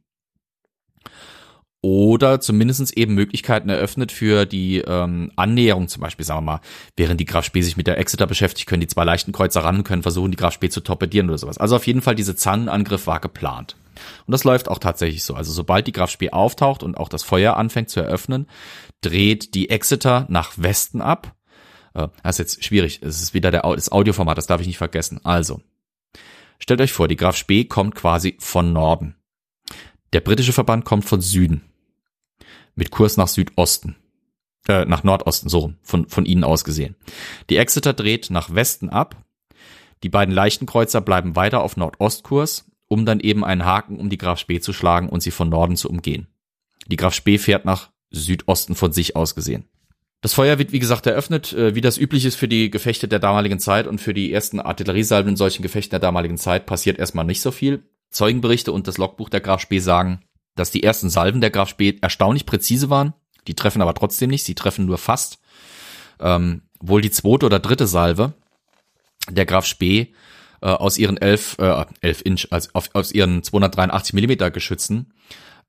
oder 1.81 2.39
zumindestens 2.39 2.91
eben 2.91 3.15
Möglichkeiten 3.15 3.69
eröffnet 3.69 4.11
für 4.11 4.45
die 4.45 4.77
ähm, 4.79 5.31
Annäherung, 5.35 5.87
zum 5.87 6.01
Beispiel, 6.01 6.25
sagen 6.25 6.45
wir 6.45 6.53
mal, 6.53 6.61
während 6.95 7.19
die 7.19 7.25
Graf 7.25 7.43
Spee 7.43 7.63
sich 7.63 7.75
mit 7.75 7.87
der 7.87 7.97
Exeter 7.97 8.27
beschäftigt, 8.27 8.69
können 8.69 8.81
die 8.81 8.87
zwei 8.87 9.03
leichten 9.03 9.31
Kreuzer 9.31 9.63
ran 9.63 9.83
können 9.83 10.03
versuchen, 10.03 10.29
die 10.29 10.37
Graf 10.37 10.53
Spee 10.53 10.69
zu 10.69 10.81
torpedieren 10.81 11.29
oder 11.29 11.39
sowas. 11.39 11.57
Also 11.57 11.75
auf 11.75 11.87
jeden 11.87 12.03
Fall, 12.03 12.13
diese 12.13 12.35
Zangenangriff 12.35 13.07
war 13.07 13.19
geplant. 13.19 13.77
Und 14.27 14.31
das 14.31 14.43
läuft 14.43 14.69
auch 14.69 14.77
tatsächlich 14.77 15.23
so. 15.23 15.33
Also 15.33 15.51
sobald 15.51 15.87
die 15.87 15.91
Graf 15.91 16.11
Spee 16.11 16.29
auftaucht 16.29 16.83
und 16.83 16.97
auch 16.97 17.09
das 17.09 17.23
Feuer 17.23 17.57
anfängt 17.57 17.89
zu 17.89 17.99
eröffnen, 17.99 18.47
dreht 19.01 19.55
die 19.55 19.71
Exeter 19.71 20.27
nach 20.29 20.53
Westen 20.57 21.01
ab. 21.01 21.35
Äh, 21.95 22.09
das 22.21 22.35
ist 22.35 22.39
jetzt 22.39 22.63
schwierig. 22.63 22.99
Es 23.01 23.23
ist 23.23 23.33
wieder 23.33 23.49
der, 23.49 23.61
das 23.61 23.91
Audioformat, 23.91 24.37
das 24.37 24.47
darf 24.47 24.61
ich 24.61 24.67
nicht 24.67 24.77
vergessen. 24.77 25.19
Also, 25.23 25.61
stellt 26.59 26.81
euch 26.81 26.93
vor, 26.93 27.07
die 27.07 27.17
Graf 27.17 27.35
Spee 27.35 27.65
kommt 27.65 27.95
quasi 27.95 28.37
von 28.39 28.71
Norden. 28.71 29.15
Der 30.13 30.19
britische 30.19 30.53
Verband 30.53 30.85
kommt 30.85 31.05
von 31.05 31.21
Süden 31.21 31.70
mit 32.81 32.89
Kurs 32.89 33.15
nach 33.15 33.27
Südosten. 33.27 33.95
Äh, 34.67 34.85
nach 34.85 35.03
Nordosten, 35.03 35.49
so 35.49 35.75
von, 35.83 36.09
von 36.09 36.25
ihnen 36.25 36.43
aus 36.43 36.63
gesehen. 36.63 36.95
Die 37.51 37.57
Exeter 37.57 37.93
dreht 37.93 38.31
nach 38.31 38.55
Westen 38.55 38.89
ab. 38.89 39.23
Die 40.01 40.09
beiden 40.09 40.33
leichten 40.33 40.65
Kreuzer 40.65 40.99
bleiben 40.99 41.35
weiter 41.35 41.61
auf 41.61 41.77
Nordostkurs, 41.77 42.65
um 42.87 43.05
dann 43.05 43.19
eben 43.19 43.45
einen 43.45 43.65
Haken 43.65 43.99
um 43.99 44.09
die 44.09 44.17
Graf 44.17 44.39
Spee 44.39 44.61
zu 44.61 44.73
schlagen 44.73 45.09
und 45.09 45.21
sie 45.21 45.29
von 45.29 45.47
Norden 45.47 45.77
zu 45.77 45.91
umgehen. 45.91 46.25
Die 46.87 46.95
Graf 46.95 47.13
Spee 47.13 47.37
fährt 47.37 47.65
nach 47.65 47.91
Südosten 48.09 48.73
von 48.73 48.91
sich 48.91 49.15
aus 49.15 49.35
gesehen. 49.35 49.65
Das 50.21 50.33
Feuer 50.33 50.57
wird, 50.57 50.71
wie 50.71 50.79
gesagt, 50.79 51.05
eröffnet, 51.05 51.53
äh, 51.53 51.75
wie 51.75 51.81
das 51.81 51.99
üblich 51.99 52.25
ist 52.25 52.35
für 52.35 52.47
die 52.47 52.71
Gefechte 52.71 53.07
der 53.07 53.19
damaligen 53.19 53.59
Zeit 53.59 53.85
und 53.85 54.01
für 54.01 54.15
die 54.15 54.33
ersten 54.33 54.59
Artilleriesalven 54.59 55.33
in 55.33 55.37
solchen 55.37 55.61
Gefechten 55.61 55.91
der 55.91 55.99
damaligen 55.99 56.37
Zeit 56.37 56.65
passiert 56.65 56.97
erstmal 56.97 57.25
nicht 57.25 57.41
so 57.41 57.51
viel. 57.51 57.83
Zeugenberichte 58.09 58.71
und 58.71 58.87
das 58.87 58.97
Logbuch 58.97 59.29
der 59.29 59.41
Graf 59.41 59.61
Spee 59.61 59.79
sagen, 59.79 60.21
dass 60.55 60.71
die 60.71 60.83
ersten 60.83 61.09
Salven 61.09 61.41
der 61.41 61.51
Graf 61.51 61.69
Spee 61.69 61.97
erstaunlich 62.01 62.45
präzise 62.45 62.89
waren. 62.89 63.13
Die 63.47 63.55
treffen 63.55 63.81
aber 63.81 63.93
trotzdem 63.93 64.29
nicht, 64.29 64.45
sie 64.45 64.55
treffen 64.55 64.85
nur 64.85 64.97
fast. 64.97 65.39
Ähm, 66.19 66.63
wohl 66.79 67.01
die 67.01 67.11
zweite 67.11 67.45
oder 67.45 67.59
dritte 67.59 67.87
Salve 67.87 68.33
der 69.29 69.45
Graf 69.45 69.65
Spee 69.65 70.13
äh, 70.61 70.67
aus 70.67 70.97
ihren 70.97 71.17
elf, 71.17 71.57
äh, 71.59 71.85
elf 72.01 72.21
Inch, 72.23 72.47
also 72.51 72.69
auf, 72.73 72.89
aus 72.93 73.11
ihren 73.11 73.43
283 73.43 74.13
Millimeter 74.13 74.51
Geschützen 74.51 75.13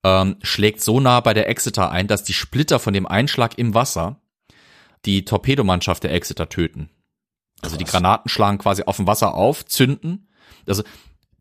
ähm, 0.04 0.36
schlägt 0.42 0.80
so 0.80 1.00
nah 1.00 1.20
bei 1.20 1.34
der 1.34 1.48
Exeter 1.48 1.90
ein, 1.90 2.08
dass 2.08 2.24
die 2.24 2.32
Splitter 2.32 2.78
von 2.78 2.92
dem 2.92 3.06
Einschlag 3.06 3.58
im 3.58 3.74
Wasser 3.74 4.20
die 5.04 5.24
Torpedomannschaft 5.24 6.02
der 6.04 6.12
Exeter 6.12 6.48
töten. 6.48 6.90
Also 7.60 7.76
die 7.76 7.84
Granaten 7.84 8.28
schlagen 8.28 8.58
quasi 8.58 8.82
auf 8.84 8.96
dem 8.96 9.06
Wasser 9.06 9.34
auf, 9.34 9.64
zünden. 9.66 10.28
Also 10.66 10.82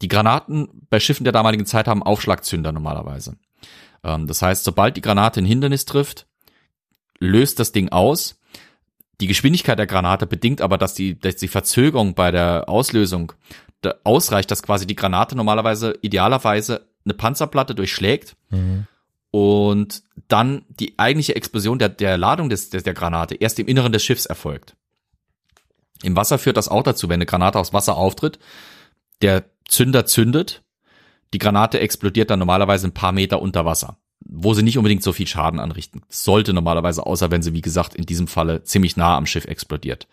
die 0.01 0.07
Granaten 0.07 0.67
bei 0.89 0.99
Schiffen 0.99 1.23
der 1.23 1.33
damaligen 1.33 1.65
Zeit 1.65 1.87
haben 1.87 2.03
Aufschlagzünder 2.03 2.71
normalerweise. 2.71 3.37
Ähm, 4.03 4.27
das 4.27 4.41
heißt, 4.41 4.63
sobald 4.63 4.97
die 4.97 5.01
Granate 5.01 5.41
ein 5.41 5.45
Hindernis 5.45 5.85
trifft, 5.85 6.27
löst 7.19 7.59
das 7.59 7.71
Ding 7.71 7.89
aus. 7.89 8.39
Die 9.19 9.27
Geschwindigkeit 9.27 9.77
der 9.77 9.87
Granate 9.87 10.25
bedingt 10.25 10.61
aber, 10.61 10.77
dass 10.77 10.95
die, 10.95 11.19
dass 11.19 11.35
die 11.35 11.47
Verzögerung 11.47 12.15
bei 12.15 12.31
der 12.31 12.67
Auslösung 12.67 13.33
da 13.81 13.95
ausreicht, 14.03 14.49
dass 14.49 14.63
quasi 14.63 14.87
die 14.87 14.95
Granate 14.95 15.35
normalerweise 15.35 15.97
idealerweise 16.01 16.87
eine 17.05 17.13
Panzerplatte 17.13 17.75
durchschlägt 17.75 18.35
und 19.31 20.03
dann 20.27 20.65
die 20.69 20.99
eigentliche 20.99 21.35
Explosion 21.35 21.79
der, 21.79 21.89
der 21.89 22.17
Ladung 22.17 22.49
des, 22.49 22.69
des, 22.69 22.83
der 22.83 22.93
Granate 22.93 23.35
erst 23.35 23.59
im 23.59 23.67
Inneren 23.67 23.91
des 23.91 24.03
Schiffs 24.03 24.25
erfolgt. 24.25 24.75
Im 26.03 26.15
Wasser 26.15 26.37
führt 26.37 26.57
das 26.57 26.67
auch 26.67 26.83
dazu, 26.83 27.09
wenn 27.09 27.15
eine 27.15 27.25
Granate 27.25 27.59
aus 27.59 27.73
Wasser 27.73 27.95
auftritt, 27.95 28.39
der 29.21 29.45
Zünder 29.71 30.05
zündet, 30.05 30.63
Die 31.33 31.37
Granate 31.37 31.79
explodiert 31.79 32.29
dann 32.29 32.39
normalerweise 32.39 32.87
ein 32.87 32.93
paar 32.93 33.13
Meter 33.13 33.41
unter 33.41 33.63
Wasser, 33.63 33.97
wo 34.19 34.53
sie 34.53 34.63
nicht 34.63 34.77
unbedingt 34.77 35.01
so 35.01 35.13
viel 35.13 35.27
Schaden 35.27 35.61
anrichten. 35.61 36.01
Sollte 36.09 36.51
normalerweise, 36.51 37.05
außer 37.05 37.31
wenn 37.31 37.41
sie, 37.41 37.53
wie 37.53 37.61
gesagt, 37.61 37.95
in 37.95 38.05
diesem 38.05 38.27
Falle 38.27 38.63
ziemlich 38.63 38.97
nah 38.97 39.15
am 39.15 39.25
Schiff 39.25 39.45
explodiert. 39.45 40.09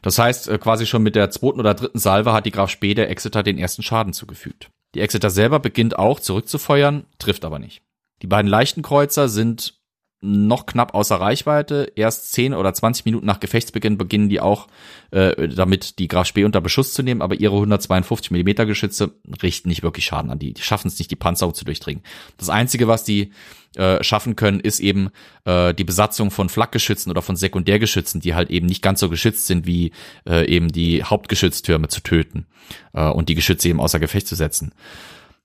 Das 0.00 0.16
heißt, 0.18 0.48
äh, 0.48 0.58
quasi 0.58 0.86
schon 0.86 1.02
mit 1.02 1.16
der 1.16 1.30
zweiten 1.30 1.58
oder 1.58 1.74
dritten 1.74 1.98
Salve 1.98 2.32
hat 2.32 2.46
die 2.46 2.52
Graf 2.52 2.70
Spee 2.70 2.94
der 2.94 3.10
Exeter 3.10 3.42
den 3.42 3.58
ersten 3.58 3.82
Schaden 3.82 4.12
zugefügt. 4.12 4.70
Die 4.94 5.00
Exeter 5.00 5.30
selber 5.30 5.58
beginnt 5.58 5.98
auch 5.98 6.20
zurückzufeuern, 6.20 7.04
trifft 7.18 7.44
aber 7.44 7.58
nicht. 7.58 7.82
Die 8.22 8.28
beiden 8.28 8.48
leichten 8.48 8.82
Kreuzer 8.82 9.28
sind 9.28 9.79
noch 10.22 10.66
knapp 10.66 10.94
außer 10.94 11.16
Reichweite. 11.16 11.92
Erst 11.96 12.32
10 12.32 12.52
oder 12.52 12.74
20 12.74 13.06
Minuten 13.06 13.26
nach 13.26 13.40
Gefechtsbeginn 13.40 13.96
beginnen 13.96 14.28
die 14.28 14.40
auch 14.40 14.68
äh, 15.12 15.48
damit, 15.48 15.98
die 15.98 16.08
Graf 16.08 16.26
Spee 16.26 16.44
unter 16.44 16.60
Beschuss 16.60 16.92
zu 16.92 17.02
nehmen, 17.02 17.22
aber 17.22 17.36
ihre 17.36 17.54
152 17.54 18.30
Millimeter 18.30 18.66
Geschütze 18.66 19.14
richten 19.42 19.68
nicht 19.68 19.82
wirklich 19.82 20.04
Schaden 20.04 20.30
an 20.30 20.38
die. 20.38 20.52
Die 20.52 20.62
schaffen 20.62 20.88
es 20.88 20.98
nicht, 20.98 21.10
die 21.10 21.16
Panzer 21.16 21.52
zu 21.54 21.64
durchdringen. 21.64 22.02
Das 22.36 22.50
Einzige, 22.50 22.86
was 22.86 23.02
die 23.04 23.32
äh, 23.76 24.02
schaffen 24.04 24.36
können, 24.36 24.60
ist 24.60 24.80
eben 24.80 25.08
äh, 25.46 25.72
die 25.72 25.84
Besatzung 25.84 26.30
von 26.30 26.50
Flakgeschützen 26.50 27.10
oder 27.10 27.22
von 27.22 27.36
Sekundärgeschützen, 27.36 28.20
die 28.20 28.34
halt 28.34 28.50
eben 28.50 28.66
nicht 28.66 28.82
ganz 28.82 29.00
so 29.00 29.08
geschützt 29.08 29.46
sind 29.46 29.66
wie 29.66 29.92
äh, 30.28 30.46
eben 30.46 30.68
die 30.68 31.02
Hauptgeschütztürme 31.02 31.88
zu 31.88 32.02
töten 32.02 32.46
äh, 32.92 33.08
und 33.08 33.30
die 33.30 33.34
Geschütze 33.34 33.68
eben 33.68 33.80
außer 33.80 34.00
Gefecht 34.00 34.26
zu 34.26 34.34
setzen. 34.34 34.74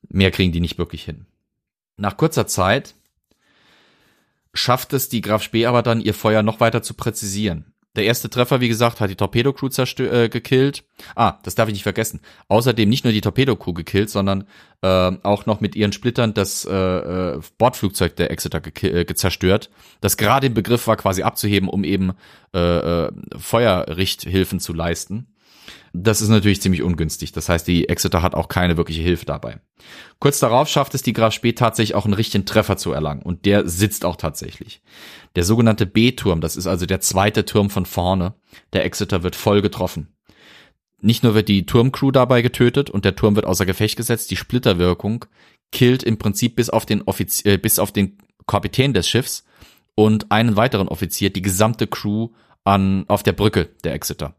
Mehr 0.10 0.32
kriegen 0.32 0.52
die 0.52 0.60
nicht 0.60 0.78
wirklich 0.78 1.04
hin. 1.04 1.28
Nach 1.98 2.18
kurzer 2.18 2.46
Zeit 2.46 2.96
schafft 4.56 4.94
es 4.94 5.10
die 5.10 5.22
Graf 5.22 5.44
Spee 5.44 5.68
aber 5.68 5.84
dann, 5.84 6.02
ihr 6.02 6.14
Feuer 6.14 6.42
noch 6.42 6.60
weiter 6.60 6.82
zu 6.82 6.96
präzisieren. 6.96 7.76
Der 7.96 8.04
erste 8.04 8.30
Treffer, 8.30 8.60
wie 8.60 8.68
gesagt, 8.68 9.00
hat 9.00 9.10
die 9.10 9.16
Torpedo-Crew 9.16 9.70
äh, 10.00 10.28
gekillt. 10.28 10.84
Ah, 11.16 11.40
das 11.44 11.56
darf 11.56 11.70
ich 11.70 11.76
nicht 11.76 11.84
vergessen. 11.84 12.20
Außerdem 12.50 12.90
nicht 12.90 13.06
nur 13.06 13.14
die 13.14 13.22
Torpedo-Crew 13.22 13.72
gekillt, 13.72 14.10
sondern 14.10 14.48
äh, 14.82 15.12
auch 15.24 15.46
noch 15.46 15.62
mit 15.62 15.78
ihren 15.78 15.94
Splittern 15.94 16.34
das 16.34 16.66
äh, 16.66 16.74
äh 16.74 17.40
Bordflugzeug 17.58 18.18
der 18.18 18.32
Exeter 18.32 18.62
äh, 18.84 19.06
zerstört, 19.16 19.70
das 20.02 20.18
gerade 20.18 20.48
im 20.48 20.54
Begriff 20.54 20.88
war, 20.88 20.98
quasi 20.98 21.24
abzuheben, 21.24 21.70
um 21.70 21.86
eben 21.86 22.12
äh, 22.54 22.60
äh, 22.60 23.12
Feuerrichthilfen 23.38 24.60
zu 24.60 24.74
leisten. 24.74 25.28
Das 25.94 26.22
ist 26.22 26.30
natürlich 26.30 26.62
ziemlich 26.62 26.82
ungünstig. 26.82 27.32
Das 27.32 27.50
heißt, 27.50 27.68
die 27.68 27.88
Exeter 27.88 28.22
hat 28.22 28.36
auch 28.36 28.48
keine 28.48 28.78
wirkliche 28.78 29.02
Hilfe 29.02 29.26
dabei. 29.26 29.60
Kurz 30.20 30.40
darauf 30.40 30.68
schafft 30.68 30.94
es 30.94 31.04
die 31.04 31.14
Graf 31.14 31.34
Spee 31.34 31.54
tatsächlich 31.54 31.96
auch 31.96 32.06
einen 32.06 32.14
richtigen 32.14 32.46
Treffer 32.46 32.78
zu 32.78 32.92
erlangen. 32.92 33.22
Und 33.22 33.46
der 33.46 33.68
sitzt 33.68 34.06
auch 34.06 34.16
tatsächlich. 34.16 34.82
Der 35.36 35.44
sogenannte 35.44 35.86
B-Turm, 35.86 36.42
das 36.42 36.58
ist 36.58 36.68
also 36.68 36.86
der 36.86 37.00
zweite 37.00 37.46
Turm 37.46 37.70
von 37.70 37.86
vorne, 37.86 38.34
der 38.74 38.86
Exeter 38.86 39.24
wird 39.24 39.36
voll 39.36 39.62
getroffen. 39.62 40.16
Nicht 41.02 41.24
nur 41.24 41.36
wird 41.36 41.50
die 41.50 41.66
Turmcrew 41.66 42.12
dabei 42.12 42.42
getötet 42.42 42.90
und 42.90 43.06
der 43.06 43.16
Turm 43.16 43.36
wird 43.36 43.46
außer 43.46 43.66
Gefecht 43.66 43.98
gesetzt, 43.98 44.32
die 44.32 44.38
Splitterwirkung 44.38 45.26
killt 45.72 46.04
im 46.04 46.18
Prinzip 46.18 46.56
bis 46.56 46.70
auf 46.70 46.86
den 46.86 47.02
Offizier, 47.04 47.54
äh, 47.54 47.58
bis 47.58 47.80
auf 47.80 47.92
den 47.92 48.18
Kapitän 48.48 48.94
des 48.94 49.08
Schiffs 49.08 49.46
und 49.96 50.32
einen 50.32 50.56
weiteren 50.56 50.88
Offizier, 50.88 51.32
die 51.32 51.42
gesamte 51.42 51.88
Crew 51.88 52.30
an, 52.66 53.06
auf 53.08 53.24
der 53.24 53.32
Brücke 53.32 53.70
der 53.84 53.94
Exeter. 53.94 54.36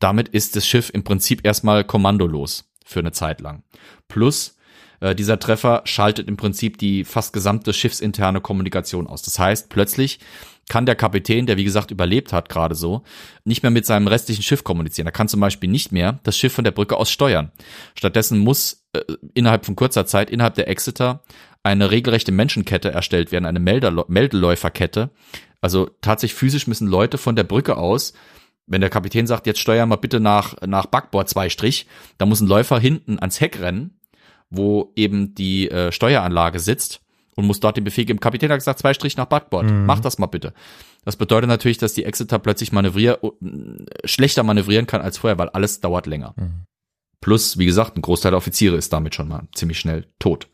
Damit 0.00 0.28
ist 0.28 0.56
das 0.56 0.66
Schiff 0.66 0.90
im 0.92 1.04
Prinzip 1.04 1.46
erstmal 1.46 1.84
kommandolos 1.84 2.70
für 2.84 3.00
eine 3.00 3.12
Zeit 3.12 3.40
lang. 3.40 3.62
Plus, 4.08 4.56
äh, 5.00 5.14
dieser 5.14 5.38
Treffer 5.38 5.82
schaltet 5.84 6.28
im 6.28 6.36
Prinzip 6.36 6.78
die 6.78 7.04
fast 7.04 7.32
gesamte 7.32 7.72
schiffsinterne 7.72 8.40
Kommunikation 8.40 9.06
aus. 9.06 9.22
Das 9.22 9.38
heißt, 9.38 9.68
plötzlich 9.68 10.18
kann 10.68 10.86
der 10.86 10.96
Kapitän, 10.96 11.46
der 11.46 11.56
wie 11.56 11.64
gesagt 11.64 11.90
überlebt 11.90 12.32
hat, 12.32 12.48
gerade 12.48 12.74
so, 12.74 13.02
nicht 13.44 13.62
mehr 13.62 13.70
mit 13.70 13.86
seinem 13.86 14.08
restlichen 14.08 14.42
Schiff 14.42 14.64
kommunizieren. 14.64 15.06
Er 15.06 15.12
kann 15.12 15.28
zum 15.28 15.40
Beispiel 15.40 15.70
nicht 15.70 15.92
mehr 15.92 16.18
das 16.24 16.36
Schiff 16.36 16.52
von 16.52 16.64
der 16.64 16.72
Brücke 16.72 16.96
aus 16.96 17.10
steuern. 17.10 17.52
Stattdessen 17.96 18.38
muss 18.38 18.84
äh, 18.92 19.00
innerhalb 19.34 19.64
von 19.64 19.76
kurzer 19.76 20.06
Zeit 20.06 20.28
innerhalb 20.28 20.54
der 20.54 20.68
Exeter 20.68 21.22
eine 21.62 21.90
regelrechte 21.90 22.32
Menschenkette 22.32 22.90
erstellt 22.90 23.32
werden, 23.32 23.44
eine 23.44 23.58
Meldeläuferkette. 23.60 25.10
Also 25.60 25.90
tatsächlich 26.00 26.38
physisch 26.38 26.66
müssen 26.66 26.88
Leute 26.88 27.18
von 27.18 27.36
der 27.36 27.44
Brücke 27.44 27.76
aus 27.76 28.12
wenn 28.66 28.80
der 28.80 28.90
Kapitän 28.90 29.26
sagt, 29.26 29.46
jetzt 29.46 29.60
steuer 29.60 29.86
mal 29.86 29.96
bitte 29.96 30.20
nach, 30.20 30.56
nach 30.66 30.86
Backbord 30.86 31.28
zwei 31.28 31.48
Strich, 31.48 31.86
da 32.18 32.26
muss 32.26 32.40
ein 32.40 32.48
Läufer 32.48 32.78
hinten 32.78 33.18
ans 33.18 33.40
Heck 33.40 33.60
rennen, 33.60 34.00
wo 34.50 34.92
eben 34.96 35.34
die 35.34 35.70
äh, 35.70 35.92
Steueranlage 35.92 36.58
sitzt 36.58 37.00
und 37.36 37.46
muss 37.46 37.60
dort 37.60 37.76
den 37.76 37.84
Befehl 37.84 38.04
geben. 38.04 38.20
Kapitän 38.20 38.50
hat 38.50 38.58
gesagt, 38.58 38.80
zwei 38.80 38.94
Strich 38.94 39.16
nach 39.16 39.26
Backbord, 39.26 39.66
mhm. 39.66 39.86
mach 39.86 40.00
das 40.00 40.18
mal 40.18 40.26
bitte. 40.26 40.52
Das 41.04 41.16
bedeutet 41.16 41.48
natürlich, 41.48 41.78
dass 41.78 41.94
die 41.94 42.04
Exeter 42.04 42.40
plötzlich 42.40 42.72
manövrier 42.72 43.20
schlechter 44.04 44.42
manövrieren 44.42 44.88
kann 44.88 45.00
als 45.00 45.18
vorher, 45.18 45.38
weil 45.38 45.50
alles 45.50 45.80
dauert 45.80 46.06
länger. 46.06 46.34
Mhm. 46.36 46.64
Plus, 47.20 47.58
wie 47.58 47.66
gesagt, 47.66 47.96
ein 47.96 48.02
Großteil 48.02 48.32
der 48.32 48.38
Offiziere 48.38 48.76
ist 48.76 48.92
damit 48.92 49.14
schon 49.14 49.28
mal 49.28 49.46
ziemlich 49.54 49.78
schnell 49.78 50.06
tot. 50.18 50.48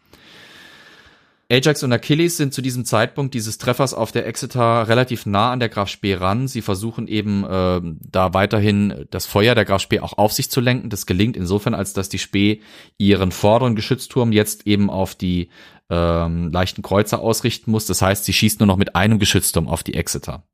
Ajax 1.53 1.83
und 1.83 1.93
Achilles 1.93 2.39
sind 2.39 2.55
zu 2.55 2.63
diesem 2.63 2.87
Zeitpunkt 2.87 3.35
dieses 3.35 3.59
Treffers 3.59 3.93
auf 3.93 4.11
der 4.11 4.27
Exeter 4.27 4.89
relativ 4.89 5.27
nah 5.27 5.53
an 5.53 5.61
der 5.61 5.69
Graf 5.69 5.91
Spee 5.91 6.15
ran. 6.15 6.49
Sie 6.49 6.63
versuchen 6.63 7.09
eben 7.09 7.45
äh, 7.45 7.81
da 8.11 8.33
weiterhin 8.33 9.05
das 9.11 9.27
Feuer 9.27 9.55
der 9.55 9.67
Graf 9.67 9.83
Spee 9.83 10.01
auch 10.01 10.17
auf 10.17 10.33
sich 10.33 10.51
zu 10.51 10.63
lenken. 10.63 10.89
Das 10.89 11.05
gelingt 11.05 11.37
insofern, 11.37 11.75
als 11.75 11.93
dass 11.93 12.09
die 12.09 12.19
Spee 12.19 12.63
ihren 12.97 13.33
vorderen 13.33 13.77
Geschützturm 13.77 14.33
jetzt 14.33 14.67
eben 14.67 14.89
auf 14.89 15.15
die 15.15 15.51
ähm, 15.91 16.51
leichten 16.51 16.81
Kreuzer 16.81 17.21
ausrichten 17.21 17.71
muss. 17.71 17.85
Das 17.85 18.01
heißt, 18.01 18.25
sie 18.25 18.33
schießt 18.33 18.61
nur 18.61 18.67
noch 18.67 18.79
mit 18.79 18.97
einem 18.97 19.19
Geschützturm 19.19 19.69
auf 19.69 19.83
die 19.83 19.93
Exeter. 19.93 20.45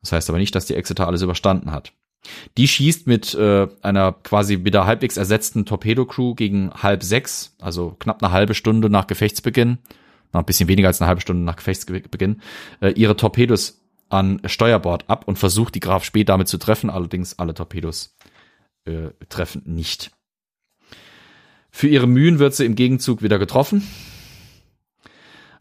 Das 0.00 0.10
heißt 0.10 0.28
aber 0.30 0.38
nicht, 0.38 0.54
dass 0.56 0.66
die 0.66 0.74
Exeter 0.74 1.06
alles 1.06 1.22
überstanden 1.22 1.70
hat. 1.70 1.92
Die 2.56 2.66
schießt 2.66 3.06
mit 3.06 3.34
äh, 3.34 3.68
einer 3.82 4.12
quasi 4.12 4.64
wieder 4.64 4.84
halbwegs 4.84 5.16
ersetzten 5.16 5.64
Torpedo-Crew 5.64 6.34
gegen 6.34 6.72
halb 6.72 7.04
sechs, 7.04 7.54
also 7.60 7.94
knapp 8.00 8.20
eine 8.20 8.32
halbe 8.32 8.54
Stunde 8.54 8.90
nach 8.90 9.06
Gefechtsbeginn, 9.06 9.78
noch 10.32 10.40
ein 10.40 10.46
bisschen 10.46 10.68
weniger 10.68 10.88
als 10.88 11.00
eine 11.00 11.08
halbe 11.08 11.20
Stunde 11.20 11.42
nach 11.42 11.56
Gefechtsbeginn, 11.56 12.40
äh, 12.80 12.90
ihre 12.90 13.16
Torpedos 13.16 13.80
an 14.08 14.40
Steuerbord 14.44 15.08
ab 15.08 15.26
und 15.26 15.38
versucht, 15.38 15.74
die 15.74 15.80
Graf 15.80 16.04
Spee 16.04 16.24
damit 16.24 16.48
zu 16.48 16.58
treffen. 16.58 16.90
Allerdings 16.90 17.38
alle 17.38 17.54
Torpedos 17.54 18.16
äh, 18.84 19.10
treffen 19.28 19.62
nicht. 19.66 20.10
Für 21.70 21.88
ihre 21.88 22.06
Mühen 22.06 22.38
wird 22.38 22.54
sie 22.54 22.64
im 22.64 22.74
Gegenzug 22.74 23.22
wieder 23.22 23.38
getroffen. 23.38 23.86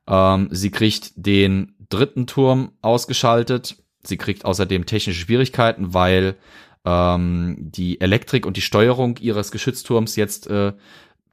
Ähm, 0.08 0.48
sie 0.52 0.72
kriegt 0.72 1.12
den 1.16 1.76
dritten 1.90 2.28
Turm 2.28 2.72
ausgeschaltet. 2.82 3.84
Sie 4.04 4.18
kriegt 4.18 4.46
außerdem 4.46 4.86
technische 4.86 5.20
Schwierigkeiten, 5.20 5.94
weil 5.94 6.38
ähm, 6.86 7.58
die 7.60 8.00
Elektrik 8.00 8.46
und 8.46 8.56
die 8.56 8.62
Steuerung 8.62 9.18
ihres 9.18 9.52
Geschützturms 9.52 10.16
jetzt 10.16 10.48
äh, 10.48 10.74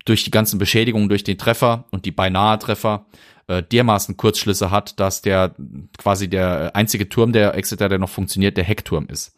durch 0.05 0.25
die 0.25 0.31
ganzen 0.31 0.59
Beschädigungen 0.59 1.09
durch 1.09 1.25
den 1.25 1.39
Treffer 1.39 1.85
und 1.91 2.05
die 2.05 2.11
beinahe 2.11 2.59
Treffer 2.59 3.07
äh, 3.47 3.63
dermaßen 3.63 4.17
Kurzschlüsse 4.17 4.71
hat, 4.71 4.99
dass 5.01 5.23
der 5.23 5.55
quasi 5.99 6.29
der 6.29 6.75
einzige 6.75 7.09
Turm 7.09 7.33
der 7.33 7.55
Exeter, 7.55 7.89
der 7.89 7.99
noch 7.99 8.09
funktioniert, 8.09 8.57
der 8.57 8.65
Heckturm 8.65 9.07
ist. 9.09 9.37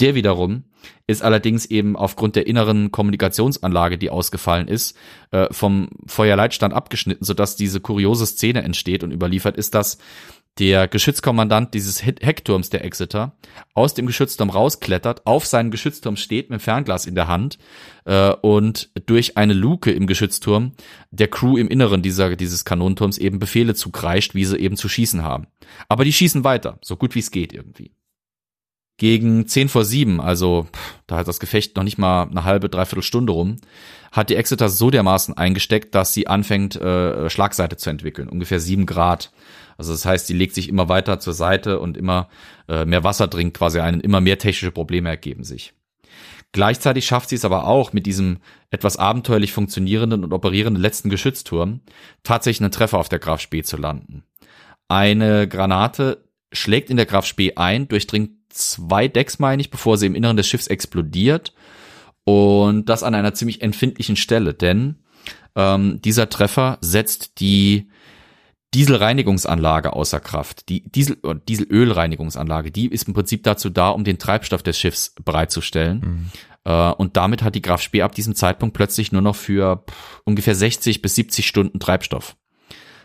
Der 0.00 0.14
wiederum 0.14 0.64
ist 1.06 1.22
allerdings 1.22 1.66
eben 1.66 1.94
aufgrund 1.96 2.36
der 2.36 2.46
inneren 2.46 2.90
Kommunikationsanlage, 2.90 3.98
die 3.98 4.08
ausgefallen 4.08 4.66
ist, 4.66 4.96
äh, 5.30 5.46
vom 5.50 5.90
Feuerleitstand 6.06 6.72
abgeschnitten, 6.72 7.24
sodass 7.24 7.56
diese 7.56 7.80
kuriose 7.80 8.24
Szene 8.26 8.62
entsteht 8.62 9.04
und 9.04 9.12
überliefert 9.12 9.56
ist, 9.56 9.74
dass 9.74 9.98
der 10.60 10.88
Geschützkommandant 10.88 11.72
dieses 11.72 12.04
Heckturms 12.04 12.68
der 12.68 12.84
Exeter 12.84 13.34
aus 13.72 13.94
dem 13.94 14.06
Geschützturm 14.06 14.50
rausklettert, 14.50 15.26
auf 15.26 15.46
seinen 15.46 15.70
Geschützturm 15.70 16.16
steht 16.16 16.50
mit 16.50 16.60
Fernglas 16.60 17.06
in 17.06 17.14
der 17.14 17.28
Hand 17.28 17.58
äh, 18.04 18.32
und 18.42 18.90
durch 19.06 19.38
eine 19.38 19.54
Luke 19.54 19.90
im 19.90 20.06
Geschützturm 20.06 20.72
der 21.10 21.28
Crew 21.28 21.56
im 21.56 21.68
Inneren 21.68 22.02
dieser, 22.02 22.36
dieses 22.36 22.66
Kanonenturms 22.66 23.16
eben 23.16 23.38
Befehle 23.38 23.74
zugreischt, 23.74 24.34
wie 24.34 24.44
sie 24.44 24.58
eben 24.58 24.76
zu 24.76 24.90
schießen 24.90 25.22
haben. 25.22 25.46
Aber 25.88 26.04
die 26.04 26.12
schießen 26.12 26.44
weiter, 26.44 26.78
so 26.82 26.96
gut 26.96 27.14
wie 27.14 27.20
es 27.20 27.30
geht 27.30 27.54
irgendwie. 27.54 27.92
Gegen 28.98 29.48
10 29.48 29.70
vor 29.70 29.86
7, 29.86 30.20
also 30.20 30.66
da 31.06 31.16
hat 31.16 31.26
das 31.26 31.40
Gefecht 31.40 31.74
noch 31.74 31.84
nicht 31.84 31.96
mal 31.96 32.24
eine 32.24 32.44
halbe, 32.44 32.68
dreiviertel 32.68 33.02
Stunde 33.02 33.32
rum, 33.32 33.56
hat 34.12 34.28
die 34.28 34.36
Exeter 34.36 34.68
so 34.68 34.90
dermaßen 34.90 35.38
eingesteckt, 35.38 35.94
dass 35.94 36.12
sie 36.12 36.26
anfängt, 36.26 36.76
äh, 36.76 37.30
Schlagseite 37.30 37.78
zu 37.78 37.88
entwickeln, 37.88 38.28
ungefähr 38.28 38.60
7 38.60 38.84
Grad. 38.84 39.32
Also 39.80 39.92
das 39.92 40.04
heißt, 40.04 40.26
sie 40.26 40.34
legt 40.34 40.54
sich 40.54 40.68
immer 40.68 40.90
weiter 40.90 41.20
zur 41.20 41.32
Seite 41.32 41.80
und 41.80 41.96
immer 41.96 42.28
äh, 42.68 42.84
mehr 42.84 43.02
Wasser 43.02 43.28
dringt 43.28 43.54
quasi 43.54 43.80
ein, 43.80 44.00
immer 44.00 44.20
mehr 44.20 44.36
technische 44.36 44.72
Probleme 44.72 45.08
ergeben 45.08 45.42
sich. 45.42 45.72
Gleichzeitig 46.52 47.06
schafft 47.06 47.30
sie 47.30 47.36
es 47.36 47.46
aber 47.46 47.66
auch, 47.66 47.94
mit 47.94 48.04
diesem 48.04 48.40
etwas 48.70 48.98
abenteuerlich 48.98 49.52
funktionierenden 49.52 50.22
und 50.22 50.34
operierenden 50.34 50.82
letzten 50.82 51.08
Geschützturm 51.08 51.80
tatsächlich 52.24 52.60
einen 52.60 52.72
Treffer 52.72 52.98
auf 52.98 53.08
der 53.08 53.20
Graf 53.20 53.40
Spee 53.40 53.62
zu 53.62 53.78
landen. 53.78 54.22
Eine 54.86 55.48
Granate 55.48 56.28
schlägt 56.52 56.90
in 56.90 56.98
der 56.98 57.06
Graf 57.06 57.24
Spee 57.24 57.54
ein, 57.56 57.88
durchdringt 57.88 58.32
zwei 58.50 59.08
Decks, 59.08 59.38
meine 59.38 59.62
ich, 59.62 59.70
bevor 59.70 59.96
sie 59.96 60.04
im 60.04 60.14
Inneren 60.14 60.36
des 60.36 60.46
Schiffs 60.46 60.66
explodiert. 60.66 61.54
Und 62.24 62.90
das 62.90 63.02
an 63.02 63.14
einer 63.14 63.32
ziemlich 63.32 63.62
empfindlichen 63.62 64.16
Stelle, 64.16 64.52
denn 64.52 64.96
ähm, 65.56 66.02
dieser 66.02 66.28
Treffer 66.28 66.76
setzt 66.82 67.40
die 67.40 67.88
Dieselreinigungsanlage 68.74 69.92
außer 69.92 70.20
Kraft. 70.20 70.68
Die 70.68 70.88
Diesel 70.88 71.18
äh, 71.24 71.34
Dieselölreinigungsanlage, 71.48 72.70
die 72.70 72.86
ist 72.86 73.08
im 73.08 73.14
Prinzip 73.14 73.42
dazu 73.42 73.70
da, 73.70 73.90
um 73.90 74.04
den 74.04 74.18
Treibstoff 74.18 74.62
des 74.62 74.78
Schiffs 74.78 75.14
bereitzustellen. 75.24 76.00
Mhm. 76.00 76.30
Äh, 76.64 76.92
und 76.92 77.16
damit 77.16 77.42
hat 77.42 77.54
die 77.54 77.62
Graf 77.62 77.82
Spee 77.82 78.02
ab 78.02 78.14
diesem 78.14 78.34
Zeitpunkt 78.34 78.76
plötzlich 78.76 79.12
nur 79.12 79.22
noch 79.22 79.36
für 79.36 79.84
pff, 79.88 80.22
ungefähr 80.24 80.54
60 80.54 81.02
bis 81.02 81.16
70 81.16 81.46
Stunden 81.46 81.80
Treibstoff. 81.80 82.36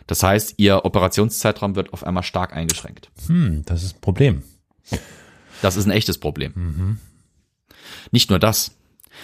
Das 0.06 0.22
heißt, 0.22 0.54
ihr 0.58 0.84
Operationszeitraum 0.84 1.74
wird 1.74 1.92
auf 1.92 2.04
einmal 2.04 2.22
stark 2.22 2.54
eingeschränkt. 2.54 3.10
Hm, 3.26 3.64
das 3.64 3.82
ist 3.82 3.96
ein 3.96 4.00
Problem. 4.00 4.42
Das 5.62 5.76
ist 5.76 5.86
ein 5.86 5.90
echtes 5.90 6.18
Problem. 6.18 6.98
Nicht 8.12 8.30
nur 8.30 8.38
das. 8.38 8.76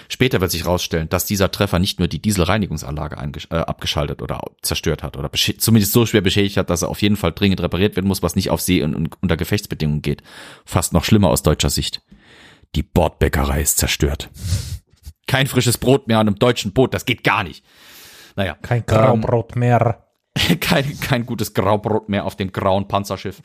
Später 0.09 0.41
wird 0.41 0.51
sich 0.51 0.65
herausstellen, 0.65 1.09
dass 1.09 1.25
dieser 1.25 1.51
Treffer 1.51 1.79
nicht 1.79 1.99
nur 1.99 2.09
die 2.09 2.21
Dieselreinigungsanlage 2.21 3.17
äh, 3.51 3.57
abgeschaltet 3.57 4.23
oder 4.23 4.41
zerstört 4.63 5.03
hat 5.03 5.17
oder 5.17 5.31
zumindest 5.33 5.93
so 5.93 6.07
schwer 6.07 6.21
beschädigt 6.21 6.57
hat, 6.57 6.71
dass 6.71 6.83
er 6.83 6.89
auf 6.89 7.03
jeden 7.03 7.17
Fall 7.17 7.33
dringend 7.33 7.61
repariert 7.61 7.97
werden 7.97 8.09
muss, 8.09 8.23
was 8.23 8.37
nicht 8.37 8.51
auf 8.51 8.61
See 8.61 8.83
und, 8.83 8.95
und 8.95 9.17
unter 9.21 9.37
Gefechtsbedingungen 9.37 10.03
geht. 10.03 10.23
Fast 10.65 10.93
noch 10.93 11.05
schlimmer 11.05 11.29
aus 11.29 11.43
deutscher 11.43 11.71
Sicht. 11.71 12.03
Die 12.75 12.83
Bordbäckerei 12.83 13.61
ist 13.61 13.79
zerstört. 13.79 14.31
Kein 15.27 15.47
frisches 15.47 15.79
Brot 15.79 16.09
mehr 16.09 16.19
an 16.19 16.29
einem 16.29 16.39
deutschen 16.39 16.73
Boot, 16.73 16.95
das 16.95 17.05
geht 17.05 17.25
gar 17.25 17.45
nicht. 17.45 17.65
Naja. 18.37 18.57
Kein 18.63 18.85
Graubrot 18.87 19.57
mehr. 19.57 20.07
kein, 20.61 20.99
kein 21.01 21.27
gutes 21.27 21.55
Graubrot 21.55 22.09
mehr 22.09 22.25
auf 22.25 22.37
dem 22.37 22.53
grauen 22.53 22.89
Panzerschiff. 22.89 23.43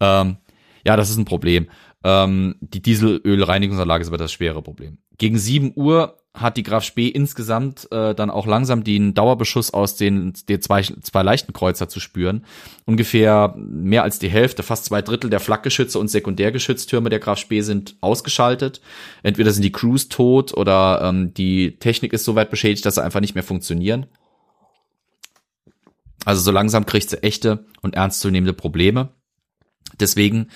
Ähm, 0.00 0.36
ja, 0.84 0.96
das 0.96 1.10
ist 1.10 1.16
ein 1.16 1.24
Problem. 1.24 1.68
Ähm, 2.08 2.54
die 2.60 2.80
Dieselölreinigungsanlage 2.80 4.02
ist 4.02 4.08
aber 4.08 4.16
das 4.16 4.30
schwere 4.30 4.62
Problem. 4.62 4.98
Gegen 5.18 5.38
7 5.38 5.72
Uhr 5.74 6.16
hat 6.32 6.56
die 6.56 6.62
Graf 6.62 6.84
Spee 6.84 7.08
insgesamt 7.08 7.90
äh, 7.90 8.14
dann 8.14 8.30
auch 8.30 8.46
langsam 8.46 8.84
den 8.84 9.12
Dauerbeschuss 9.14 9.74
aus 9.74 9.96
den, 9.96 10.32
den 10.48 10.62
zwei, 10.62 10.82
zwei 10.82 11.24
leichten 11.24 11.52
Kreuzer 11.52 11.88
zu 11.88 11.98
spüren. 11.98 12.44
Ungefähr 12.84 13.56
mehr 13.56 14.04
als 14.04 14.20
die 14.20 14.28
Hälfte, 14.28 14.62
fast 14.62 14.84
zwei 14.84 15.02
Drittel 15.02 15.30
der 15.30 15.40
Flakgeschütze 15.40 15.98
und 15.98 16.06
Sekundärgeschütztürme 16.06 17.10
der 17.10 17.18
Graf 17.18 17.38
Spee 17.38 17.62
sind 17.62 17.96
ausgeschaltet. 18.00 18.80
Entweder 19.24 19.50
sind 19.50 19.64
die 19.64 19.72
Crews 19.72 20.08
tot 20.08 20.56
oder 20.56 21.00
ähm, 21.02 21.34
die 21.34 21.76
Technik 21.80 22.12
ist 22.12 22.24
so 22.24 22.36
weit 22.36 22.50
beschädigt, 22.50 22.86
dass 22.86 22.94
sie 22.94 23.02
einfach 23.02 23.20
nicht 23.20 23.34
mehr 23.34 23.42
funktionieren. 23.42 24.06
Also 26.24 26.40
so 26.40 26.52
langsam 26.52 26.86
kriegt 26.86 27.10
sie 27.10 27.20
echte 27.24 27.66
und 27.82 27.96
ernstzunehmende 27.96 28.52
Probleme. 28.52 29.08
Deswegen 30.00 30.50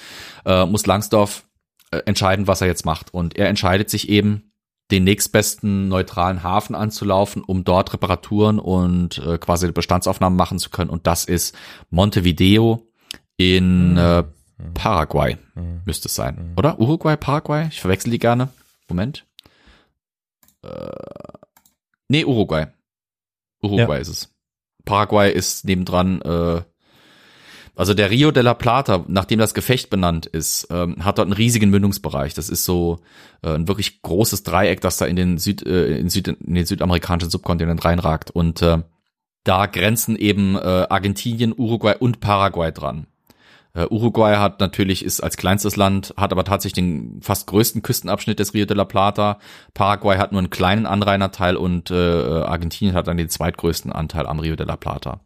äh, 0.44 0.66
muss 0.66 0.86
Langsdorff 0.86 1.44
äh, 1.90 1.98
entscheiden, 2.06 2.46
was 2.46 2.60
er 2.60 2.66
jetzt 2.66 2.84
macht. 2.84 3.12
Und 3.14 3.36
er 3.36 3.48
entscheidet 3.48 3.90
sich 3.90 4.08
eben, 4.08 4.50
den 4.90 5.04
nächstbesten 5.04 5.86
neutralen 5.88 6.42
Hafen 6.42 6.74
anzulaufen, 6.74 7.44
um 7.44 7.62
dort 7.62 7.92
Reparaturen 7.92 8.58
und 8.58 9.18
äh, 9.18 9.38
quasi 9.38 9.70
Bestandsaufnahmen 9.70 10.36
machen 10.36 10.58
zu 10.58 10.70
können. 10.70 10.90
Und 10.90 11.06
das 11.06 11.24
ist 11.24 11.56
Montevideo 11.90 12.88
in 13.36 13.96
äh, 13.96 14.24
Paraguay, 14.74 15.38
müsste 15.84 16.08
es 16.08 16.14
sein. 16.14 16.54
Oder? 16.56 16.78
Uruguay, 16.80 17.16
Paraguay? 17.16 17.68
Ich 17.70 17.80
verwechsel 17.80 18.10
die 18.10 18.18
gerne. 18.18 18.48
Moment. 18.88 19.24
Äh, 20.62 20.90
nee, 22.08 22.24
Uruguay. 22.24 22.66
Uruguay 23.62 23.94
Ja. 23.96 24.00
ist 24.00 24.08
es. 24.08 24.34
Paraguay 24.84 25.32
ist 25.32 25.64
nebendran 25.64 26.20
äh, 26.22 26.62
also 27.80 27.94
der 27.94 28.10
Rio 28.10 28.30
de 28.30 28.42
la 28.42 28.52
Plata, 28.52 29.06
nachdem 29.08 29.38
das 29.38 29.54
Gefecht 29.54 29.88
benannt 29.88 30.26
ist, 30.26 30.68
ähm, 30.70 31.02
hat 31.02 31.16
dort 31.16 31.28
einen 31.28 31.32
riesigen 31.32 31.70
Mündungsbereich. 31.70 32.34
Das 32.34 32.50
ist 32.50 32.66
so 32.66 33.00
äh, 33.42 33.54
ein 33.54 33.68
wirklich 33.68 34.02
großes 34.02 34.42
Dreieck, 34.42 34.82
das 34.82 34.98
da 34.98 35.06
in 35.06 35.16
den, 35.16 35.38
Süd, 35.38 35.66
äh, 35.66 35.96
in, 35.96 36.10
Süd, 36.10 36.28
in 36.28 36.54
den 36.54 36.66
südamerikanischen 36.66 37.30
Subkontinent 37.30 37.82
reinragt. 37.82 38.30
Und 38.32 38.60
äh, 38.60 38.82
da 39.44 39.64
grenzen 39.64 40.16
eben 40.16 40.56
äh, 40.56 40.58
Argentinien, 40.90 41.54
Uruguay 41.56 41.94
und 41.98 42.20
Paraguay 42.20 42.70
dran. 42.70 43.06
Äh, 43.72 43.86
Uruguay 43.88 44.36
hat 44.36 44.60
natürlich 44.60 45.02
ist 45.02 45.22
als 45.22 45.38
kleinstes 45.38 45.76
Land, 45.76 46.12
hat 46.18 46.32
aber 46.32 46.44
tatsächlich 46.44 46.84
den 46.84 47.22
fast 47.22 47.46
größten 47.46 47.80
Küstenabschnitt 47.80 48.40
des 48.40 48.52
Rio 48.52 48.66
de 48.66 48.76
la 48.76 48.84
Plata. 48.84 49.38
Paraguay 49.72 50.18
hat 50.18 50.32
nur 50.32 50.40
einen 50.40 50.50
kleinen 50.50 50.84
Anrainerteil 50.84 51.56
und 51.56 51.90
äh, 51.90 51.94
Argentinien 51.94 52.94
hat 52.94 53.06
dann 53.06 53.16
den 53.16 53.30
zweitgrößten 53.30 53.90
Anteil 53.90 54.26
am 54.26 54.38
Rio 54.38 54.54
de 54.54 54.66
la 54.66 54.76
Plata. 54.76 55.20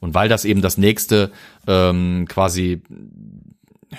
Und 0.00 0.14
weil 0.14 0.28
das 0.28 0.44
eben 0.44 0.62
das 0.62 0.78
nächste 0.78 1.30
ähm, 1.66 2.26
quasi, 2.28 2.82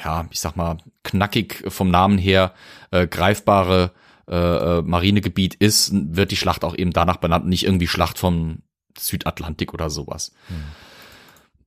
ja, 0.03 0.27
ich 0.31 0.39
sag 0.39 0.55
mal, 0.55 0.77
knackig 1.03 1.63
vom 1.67 1.91
Namen 1.91 2.17
her 2.17 2.53
äh, 2.91 3.07
greifbare 3.07 3.91
äh, 4.27 4.35
äh, 4.35 4.81
Marinegebiet 4.81 5.55
ist, 5.55 5.91
wird 5.93 6.31
die 6.31 6.35
Schlacht 6.35 6.63
auch 6.63 6.75
eben 6.75 6.91
danach 6.91 7.17
benannt, 7.17 7.47
nicht 7.47 7.65
irgendwie 7.65 7.87
Schlacht 7.87 8.17
vom 8.17 8.59
Südatlantik 8.97 9.73
oder 9.73 9.89
sowas. 9.89 10.33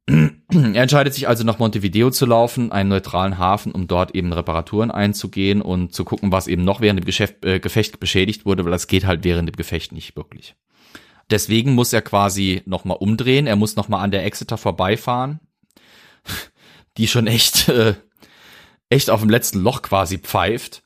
Er 0.06 0.82
entscheidet 0.82 1.14
sich 1.14 1.28
also 1.28 1.44
nach 1.44 1.58
Montevideo 1.58 2.10
zu 2.10 2.26
laufen, 2.26 2.70
einen 2.72 2.90
neutralen 2.90 3.38
Hafen, 3.38 3.72
um 3.72 3.86
dort 3.86 4.14
eben 4.14 4.34
Reparaturen 4.34 4.90
einzugehen 4.90 5.62
und 5.62 5.94
zu 5.94 6.04
gucken, 6.04 6.30
was 6.30 6.46
eben 6.46 6.62
noch 6.62 6.82
während 6.82 7.00
dem 7.00 7.06
Geschäft, 7.06 7.44
äh, 7.44 7.58
Gefecht 7.58 8.00
beschädigt 8.00 8.44
wurde, 8.44 8.64
weil 8.64 8.72
das 8.72 8.86
geht 8.86 9.06
halt 9.06 9.24
während 9.24 9.48
dem 9.48 9.56
Gefecht 9.56 9.92
nicht 9.92 10.14
wirklich. 10.14 10.56
Deswegen 11.30 11.74
muss 11.74 11.92
er 11.92 12.02
quasi 12.02 12.62
nochmal 12.66 12.98
umdrehen, 13.00 13.46
er 13.46 13.56
muss 13.56 13.76
nochmal 13.76 14.04
an 14.04 14.10
der 14.10 14.24
Exeter 14.24 14.58
vorbeifahren, 14.58 15.40
die 16.96 17.08
schon 17.08 17.26
echt, 17.26 17.68
äh, 17.68 17.94
echt 18.88 19.10
auf 19.10 19.20
dem 19.20 19.30
letzten 19.30 19.60
Loch 19.60 19.82
quasi 19.82 20.18
pfeift. 20.18 20.82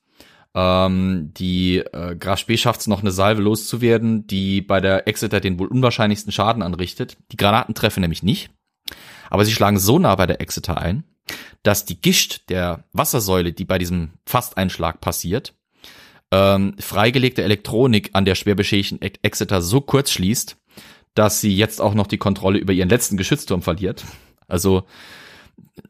Ähm, 0.54 1.32
die 1.34 1.78
äh, 1.78 2.16
Graf 2.16 2.44
schafft 2.56 2.80
es 2.80 2.86
noch 2.86 3.00
eine 3.00 3.10
Salve 3.10 3.42
loszuwerden, 3.42 4.26
die 4.26 4.62
bei 4.62 4.80
der 4.80 5.06
Exeter 5.06 5.40
den 5.40 5.58
wohl 5.58 5.68
unwahrscheinlichsten 5.68 6.32
Schaden 6.32 6.62
anrichtet. 6.62 7.16
Die 7.32 7.36
Granaten 7.36 7.74
treffen 7.74 8.00
nämlich 8.00 8.22
nicht. 8.22 8.50
Aber 9.30 9.44
sie 9.44 9.52
schlagen 9.52 9.78
so 9.78 9.98
nah 9.98 10.14
bei 10.14 10.26
der 10.26 10.40
Exeter 10.40 10.78
ein, 10.78 11.04
dass 11.62 11.84
die 11.84 12.00
Gischt 12.00 12.48
der 12.48 12.84
Wassersäule, 12.92 13.52
die 13.52 13.64
bei 13.64 13.78
diesem 13.78 14.12
Fasteinschlag 14.24 15.00
passiert, 15.00 15.54
ähm, 16.30 16.74
freigelegte 16.78 17.42
Elektronik 17.42 18.10
an 18.12 18.24
der 18.24 18.34
schwer 18.34 18.54
beschädigten 18.54 19.00
Ex- 19.00 19.18
Exeter 19.22 19.62
so 19.62 19.80
kurz 19.80 20.10
schließt, 20.10 20.56
dass 21.14 21.40
sie 21.40 21.56
jetzt 21.56 21.80
auch 21.80 21.94
noch 21.94 22.06
die 22.06 22.18
Kontrolle 22.18 22.58
über 22.58 22.72
ihren 22.72 22.88
letzten 22.88 23.16
Geschützturm 23.16 23.62
verliert. 23.62 24.04
Also 24.46 24.84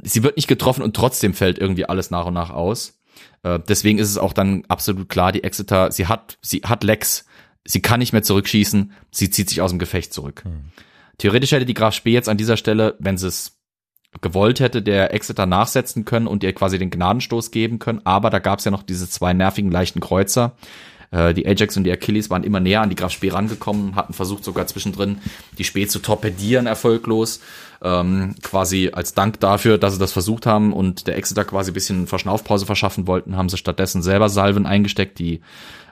sie 0.02 0.22
wird 0.22 0.36
nicht 0.36 0.48
getroffen 0.48 0.82
und 0.82 0.96
trotzdem 0.96 1.34
fällt 1.34 1.58
irgendwie 1.58 1.86
alles 1.86 2.10
nach 2.10 2.26
und 2.26 2.34
nach 2.34 2.50
aus. 2.50 2.98
Äh, 3.42 3.58
deswegen 3.68 3.98
ist 3.98 4.10
es 4.10 4.18
auch 4.18 4.32
dann 4.32 4.64
absolut 4.68 5.08
klar, 5.08 5.32
die 5.32 5.44
Exeter, 5.44 5.92
sie 5.92 6.06
hat, 6.06 6.38
sie 6.40 6.62
hat 6.64 6.84
Lex, 6.84 7.26
sie 7.64 7.82
kann 7.82 8.00
nicht 8.00 8.12
mehr 8.12 8.22
zurückschießen, 8.22 8.92
sie 9.10 9.30
zieht 9.30 9.48
sich 9.48 9.60
aus 9.60 9.70
dem 9.70 9.78
Gefecht 9.78 10.14
zurück. 10.14 10.44
Theoretisch 11.18 11.52
hätte 11.52 11.66
die 11.66 11.74
Graf 11.74 11.94
Spee 11.94 12.12
jetzt 12.12 12.28
an 12.28 12.36
dieser 12.36 12.56
Stelle, 12.56 12.94
wenn 13.00 13.18
sie 13.18 13.26
es 13.26 13.57
gewollt 14.20 14.60
hätte, 14.60 14.82
der 14.82 15.14
Exeter 15.14 15.46
nachsetzen 15.46 16.04
können 16.04 16.26
und 16.26 16.42
ihr 16.42 16.52
quasi 16.52 16.78
den 16.78 16.90
Gnadenstoß 16.90 17.50
geben 17.50 17.78
können. 17.78 18.00
Aber 18.04 18.30
da 18.30 18.38
gab 18.38 18.58
es 18.58 18.64
ja 18.64 18.70
noch 18.70 18.82
diese 18.82 19.08
zwei 19.08 19.32
nervigen 19.32 19.70
leichten 19.70 20.00
Kreuzer. 20.00 20.52
Äh, 21.10 21.34
Die 21.34 21.46
Ajax 21.46 21.76
und 21.76 21.84
die 21.84 21.92
Achilles 21.92 22.30
waren 22.30 22.44
immer 22.44 22.60
näher 22.60 22.82
an 22.82 22.90
die 22.90 22.96
Graf 22.96 23.12
Spee 23.12 23.30
rangekommen, 23.30 23.96
hatten 23.96 24.12
versucht 24.12 24.44
sogar 24.44 24.66
zwischendrin 24.66 25.18
die 25.56 25.64
Spee 25.64 25.86
zu 25.86 25.98
torpedieren, 26.00 26.66
erfolglos. 26.66 27.40
Ähm, 27.80 28.34
quasi 28.42 28.90
als 28.92 29.14
Dank 29.14 29.38
dafür, 29.38 29.78
dass 29.78 29.94
sie 29.94 30.00
das 30.00 30.12
versucht 30.12 30.46
haben 30.46 30.72
und 30.72 31.06
der 31.06 31.16
Exeter 31.16 31.44
quasi 31.44 31.70
ein 31.70 31.74
bisschen 31.74 32.06
Verschnaufpause 32.08 32.66
verschaffen 32.66 33.06
wollten, 33.06 33.36
haben 33.36 33.48
sie 33.48 33.56
stattdessen 33.56 34.02
selber 34.02 34.28
Salven 34.28 34.66
eingesteckt, 34.66 35.20
die 35.20 35.40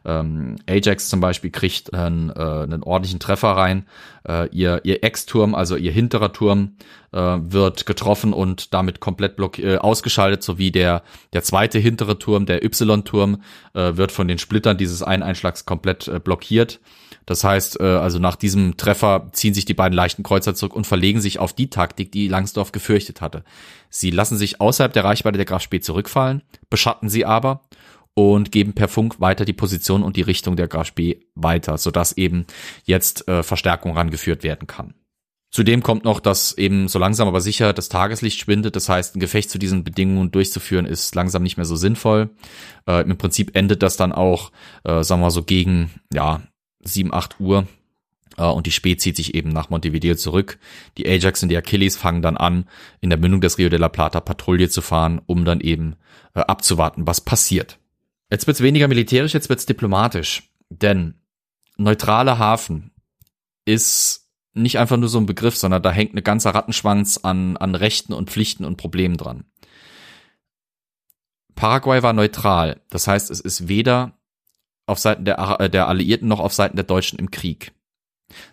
ähm, 0.07 0.57
Ajax 0.69 1.09
zum 1.09 1.21
Beispiel 1.21 1.51
kriegt 1.51 1.93
einen, 1.93 2.31
äh, 2.31 2.35
einen 2.35 2.83
ordentlichen 2.85 3.19
Treffer 3.19 3.51
rein. 3.51 3.87
Äh, 4.27 4.49
ihr 4.51 4.81
ihr 4.85 5.03
Ex-Turm, 5.03 5.55
also 5.55 5.77
ihr 5.77 5.91
hinterer 5.91 6.33
Turm, 6.33 6.77
äh, 7.13 7.19
wird 7.19 7.87
getroffen 7.87 8.33
und 8.33 8.73
damit 8.73 9.01
komplett 9.01 9.37
block 9.37 9.59
äh, 9.59 9.79
ausgeschaltet, 9.79 10.45
sowie 10.45 10.71
der 10.71 11.03
der 11.33 11.43
zweite 11.43 11.81
hintere 11.81 12.19
Turm, 12.19 12.47
der 12.47 12.65
Y-Turm, 12.65 13.43
äh, 13.75 13.97
wird 13.97 14.13
von 14.13 14.29
den 14.29 14.39
Splittern 14.39 14.79
dieses 14.79 15.03
einen 15.03 15.25
Einschlags 15.25 15.67
komplett 15.67 16.07
äh, 16.07 16.21
blockiert. 16.21 16.81
Das 17.27 17.43
heißt, 17.43 17.81
äh, 17.81 17.85
also 17.85 18.21
nach 18.21 18.37
diesem 18.37 18.77
Treffer 18.77 19.29
ziehen 19.33 19.55
sich 19.55 19.65
die 19.65 19.75
beiden 19.75 19.97
leichten 19.97 20.23
Kreuzer 20.23 20.55
zurück 20.55 20.77
und 20.77 20.87
verlegen 20.87 21.21
sich 21.21 21.41
auf 21.41 21.53
die 21.53 21.69
Taktik, 21.69 22.13
die 22.13 22.29
Langsdorff 22.29 22.71
gefürchtet 22.71 23.21
hatte. 23.21 23.43
Sie 23.91 24.13
lassen 24.13 24.37
sich 24.37 24.61
außerhalb 24.61 24.93
der 24.93 25.03
Reichweite 25.03 25.37
der 25.37 25.47
Graf 25.47 25.63
Spee 25.63 25.81
zurückfallen, 25.81 26.43
beschatten 26.71 27.09
sie 27.09 27.25
aber 27.25 27.63
und 28.19 28.51
geben 28.51 28.73
per 28.73 28.89
Funk 28.89 29.21
weiter 29.21 29.45
die 29.45 29.53
Position 29.53 30.03
und 30.03 30.17
die 30.17 30.23
Richtung 30.23 30.57
der 30.57 30.69
Graf 30.69 30.87
Spee 30.87 31.21
weiter, 31.35 31.77
sodass 31.77 32.17
eben 32.17 32.47
jetzt 32.85 33.29
äh, 33.29 33.43
Verstärkung 33.43 33.93
rangeführt 33.93 34.43
werden 34.43 34.67
kann. 34.67 34.95
Zudem 35.51 35.83
kommt 35.83 36.05
noch, 36.05 36.19
dass 36.21 36.57
eben 36.57 36.89
so 36.89 36.99
langsam 36.99 37.29
aber 37.29 37.43
sicher 37.43 37.75
das 37.75 37.91
Tageslicht 37.91 38.41
schwindet. 38.41 38.75
Das 38.75 38.89
heißt, 38.89 39.15
ein 39.15 39.21
Gefecht 39.21 39.51
zu 39.51 39.59
diesen 39.59 39.85
Bedingungen 39.85 40.31
durchzuführen 40.31 40.87
ist 40.87 41.15
langsam 41.15 41.43
nicht 41.43 41.59
mehr 41.59 41.67
so 41.67 41.77
sinnvoll. 41.77 42.31
Äh, 42.89 43.03
Im 43.03 43.19
Prinzip 43.19 43.55
endet 43.55 43.83
das 43.83 43.99
dann 43.99 44.13
auch, 44.13 44.51
äh, 44.85 45.05
sagen 45.05 45.21
wir 45.21 45.31
so 45.31 45.43
gegen 45.43 45.91
ja 46.13 46.41
7, 46.85 47.13
8 47.13 47.39
Uhr. 47.39 47.67
Äh, 48.39 48.47
und 48.47 48.65
die 48.65 48.73
Spee 48.73 48.97
zieht 48.97 49.17
sich 49.17 49.35
eben 49.35 49.51
nach 49.51 49.69
Montevideo 49.69 50.15
zurück. 50.15 50.59
Die 50.97 51.07
Ajax 51.07 51.43
und 51.43 51.51
die 51.51 51.57
Achilles 51.59 51.97
fangen 51.99 52.23
dann 52.23 52.39
an, 52.39 52.67
in 53.03 53.11
der 53.11 53.19
Mündung 53.19 53.43
des 53.43 53.59
Rio 53.59 53.69
de 53.69 53.79
la 53.79 53.91
Plata 53.91 54.21
Patrouille 54.21 54.71
zu 54.71 54.81
fahren, 54.81 55.21
um 55.27 55.45
dann 55.45 55.61
eben 55.61 55.97
äh, 56.35 56.41
abzuwarten, 56.41 57.07
was 57.07 57.21
passiert. 57.21 57.79
Jetzt 58.31 58.47
wird's 58.47 58.61
weniger 58.61 58.89
militärisch, 58.89 59.35
jetzt 59.35 59.49
wird's 59.49 59.67
diplomatisch. 59.67 60.51
Denn 60.69 61.15
neutraler 61.77 62.39
Hafen 62.39 62.93
ist 63.65 64.29
nicht 64.55 64.79
einfach 64.79 64.97
nur 64.97 65.09
so 65.09 65.19
ein 65.19 65.27
Begriff, 65.27 65.57
sondern 65.57 65.83
da 65.83 65.91
hängt 65.91 66.13
eine 66.13 66.23
ganze 66.23 66.55
Rattenschwanz 66.55 67.19
an, 67.19 67.57
an 67.57 67.75
Rechten 67.75 68.13
und 68.13 68.31
Pflichten 68.31 68.65
und 68.65 68.77
Problemen 68.77 69.17
dran. 69.17 69.45
Paraguay 71.55 72.03
war 72.03 72.13
neutral. 72.13 72.81
Das 72.91 73.07
heißt, 73.07 73.31
es 73.31 73.41
ist 73.41 73.69
weder 73.69 74.19
auf 74.87 74.99
Seiten 74.99 75.25
der, 75.25 75.39
äh, 75.61 75.71
der 75.71 75.89
Alliierten 75.89 76.29
noch 76.29 76.41
auf 76.41 76.55
Seiten 76.55 76.77
der 76.77 76.85
Deutschen 76.85 77.19
im 77.19 77.31
Krieg. 77.31 77.73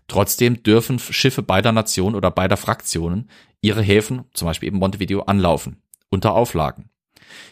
Trotzdem 0.07 0.63
dürfen 0.63 0.99
Schiffe 0.99 1.41
beider 1.41 1.71
Nationen 1.71 2.15
oder 2.15 2.31
beider 2.31 2.57
Fraktionen 2.57 3.29
ihre 3.61 3.81
Häfen, 3.81 4.25
zum 4.33 4.47
Beispiel 4.47 4.67
eben 4.67 4.77
Montevideo, 4.77 5.21
anlaufen, 5.21 5.81
unter 6.09 6.33
Auflagen. 6.33 6.89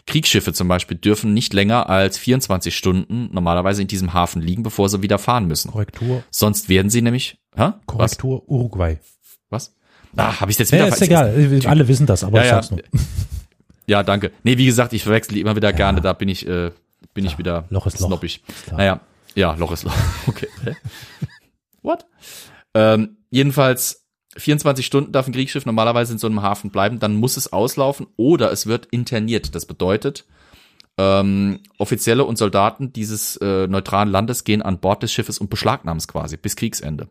Kriegsschiffe 0.07 0.53
zum 0.53 0.67
Beispiel 0.67 0.97
dürfen 0.97 1.33
nicht 1.33 1.53
länger 1.53 1.89
als 1.89 2.17
24 2.17 2.75
Stunden 2.75 3.29
normalerweise 3.31 3.81
in 3.81 3.87
diesem 3.87 4.13
Hafen 4.13 4.41
liegen, 4.41 4.63
bevor 4.63 4.89
sie 4.89 5.01
wieder 5.01 5.19
fahren 5.19 5.47
müssen. 5.47 5.71
Korrektur. 5.71 6.23
Sonst 6.31 6.69
werden 6.69 6.89
sie 6.89 7.01
nämlich, 7.01 7.37
hä? 7.55 7.71
Korrektur 7.85 8.47
Uruguay. 8.49 8.97
Was? 9.49 9.75
Ah, 10.17 10.39
habe 10.41 10.51
ich 10.51 10.59
jetzt 10.59 10.71
wieder 10.71 10.87
Ja, 10.87 10.93
ist 10.93 11.01
egal. 11.01 11.61
Alle 11.65 11.87
wissen 11.87 12.05
das, 12.05 12.23
aber 12.23 12.39
Ja, 12.39 12.43
ich 12.43 12.49
ja. 12.49 12.55
sag's 12.55 12.71
nur. 12.71 12.81
Ja, 13.87 14.03
danke. 14.03 14.31
Nee, 14.43 14.57
wie 14.57 14.65
gesagt, 14.65 14.93
ich 14.93 15.03
verwechsel 15.03 15.35
die 15.35 15.41
immer 15.41 15.55
wieder 15.55 15.73
gerne, 15.73 16.01
da 16.01 16.13
bin 16.13 16.29
ich, 16.29 16.47
äh, 16.47 16.71
bin 17.13 17.25
ich 17.25 17.37
wieder 17.37 17.65
Loch 17.69 17.87
ist 17.87 17.99
Loch. 17.99 18.07
snobbig. 18.07 18.41
klar. 18.65 18.77
Naja, 18.77 18.99
ja, 19.35 19.53
Loch 19.55 19.71
ist 19.71 19.83
Loch. 19.83 19.93
Okay. 20.27 20.47
What? 21.81 22.05
Ähm, 22.73 23.17
jedenfalls 23.31 24.00
24 24.37 24.85
Stunden 24.85 25.11
darf 25.11 25.27
ein 25.27 25.33
Kriegsschiff 25.33 25.65
normalerweise 25.65 26.13
in 26.13 26.19
so 26.19 26.27
einem 26.27 26.41
Hafen 26.41 26.71
bleiben, 26.71 26.99
dann 26.99 27.15
muss 27.15 27.37
es 27.37 27.51
auslaufen 27.51 28.07
oder 28.17 28.51
es 28.51 28.67
wird 28.67 28.87
interniert. 28.87 29.55
Das 29.55 29.65
bedeutet, 29.65 30.25
ähm, 30.97 31.59
Offizielle 31.77 32.25
und 32.25 32.37
Soldaten 32.37 32.93
dieses 32.93 33.37
äh, 33.37 33.67
neutralen 33.67 34.09
Landes 34.09 34.43
gehen 34.43 34.61
an 34.61 34.79
Bord 34.79 35.03
des 35.03 35.11
Schiffes 35.11 35.39
und 35.39 35.49
beschlagnahmen 35.49 35.97
es 35.97 36.07
quasi 36.07 36.37
bis 36.37 36.55
Kriegsende. 36.55 37.09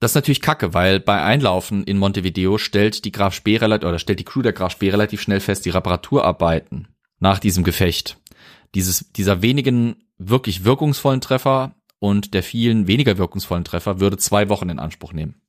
Das 0.00 0.12
ist 0.12 0.14
natürlich 0.14 0.40
kacke, 0.40 0.72
weil 0.72 0.98
bei 0.98 1.22
Einlaufen 1.22 1.84
in 1.84 1.98
Montevideo 1.98 2.56
stellt 2.56 3.04
die 3.04 3.12
Graf 3.12 3.34
Spee 3.34 3.58
oder 3.62 3.98
stellt 3.98 4.18
die 4.18 4.24
Crew 4.24 4.40
der 4.40 4.54
Graf 4.54 4.72
Spee 4.72 4.88
relativ 4.88 5.20
schnell 5.20 5.40
fest, 5.40 5.66
die 5.66 5.70
Reparaturarbeiten 5.70 6.88
nach 7.18 7.38
diesem 7.38 7.64
Gefecht, 7.64 8.18
dieses, 8.74 9.12
dieser 9.12 9.42
wenigen 9.42 9.96
wirklich 10.16 10.64
wirkungsvollen 10.64 11.20
Treffer 11.20 11.74
und 12.00 12.34
der 12.34 12.42
vielen 12.42 12.88
weniger 12.88 13.18
wirkungsvollen 13.18 13.64
Treffer 13.64 14.00
würde 14.00 14.16
zwei 14.16 14.48
Wochen 14.48 14.70
in 14.70 14.80
Anspruch 14.80 15.12
nehmen. 15.12 15.40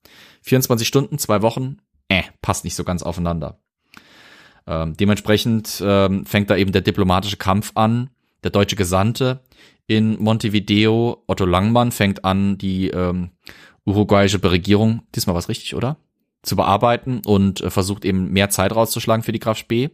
24 0.43 0.87
Stunden, 0.87 1.17
zwei 1.17 1.41
Wochen, 1.41 1.77
äh, 2.09 2.23
passt 2.41 2.63
nicht 2.65 2.75
so 2.75 2.83
ganz 2.83 3.01
aufeinander. 3.01 3.59
Ähm, 4.67 4.95
dementsprechend 4.95 5.81
ähm, 5.83 6.25
fängt 6.25 6.49
da 6.49 6.57
eben 6.57 6.71
der 6.71 6.81
diplomatische 6.81 7.37
Kampf 7.37 7.71
an. 7.75 8.11
Der 8.43 8.51
deutsche 8.51 8.75
Gesandte 8.75 9.43
in 9.87 10.21
Montevideo, 10.21 11.23
Otto 11.27 11.45
Langmann, 11.45 11.91
fängt 11.91 12.25
an, 12.25 12.57
die 12.57 12.89
ähm, 12.89 13.31
uruguayische 13.85 14.43
Regierung, 14.43 15.03
diesmal 15.15 15.35
was 15.35 15.49
richtig, 15.49 15.75
oder? 15.75 15.97
Zu 16.43 16.55
bearbeiten 16.55 17.21
und 17.25 17.61
äh, 17.61 17.69
versucht 17.69 18.03
eben 18.03 18.31
mehr 18.31 18.49
Zeit 18.49 18.75
rauszuschlagen 18.75 19.23
für 19.23 19.31
die 19.31 19.39
Graf 19.39 19.57
Spee. 19.57 19.89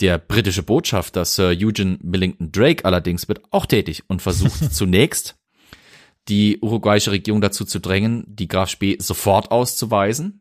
Der 0.00 0.18
britische 0.18 0.62
Botschafter 0.62 1.24
Sir 1.24 1.50
Eugene 1.50 1.98
Millington 2.02 2.50
Drake 2.50 2.84
allerdings 2.84 3.28
wird 3.28 3.42
auch 3.50 3.66
tätig 3.66 4.02
und 4.08 4.22
versucht 4.22 4.58
zunächst 4.74 5.36
die 6.28 6.58
uruguayische 6.60 7.10
Regierung 7.10 7.40
dazu 7.40 7.64
zu 7.64 7.80
drängen, 7.80 8.24
die 8.26 8.48
Graf 8.48 8.70
Spee 8.70 8.96
sofort 8.98 9.50
auszuweisen. 9.50 10.40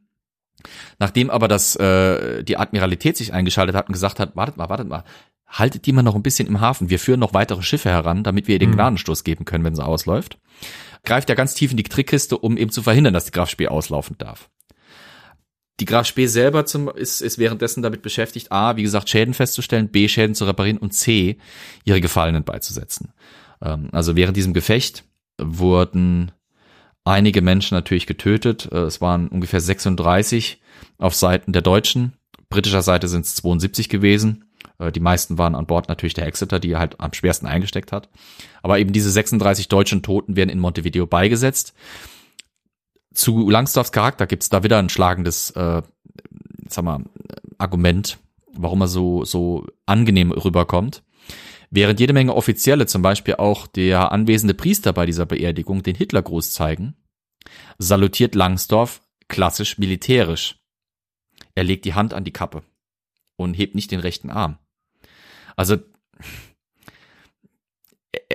Nachdem 0.98 1.30
aber 1.30 1.48
das 1.48 1.76
äh, 1.76 2.44
die 2.44 2.58
Admiralität 2.58 3.18
sich 3.18 3.34
eingeschaltet 3.34 3.76
hat 3.76 3.88
und 3.88 3.94
gesagt 3.94 4.20
hat, 4.20 4.36
wartet 4.36 4.56
mal, 4.56 4.70
wartet 4.70 4.88
mal, 4.88 5.04
haltet 5.46 5.86
die 5.86 5.92
mal 5.92 6.04
noch 6.04 6.16
ein 6.16 6.24
bisschen 6.24 6.48
im 6.48 6.62
Hafen, 6.62 6.90
wir 6.90 7.00
führen 7.00 7.20
noch 7.20 7.34
weitere 7.34 7.62
Schiffe 7.62 7.90
heran, 7.90 8.24
damit 8.24 8.48
wir 8.48 8.56
ihr 8.56 8.60
den 8.60 8.70
Mhm. 8.70 8.76
Gnadenstoß 8.76 9.24
geben 9.24 9.46
können, 9.46 9.66
wenn 9.66 9.76
sie 9.76 9.86
ausläuft, 9.86 10.38
greift 11.04 11.30
er 11.30 11.36
ganz 11.36 11.54
tief 11.54 11.72
in 11.72 11.78
die 11.78 11.84
Trickkiste, 11.84 12.38
um 12.38 12.58
eben 12.58 12.72
zu 12.72 12.82
verhindern, 12.82 13.14
dass 13.14 13.26
die 13.26 13.32
Graf 13.32 13.50
Spee 13.50 13.68
auslaufen 13.68 14.18
darf. 14.18 14.50
Die 15.80 15.86
Graf 15.86 16.06
Spee 16.06 16.28
selber 16.28 16.66
zum, 16.66 16.88
ist, 16.90 17.22
ist 17.22 17.40
währenddessen 17.40 17.82
damit 17.82 18.04
beschäftigt, 18.04 18.52
A, 18.52 18.76
wie 18.78 18.84
gesagt, 18.84 19.10
Schäden 19.10 19.34
festzustellen, 19.34 19.90
B, 19.90 20.08
Schäden 20.08 20.36
zu 20.36 20.46
reparieren 20.46 20.78
und 20.78 20.94
C, 20.94 21.38
ihre 21.84 22.00
Gefallenen 22.02 22.44
beizusetzen. 22.44 23.12
Ähm, 23.62 23.90
also 23.92 24.16
während 24.16 24.38
diesem 24.38 24.54
Gefecht 24.54 25.04
wurden 25.42 26.32
einige 27.06 27.42
Menschen 27.42 27.76
natürlich 27.76 28.06
getötet. 28.06 28.70
Äh, 28.72 28.82
Es 28.84 29.02
waren 29.02 29.28
ungefähr 29.30 29.62
36 29.62 30.62
auf 31.00 31.16
Seiten 31.16 31.54
der 31.54 31.64
Deutschen. 31.64 32.14
Britischer 32.50 32.84
Seite 32.84 33.08
sind 33.08 33.26
es 33.26 33.36
72 33.36 33.90
gewesen. 33.90 34.46
Äh, 34.78 34.92
Die 34.92 35.00
meisten 35.00 35.40
waren 35.40 35.56
an 35.56 35.66
Bord 35.66 35.90
natürlich 35.90 36.14
der 36.14 36.28
Exeter, 36.28 36.60
die 36.60 36.76
halt 36.76 37.00
am 37.00 37.14
schwersten 37.14 37.48
eingesteckt 37.48 37.92
hat. 37.92 38.10
Aber 38.62 38.78
eben 38.78 38.94
diese 38.94 39.10
36 39.10 39.70
deutschen 39.70 40.04
Toten 40.04 40.36
werden 40.36 40.50
in 40.52 40.60
Montevideo 40.60 41.08
beigesetzt. 41.08 41.74
Zu 43.14 43.50
Langsdorffs 43.50 43.92
Charakter 43.92 44.28
gibt's 44.28 44.50
da 44.50 44.64
wieder 44.64 44.80
ein 44.80 44.90
schlagendes, 44.90 45.52
äh, 45.52 45.82
sag 46.68 46.84
mal, 46.84 47.04
Argument, 47.58 48.18
warum 48.54 48.82
er 48.82 48.88
so, 48.88 49.24
so 49.24 49.66
angenehm 49.86 50.32
rüberkommt. 50.32 51.04
Während 51.70 52.00
jede 52.00 52.14
Menge 52.14 52.36
Offizielle, 52.36 52.86
zum 52.86 53.02
Beispiel 53.02 53.36
auch 53.36 53.68
der 53.68 54.12
anwesende 54.12 54.54
Priester 54.54 54.94
bei 54.94 55.06
dieser 55.06 55.26
Beerdigung, 55.26 55.82
den 55.82 55.96
Hitlergruß 55.96 56.52
zeigen, 56.52 56.96
salutiert 57.78 58.36
Langsdorff 58.36 59.02
klassisch 59.28 59.78
militärisch. 59.78 60.60
Er 61.56 61.64
legt 61.64 61.86
die 61.86 61.94
Hand 61.94 62.14
an 62.14 62.24
die 62.24 62.34
Kappe 62.34 62.64
und 63.38 63.56
hebt 63.56 63.76
nicht 63.76 63.92
den 63.92 64.00
rechten 64.00 64.30
Arm. 64.30 64.58
Also 65.56 65.78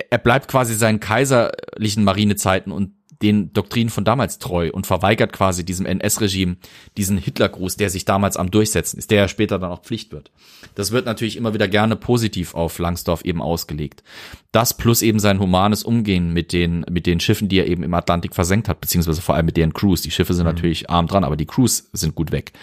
er 0.09 0.17
bleibt 0.17 0.47
quasi 0.47 0.75
seinen 0.75 0.99
kaiserlichen 0.99 2.03
Marinezeiten 2.03 2.71
und 2.71 2.98
den 3.21 3.51
Doktrinen 3.51 3.89
von 3.89 4.05
damals 4.05 4.39
treu 4.39 4.69
und 4.71 4.87
verweigert 4.87 5.33
quasi 5.33 5.65
diesem 5.65 5.85
NS-Regime 5.85 6.57
diesen 6.97 7.17
Hitlergruß, 7.17 7.75
der 7.75 7.89
sich 7.89 8.05
damals 8.05 8.37
am 8.37 8.49
Durchsetzen 8.49 8.97
ist, 8.97 9.11
der 9.11 9.19
ja 9.19 9.27
später 9.27 9.59
dann 9.59 9.71
auch 9.71 9.81
Pflicht 9.81 10.11
wird. 10.13 10.31
Das 10.75 10.91
wird 10.91 11.05
natürlich 11.05 11.35
immer 11.35 11.53
wieder 11.53 11.67
gerne 11.67 11.95
positiv 11.95 12.55
auf 12.55 12.79
Langsdorff 12.79 13.25
eben 13.25 13.41
ausgelegt. 13.41 14.03
Das 14.51 14.75
plus 14.75 15.01
eben 15.01 15.19
sein 15.19 15.39
humanes 15.39 15.83
Umgehen 15.83 16.31
mit 16.31 16.53
den, 16.53 16.85
mit 16.89 17.05
den 17.05 17.19
Schiffen, 17.19 17.49
die 17.49 17.59
er 17.59 17.67
eben 17.67 17.83
im 17.83 17.93
Atlantik 17.93 18.33
versenkt 18.33 18.69
hat, 18.69 18.79
beziehungsweise 18.79 19.21
vor 19.21 19.35
allem 19.35 19.45
mit 19.45 19.57
deren 19.57 19.73
Crews. 19.73 20.01
Die 20.01 20.11
Schiffe 20.11 20.33
sind 20.33 20.45
natürlich 20.45 20.89
arm 20.89 21.07
dran, 21.07 21.23
aber 21.25 21.35
die 21.35 21.45
Crews 21.45 21.89
sind 21.91 22.15
gut 22.15 22.31
weg. 22.31 22.53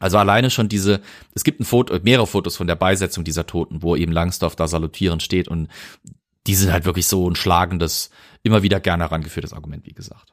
Also 0.00 0.16
alleine 0.16 0.50
schon 0.50 0.68
diese, 0.68 1.02
es 1.34 1.44
gibt 1.44 1.60
ein 1.60 1.64
Foto, 1.64 1.96
mehrere 2.02 2.26
Fotos 2.26 2.56
von 2.56 2.66
der 2.66 2.74
Beisetzung 2.74 3.22
dieser 3.22 3.46
Toten, 3.46 3.82
wo 3.82 3.94
eben 3.94 4.12
Langsdorff 4.12 4.56
da 4.56 4.66
salutierend 4.66 5.22
steht 5.22 5.46
und 5.46 5.68
die 6.46 6.54
sind 6.54 6.72
halt 6.72 6.84
wirklich 6.84 7.06
so 7.06 7.28
ein 7.28 7.36
schlagendes, 7.36 8.10
immer 8.42 8.62
wieder 8.62 8.80
gerne 8.80 9.04
herangeführtes 9.04 9.52
Argument, 9.52 9.86
wie 9.86 9.92
gesagt. 9.92 10.32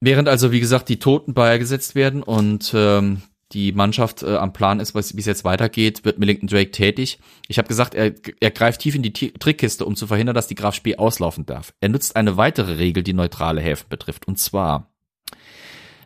Während 0.00 0.28
also, 0.28 0.52
wie 0.52 0.60
gesagt, 0.60 0.88
die 0.88 0.98
Toten 0.98 1.34
beigesetzt 1.34 1.94
werden 1.94 2.22
und 2.22 2.72
ähm, 2.74 3.22
die 3.52 3.72
Mannschaft 3.72 4.22
äh, 4.22 4.36
am 4.36 4.52
Plan 4.52 4.78
ist, 4.78 4.94
was- 4.94 5.16
wie 5.16 5.20
es 5.20 5.26
jetzt 5.26 5.44
weitergeht, 5.44 6.04
wird 6.04 6.18
Millington 6.18 6.48
Drake 6.48 6.70
tätig. 6.70 7.18
Ich 7.48 7.58
habe 7.58 7.66
gesagt, 7.66 7.94
er, 7.94 8.12
er 8.40 8.50
greift 8.50 8.80
tief 8.82 8.94
in 8.94 9.02
die 9.02 9.12
Ti- 9.12 9.32
Trickkiste, 9.32 9.84
um 9.84 9.96
zu 9.96 10.06
verhindern, 10.06 10.34
dass 10.34 10.46
die 10.46 10.54
Graf 10.54 10.74
Spee 10.74 10.96
auslaufen 10.96 11.46
darf. 11.46 11.72
Er 11.80 11.88
nutzt 11.88 12.14
eine 12.14 12.36
weitere 12.36 12.74
Regel, 12.74 13.02
die 13.02 13.14
neutrale 13.14 13.60
Häfen 13.60 13.88
betrifft. 13.88 14.28
Und 14.28 14.38
zwar 14.38 14.92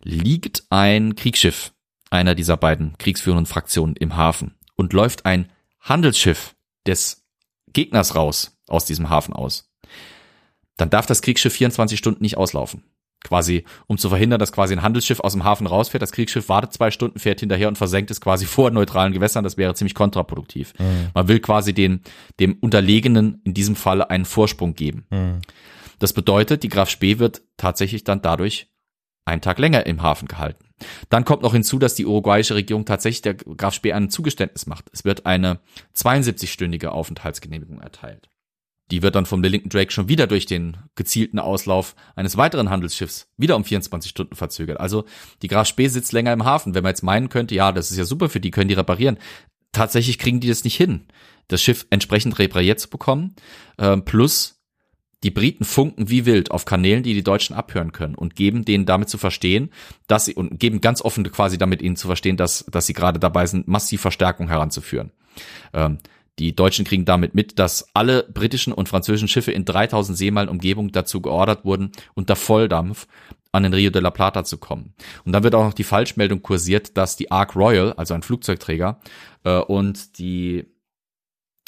liegt 0.05 0.65
ein 0.71 1.15
Kriegsschiff 1.17 1.73
einer 2.11 2.35
dieser 2.35 2.57
beiden 2.57 2.97
kriegsführenden 2.99 3.47
Fraktionen 3.47 3.97
im 3.97 4.17
Hafen 4.17 4.55
und 4.77 4.93
läuft 4.93 5.27
ein 5.27 5.51
Handelsschiff 5.81 6.55
des 6.87 7.22
Gegners 7.73 8.15
raus 8.15 8.59
aus 8.69 8.85
diesem 8.85 9.11
Hafen 9.11 9.35
aus, 9.35 9.71
dann 10.77 10.91
darf 10.91 11.07
das 11.07 11.23
Kriegsschiff 11.23 11.53
24 11.53 11.99
Stunden 11.99 12.23
nicht 12.23 12.37
auslaufen. 12.37 12.85
Quasi, 13.25 13.65
um 13.87 13.99
zu 13.99 14.09
verhindern, 14.09 14.41
dass 14.41 14.51
quasi 14.51 14.75
ein 14.75 14.83
Handelsschiff 14.83 15.21
aus 15.21 15.33
dem 15.33 15.45
Hafen 15.45 15.69
rausfährt. 15.69 16.03
Das 16.03 16.11
Kriegsschiff 16.11 16.49
wartet 16.49 16.73
zwei 16.73 16.91
Stunden, 16.91 17.21
fährt 17.21 17.39
hinterher 17.39 17.69
und 17.69 17.79
versenkt 17.79 18.11
es 18.11 18.21
quasi 18.21 18.47
vor 18.47 18.71
neutralen 18.71 19.13
Gewässern. 19.13 19.45
Das 19.45 19.57
wäre 19.57 19.75
ziemlich 19.75 19.95
kontraproduktiv. 19.95 20.73
Man 21.15 21.29
will 21.29 21.39
quasi 21.39 21.73
den, 21.73 22.03
dem 22.41 22.55
Unterlegenen 22.61 23.41
in 23.45 23.55
diesem 23.55 23.77
Falle 23.77 24.11
einen 24.11 24.25
Vorsprung 24.25 24.75
geben. 24.75 25.07
Das 26.01 26.13
bedeutet, 26.13 26.65
die 26.65 26.69
Graf 26.69 26.91
Spee 26.91 27.21
wird 27.21 27.43
tatsächlich 27.57 28.03
dann 28.03 28.23
dadurch 28.23 28.69
einen 29.25 29.41
Tag 29.41 29.61
länger 29.61 29.87
im 29.87 30.03
Hafen 30.03 30.27
gehalten. 30.27 30.65
Dann 31.09 31.25
kommt 31.25 31.43
noch 31.43 31.53
hinzu, 31.53 31.79
dass 31.79 31.95
die 31.95 32.07
uruguayische 32.07 32.55
Regierung 32.55 32.85
tatsächlich 32.85 33.23
der 33.23 33.35
Graf 33.35 33.75
Spee 33.75 33.93
ein 33.93 34.11
Zugeständnis 34.11 34.67
macht. 34.67 34.87
Es 34.93 35.05
wird 35.05 35.27
eine 35.27 35.61
72-stündige 35.97 36.89
Aufenthaltsgenehmigung 36.89 37.81
erteilt. 37.81 38.29
Die 38.91 39.03
wird 39.03 39.15
dann 39.15 39.25
von 39.25 39.41
Millington 39.41 39.71
Drake 39.71 39.91
schon 39.91 40.09
wieder 40.09 40.27
durch 40.27 40.45
den 40.45 40.77
gezielten 40.97 41.39
Auslauf 41.39 41.95
eines 42.15 42.37
weiteren 42.37 42.69
Handelsschiffs 42.69 43.27
wieder 43.39 43.57
um 43.57 43.65
24 43.65 44.11
Stunden 44.11 44.37
verzögert. 44.37 44.81
Also 44.81 45.07
die 45.41 45.49
Graf 45.49 45.67
Spee 45.67 45.89
sitzt 45.89 46.13
länger 46.13 46.33
im 46.33 46.45
Hafen. 46.45 46.75
Wenn 46.75 46.83
man 46.83 46.91
jetzt 46.91 47.03
meinen 47.03 47.31
könnte, 47.31 47.55
ja, 47.55 47.73
das 47.73 47.91
ist 47.91 47.97
ja 47.97 48.05
super 48.05 48.29
für 48.29 48.41
die, 48.41 48.51
können 48.51 48.69
die 48.69 48.75
reparieren. 48.75 49.19
Tatsächlich 49.73 50.19
kriegen 50.19 50.41
die 50.41 50.49
das 50.49 50.65
nicht 50.65 50.77
hin, 50.77 51.07
das 51.49 51.63
Schiff 51.63 51.87
entsprechend 51.89 52.39
repariert 52.39 52.81
zu 52.81 52.91
bekommen. 52.91 53.35
Ähm, 53.79 54.05
plus 54.05 54.62
die 55.23 55.31
Briten 55.31 55.65
funken 55.65 56.11
wie 56.11 56.27
wild 56.27 56.51
auf 56.51 56.65
Kanälen, 56.65 57.03
die 57.03 57.15
die 57.15 57.23
Deutschen 57.23 57.55
abhören 57.55 57.93
können 57.93 58.15
und 58.15 58.35
geben 58.37 58.65
denen 58.65 58.87
damit 58.87 59.09
zu 59.09 59.19
verstehen, 59.19 59.71
dass 60.07 60.25
sie 60.25 60.35
und 60.35 60.59
geben 60.59 60.81
ganz 60.81 61.03
offen 61.03 61.31
quasi 61.31 61.59
damit 61.59 61.83
ihnen 61.83 61.97
zu 61.97 62.07
verstehen, 62.07 62.37
dass 62.37 62.65
dass 62.71 62.87
sie 62.87 62.93
gerade 62.93 63.19
dabei 63.19 63.47
sind, 63.47 63.69
massiv 63.69 64.01
Verstärkung 64.01 64.49
heranzuführen. 64.49 65.13
Ähm, 65.73 65.99
die 66.39 66.57
Deutschen 66.57 66.85
kriegen 66.85 67.05
damit 67.05 67.35
mit, 67.35 67.59
dass 67.59 67.95
alle 67.95 68.25
britischen 68.25 68.73
und 68.73 68.89
französischen 68.89 69.29
Schiffe 69.29 69.53
in 69.53 69.65
3000 69.65 70.17
Seemeilen 70.17 70.49
Umgebung 70.49 70.91
dazu 70.91 71.21
geordert 71.21 71.65
wurden, 71.65 71.93
unter 72.15 72.37
Volldampf 72.37 73.07
an 73.53 73.65
den 73.65 73.75
Rio 73.75 73.91
de 73.91 74.01
la 74.01 74.11
Plata 74.11 74.45
zu 74.45 74.57
kommen. 74.57 74.95
Und 75.25 75.33
dann 75.33 75.43
wird 75.43 75.55
auch 75.55 75.65
noch 75.65 75.75
die 75.75 75.85
Falschmeldung 75.85 76.41
kursiert, 76.41 76.97
dass 76.97 77.17
die 77.17 77.31
Ark 77.31 77.55
Royal, 77.55 77.93
also 77.93 78.15
ein 78.15 78.23
Flugzeugträger, 78.23 78.99
äh, 79.45 79.59
und 79.59 80.19
die, 80.19 80.65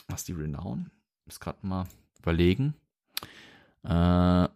was 0.09 0.25
die 0.25 0.33
Renown, 0.33 0.91
muss 1.27 1.41
gerade 1.41 1.59
mal 1.67 1.85
überlegen, 2.19 2.75
Äh, 3.85 4.49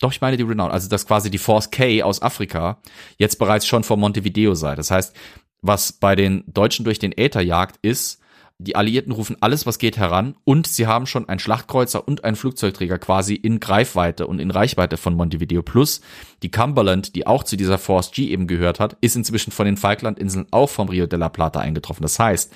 doch, 0.00 0.12
ich 0.12 0.20
meine 0.20 0.36
die 0.36 0.44
Renown. 0.44 0.70
Also, 0.70 0.88
dass 0.88 1.06
quasi 1.06 1.30
die 1.30 1.38
Force 1.38 1.70
K 1.70 2.02
aus 2.02 2.22
Afrika 2.22 2.80
jetzt 3.16 3.38
bereits 3.38 3.66
schon 3.66 3.84
vor 3.84 3.96
Montevideo 3.96 4.54
sei. 4.54 4.74
Das 4.74 4.90
heißt, 4.90 5.14
was 5.60 5.92
bei 5.92 6.14
den 6.14 6.44
Deutschen 6.46 6.84
durch 6.84 6.98
den 6.98 7.16
Äther 7.16 7.40
jagt, 7.40 7.78
ist, 7.82 8.20
die 8.60 8.74
Alliierten 8.74 9.12
rufen 9.12 9.36
alles, 9.40 9.66
was 9.66 9.78
geht, 9.78 9.98
heran 9.98 10.34
und 10.44 10.66
sie 10.66 10.88
haben 10.88 11.06
schon 11.06 11.28
einen 11.28 11.38
Schlachtkreuzer 11.38 12.06
und 12.06 12.24
einen 12.24 12.34
Flugzeugträger 12.34 12.98
quasi 12.98 13.34
in 13.34 13.60
Greifweite 13.60 14.26
und 14.26 14.40
in 14.40 14.50
Reichweite 14.50 14.96
von 14.96 15.14
Montevideo. 15.14 15.62
Plus 15.62 16.00
die 16.42 16.50
Cumberland, 16.50 17.14
die 17.14 17.24
auch 17.24 17.44
zu 17.44 17.56
dieser 17.56 17.78
Force 17.78 18.10
G 18.10 18.28
eben 18.28 18.48
gehört 18.48 18.80
hat, 18.80 18.96
ist 19.00 19.14
inzwischen 19.14 19.52
von 19.52 19.66
den 19.66 19.76
Falklandinseln 19.76 20.46
auch 20.50 20.70
vom 20.70 20.88
Rio 20.88 21.06
de 21.06 21.20
la 21.20 21.28
Plata 21.28 21.60
eingetroffen. 21.60 22.02
Das 22.02 22.18
heißt, 22.18 22.52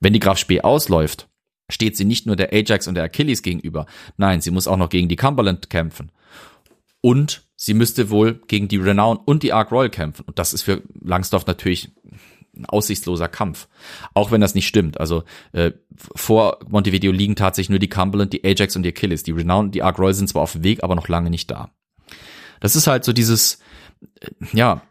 wenn 0.00 0.12
die 0.12 0.20
Graf 0.20 0.36
Spee 0.36 0.60
ausläuft, 0.60 1.28
steht 1.72 1.96
sie 1.96 2.04
nicht 2.04 2.26
nur 2.26 2.36
der 2.36 2.52
Ajax 2.52 2.86
und 2.86 2.94
der 2.94 3.04
Achilles 3.04 3.42
gegenüber. 3.42 3.86
Nein, 4.16 4.40
sie 4.40 4.50
muss 4.50 4.68
auch 4.68 4.76
noch 4.76 4.88
gegen 4.88 5.08
die 5.08 5.16
Cumberland 5.16 5.70
kämpfen. 5.70 6.12
Und 7.00 7.42
sie 7.56 7.74
müsste 7.74 8.10
wohl 8.10 8.40
gegen 8.46 8.68
die 8.68 8.76
Renown 8.76 9.16
und 9.16 9.42
die 9.42 9.52
Ark 9.52 9.72
Royal 9.72 9.90
kämpfen. 9.90 10.24
Und 10.26 10.38
das 10.38 10.52
ist 10.52 10.62
für 10.62 10.82
Langsdorff 11.00 11.46
natürlich 11.46 11.90
ein 12.56 12.66
aussichtsloser 12.66 13.28
Kampf. 13.28 13.68
Auch 14.14 14.30
wenn 14.30 14.40
das 14.40 14.54
nicht 14.54 14.68
stimmt. 14.68 15.00
Also 15.00 15.24
äh, 15.52 15.72
vor 15.96 16.58
Montevideo 16.68 17.10
liegen 17.10 17.34
tatsächlich 17.34 17.70
nur 17.70 17.78
die 17.78 17.88
Cumberland, 17.88 18.32
die 18.32 18.44
Ajax 18.44 18.76
und 18.76 18.82
die 18.82 18.94
Achilles. 18.94 19.22
Die 19.22 19.32
Renown 19.32 19.66
und 19.66 19.74
die 19.74 19.82
Ark 19.82 19.98
Royal 19.98 20.14
sind 20.14 20.28
zwar 20.28 20.42
auf 20.42 20.52
dem 20.52 20.62
Weg, 20.62 20.84
aber 20.84 20.94
noch 20.94 21.08
lange 21.08 21.30
nicht 21.30 21.50
da. 21.50 21.70
Das 22.60 22.76
ist 22.76 22.86
halt 22.86 23.04
so 23.04 23.12
dieses, 23.12 23.58
äh, 24.20 24.28
ja, 24.52 24.82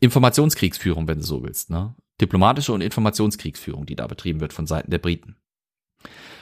Informationskriegsführung, 0.00 1.08
wenn 1.08 1.18
du 1.18 1.26
so 1.26 1.42
willst. 1.42 1.70
Ne? 1.70 1.94
Diplomatische 2.20 2.72
und 2.72 2.80
Informationskriegsführung, 2.80 3.86
die 3.86 3.96
da 3.96 4.06
betrieben 4.06 4.40
wird 4.40 4.52
von 4.52 4.66
Seiten 4.66 4.90
der 4.90 4.98
Briten. 4.98 5.36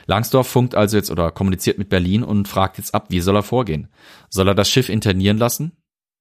Langsdorff 0.07 0.47
funkt 0.47 0.75
also 0.75 0.97
jetzt 0.97 1.11
oder 1.11 1.31
kommuniziert 1.31 1.79
mit 1.79 1.89
Berlin 1.89 2.23
und 2.23 2.49
fragt 2.49 2.79
jetzt 2.79 2.95
ab, 2.95 3.07
wie 3.11 3.21
soll 3.21 3.37
er 3.37 3.43
vorgehen? 3.43 3.89
Soll 4.31 4.49
er 4.49 4.55
das 4.55 4.71
Schiff 4.71 4.89
internieren 4.89 5.39
lassen? 5.39 5.73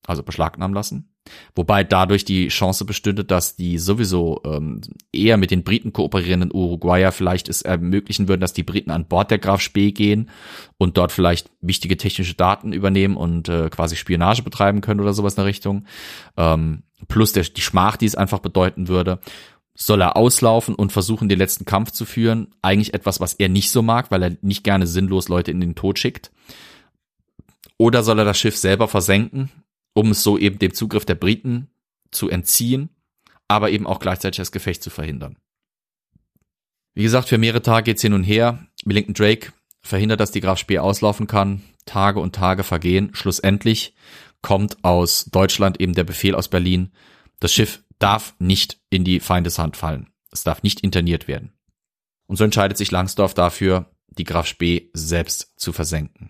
Also 0.07 0.23
beschlagnahmen 0.23 0.75
lassen? 0.75 1.15
Wobei 1.55 1.83
dadurch 1.83 2.25
die 2.25 2.49
Chance 2.49 2.85
bestünde, 2.85 3.25
dass 3.25 3.55
die 3.55 3.79
sowieso 3.79 4.41
ähm, 4.45 4.81
eher 5.11 5.37
mit 5.37 5.49
den 5.49 5.63
Briten 5.63 5.93
kooperierenden 5.93 6.51
Uruguayer 6.53 7.11
vielleicht 7.11 7.49
es 7.49 7.63
ermöglichen 7.63 8.27
würden, 8.27 8.41
dass 8.41 8.53
die 8.53 8.63
Briten 8.63 8.91
an 8.91 9.07
Bord 9.07 9.31
der 9.31 9.39
Graf 9.39 9.61
Spee 9.61 9.91
gehen 9.91 10.29
und 10.77 10.97
dort 10.97 11.11
vielleicht 11.11 11.49
wichtige 11.61 11.97
technische 11.97 12.35
Daten 12.35 12.73
übernehmen 12.73 13.17
und 13.17 13.49
äh, 13.49 13.69
quasi 13.69 13.95
Spionage 13.95 14.43
betreiben 14.43 14.81
können 14.81 14.99
oder 14.99 15.13
sowas 15.13 15.33
in 15.33 15.37
der 15.37 15.45
Richtung. 15.45 15.85
Ähm, 16.37 16.83
plus 17.07 17.33
der, 17.33 17.43
die 17.43 17.61
Schmach, 17.61 17.97
die 17.97 18.05
es 18.05 18.15
einfach 18.15 18.39
bedeuten 18.39 18.87
würde 18.87 19.19
soll 19.75 20.01
er 20.01 20.15
auslaufen 20.15 20.73
und 20.73 20.91
versuchen, 20.91 21.29
den 21.29 21.37
letzten 21.37 21.65
Kampf 21.65 21.91
zu 21.91 22.05
führen. 22.05 22.55
Eigentlich 22.61 22.93
etwas, 22.93 23.19
was 23.19 23.33
er 23.33 23.49
nicht 23.49 23.69
so 23.69 23.81
mag, 23.81 24.09
weil 24.09 24.23
er 24.23 24.37
nicht 24.41 24.63
gerne 24.63 24.87
sinnlos 24.87 25.27
Leute 25.27 25.51
in 25.51 25.59
den 25.59 25.75
Tod 25.75 25.99
schickt. 25.99 26.31
Oder 27.77 28.01
soll 28.03 28.19
er 28.19 28.25
das 28.25 28.39
Schiff 28.39 28.55
selber 28.55 28.87
versenken, 28.87 29.51
um 29.93 30.11
es 30.11 30.23
so 30.23 30.37
eben 30.37 30.59
dem 30.59 30.73
Zugriff 30.73 31.03
der 31.03 31.15
Briten 31.15 31.67
zu 32.11 32.29
entziehen, 32.29 32.89
aber 33.49 33.69
eben 33.69 33.85
auch 33.85 33.99
gleichzeitig 33.99 34.37
das 34.37 34.53
Gefecht 34.53 34.81
zu 34.81 34.89
verhindern. 34.89 35.37
Wie 36.93 37.03
gesagt, 37.03 37.27
für 37.27 37.37
mehrere 37.37 37.61
Tage 37.61 37.91
geht's 37.91 38.01
hin 38.01 38.13
und 38.13 38.23
her. 38.23 38.65
Millington 38.85 39.13
Drake 39.13 39.51
verhindert, 39.81 40.21
dass 40.21 40.31
die 40.31 40.39
Graf 40.39 40.57
Speer 40.57 40.83
auslaufen 40.83 41.27
kann. 41.27 41.61
Tage 41.85 42.21
und 42.21 42.33
Tage 42.33 42.63
vergehen. 42.63 43.09
Schlussendlich 43.13 43.93
kommt 44.41 44.83
aus 44.83 45.25
Deutschland 45.25 45.81
eben 45.81 45.93
der 45.93 46.05
Befehl 46.05 46.35
aus 46.35 46.47
Berlin, 46.47 46.91
das 47.39 47.53
Schiff 47.53 47.83
darf 48.05 48.35
nicht 48.37 48.77
in 48.91 49.03
die 49.03 49.19
Feindeshand 49.19 49.75
fallen. 49.75 50.11
Es 50.29 50.43
darf 50.43 50.61
nicht 50.61 50.81
interniert 50.81 51.27
werden. 51.27 51.53
Und 52.27 52.35
so 52.35 52.43
entscheidet 52.43 52.77
sich 52.77 52.91
Langsdorff 52.91 53.33
dafür, 53.33 53.89
die 54.09 54.25
Graf 54.25 54.45
Spee 54.45 54.91
selbst 54.93 55.59
zu 55.59 55.73
versenken. 55.73 56.29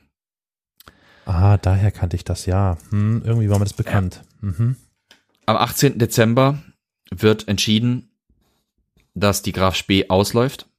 Ah, 1.25 1.57
daher 1.57 1.91
kannte 1.91 2.15
ich 2.15 2.23
das 2.23 2.45
ja. 2.45 2.77
Hm, 2.91 3.23
irgendwie 3.25 3.49
war 3.49 3.59
mir 3.59 3.65
das 3.65 3.73
bekannt. 3.73 4.21
Ja. 4.41 4.47
Mhm. 4.47 4.77
Am 5.47 5.57
18. 5.57 5.99
Dezember 5.99 6.63
wird 7.11 7.49
entschieden, 7.49 8.09
dass 9.13 9.41
die 9.41 9.51
Graf 9.51 9.75
Spee 9.75 10.07
ausläuft. 10.07 10.69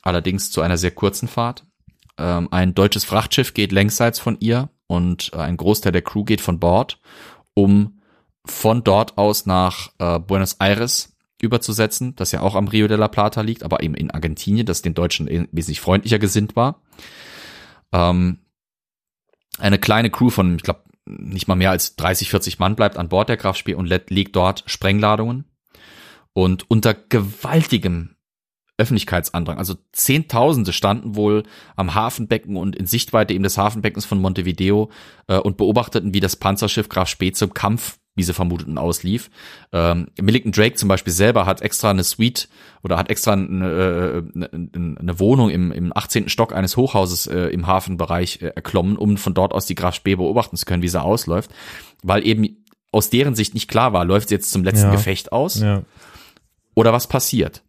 Allerdings 0.00 0.50
zu 0.50 0.62
einer 0.62 0.78
sehr 0.78 0.92
kurzen 0.92 1.28
Fahrt. 1.28 1.66
Ähm, 2.16 2.48
ein 2.50 2.74
deutsches 2.74 3.04
Frachtschiff 3.04 3.52
geht 3.52 3.72
längsseits 3.72 4.18
von 4.18 4.38
ihr 4.40 4.70
und 4.86 5.34
ein 5.34 5.58
Großteil 5.58 5.92
der 5.92 6.02
Crew 6.02 6.24
geht 6.24 6.40
von 6.40 6.58
Bord, 6.58 6.98
um 7.52 7.98
von 8.44 8.84
dort 8.84 9.18
aus 9.18 9.46
nach 9.46 9.90
äh, 9.98 10.18
Buenos 10.18 10.54
Aires 10.54 11.16
überzusetzen, 11.40 12.14
das 12.16 12.32
ja 12.32 12.40
auch 12.40 12.54
am 12.54 12.68
Rio 12.68 12.88
de 12.88 12.96
la 12.96 13.08
Plata 13.08 13.40
liegt, 13.40 13.64
aber 13.64 13.82
eben 13.82 13.94
in 13.94 14.10
Argentinien, 14.10 14.66
das 14.66 14.82
den 14.82 14.94
Deutschen 14.94 15.26
wesentlich 15.50 15.80
freundlicher 15.80 16.18
gesinnt 16.18 16.56
war. 16.56 16.80
Ähm, 17.92 18.38
eine 19.58 19.78
kleine 19.78 20.10
Crew 20.10 20.30
von, 20.30 20.56
ich 20.56 20.62
glaube, 20.62 20.82
nicht 21.04 21.48
mal 21.48 21.56
mehr 21.56 21.70
als 21.70 21.96
30, 21.96 22.30
40 22.30 22.58
Mann 22.58 22.76
bleibt 22.76 22.96
an 22.96 23.08
Bord 23.08 23.28
der 23.28 23.36
Kraftspiel 23.36 23.74
und 23.74 23.86
legt 23.86 24.36
dort 24.36 24.62
Sprengladungen. 24.66 25.44
Und 26.32 26.70
unter 26.70 26.94
gewaltigem 26.94 28.16
Öffentlichkeitsandrang, 28.78 29.58
also 29.58 29.74
Zehntausende 29.92 30.72
standen 30.72 31.14
wohl 31.14 31.42
am 31.76 31.94
Hafenbecken 31.94 32.56
und 32.56 32.74
in 32.74 32.86
Sichtweite 32.86 33.34
eben 33.34 33.42
des 33.42 33.58
Hafenbeckens 33.58 34.06
von 34.06 34.20
Montevideo 34.20 34.90
äh, 35.26 35.36
und 35.38 35.58
beobachteten, 35.58 36.14
wie 36.14 36.20
das 36.20 36.36
Panzerschiff 36.36 36.88
Graf 36.88 37.08
Spee 37.08 37.32
zum 37.32 37.52
Kampf 37.52 37.98
wie 38.14 38.22
sie 38.22 38.34
vermuteten, 38.34 38.76
auslief. 38.76 39.30
Ähm, 39.72 40.08
Milliken 40.20 40.52
Drake 40.52 40.74
zum 40.74 40.88
Beispiel 40.88 41.12
selber 41.12 41.46
hat 41.46 41.62
extra 41.62 41.90
eine 41.90 42.04
Suite 42.04 42.48
oder 42.82 42.98
hat 42.98 43.08
extra 43.08 43.32
eine, 43.32 44.26
eine, 44.34 44.46
äh, 44.52 44.98
eine 45.00 45.18
Wohnung 45.18 45.50
im, 45.50 45.72
im 45.72 45.96
18. 45.96 46.28
Stock 46.28 46.54
eines 46.54 46.76
Hochhauses 46.76 47.26
äh, 47.26 47.46
im 47.48 47.66
Hafenbereich 47.66 48.42
äh, 48.42 48.48
erklommen, 48.48 48.96
um 48.96 49.16
von 49.16 49.32
dort 49.32 49.52
aus 49.52 49.66
die 49.66 49.74
Graf 49.74 49.94
Spee 49.94 50.16
beobachten 50.16 50.56
zu 50.56 50.66
können, 50.66 50.82
wie 50.82 50.88
sie 50.88 51.00
ausläuft, 51.00 51.50
weil 52.02 52.26
eben 52.26 52.64
aus 52.90 53.08
deren 53.08 53.34
Sicht 53.34 53.54
nicht 53.54 53.68
klar 53.68 53.94
war, 53.94 54.04
läuft 54.04 54.28
sie 54.28 54.34
jetzt 54.34 54.52
zum 54.52 54.62
letzten 54.62 54.88
ja. 54.88 54.92
Gefecht 54.92 55.32
aus 55.32 55.60
ja. 55.60 55.82
oder 56.74 56.92
was 56.92 57.06
passiert. 57.06 57.62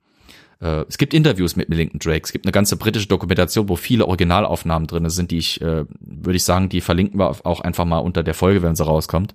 Äh, 0.64 0.86
es 0.88 0.98
gibt 0.98 1.14
Interviews 1.14 1.56
mit 1.56 1.70
Millington 1.70 2.00
Drake. 2.00 2.22
Es 2.24 2.32
gibt 2.32 2.46
eine 2.46 2.54
ganze 2.54 2.78
britische 2.78 3.08
Dokumentation, 3.08 3.68
wo 3.68 3.76
viele 3.76 4.08
Originalaufnahmen 4.08 4.88
drin 4.88 5.10
sind, 5.10 5.32
die 5.32 5.38
ich, 5.38 5.62
äh, 5.62 5.86
würde 6.00 6.36
ich 6.36 6.44
sagen, 6.44 6.70
die 6.70 6.82
verlinken 6.82 7.20
wir 7.20 7.46
auch 7.46 7.60
einfach 7.60 7.86
mal 7.86 8.00
unter 8.00 8.24
der 8.24 8.34
Folge, 8.34 8.64
wenn 8.64 8.76
sie 8.76 8.86
rauskommt, 8.86 9.34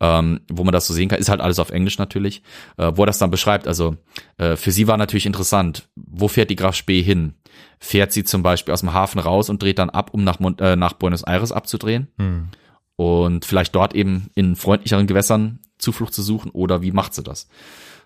ähm, 0.00 0.40
wo 0.48 0.62
man 0.62 0.72
das 0.72 0.86
so 0.86 0.94
sehen 0.94 1.08
kann. 1.08 1.18
Ist 1.18 1.28
halt 1.28 1.40
alles 1.40 1.58
auf 1.58 1.70
Englisch 1.70 1.98
natürlich, 1.98 2.42
äh, 2.76 2.92
wo 2.94 3.02
er 3.02 3.06
das 3.06 3.18
dann 3.18 3.30
beschreibt. 3.30 3.66
Also 3.66 3.96
äh, 4.38 4.56
für 4.56 4.70
sie 4.70 4.86
war 4.86 4.96
natürlich 4.96 5.26
interessant, 5.26 5.88
wo 5.96 6.28
fährt 6.28 6.50
die 6.50 6.56
Graf 6.56 6.76
Spee 6.76 7.02
hin? 7.02 7.34
Fährt 7.80 8.12
sie 8.12 8.24
zum 8.24 8.42
Beispiel 8.42 8.72
aus 8.72 8.80
dem 8.80 8.92
Hafen 8.92 9.18
raus 9.18 9.50
und 9.50 9.60
dreht 9.60 9.78
dann 9.78 9.90
ab, 9.90 10.10
um 10.12 10.22
nach, 10.22 10.38
äh, 10.58 10.76
nach 10.76 10.92
Buenos 10.92 11.22
Aires 11.22 11.50
abzudrehen? 11.50 12.08
Hm. 12.18 12.48
Und 12.94 13.44
vielleicht 13.44 13.74
dort 13.74 13.94
eben 13.94 14.28
in 14.34 14.54
freundlicheren 14.54 15.06
Gewässern 15.06 15.60
Zuflucht 15.78 16.12
zu 16.12 16.22
suchen 16.22 16.50
oder 16.50 16.82
wie 16.82 16.92
macht 16.92 17.14
sie 17.14 17.22
das? 17.22 17.48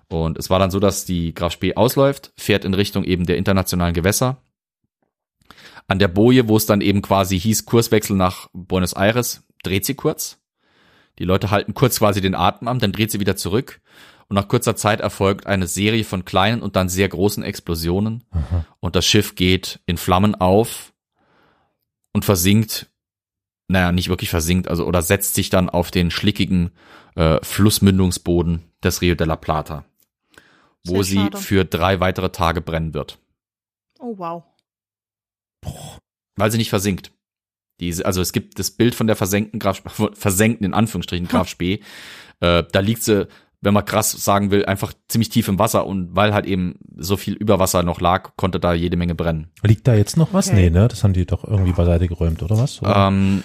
Und 0.09 0.39
es 0.39 0.51
war 0.51 0.59
dann 0.59 0.71
so, 0.71 0.81
dass 0.81 1.05
die 1.05 1.35
Graf 1.35 1.53
Spee 1.53 1.75
ausläuft, 1.75 2.33
fährt 2.37 2.65
in 2.65 2.75
Richtung 2.75 3.05
eben 3.05 3.27
der 3.27 3.37
internationalen 3.37 3.95
Gewässer. 3.95 4.39
An 5.87 5.99
der 5.99 6.09
Boje, 6.09 6.49
wo 6.49 6.57
es 6.57 6.67
dann 6.67 6.81
eben 6.81 7.03
quasi 7.03 7.39
hieß, 7.39 7.67
Kurswechsel 7.67 8.17
nach 8.17 8.49
Buenos 8.53 8.95
Aires, 8.95 9.45
dreht 9.63 9.85
sie 9.85 9.95
kurz. 9.95 10.39
Die 11.19 11.25
Leute 11.25 11.51
halten 11.51 11.75
kurz 11.75 11.99
quasi 11.99 12.21
den 12.21 12.35
Atem 12.35 12.69
an, 12.69 12.79
dann 12.79 12.93
dreht 12.93 13.11
sie 13.11 13.21
wieder 13.21 13.37
zurück. 13.37 13.81
Und 14.29 14.37
nach 14.37 14.49
kurzer 14.49 14.75
Zeit 14.75 15.01
erfolgt 15.01 15.47
eine 15.47 15.67
Serie 15.67 16.05
von 16.05 16.25
kleinen 16.25 16.63
und 16.63 16.77
dann 16.77 16.89
sehr 16.89 17.09
großen 17.09 17.43
Explosionen. 17.43 18.25
Aha. 18.31 18.65
Und 18.81 18.97
das 18.97 19.07
Schiff 19.07 19.35
geht 19.35 19.81
in 19.85 19.99
Flammen 19.99 20.35
auf 20.35 20.95
und 22.13 22.25
versinkt, 22.25 22.87
naja, 23.69 23.93
nicht 23.93 24.09
wirklich 24.09 24.31
versinkt, 24.31 24.69
also 24.69 24.87
oder 24.87 25.03
setzt 25.03 25.35
sich 25.35 25.51
dann 25.51 25.69
auf 25.69 25.91
den 25.91 26.11
schlickigen 26.11 26.71
äh, 27.17 27.39
Flussmündungsboden 27.43 28.63
des 28.83 29.03
Rio 29.03 29.15
de 29.15 29.27
la 29.27 29.37
Plata 29.37 29.85
wo 30.87 31.03
sie 31.03 31.17
schade. 31.17 31.39
für 31.39 31.65
drei 31.65 32.01
weitere 32.01 32.31
Tage 32.31 32.61
brennen 32.61 32.95
wird. 32.95 33.19
Oh 33.99 34.15
wow. 34.19 34.43
Weil 36.37 36.51
sie 36.51 36.59
nicht 36.59 36.71
versinkt. 36.71 37.13
Diese, 37.81 38.07
also 38.07 38.21
es 38.21 38.33
gibt 38.33 38.59
das 38.59 38.71
Bild 38.71 38.95
von 38.95 39.07
der 39.07 39.17
versenkten 39.17 39.59
Graf, 39.59 39.83
versenkten 40.15 40.65
in 40.65 40.75
Anführungsstrichen 40.75 41.29
Graf 41.29 41.49
Spee. 41.49 41.81
Äh, 42.41 42.65
da 42.71 42.81
liegt 42.81 43.03
sie, 43.03 43.27
wenn 43.61 43.75
man 43.75 43.85
krass 43.85 44.13
sagen 44.13 44.51
will, 44.51 44.65
einfach 44.67 44.93
ziemlich 45.09 45.31
tief 45.31 45.49
im 45.49 45.59
Wasser 45.59 45.87
und 45.87 46.15
weil 46.15 46.35
halt 46.35 46.47
eben 46.47 46.79
so 46.97 47.17
viel 47.17 47.35
Überwasser 47.35 47.83
noch 47.83 48.01
lag, 48.01 48.37
konnte 48.37 48.61
da 48.61 48.75
jede 48.75 48.97
Menge 48.97 49.15
brennen. 49.15 49.49
Liegt 49.63 49.89
da 49.89 49.95
jetzt 49.95 50.17
noch 50.17 50.33
was? 50.33 50.49
Okay. 50.49 50.57
Nee, 50.57 50.71
ne? 50.71 50.87
Das 50.87 51.03
haben 51.03 51.15
die 51.15 51.27
doch 51.27 51.45
irgendwie 51.45 51.73
beiseite 51.73 52.07
geräumt, 52.07 52.43
oder 52.43 52.59
was? 52.59 52.83
Oder? 52.83 53.09
Ähm, 53.09 53.43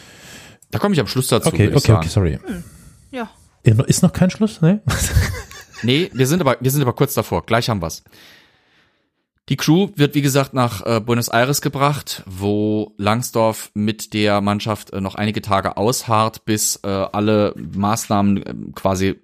da 0.71 0.77
komme 0.77 0.93
ich 0.93 0.99
am 0.99 1.07
Schluss 1.07 1.27
dazu. 1.27 1.49
Okay, 1.49 1.73
okay, 1.73 1.93
okay, 1.93 2.07
sorry. 2.07 2.39
Hm. 2.45 2.63
Ja. 3.11 3.29
Ist 3.63 4.03
noch 4.03 4.13
kein 4.13 4.29
Schluss, 4.29 4.61
ne? 4.61 4.81
Nee, 5.83 6.09
wir 6.13 6.27
sind 6.27 6.41
aber, 6.41 6.57
wir 6.59 6.71
sind 6.71 6.81
aber 6.81 6.93
kurz 6.93 7.13
davor. 7.13 7.45
Gleich 7.45 7.69
haben 7.69 7.81
wir's. 7.81 8.03
Die 9.49 9.57
Crew 9.57 9.89
wird, 9.95 10.13
wie 10.13 10.21
gesagt, 10.21 10.53
nach 10.53 10.85
äh, 10.85 10.99
Buenos 10.99 11.27
Aires 11.27 11.61
gebracht, 11.61 12.23
wo 12.27 12.93
Langsdorff 12.97 13.71
mit 13.73 14.13
der 14.13 14.41
Mannschaft 14.41 14.93
äh, 14.93 15.01
noch 15.01 15.15
einige 15.15 15.41
Tage 15.41 15.75
ausharrt, 15.75 16.45
bis 16.45 16.79
äh, 16.83 16.87
alle 16.87 17.55
Maßnahmen 17.57 18.37
äh, 18.37 18.53
quasi 18.75 19.15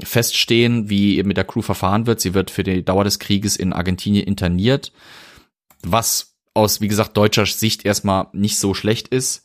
feststehen, 0.00 0.88
wie 0.88 1.20
mit 1.24 1.36
der 1.36 1.44
Crew 1.44 1.62
verfahren 1.62 2.06
wird. 2.06 2.20
Sie 2.20 2.34
wird 2.34 2.52
für 2.52 2.62
die 2.62 2.84
Dauer 2.84 3.02
des 3.02 3.18
Krieges 3.18 3.56
in 3.56 3.72
Argentinien 3.72 4.24
interniert, 4.24 4.92
was 5.82 6.36
aus, 6.54 6.80
wie 6.80 6.88
gesagt, 6.88 7.16
deutscher 7.16 7.46
Sicht 7.46 7.84
erstmal 7.84 8.28
nicht 8.32 8.58
so 8.58 8.74
schlecht 8.74 9.08
ist, 9.08 9.44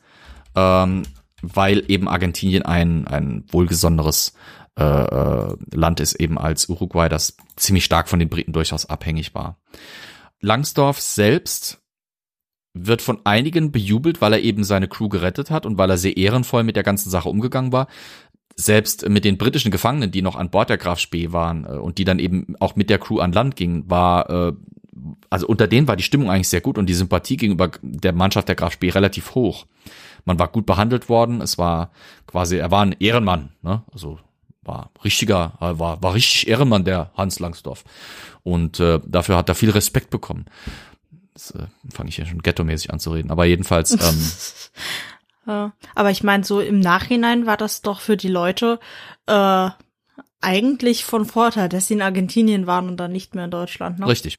ähm, 0.55 1.03
weil 1.41 1.83
eben 1.87 2.07
Argentinien 2.07 2.63
ein, 2.63 3.07
ein 3.07 3.45
wohlgesonneres 3.51 4.33
äh, 4.77 4.83
äh, 4.83 5.55
Land 5.73 5.99
ist, 5.99 6.13
eben 6.15 6.37
als 6.37 6.67
Uruguay, 6.69 7.09
das 7.09 7.37
ziemlich 7.55 7.85
stark 7.85 8.09
von 8.09 8.19
den 8.19 8.29
Briten 8.29 8.53
durchaus 8.53 8.85
abhängig 8.85 9.35
war. 9.35 9.57
Langsdorff 10.41 10.99
selbst 10.99 11.79
wird 12.73 13.01
von 13.01 13.19
einigen 13.23 13.71
bejubelt, 13.71 14.19
weil 14.19 14.33
er 14.33 14.41
eben 14.41 14.63
seine 14.63 14.87
Crew 14.87 15.09
gerettet 15.09 15.51
hat 15.51 15.65
und 15.65 15.77
weil 15.77 15.89
er 15.89 15.97
sehr 15.97 16.17
ehrenvoll 16.17 16.63
mit 16.63 16.75
der 16.75 16.83
ganzen 16.83 17.09
Sache 17.09 17.29
umgegangen 17.29 17.71
war. 17.71 17.87
Selbst 18.55 19.07
mit 19.07 19.25
den 19.25 19.37
britischen 19.37 19.71
Gefangenen, 19.71 20.11
die 20.11 20.21
noch 20.21 20.35
an 20.35 20.49
Bord 20.49 20.69
der 20.69 20.77
Graf 20.77 20.99
Spee 20.99 21.31
waren 21.31 21.65
äh, 21.65 21.77
und 21.77 21.97
die 21.97 22.03
dann 22.03 22.19
eben 22.19 22.55
auch 22.59 22.75
mit 22.75 22.89
der 22.89 22.99
Crew 22.99 23.19
an 23.19 23.31
Land 23.31 23.55
gingen, 23.55 23.89
war 23.89 24.29
äh, 24.29 24.53
also 25.29 25.47
unter 25.47 25.67
denen 25.67 25.87
war 25.87 25.95
die 25.95 26.03
Stimmung 26.03 26.29
eigentlich 26.29 26.49
sehr 26.49 26.61
gut 26.61 26.77
und 26.77 26.87
die 26.87 26.93
Sympathie 26.93 27.37
gegenüber 27.37 27.71
der 27.81 28.13
Mannschaft 28.13 28.47
der 28.47 28.55
Graf 28.55 28.73
Spee 28.73 28.89
relativ 28.89 29.35
hoch. 29.35 29.65
Man 30.25 30.39
war 30.39 30.47
gut 30.47 30.65
behandelt 30.65 31.09
worden, 31.09 31.41
es 31.41 31.57
war 31.57 31.91
quasi, 32.27 32.57
er 32.57 32.71
war 32.71 32.83
ein 32.83 32.95
Ehrenmann, 32.99 33.49
ne? 33.61 33.83
Also 33.91 34.19
war 34.65 34.91
richtiger, 35.03 35.53
war, 35.59 36.01
war 36.01 36.13
richtig 36.13 36.47
Ehrenmann, 36.47 36.85
der 36.85 37.11
Hans 37.15 37.39
Langsdorff. 37.39 37.83
Und 38.43 38.79
äh, 38.79 38.99
dafür 39.05 39.37
hat 39.37 39.49
er 39.49 39.55
viel 39.55 39.71
Respekt 39.71 40.09
bekommen. 40.09 40.45
Das 41.33 41.51
äh, 41.51 41.67
fange 41.91 42.09
ich 42.09 42.17
ja 42.17 42.25
schon 42.25 42.41
ghetto-mäßig 42.41 42.91
an 42.91 42.99
zu 42.99 43.11
reden. 43.11 43.31
Aber 43.31 43.45
jedenfalls. 43.45 43.97
Ähm, 45.45 45.73
aber 45.93 46.09
ich 46.09 46.23
meine, 46.23 46.45
so 46.45 46.61
im 46.61 46.79
Nachhinein 46.79 47.45
war 47.45 47.57
das 47.57 47.81
doch 47.81 47.99
für 47.99 48.15
die 48.15 48.29
Leute 48.29 48.79
äh, 49.25 49.69
eigentlich 50.39 51.03
von 51.03 51.25
Vorteil, 51.25 51.67
dass 51.69 51.87
sie 51.87 51.95
in 51.95 52.01
Argentinien 52.01 52.65
waren 52.65 52.87
und 52.87 52.95
dann 52.95 53.11
nicht 53.11 53.35
mehr 53.35 53.43
in 53.45 53.51
Deutschland. 53.51 53.99
Ne? 53.99 54.07
Richtig. 54.07 54.37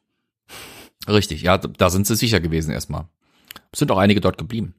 Richtig, 1.07 1.43
ja, 1.43 1.59
da 1.59 1.91
sind 1.91 2.07
sie 2.07 2.17
sicher 2.17 2.41
gewesen 2.41 2.71
erstmal. 2.71 3.07
Sind 3.75 3.91
auch 3.91 3.99
einige 3.99 4.21
dort 4.21 4.39
geblieben. 4.39 4.75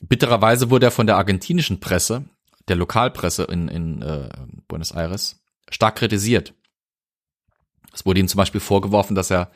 Bittererweise 0.00 0.70
wurde 0.70 0.86
er 0.86 0.92
von 0.92 1.06
der 1.06 1.16
argentinischen 1.16 1.80
Presse, 1.80 2.24
der 2.68 2.76
Lokalpresse 2.76 3.44
in, 3.44 3.68
in 3.68 4.02
äh, 4.02 4.28
Buenos 4.68 4.92
Aires, 4.92 5.40
stark 5.70 5.96
kritisiert. 5.96 6.54
Es 7.92 8.06
wurde 8.06 8.20
ihm 8.20 8.28
zum 8.28 8.38
Beispiel 8.38 8.60
vorgeworfen, 8.60 9.14
dass 9.14 9.30
er 9.30 9.50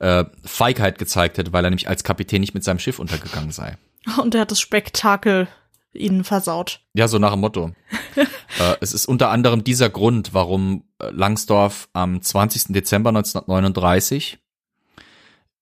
äh, 0.00 0.24
Feigheit 0.44 0.98
gezeigt 0.98 1.38
hätte, 1.38 1.52
weil 1.52 1.64
er 1.64 1.70
nämlich 1.70 1.88
als 1.88 2.04
Kapitän 2.04 2.40
nicht 2.40 2.54
mit 2.54 2.64
seinem 2.64 2.78
Schiff 2.78 2.98
untergegangen 2.98 3.52
sei. 3.52 3.76
Und 4.20 4.34
er 4.34 4.42
hat 4.42 4.50
das 4.50 4.60
Spektakel 4.60 5.48
ihnen 5.94 6.24
versaut. 6.24 6.80
Ja, 6.94 7.08
so 7.08 7.18
nach 7.18 7.32
dem 7.32 7.40
Motto. 7.40 7.72
äh, 8.16 8.76
es 8.80 8.92
ist 8.92 9.06
unter 9.06 9.30
anderem 9.30 9.64
dieser 9.64 9.88
Grund, 9.88 10.34
warum 10.34 10.84
äh, 10.98 11.10
Langsdorff 11.10 11.88
am 11.92 12.20
20. 12.20 12.74
Dezember 12.74 13.10
1939 13.10 14.38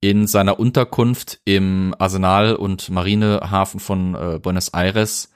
in 0.00 0.26
seiner 0.26 0.58
Unterkunft 0.58 1.40
im 1.44 1.94
Arsenal- 1.98 2.56
und 2.56 2.90
Marinehafen 2.90 3.80
von 3.80 4.14
äh, 4.14 4.38
Buenos 4.38 4.68
Aires 4.68 5.30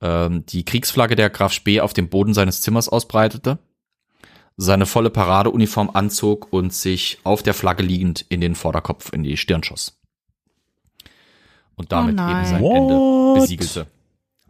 ähm, 0.00 0.44
die 0.46 0.64
Kriegsflagge 0.64 1.16
der 1.16 1.30
Graf 1.30 1.52
Spee 1.52 1.80
auf 1.80 1.92
dem 1.92 2.08
Boden 2.08 2.34
seines 2.34 2.60
Zimmers 2.60 2.88
ausbreitete, 2.88 3.58
seine 4.56 4.86
volle 4.86 5.10
Paradeuniform 5.10 5.90
anzog 5.94 6.52
und 6.52 6.72
sich 6.74 7.18
auf 7.24 7.42
der 7.42 7.54
Flagge 7.54 7.82
liegend 7.82 8.24
in 8.28 8.40
den 8.40 8.54
Vorderkopf 8.54 9.12
in 9.12 9.22
die 9.22 9.36
Stirn 9.36 9.62
schoss. 9.62 9.96
Und 11.76 11.92
damit 11.92 12.18
Oh 12.20 12.30
eben 12.30 12.44
sein 12.44 12.62
What? 12.62 12.76
Ende 12.76 13.40
besiegelte. 13.40 13.86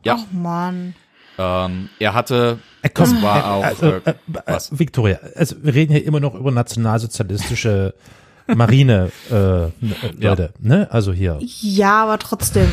Ja, 0.04 0.16
Oh 0.16 0.34
Mann. 0.36 0.94
ähm, 1.38 1.90
er 1.98 2.14
hatte, 2.14 2.58
Äh, 2.82 2.88
komm, 2.88 3.12
das 3.14 3.22
war 3.22 3.52
auch, 3.52 3.64
also, 3.64 3.86
äh, 3.86 4.00
äh, 4.04 4.14
was? 4.46 4.72
äh, 4.72 4.78
Victoria, 4.78 5.18
also 5.36 5.56
wir 5.62 5.74
reden 5.74 5.92
hier 5.92 6.04
immer 6.04 6.20
noch 6.20 6.34
über 6.34 6.50
nationalsozialistische 6.50 7.94
Marine 8.48 9.12
äh, 9.30 9.64
äh, 9.66 9.70
Leute, 10.18 10.54
ne? 10.58 10.88
Also 10.90 11.12
hier. 11.12 11.38
Ja, 11.40 12.02
aber 12.02 12.18
trotzdem. 12.18 12.68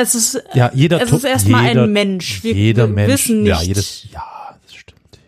Es 0.00 0.14
ist, 0.14 0.42
Ja, 0.54 0.70
jeder 0.74 1.02
es 1.02 1.10
ist 1.12 1.24
erstmal 1.24 1.66
jeder- 1.68 1.82
ein 1.84 1.92
Mensch. 1.92 2.42
Wir, 2.44 2.52
jeder 2.52 2.86
wir 2.88 2.94
Mensch, 2.94 3.12
wissen 3.12 3.42
nicht. 3.42 3.48
ja, 3.50 3.62
jedes, 3.62 4.04
ja, 4.12 4.22
das 4.64 4.74
stimmt. 4.74 5.18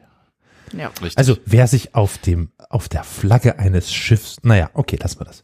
ja. 0.76 0.86
richtig. 1.02 1.18
Also 1.18 1.36
wer 1.46 1.66
sich 1.66 1.94
auf 1.94 2.18
dem 2.18 2.50
auf 2.68 2.88
der 2.88 3.02
Flagge 3.02 3.58
eines 3.58 3.92
Schiffs, 3.92 4.36
naja, 4.42 4.70
okay, 4.74 4.96
lassen 5.00 5.18
wir 5.20 5.24
das. 5.24 5.42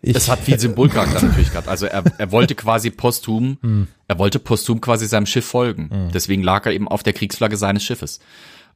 Ich, 0.00 0.16
es 0.16 0.28
hat 0.28 0.38
viel 0.40 0.58
Symbolcharakter 0.58 1.20
natürlich 1.26 1.50
gehabt. 1.50 1.68
Also 1.68 1.84
er, 1.86 2.04
er 2.18 2.32
wollte 2.32 2.54
quasi 2.54 2.90
posthum, 2.90 3.58
Hm. 3.62 3.88
er 4.08 4.18
wollte 4.18 4.38
posthum 4.38 4.80
quasi 4.80 5.06
seinem 5.06 5.26
Schiff 5.26 5.44
folgen. 5.46 6.10
Deswegen 6.14 6.42
lag 6.42 6.64
er 6.66 6.72
eben 6.72 6.88
auf 6.88 7.02
der 7.02 7.12
Kriegsflagge 7.12 7.56
seines 7.56 7.82
Schiffes 7.84 8.20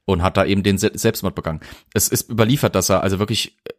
und 0.05 0.21
hat 0.23 0.35
da 0.37 0.45
eben 0.45 0.61
den 0.63 0.77
Se 0.77 0.91
Selbstmord 0.93 1.33
begangen. 1.35 1.61
Es 1.93 2.07
ist 2.07 2.29
überliefert, 2.29 2.75
dass 2.75 2.89
er 2.89 3.01
also 3.01 3.17
wirklich 3.19 3.57
äh, 3.65 3.71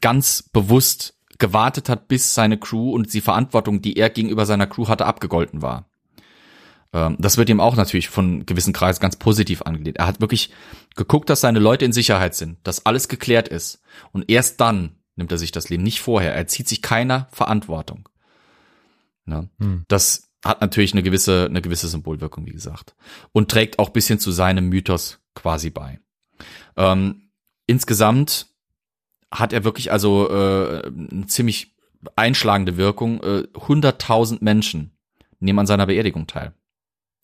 ganz 0.00 0.42
bewusst 0.52 1.14
gewartet 1.38 1.88
hat, 1.88 2.08
bis 2.08 2.34
seine 2.34 2.58
Crew 2.58 2.90
und 2.90 3.12
die 3.12 3.20
Verantwortung, 3.20 3.80
die 3.80 3.96
er 3.96 4.10
gegenüber 4.10 4.46
seiner 4.46 4.66
Crew 4.66 4.88
hatte, 4.88 5.06
abgegolten 5.06 5.62
war. 5.62 5.88
Ähm, 6.92 7.16
Das 7.18 7.36
wird 7.36 7.48
ihm 7.48 7.60
auch 7.60 7.76
natürlich 7.76 8.08
von 8.08 8.44
gewissen 8.46 8.72
Kreisen 8.72 9.00
ganz 9.00 9.16
positiv 9.16 9.62
angelehnt. 9.62 9.98
Er 9.98 10.06
hat 10.06 10.20
wirklich 10.20 10.50
geguckt, 10.96 11.30
dass 11.30 11.40
seine 11.40 11.58
Leute 11.58 11.84
in 11.84 11.92
Sicherheit 11.92 12.34
sind, 12.34 12.58
dass 12.64 12.86
alles 12.86 13.08
geklärt 13.08 13.48
ist. 13.48 13.80
Und 14.12 14.30
erst 14.30 14.60
dann 14.60 14.96
nimmt 15.16 15.32
er 15.32 15.38
sich 15.38 15.52
das 15.52 15.68
Leben, 15.68 15.82
nicht 15.82 16.00
vorher. 16.00 16.34
Er 16.34 16.46
zieht 16.46 16.68
sich 16.68 16.82
keiner 16.82 17.28
Verantwortung. 17.30 18.08
Ne? 19.24 19.48
Hm. 19.58 19.84
Das 19.88 20.30
hat 20.44 20.60
natürlich 20.60 20.92
eine 20.92 21.02
gewisse, 21.02 21.46
eine 21.46 21.60
gewisse 21.60 21.88
Symbolwirkung, 21.88 22.46
wie 22.46 22.52
gesagt. 22.52 22.94
Und 23.32 23.50
trägt 23.50 23.78
auch 23.78 23.90
bisschen 23.90 24.18
zu 24.18 24.30
seinem 24.30 24.68
Mythos 24.68 25.20
quasi 25.34 25.70
bei. 25.70 26.00
Ähm, 26.76 27.30
insgesamt 27.66 28.47
hat 29.30 29.52
er 29.52 29.64
wirklich 29.64 29.92
also 29.92 30.28
äh, 30.30 30.82
eine 30.86 31.26
ziemlich 31.26 31.74
einschlagende 32.16 32.76
Wirkung. 32.76 33.20
Äh, 33.22 33.44
100.000 33.54 34.38
Menschen 34.40 34.92
nehmen 35.40 35.58
an 35.58 35.66
seiner 35.66 35.86
Beerdigung 35.86 36.26
teil. 36.26 36.52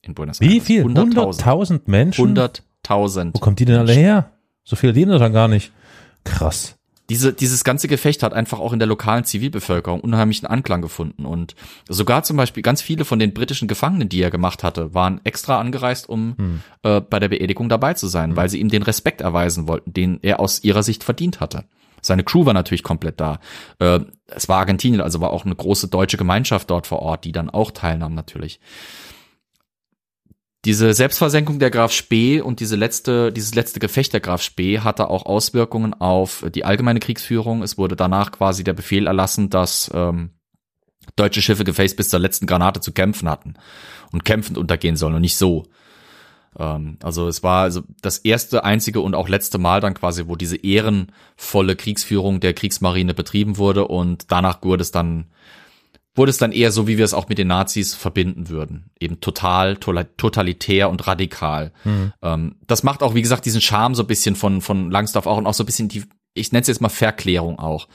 In 0.02 0.14
Buenos 0.14 0.40
Aires. 0.40 0.52
wie 0.54 0.60
viel? 0.60 0.84
100.000. 0.84 1.40
100.000 1.42 1.80
Menschen? 1.86 2.36
100.000. 2.36 3.30
Wo 3.34 3.38
kommt 3.38 3.58
die 3.60 3.64
denn 3.64 3.78
alle 3.78 3.92
her? 3.92 4.32
So 4.64 4.76
viele 4.76 4.92
leben 4.92 5.10
da 5.10 5.18
dann 5.18 5.32
gar 5.32 5.48
nicht. 5.48 5.72
Krass. 6.24 6.76
Diese, 7.10 7.34
dieses 7.34 7.64
ganze 7.64 7.86
Gefecht 7.86 8.22
hat 8.22 8.32
einfach 8.32 8.58
auch 8.60 8.72
in 8.72 8.78
der 8.78 8.88
lokalen 8.88 9.24
Zivilbevölkerung 9.24 10.00
unheimlichen 10.00 10.46
Anklang 10.46 10.80
gefunden. 10.80 11.26
Und 11.26 11.54
sogar 11.86 12.22
zum 12.22 12.38
Beispiel 12.38 12.62
ganz 12.62 12.80
viele 12.80 13.04
von 13.04 13.18
den 13.18 13.34
britischen 13.34 13.68
Gefangenen, 13.68 14.08
die 14.08 14.22
er 14.22 14.30
gemacht 14.30 14.62
hatte, 14.62 14.94
waren 14.94 15.20
extra 15.24 15.60
angereist, 15.60 16.08
um 16.08 16.34
Hm. 16.38 16.60
äh, 16.82 17.00
bei 17.02 17.18
der 17.20 17.28
Beerdigung 17.28 17.68
dabei 17.68 17.92
zu 17.92 18.06
sein, 18.06 18.36
weil 18.36 18.48
sie 18.48 18.58
ihm 18.58 18.70
den 18.70 18.82
Respekt 18.82 19.20
erweisen 19.20 19.68
wollten, 19.68 19.92
den 19.92 20.18
er 20.22 20.40
aus 20.40 20.64
ihrer 20.64 20.82
Sicht 20.82 21.04
verdient 21.04 21.40
hatte. 21.40 21.64
Seine 22.04 22.24
Crew 22.24 22.44
war 22.46 22.52
natürlich 22.52 22.82
komplett 22.82 23.20
da. 23.20 23.40
Äh, 23.78 24.00
es 24.26 24.48
war 24.48 24.58
Argentinien, 24.58 25.00
also 25.00 25.20
war 25.20 25.30
auch 25.30 25.44
eine 25.44 25.56
große 25.56 25.88
deutsche 25.88 26.16
Gemeinschaft 26.16 26.70
dort 26.70 26.86
vor 26.86 27.00
Ort, 27.00 27.24
die 27.24 27.32
dann 27.32 27.50
auch 27.50 27.70
teilnahm 27.70 28.14
natürlich. 28.14 28.60
Diese 30.64 30.94
Selbstversenkung 30.94 31.58
der 31.58 31.70
Graf 31.70 31.92
Spee 31.92 32.40
und 32.40 32.60
diese 32.60 32.76
letzte, 32.76 33.32
dieses 33.32 33.54
letzte 33.54 33.80
Gefecht 33.80 34.14
der 34.14 34.20
Graf 34.20 34.40
Spee 34.40 34.80
hatte 34.80 35.10
auch 35.10 35.26
Auswirkungen 35.26 35.92
auf 35.92 36.44
die 36.54 36.64
allgemeine 36.64 37.00
Kriegsführung. 37.00 37.62
Es 37.62 37.76
wurde 37.76 37.96
danach 37.96 38.32
quasi 38.32 38.64
der 38.64 38.72
Befehl 38.72 39.06
erlassen, 39.06 39.50
dass 39.50 39.90
ähm, 39.94 40.30
deutsche 41.16 41.42
Schiffe 41.42 41.64
gefälligst 41.64 41.98
bis 41.98 42.08
zur 42.08 42.20
letzten 42.20 42.46
Granate 42.46 42.80
zu 42.80 42.92
kämpfen 42.92 43.28
hatten 43.28 43.54
und 44.10 44.24
kämpfend 44.24 44.56
untergehen 44.56 44.96
sollen 44.96 45.14
und 45.14 45.20
nicht 45.20 45.36
so. 45.36 45.64
Ähm, 46.58 46.98
also 47.02 47.28
es 47.28 47.42
war 47.42 47.62
also 47.62 47.82
das 48.02 48.18
erste, 48.18 48.64
einzige 48.64 49.00
und 49.00 49.14
auch 49.14 49.28
letzte 49.28 49.58
Mal 49.58 49.80
dann 49.80 49.94
quasi, 49.94 50.26
wo 50.26 50.36
diese 50.36 50.56
ehrenvolle 50.56 51.76
Kriegsführung 51.76 52.40
der 52.40 52.54
Kriegsmarine 52.54 53.14
betrieben 53.14 53.58
wurde 53.58 53.88
und 53.88 54.30
danach 54.30 54.62
wurde 54.62 54.82
es 54.82 54.90
dann 54.90 55.26
wurde 56.16 56.30
es 56.30 56.38
dann 56.38 56.52
eher 56.52 56.70
so, 56.70 56.86
wie 56.86 56.96
wir 56.96 57.04
es 57.04 57.14
auch 57.14 57.28
mit 57.28 57.38
den 57.38 57.48
Nazis 57.48 57.94
verbinden 57.94 58.48
würden. 58.48 58.90
Eben 59.00 59.20
total, 59.20 59.76
totalitär 59.76 60.88
und 60.88 61.06
radikal. 61.06 61.72
Ähm, 62.22 62.54
das 62.66 62.84
macht 62.84 63.02
auch, 63.02 63.14
wie 63.14 63.22
gesagt, 63.22 63.44
diesen 63.46 63.60
Charme 63.60 63.96
so 63.96 64.04
ein 64.04 64.06
bisschen 64.06 64.36
von, 64.36 64.60
von 64.60 64.90
Langsdorff 64.90 65.26
auch 65.26 65.38
und 65.38 65.46
auch 65.46 65.54
so 65.54 65.64
ein 65.64 65.66
bisschen 65.66 65.88
die, 65.88 66.04
ich 66.34 66.52
nenne 66.52 66.62
es 66.62 66.68
jetzt 66.68 66.80
mal 66.80 66.88
Verklärung 66.88 67.58
auch. 67.58 67.88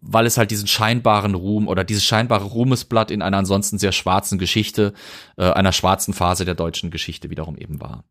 Weil 0.00 0.26
es 0.26 0.36
halt 0.36 0.50
diesen 0.50 0.66
scheinbaren 0.66 1.34
Ruhm 1.34 1.68
oder 1.68 1.84
dieses 1.84 2.04
scheinbare 2.04 2.44
Ruhmesblatt 2.44 3.10
in 3.10 3.22
einer 3.22 3.38
ansonsten 3.38 3.78
sehr 3.78 3.92
schwarzen 3.92 4.38
Geschichte, 4.38 4.92
äh, 5.36 5.50
einer 5.50 5.72
schwarzen 5.72 6.14
Phase 6.14 6.44
der 6.44 6.54
deutschen 6.54 6.90
Geschichte 6.90 7.30
wiederum 7.30 7.56
eben 7.56 7.80
war. 7.80 8.04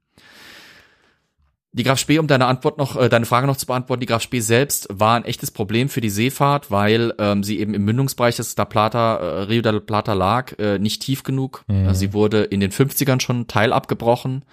Die 1.71 1.83
Graf 1.83 1.99
Spee, 1.99 2.17
um 2.17 2.25
deine 2.25 2.47
Antwort 2.47 2.79
noch, 2.79 2.95
äh, 2.95 3.09
deine 3.09 3.27
Frage 3.27 3.45
noch 3.45 3.57
zu 3.57 3.67
beantworten, 3.67 3.99
die 3.99 4.07
Graf 4.07 4.23
Spee 4.23 4.39
selbst 4.39 4.87
war 4.91 5.15
ein 5.15 5.25
echtes 5.25 5.51
Problem 5.51 5.87
für 5.87 6.01
die 6.01 6.09
Seefahrt, 6.09 6.71
weil 6.71 7.13
ähm, 7.19 7.43
sie 7.43 7.59
eben 7.59 7.75
im 7.75 7.85
Mündungsbereich 7.85 8.37
des 8.37 8.57
La 8.57 8.65
Plata, 8.65 9.17
äh, 9.17 9.41
Rio 9.43 9.61
de 9.61 9.73
la 9.73 9.79
Plata 9.79 10.13
lag, 10.13 10.57
äh, 10.57 10.79
nicht 10.79 11.03
tief 11.03 11.21
genug. 11.21 11.63
Mhm. 11.67 11.93
Sie 11.93 12.13
wurde 12.13 12.43
in 12.43 12.59
den 12.59 12.71
50ern 12.71 13.21
schon 13.21 13.45
teilabgebrochen. 13.45 14.45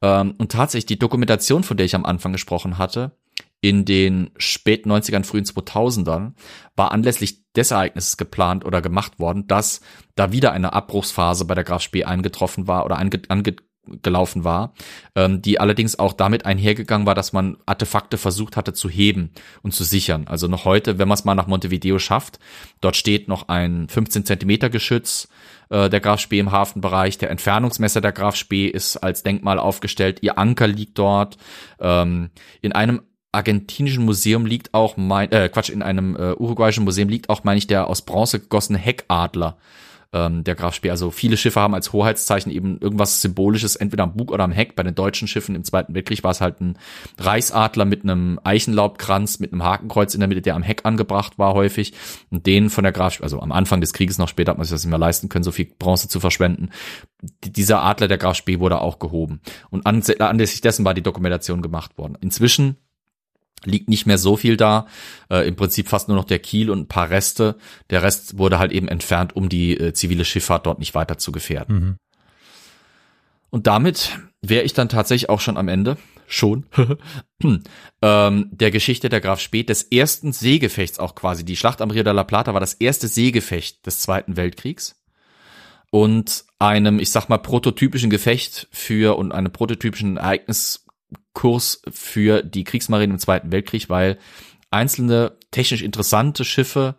Ähm, 0.00 0.34
und 0.38 0.52
tatsächlich 0.52 0.86
die 0.86 0.98
Dokumentation, 0.98 1.64
von 1.64 1.76
der 1.76 1.84
ich 1.84 1.94
am 1.94 2.06
Anfang 2.06 2.32
gesprochen 2.32 2.78
hatte, 2.78 3.12
in 3.64 3.86
den 3.86 4.28
späten 4.36 4.92
90ern, 4.92 5.24
frühen 5.24 5.46
2000ern, 5.46 6.34
war 6.76 6.92
anlässlich 6.92 7.50
des 7.54 7.70
Ereignisses 7.70 8.18
geplant 8.18 8.66
oder 8.66 8.82
gemacht 8.82 9.18
worden, 9.18 9.46
dass 9.46 9.80
da 10.16 10.32
wieder 10.32 10.52
eine 10.52 10.74
Abbruchsphase 10.74 11.46
bei 11.46 11.54
der 11.54 11.64
Graf 11.64 11.80
Spee 11.80 12.04
eingetroffen 12.04 12.66
war 12.66 12.84
oder 12.84 12.98
ange, 12.98 13.22
ange, 13.28 13.56
war, 13.86 14.74
ähm, 15.14 15.40
die 15.40 15.60
allerdings 15.60 15.98
auch 15.98 16.12
damit 16.12 16.44
einhergegangen 16.44 17.06
war, 17.06 17.14
dass 17.14 17.32
man 17.32 17.56
Artefakte 17.64 18.18
versucht 18.18 18.58
hatte 18.58 18.74
zu 18.74 18.90
heben 18.90 19.30
und 19.62 19.72
zu 19.72 19.84
sichern. 19.84 20.26
Also 20.26 20.46
noch 20.46 20.66
heute, 20.66 20.98
wenn 20.98 21.08
man 21.08 21.16
es 21.16 21.24
mal 21.24 21.34
nach 21.34 21.46
Montevideo 21.46 21.98
schafft, 21.98 22.38
dort 22.82 22.96
steht 22.96 23.28
noch 23.28 23.48
ein 23.48 23.88
15 23.88 24.26
Zentimeter 24.26 24.68
Geschütz 24.68 25.28
äh, 25.70 25.88
der 25.88 26.00
Graf 26.00 26.20
Spee 26.20 26.38
im 26.38 26.52
Hafenbereich, 26.52 27.16
der 27.16 27.30
Entfernungsmesser 27.30 28.02
der 28.02 28.12
Graf 28.12 28.36
Spee 28.36 28.66
ist 28.66 28.98
als 28.98 29.22
Denkmal 29.22 29.58
aufgestellt, 29.58 30.18
ihr 30.20 30.38
Anker 30.38 30.66
liegt 30.66 30.98
dort. 30.98 31.38
Ähm, 31.80 32.30
in 32.60 32.72
einem 32.72 33.02
argentinischen 33.34 34.04
Museum 34.04 34.46
liegt 34.46 34.74
auch 34.74 34.96
mein, 34.96 35.30
äh, 35.32 35.48
Quatsch, 35.48 35.70
in 35.70 35.82
einem 35.82 36.16
äh, 36.16 36.32
uruguayischen 36.34 36.84
Museum 36.84 37.08
liegt 37.08 37.28
auch, 37.28 37.44
meine 37.44 37.58
ich, 37.58 37.66
der 37.66 37.88
aus 37.88 38.02
Bronze 38.02 38.40
gegossene 38.40 38.78
Heckadler 38.78 39.56
ähm, 40.14 40.44
der 40.44 40.54
Graf 40.54 40.74
Speer. 40.74 40.92
Also 40.92 41.10
viele 41.10 41.36
Schiffe 41.36 41.60
haben 41.60 41.74
als 41.74 41.92
Hoheitszeichen 41.92 42.50
eben 42.50 42.78
irgendwas 42.78 43.20
Symbolisches, 43.20 43.76
entweder 43.76 44.04
am 44.04 44.14
Bug 44.14 44.30
oder 44.30 44.44
am 44.44 44.52
Heck. 44.52 44.76
Bei 44.76 44.82
den 44.82 44.94
deutschen 44.94 45.28
Schiffen 45.28 45.54
im 45.54 45.64
Zweiten 45.64 45.94
Weltkrieg 45.94 46.22
war 46.22 46.30
es 46.30 46.40
halt 46.40 46.60
ein 46.60 46.78
Reichsadler 47.18 47.84
mit 47.84 48.04
einem 48.04 48.38
Eichenlaubkranz, 48.44 49.40
mit 49.40 49.52
einem 49.52 49.64
Hakenkreuz 49.64 50.14
in 50.14 50.20
der 50.20 50.28
Mitte, 50.28 50.40
der 50.40 50.54
am 50.54 50.62
Heck 50.62 50.82
angebracht 50.84 51.38
war 51.38 51.52
häufig. 51.54 51.92
Und 52.30 52.46
den 52.46 52.70
von 52.70 52.84
der 52.84 52.92
Graf, 52.92 53.20
also 53.20 53.40
am 53.40 53.52
Anfang 53.52 53.80
des 53.80 53.92
Krieges 53.92 54.18
noch 54.18 54.28
später 54.28 54.52
hat 54.52 54.58
man 54.58 54.64
sich 54.64 54.72
das 54.72 54.84
nicht 54.84 54.90
mehr 54.90 54.98
leisten 54.98 55.28
können, 55.28 55.44
so 55.44 55.52
viel 55.52 55.66
Bronze 55.78 56.08
zu 56.08 56.20
verschwenden. 56.20 56.70
Dieser 57.44 57.82
Adler 57.82 58.08
der 58.08 58.18
Graf 58.18 58.36
Spee 58.36 58.60
wurde 58.60 58.80
auch 58.80 59.00
gehoben. 59.00 59.40
Und 59.70 59.86
anlässlich 59.86 60.60
dessen 60.60 60.84
war 60.84 60.94
die 60.94 61.02
Dokumentation 61.02 61.60
gemacht 61.60 61.98
worden. 61.98 62.16
Inzwischen 62.20 62.76
liegt 63.66 63.88
nicht 63.88 64.06
mehr 64.06 64.18
so 64.18 64.36
viel 64.36 64.56
da. 64.56 64.86
Äh, 65.30 65.46
Im 65.48 65.56
Prinzip 65.56 65.88
fast 65.88 66.08
nur 66.08 66.16
noch 66.16 66.24
der 66.24 66.38
Kiel 66.38 66.70
und 66.70 66.80
ein 66.80 66.88
paar 66.88 67.10
Reste. 67.10 67.56
Der 67.90 68.02
Rest 68.02 68.38
wurde 68.38 68.58
halt 68.58 68.72
eben 68.72 68.88
entfernt, 68.88 69.36
um 69.36 69.48
die 69.48 69.78
äh, 69.78 69.92
zivile 69.92 70.24
Schifffahrt 70.24 70.66
dort 70.66 70.78
nicht 70.78 70.94
weiter 70.94 71.18
zu 71.18 71.32
gefährden. 71.32 71.74
Mhm. 71.74 71.96
Und 73.50 73.66
damit 73.66 74.18
wäre 74.42 74.64
ich 74.64 74.72
dann 74.72 74.88
tatsächlich 74.88 75.30
auch 75.30 75.40
schon 75.40 75.56
am 75.56 75.68
Ende, 75.68 75.96
schon, 76.26 76.66
ähm, 78.02 78.48
der 78.50 78.70
Geschichte 78.70 79.08
der 79.08 79.20
Graf 79.20 79.40
Speth, 79.40 79.68
des 79.68 79.84
ersten 79.84 80.32
Seegefechts 80.32 80.98
auch 80.98 81.14
quasi. 81.14 81.44
Die 81.44 81.56
Schlacht 81.56 81.80
am 81.80 81.90
Rio 81.90 82.02
de 82.02 82.12
la 82.12 82.24
Plata 82.24 82.52
war 82.52 82.60
das 82.60 82.74
erste 82.74 83.06
Seegefecht 83.06 83.86
des 83.86 84.00
Zweiten 84.00 84.36
Weltkriegs 84.36 85.00
und 85.90 86.44
einem, 86.58 86.98
ich 86.98 87.12
sag 87.12 87.28
mal, 87.28 87.38
prototypischen 87.38 88.10
Gefecht 88.10 88.66
für 88.72 89.16
und 89.16 89.30
einem 89.30 89.52
prototypischen 89.52 90.16
Ereignis 90.16 90.83
Kurs 91.34 91.82
für 91.90 92.42
die 92.42 92.64
Kriegsmarine 92.64 93.12
im 93.12 93.18
Zweiten 93.18 93.52
Weltkrieg, 93.52 93.90
weil 93.90 94.18
einzelne 94.70 95.32
technisch 95.50 95.82
interessante 95.82 96.44
Schiffe, 96.44 96.94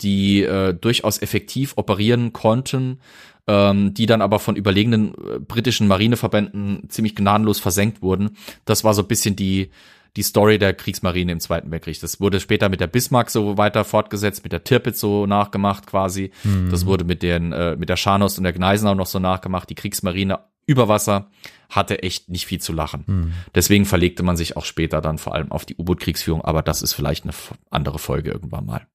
die 0.00 0.42
äh, 0.42 0.74
durchaus 0.74 1.20
effektiv 1.20 1.74
operieren 1.76 2.32
konnten, 2.32 3.00
ähm, 3.46 3.94
die 3.94 4.06
dann 4.06 4.22
aber 4.22 4.38
von 4.38 4.56
überlegenen 4.56 5.14
äh, 5.14 5.38
britischen 5.38 5.86
Marineverbänden 5.86 6.88
ziemlich 6.88 7.14
gnadenlos 7.14 7.58
versenkt 7.58 8.02
wurden. 8.02 8.36
Das 8.64 8.84
war 8.84 8.94
so 8.94 9.02
ein 9.02 9.08
bisschen 9.08 9.36
die 9.36 9.70
die 10.16 10.22
Story 10.22 10.58
der 10.58 10.74
Kriegsmarine 10.74 11.32
im 11.32 11.40
Zweiten 11.40 11.70
Weltkrieg. 11.70 11.98
Das 12.00 12.20
wurde 12.20 12.38
später 12.38 12.68
mit 12.68 12.80
der 12.80 12.86
Bismarck 12.86 13.30
so 13.30 13.56
weiter 13.56 13.84
fortgesetzt, 13.84 14.44
mit 14.44 14.52
der 14.52 14.62
Tirpitz 14.62 15.00
so 15.00 15.26
nachgemacht 15.26 15.86
quasi. 15.86 16.32
Mhm. 16.44 16.70
Das 16.70 16.84
wurde 16.84 17.04
mit 17.04 17.22
den 17.22 17.52
äh, 17.52 17.76
mit 17.76 17.88
der 17.88 17.96
Scharnost 17.96 18.36
und 18.36 18.44
der 18.44 18.52
Gneisenau 18.52 18.94
noch 18.94 19.06
so 19.06 19.18
nachgemacht. 19.18 19.70
Die 19.70 19.74
Kriegsmarine 19.74 20.40
über 20.66 20.88
Wasser 20.88 21.30
hatte 21.68 22.02
echt 22.02 22.28
nicht 22.28 22.46
viel 22.46 22.60
zu 22.60 22.72
lachen. 22.72 23.04
Mhm. 23.06 23.32
Deswegen 23.54 23.84
verlegte 23.86 24.22
man 24.22 24.36
sich 24.36 24.56
auch 24.56 24.64
später 24.64 25.00
dann 25.00 25.18
vor 25.18 25.34
allem 25.34 25.50
auf 25.50 25.64
die 25.64 25.76
U-Boot-Kriegsführung, 25.76 26.42
aber 26.42 26.62
das 26.62 26.82
ist 26.82 26.92
vielleicht 26.92 27.24
eine 27.24 27.32
andere 27.70 27.98
Folge 27.98 28.30
irgendwann 28.30 28.66
mal. 28.66 28.86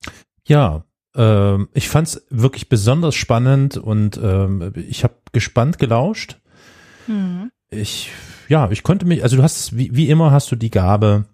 Ja, 0.48 0.84
ähm, 1.15 1.68
ich 1.73 1.89
fand's 1.89 2.26
wirklich 2.30 2.69
besonders 2.69 3.15
spannend 3.15 3.77
und 3.77 4.19
ähm, 4.22 4.73
ich 4.76 5.03
habe 5.03 5.15
gespannt 5.31 5.80
gelauscht. 5.80 6.38
Mhm. 7.07 7.52
Ich, 7.69 8.11
ja, 8.48 8.69
ich 8.72 8.84
konnte 8.84 9.06
mich, 9.06 9.23
also 9.23 9.38
du 9.38 9.44
hast, 9.44 9.76
wie, 9.76 9.95
wie 9.95 10.10
immer 10.10 10.31
hast 10.31 10.52
du 10.52 10.56
die 10.56 10.72
Gabe, 10.72 11.26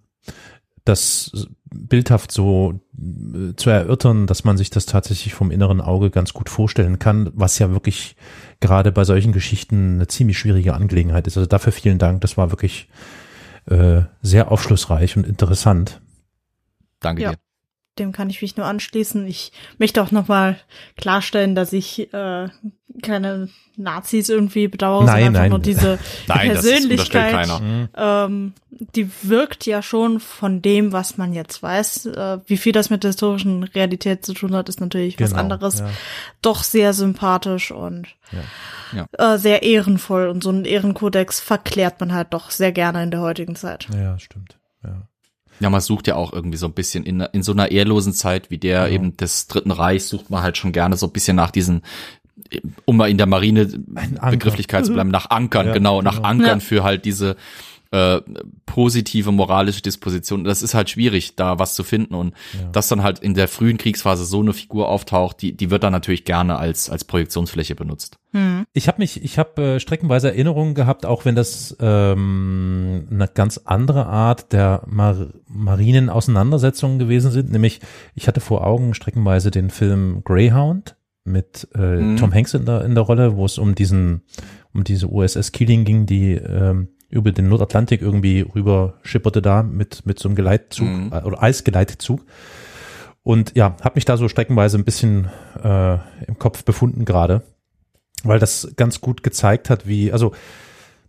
das 0.85 1.47
bildhaft 1.73 2.31
so 2.31 2.81
äh, 2.97 3.55
zu 3.55 3.69
erörtern, 3.69 4.27
dass 4.27 4.43
man 4.43 4.57
sich 4.57 4.69
das 4.69 4.85
tatsächlich 4.85 5.33
vom 5.33 5.51
inneren 5.51 5.81
Auge 5.81 6.09
ganz 6.09 6.33
gut 6.33 6.49
vorstellen 6.49 6.99
kann, 6.99 7.31
was 7.33 7.59
ja 7.59 7.71
wirklich 7.71 8.15
gerade 8.59 8.91
bei 8.91 9.03
solchen 9.03 9.31
Geschichten 9.31 9.95
eine 9.95 10.07
ziemlich 10.07 10.37
schwierige 10.37 10.73
Angelegenheit 10.73 11.27
ist. 11.27 11.37
Also 11.37 11.47
dafür 11.47 11.71
vielen 11.71 11.99
Dank. 11.99 12.21
Das 12.21 12.37
war 12.37 12.51
wirklich 12.51 12.89
äh, 13.65 14.01
sehr 14.21 14.51
aufschlussreich 14.51 15.17
und 15.17 15.25
interessant. 15.25 16.01
Danke 16.99 17.23
ja. 17.23 17.31
dir 17.31 17.37
dem 17.99 18.11
kann 18.11 18.29
ich 18.29 18.41
mich 18.41 18.57
nur 18.57 18.65
anschließen. 18.65 19.27
Ich 19.27 19.51
möchte 19.77 20.01
auch 20.01 20.11
nochmal 20.11 20.57
klarstellen, 20.97 21.55
dass 21.55 21.73
ich 21.73 22.13
äh, 22.13 22.49
keine 23.01 23.49
Nazis 23.75 24.29
irgendwie 24.29 24.67
bedauere, 24.67 25.05
nein, 25.05 25.25
sondern 25.25 25.41
nein. 25.41 25.49
nur 25.49 25.59
diese 25.59 25.99
nein, 26.27 26.51
Persönlichkeit. 26.51 27.49
Ähm, 27.95 28.53
die 28.69 29.09
wirkt 29.21 29.65
ja 29.65 29.81
schon 29.81 30.19
von 30.19 30.61
dem, 30.61 30.91
was 30.91 31.17
man 31.17 31.33
jetzt 31.33 31.61
weiß. 31.61 32.07
Äh, 32.07 32.39
wie 32.45 32.57
viel 32.57 32.71
das 32.71 32.89
mit 32.89 33.03
der 33.03 33.09
historischen 33.09 33.63
Realität 33.63 34.25
zu 34.25 34.33
tun 34.33 34.55
hat, 34.55 34.69
ist 34.69 34.81
natürlich 34.81 35.17
genau, 35.17 35.31
was 35.31 35.37
anderes. 35.37 35.79
Ja. 35.79 35.89
Doch 36.41 36.63
sehr 36.63 36.93
sympathisch 36.93 37.71
und 37.71 38.07
ja. 38.31 39.07
Ja. 39.17 39.33
Äh, 39.33 39.37
sehr 39.37 39.63
ehrenvoll. 39.63 40.27
Und 40.27 40.43
so 40.43 40.49
einen 40.49 40.65
Ehrenkodex 40.65 41.39
verklärt 41.39 41.99
man 41.99 42.13
halt 42.13 42.33
doch 42.33 42.51
sehr 42.51 42.71
gerne 42.71 43.03
in 43.03 43.11
der 43.11 43.21
heutigen 43.21 43.55
Zeit. 43.55 43.87
Ja, 43.93 44.17
stimmt. 44.19 44.57
Ja. 45.59 45.69
Man 45.69 45.81
sucht 45.81 46.07
ja 46.07 46.15
auch 46.15 46.33
irgendwie 46.33 46.57
so 46.57 46.65
ein 46.65 46.73
bisschen 46.73 47.05
in, 47.05 47.21
in 47.21 47.43
so 47.43 47.51
einer 47.51 47.71
ehrlosen 47.71 48.13
Zeit 48.13 48.49
wie 48.51 48.57
der 48.57 48.85
genau. 48.85 48.93
eben 48.93 49.17
des 49.17 49.47
Dritten 49.47 49.71
Reichs 49.71 50.09
sucht 50.09 50.29
man 50.29 50.43
halt 50.43 50.57
schon 50.57 50.71
gerne 50.71 50.97
so 50.97 51.07
ein 51.07 51.11
bisschen 51.13 51.35
nach 51.35 51.51
diesen 51.51 51.81
um 52.85 52.97
mal 52.97 53.09
in 53.09 53.17
der 53.17 53.25
Marine 53.25 53.65
Begrifflichkeit 54.29 54.85
zu 54.85 54.93
bleiben, 54.93 55.09
nach 55.09 55.29
Ankern, 55.29 55.67
ja, 55.67 55.73
genau, 55.73 56.01
nach 56.01 56.17
genau. 56.17 56.27
Ankern 56.27 56.59
ja. 56.59 56.65
für 56.65 56.83
halt 56.83 57.05
diese 57.05 57.35
äh, 57.93 58.21
positive 58.65 59.31
moralische 59.31 59.83
Disposition. 59.83 60.43
Das 60.43 60.63
ist 60.63 60.73
halt 60.73 60.89
schwierig, 60.89 61.35
da 61.35 61.59
was 61.59 61.75
zu 61.75 61.83
finden 61.83 62.15
und 62.15 62.33
ja. 62.53 62.67
dass 62.71 62.87
dann 62.87 63.03
halt 63.03 63.19
in 63.19 63.35
der 63.35 63.47
frühen 63.47 63.77
Kriegsphase 63.77 64.25
so 64.25 64.39
eine 64.39 64.51
Figur 64.53 64.89
auftaucht, 64.89 65.43
die 65.43 65.55
die 65.55 65.69
wird 65.69 65.83
dann 65.83 65.93
natürlich 65.93 66.25
gerne 66.25 66.57
als 66.57 66.89
als 66.89 67.03
Projektionsfläche 67.03 67.75
benutzt. 67.75 68.17
Hm. 68.31 68.65
Ich 68.73 68.87
habe 68.87 68.97
mich, 68.97 69.23
ich 69.23 69.37
habe 69.37 69.61
äh, 69.61 69.79
streckenweise 69.79 70.29
Erinnerungen 70.29 70.73
gehabt, 70.73 71.05
auch 71.05 71.23
wenn 71.23 71.35
das 71.35 71.77
ähm, 71.79 73.07
eine 73.11 73.27
ganz 73.27 73.59
andere 73.63 74.07
Art 74.07 74.51
der 74.53 74.81
Mar 74.87 75.27
Marinen-Auseinandersetzungen 75.47 76.97
gewesen 76.97 77.29
sind. 77.29 77.51
Nämlich, 77.51 77.79
ich 78.15 78.27
hatte 78.27 78.41
vor 78.41 78.65
Augen 78.65 78.95
streckenweise 78.95 79.51
den 79.51 79.69
Film 79.69 80.23
Greyhound 80.23 80.95
mit 81.25 81.67
äh, 81.75 81.97
mhm. 81.97 82.17
Tom 82.17 82.33
Hanks 82.33 82.55
in 82.55 82.65
der 82.65 82.83
in 82.85 82.95
der 82.95 83.03
Rolle, 83.03 83.35
wo 83.37 83.45
es 83.45 83.59
um 83.59 83.75
diesen 83.75 84.23
um 84.73 84.83
diese 84.83 85.07
USS 85.11 85.51
Keeling 85.51 85.85
ging, 85.85 86.07
die 86.07 86.31
ähm, 86.31 86.87
über 87.13 87.31
den 87.31 87.47
Nordatlantik 87.47 88.01
irgendwie 88.01 88.41
rüber 88.41 88.95
schipperte 89.03 89.41
da 89.41 89.63
mit, 89.63 90.05
mit 90.05 90.19
so 90.19 90.27
einem 90.27 90.35
Geleitzug 90.35 90.87
mhm. 90.87 91.11
äh, 91.13 91.21
oder 91.21 91.41
Eisgeleitzug. 91.41 92.25
Und 93.21 93.55
ja, 93.55 93.77
habe 93.81 93.95
mich 93.95 94.05
da 94.05 94.17
so 94.17 94.27
streckenweise 94.27 94.77
ein 94.77 94.83
bisschen 94.83 95.29
äh, 95.63 95.93
im 96.27 96.37
Kopf 96.39 96.65
befunden 96.65 97.05
gerade, 97.05 97.43
weil 98.23 98.39
das 98.39 98.73
ganz 98.75 98.99
gut 98.99 99.23
gezeigt 99.23 99.69
hat, 99.69 99.87
wie, 99.87 100.11
also, 100.11 100.33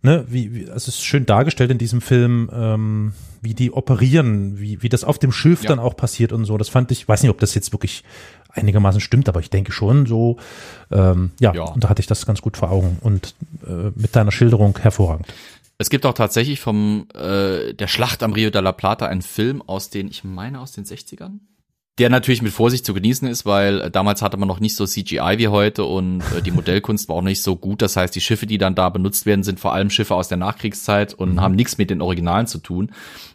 ne, 0.01 0.23
wie, 0.29 0.53
wie 0.53 0.63
es 0.63 0.87
ist 0.87 1.03
schön 1.03 1.25
dargestellt 1.25 1.71
in 1.71 1.77
diesem 1.77 1.99
Film, 1.99 2.49
ähm, 2.53 3.13
wie 3.41 3.53
die 3.53 3.73
operieren, 3.73 4.59
wie, 4.59 4.81
wie 4.81 4.89
das 4.89 5.03
auf 5.03 5.19
dem 5.19 5.33
Schiff 5.33 5.63
ja. 5.63 5.69
dann 5.69 5.79
auch 5.79 5.97
passiert 5.97 6.31
und 6.31 6.45
so. 6.45 6.57
Das 6.57 6.69
fand 6.69 6.91
ich, 6.91 7.07
weiß 7.07 7.21
nicht, 7.21 7.31
ob 7.31 7.39
das 7.39 7.53
jetzt 7.53 7.73
wirklich 7.73 8.03
einigermaßen 8.49 9.01
stimmt, 9.01 9.27
aber 9.27 9.41
ich 9.41 9.49
denke 9.49 9.73
schon 9.73 10.05
so, 10.05 10.37
ähm, 10.91 11.31
ja, 11.41 11.53
ja. 11.53 11.63
und 11.63 11.83
da 11.83 11.89
hatte 11.89 11.99
ich 11.99 12.07
das 12.07 12.25
ganz 12.25 12.41
gut 12.41 12.55
vor 12.55 12.71
Augen 12.71 12.97
und 13.01 13.35
äh, 13.67 13.91
mit 13.95 14.15
deiner 14.15 14.31
Schilderung 14.31 14.77
hervorragend. 14.79 15.27
Es 15.77 15.89
gibt 15.89 16.05
auch 16.05 16.13
tatsächlich 16.13 16.59
vom 16.59 17.07
äh, 17.13 17.73
der 17.73 17.87
Schlacht 17.87 18.23
am 18.23 18.33
Rio 18.33 18.49
de 18.49 18.61
la 18.61 18.71
Plata 18.71 19.07
einen 19.07 19.21
Film 19.21 19.61
aus 19.61 19.89
den, 19.89 20.07
ich 20.07 20.23
meine 20.23 20.61
aus 20.61 20.71
den 20.71 20.85
60ern. 20.85 21.39
Der 21.97 22.09
natürlich 22.09 22.41
mit 22.41 22.51
Vorsicht 22.51 22.85
zu 22.85 22.93
genießen 22.93 23.27
ist, 23.27 23.45
weil 23.45 23.81
äh, 23.81 23.91
damals 23.91 24.21
hatte 24.21 24.37
man 24.37 24.47
noch 24.47 24.59
nicht 24.59 24.75
so 24.75 24.85
CGI 24.85 25.35
wie 25.37 25.47
heute 25.49 25.83
und 25.83 26.21
äh, 26.33 26.41
die 26.41 26.51
Modellkunst 26.51 27.09
war 27.09 27.17
auch 27.17 27.21
nicht 27.21 27.41
so 27.41 27.55
gut. 27.57 27.81
Das 27.81 27.97
heißt, 27.97 28.15
die 28.15 28.21
Schiffe, 28.21 28.45
die 28.45 28.57
dann 28.57 28.75
da 28.75 28.89
benutzt 28.89 29.25
werden, 29.25 29.43
sind 29.43 29.59
vor 29.59 29.73
allem 29.73 29.89
Schiffe 29.89 30.15
aus 30.15 30.29
der 30.29 30.37
Nachkriegszeit 30.37 31.13
und 31.13 31.33
mhm. 31.33 31.41
haben 31.41 31.55
nichts 31.55 31.77
mit 31.77 31.89
den 31.89 32.01
Originalen 32.01 32.47
zu 32.47 32.59
tun. 32.59 32.91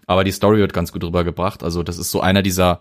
Aber 0.06 0.24
die 0.24 0.32
Story 0.32 0.58
wird 0.58 0.72
ganz 0.72 0.92
gut 0.92 1.04
rübergebracht. 1.04 1.62
Also 1.62 1.82
das 1.82 1.98
ist 1.98 2.10
so 2.10 2.20
einer 2.20 2.42
dieser 2.42 2.80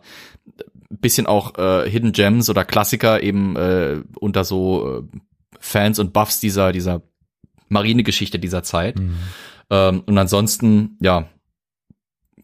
äh, 0.57 0.63
bisschen 0.89 1.27
auch 1.27 1.57
äh, 1.57 1.89
Hidden 1.89 2.13
Gems 2.13 2.49
oder 2.49 2.63
Klassiker 2.63 3.21
eben 3.21 3.55
äh, 3.57 4.01
unter 4.19 4.45
so 4.45 4.99
äh, 4.99 5.17
Fans 5.59 5.99
und 5.99 6.13
Buffs 6.13 6.39
dieser 6.39 6.71
dieser 6.71 7.01
Marinegeschichte 7.69 8.39
dieser 8.39 8.63
Zeit. 8.63 8.99
Mhm. 8.99 9.17
Ähm, 9.69 10.03
und 10.05 10.17
ansonsten, 10.17 10.97
ja, 11.01 11.29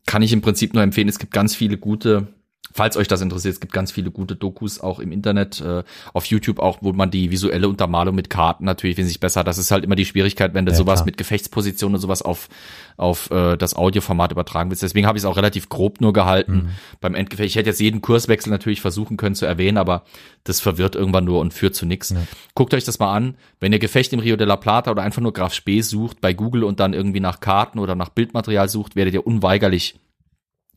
kann 0.06 0.22
ich 0.22 0.34
im 0.34 0.42
Prinzip 0.42 0.74
nur 0.74 0.84
empfehlen, 0.84 1.10
es 1.10 1.20
gibt 1.20 1.34
ganz 1.34 1.56
viele 1.56 1.78
gute 1.78 2.28
falls 2.76 2.98
euch 2.98 3.08
das 3.08 3.22
interessiert, 3.22 3.54
es 3.54 3.62
gibt 3.62 3.72
ganz 3.72 3.94
viele 3.94 4.12
gute 4.12 4.36
Dokus 4.36 4.82
auch 4.82 5.00
im 5.00 5.14
Internet, 5.14 5.62
äh, 5.62 5.84
auf 6.14 6.26
YouTube 6.26 6.60
auch, 6.60 6.80
wo 6.82 6.92
man 6.92 7.10
die 7.10 7.32
visuelle 7.32 7.70
Untermalung 7.70 8.14
mit 8.16 8.30
Karten 8.30 8.66
natürlich 8.66 8.98
wesentlich 8.98 9.22
besser. 9.22 9.46
Das 9.46 9.58
ist 9.58 9.72
halt 9.72 9.86
immer 9.86 9.96
die 9.96 10.04
Schwierigkeit, 10.04 10.54
wenn 10.54 10.66
du 10.66 10.74
Ja, 10.74 10.78
sowas 10.78 11.00
klar. 11.00 11.06
mit 11.06 11.18
Gefechtspositionen 11.18 11.96
und 11.96 12.02
sowas 12.02 12.22
auf, 12.22 12.50
auf 12.98 13.32
äh, 13.32 13.56
das 13.56 13.76
Audioformat 13.78 14.34
übertragen 14.34 14.70
willst. 14.70 14.84
Deswegen 14.84 15.08
habe 15.08 15.18
ich 15.18 15.24
es 15.24 15.26
auch 15.26 15.38
relativ 15.38 15.70
grob 15.70 16.02
nur 16.02 16.12
gehalten 16.12 16.54
Mhm. 16.56 16.70
beim 17.00 17.16
Endgefecht. 17.16 17.48
Ich 17.48 17.56
hätte 17.56 17.70
jetzt 17.70 17.80
jeden 17.80 18.02
Kurswechsel 18.02 18.50
natürlich 18.52 18.82
versuchen 18.82 19.16
können 19.16 19.36
zu 19.36 19.46
erwähnen, 19.46 19.78
aber 19.78 20.04
das 20.44 20.60
verwirrt 20.60 20.96
irgendwann 20.96 21.24
nur 21.24 21.40
und 21.40 21.54
führt 21.54 21.76
zu 21.76 21.86
nichts. 21.86 22.14
Guckt 22.56 22.74
euch 22.74 22.84
das 22.84 23.00
mal 23.00 23.14
an. 23.16 23.36
Wenn 23.62 23.72
ihr 23.72 23.80
Gefecht 23.80 24.12
im 24.12 24.20
Rio 24.20 24.36
de 24.36 24.46
la 24.46 24.58
Plata 24.58 24.92
oder 24.92 25.02
einfach 25.02 25.22
nur 25.22 25.32
Graf 25.32 25.54
Spee 25.54 25.80
sucht 25.80 26.20
bei 26.20 26.34
Google 26.34 26.66
und 26.66 26.82
dann 26.82 26.94
irgendwie 26.94 27.22
nach 27.22 27.40
Karten 27.40 27.80
oder 27.80 27.96
nach 27.96 28.10
Bildmaterial 28.10 28.68
sucht, 28.68 28.98
werdet 28.98 29.14
ihr 29.14 29.26
unweigerlich 29.26 29.96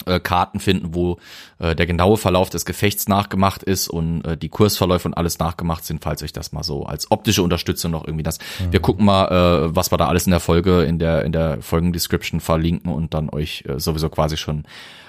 äh, 0.07 0.21
Karten 0.21 0.61
finden, 0.61 0.95
wo 0.95 1.19
äh, 1.59 1.75
der 1.75 1.87
genaue 1.87 2.17
Verlauf 2.17 2.51
des 2.51 2.65
Gefechts 2.65 3.09
nachgemacht 3.09 3.63
ist 3.63 3.89
und 3.89 4.25
äh, 4.25 4.37
die 4.37 4.49
Kursverläufe 4.49 5.09
und 5.09 5.15
alles 5.15 5.39
nachgemacht 5.39 5.85
sind, 5.85 6.03
falls 6.03 6.23
euch 6.23 6.33
das 6.33 6.53
mal 6.53 6.63
so 6.63 6.85
als 6.85 7.11
optische 7.11 7.43
Unterstützung 7.43 7.91
noch 7.91 8.05
irgendwie 8.05 8.23
das. 8.23 8.39
Wir 8.71 8.81
gucken 8.81 9.05
mal, 9.05 9.69
äh, 9.69 9.77
was 9.77 9.91
wir 9.91 9.97
da 9.99 10.09
alles 10.09 10.27
in 10.27 10.31
der 10.31 10.41
Folge, 10.41 10.83
in 10.83 10.99
der 10.99 11.25
in 11.25 11.33
der 11.33 11.63
Folgendescription 11.63 12.41
verlinken 12.41 12.93
und 12.93 13.15
dann 13.15 13.31
euch 13.31 13.65
äh, 13.69 13.79
sowieso 13.79 14.09
quasi 14.09 14.37
schon 14.37 14.65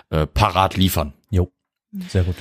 äh, 0.09 0.25
parat 0.25 0.77
liefern. 0.77 1.13
Jo, 1.29 1.51
sehr 2.09 2.23
gut. 2.23 2.35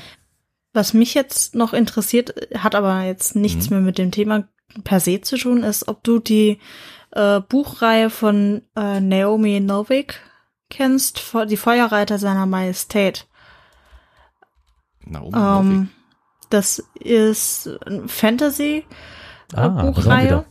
Was 0.72 0.94
mich 0.94 1.14
jetzt 1.14 1.54
noch 1.54 1.72
interessiert, 1.72 2.34
hat 2.56 2.74
aber 2.74 3.02
jetzt 3.02 3.34
nichts 3.34 3.70
mehr 3.70 3.80
mit 3.80 3.98
dem 3.98 4.10
Thema 4.10 4.48
per 4.84 5.00
se 5.00 5.20
zu 5.20 5.36
tun, 5.36 5.62
ist, 5.62 5.88
ob 5.88 6.04
du 6.04 6.18
die 6.18 6.58
äh, 7.12 7.40
Buchreihe 7.40 8.10
von 8.10 8.62
äh, 8.76 9.00
Naomi 9.00 9.60
Novik 9.60 10.20
kennst, 10.70 11.34
die 11.48 11.56
Feuerreiter 11.56 12.18
seiner 12.18 12.46
Majestät. 12.46 13.26
Na, 15.04 15.20
um, 15.20 15.34
Ähm, 15.34 15.88
das 16.50 16.82
ist 16.94 17.68
ein 17.86 18.08
Fantasy 18.08 18.84
äh, 19.54 19.56
Ah, 19.56 19.68
Buchreihe. 19.68 20.44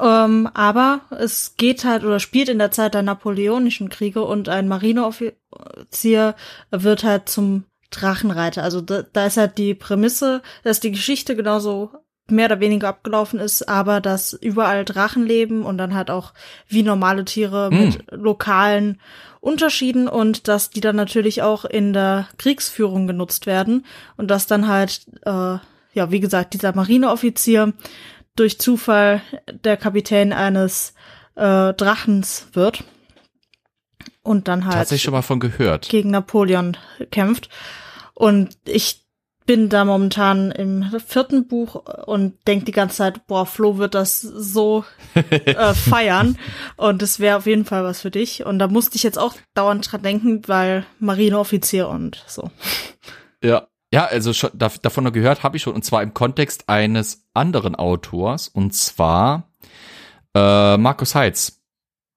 Ähm, 0.00 0.48
aber 0.54 1.00
es 1.10 1.56
geht 1.56 1.84
halt 1.84 2.04
oder 2.04 2.20
spielt 2.20 2.48
in 2.48 2.58
der 2.58 2.70
Zeit 2.70 2.94
der 2.94 3.02
napoleonischen 3.02 3.88
Kriege 3.88 4.22
und 4.22 4.48
ein 4.48 4.68
Marineoffizier 4.68 6.34
wird 6.70 7.04
halt 7.04 7.28
zum 7.28 7.64
Drachenreiter. 7.90 8.62
Also 8.62 8.80
da, 8.80 9.02
da 9.02 9.26
ist 9.26 9.38
halt 9.38 9.58
die 9.58 9.74
Prämisse, 9.74 10.42
dass 10.62 10.80
die 10.80 10.92
Geschichte 10.92 11.34
genauso 11.34 11.90
mehr 12.30 12.46
oder 12.46 12.60
weniger 12.60 12.88
abgelaufen 12.88 13.40
ist, 13.40 13.68
aber 13.68 14.00
dass 14.02 14.34
überall 14.34 14.84
Drachen 14.84 15.24
leben 15.24 15.64
und 15.64 15.78
dann 15.78 15.94
halt 15.94 16.10
auch 16.10 16.34
wie 16.68 16.82
normale 16.82 17.24
Tiere 17.24 17.70
mit 17.72 18.04
lokalen 18.10 19.00
Unterschieden 19.40 20.08
und 20.08 20.48
dass 20.48 20.70
die 20.70 20.80
dann 20.80 20.96
natürlich 20.96 21.42
auch 21.42 21.64
in 21.64 21.92
der 21.92 22.28
Kriegsführung 22.38 23.06
genutzt 23.06 23.46
werden 23.46 23.84
und 24.16 24.30
dass 24.30 24.46
dann 24.46 24.68
halt, 24.68 25.06
äh, 25.24 25.58
ja, 25.92 26.10
wie 26.10 26.20
gesagt, 26.20 26.54
dieser 26.54 26.74
Marineoffizier 26.74 27.72
durch 28.36 28.58
Zufall 28.58 29.22
der 29.64 29.76
Kapitän 29.76 30.32
eines 30.32 30.94
äh, 31.34 31.72
Drachens 31.74 32.48
wird 32.52 32.84
und 34.22 34.48
dann 34.48 34.64
halt 34.64 34.74
Tatsächlich 34.74 35.02
schon 35.02 35.14
mal 35.14 35.22
von 35.22 35.40
gehört. 35.40 35.88
gegen 35.88 36.10
Napoleon 36.10 36.76
kämpft. 37.10 37.48
Und 38.14 38.50
ich 38.64 39.07
bin 39.48 39.70
da 39.70 39.86
momentan 39.86 40.50
im 40.50 40.84
vierten 41.06 41.48
Buch 41.48 41.76
und 42.04 42.34
denk 42.46 42.66
die 42.66 42.72
ganze 42.72 42.96
Zeit, 42.96 43.26
boah, 43.26 43.46
Flo 43.46 43.78
wird 43.78 43.94
das 43.94 44.20
so 44.20 44.84
äh, 45.14 45.72
feiern. 45.74 46.36
Und 46.76 47.00
das 47.00 47.18
wäre 47.18 47.38
auf 47.38 47.46
jeden 47.46 47.64
Fall 47.64 47.82
was 47.82 48.02
für 48.02 48.10
dich. 48.10 48.44
Und 48.44 48.58
da 48.58 48.68
musste 48.68 48.96
ich 48.96 49.02
jetzt 49.02 49.18
auch 49.18 49.34
dauernd 49.54 49.90
dran 49.90 50.02
denken, 50.02 50.42
weil 50.46 50.84
Marineoffizier 51.00 51.88
und 51.88 52.22
so. 52.26 52.50
Ja. 53.42 53.66
Ja, 53.90 54.04
also 54.04 54.34
schon, 54.34 54.50
da, 54.52 54.70
davon 54.82 55.04
noch 55.04 55.12
gehört 55.12 55.42
habe 55.42 55.56
ich 55.56 55.62
schon, 55.62 55.72
und 55.72 55.82
zwar 55.82 56.02
im 56.02 56.12
Kontext 56.12 56.68
eines 56.68 57.26
anderen 57.32 57.74
Autors, 57.74 58.48
und 58.48 58.74
zwar 58.74 59.50
äh, 60.34 60.76
Markus 60.76 61.14
Heitz. 61.14 61.62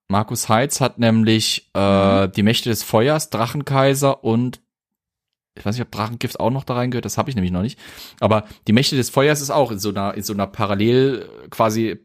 Markus 0.09 0.49
Heitz 0.49 0.81
hat 0.81 0.99
nämlich 0.99 1.71
äh, 1.73 2.27
die 2.27 2.43
Mächte 2.43 2.67
des 2.67 2.83
Feuers, 2.83 3.29
Drachenkaiser 3.29 4.21
und 4.21 4.59
ich 5.57 5.65
weiß 5.65 5.75
nicht, 5.75 5.85
ob 5.85 5.91
Drachengift 5.91 6.39
auch 6.39 6.49
noch 6.49 6.63
da 6.63 6.75
reingehört, 6.75 7.05
das 7.05 7.17
habe 7.17 7.29
ich 7.29 7.35
nämlich 7.35 7.51
noch 7.51 7.61
nicht. 7.61 7.77
Aber 8.19 8.45
die 8.67 8.73
Mächte 8.73 8.95
des 8.95 9.09
Feuers 9.09 9.41
ist 9.41 9.49
auch 9.51 9.71
in 9.71 9.79
so 9.79 9.89
einer, 9.89 10.13
in 10.15 10.23
so 10.23 10.33
einer 10.33 10.47
Parallel 10.47 11.27
äh, 11.43 11.47
quasi 11.49 11.99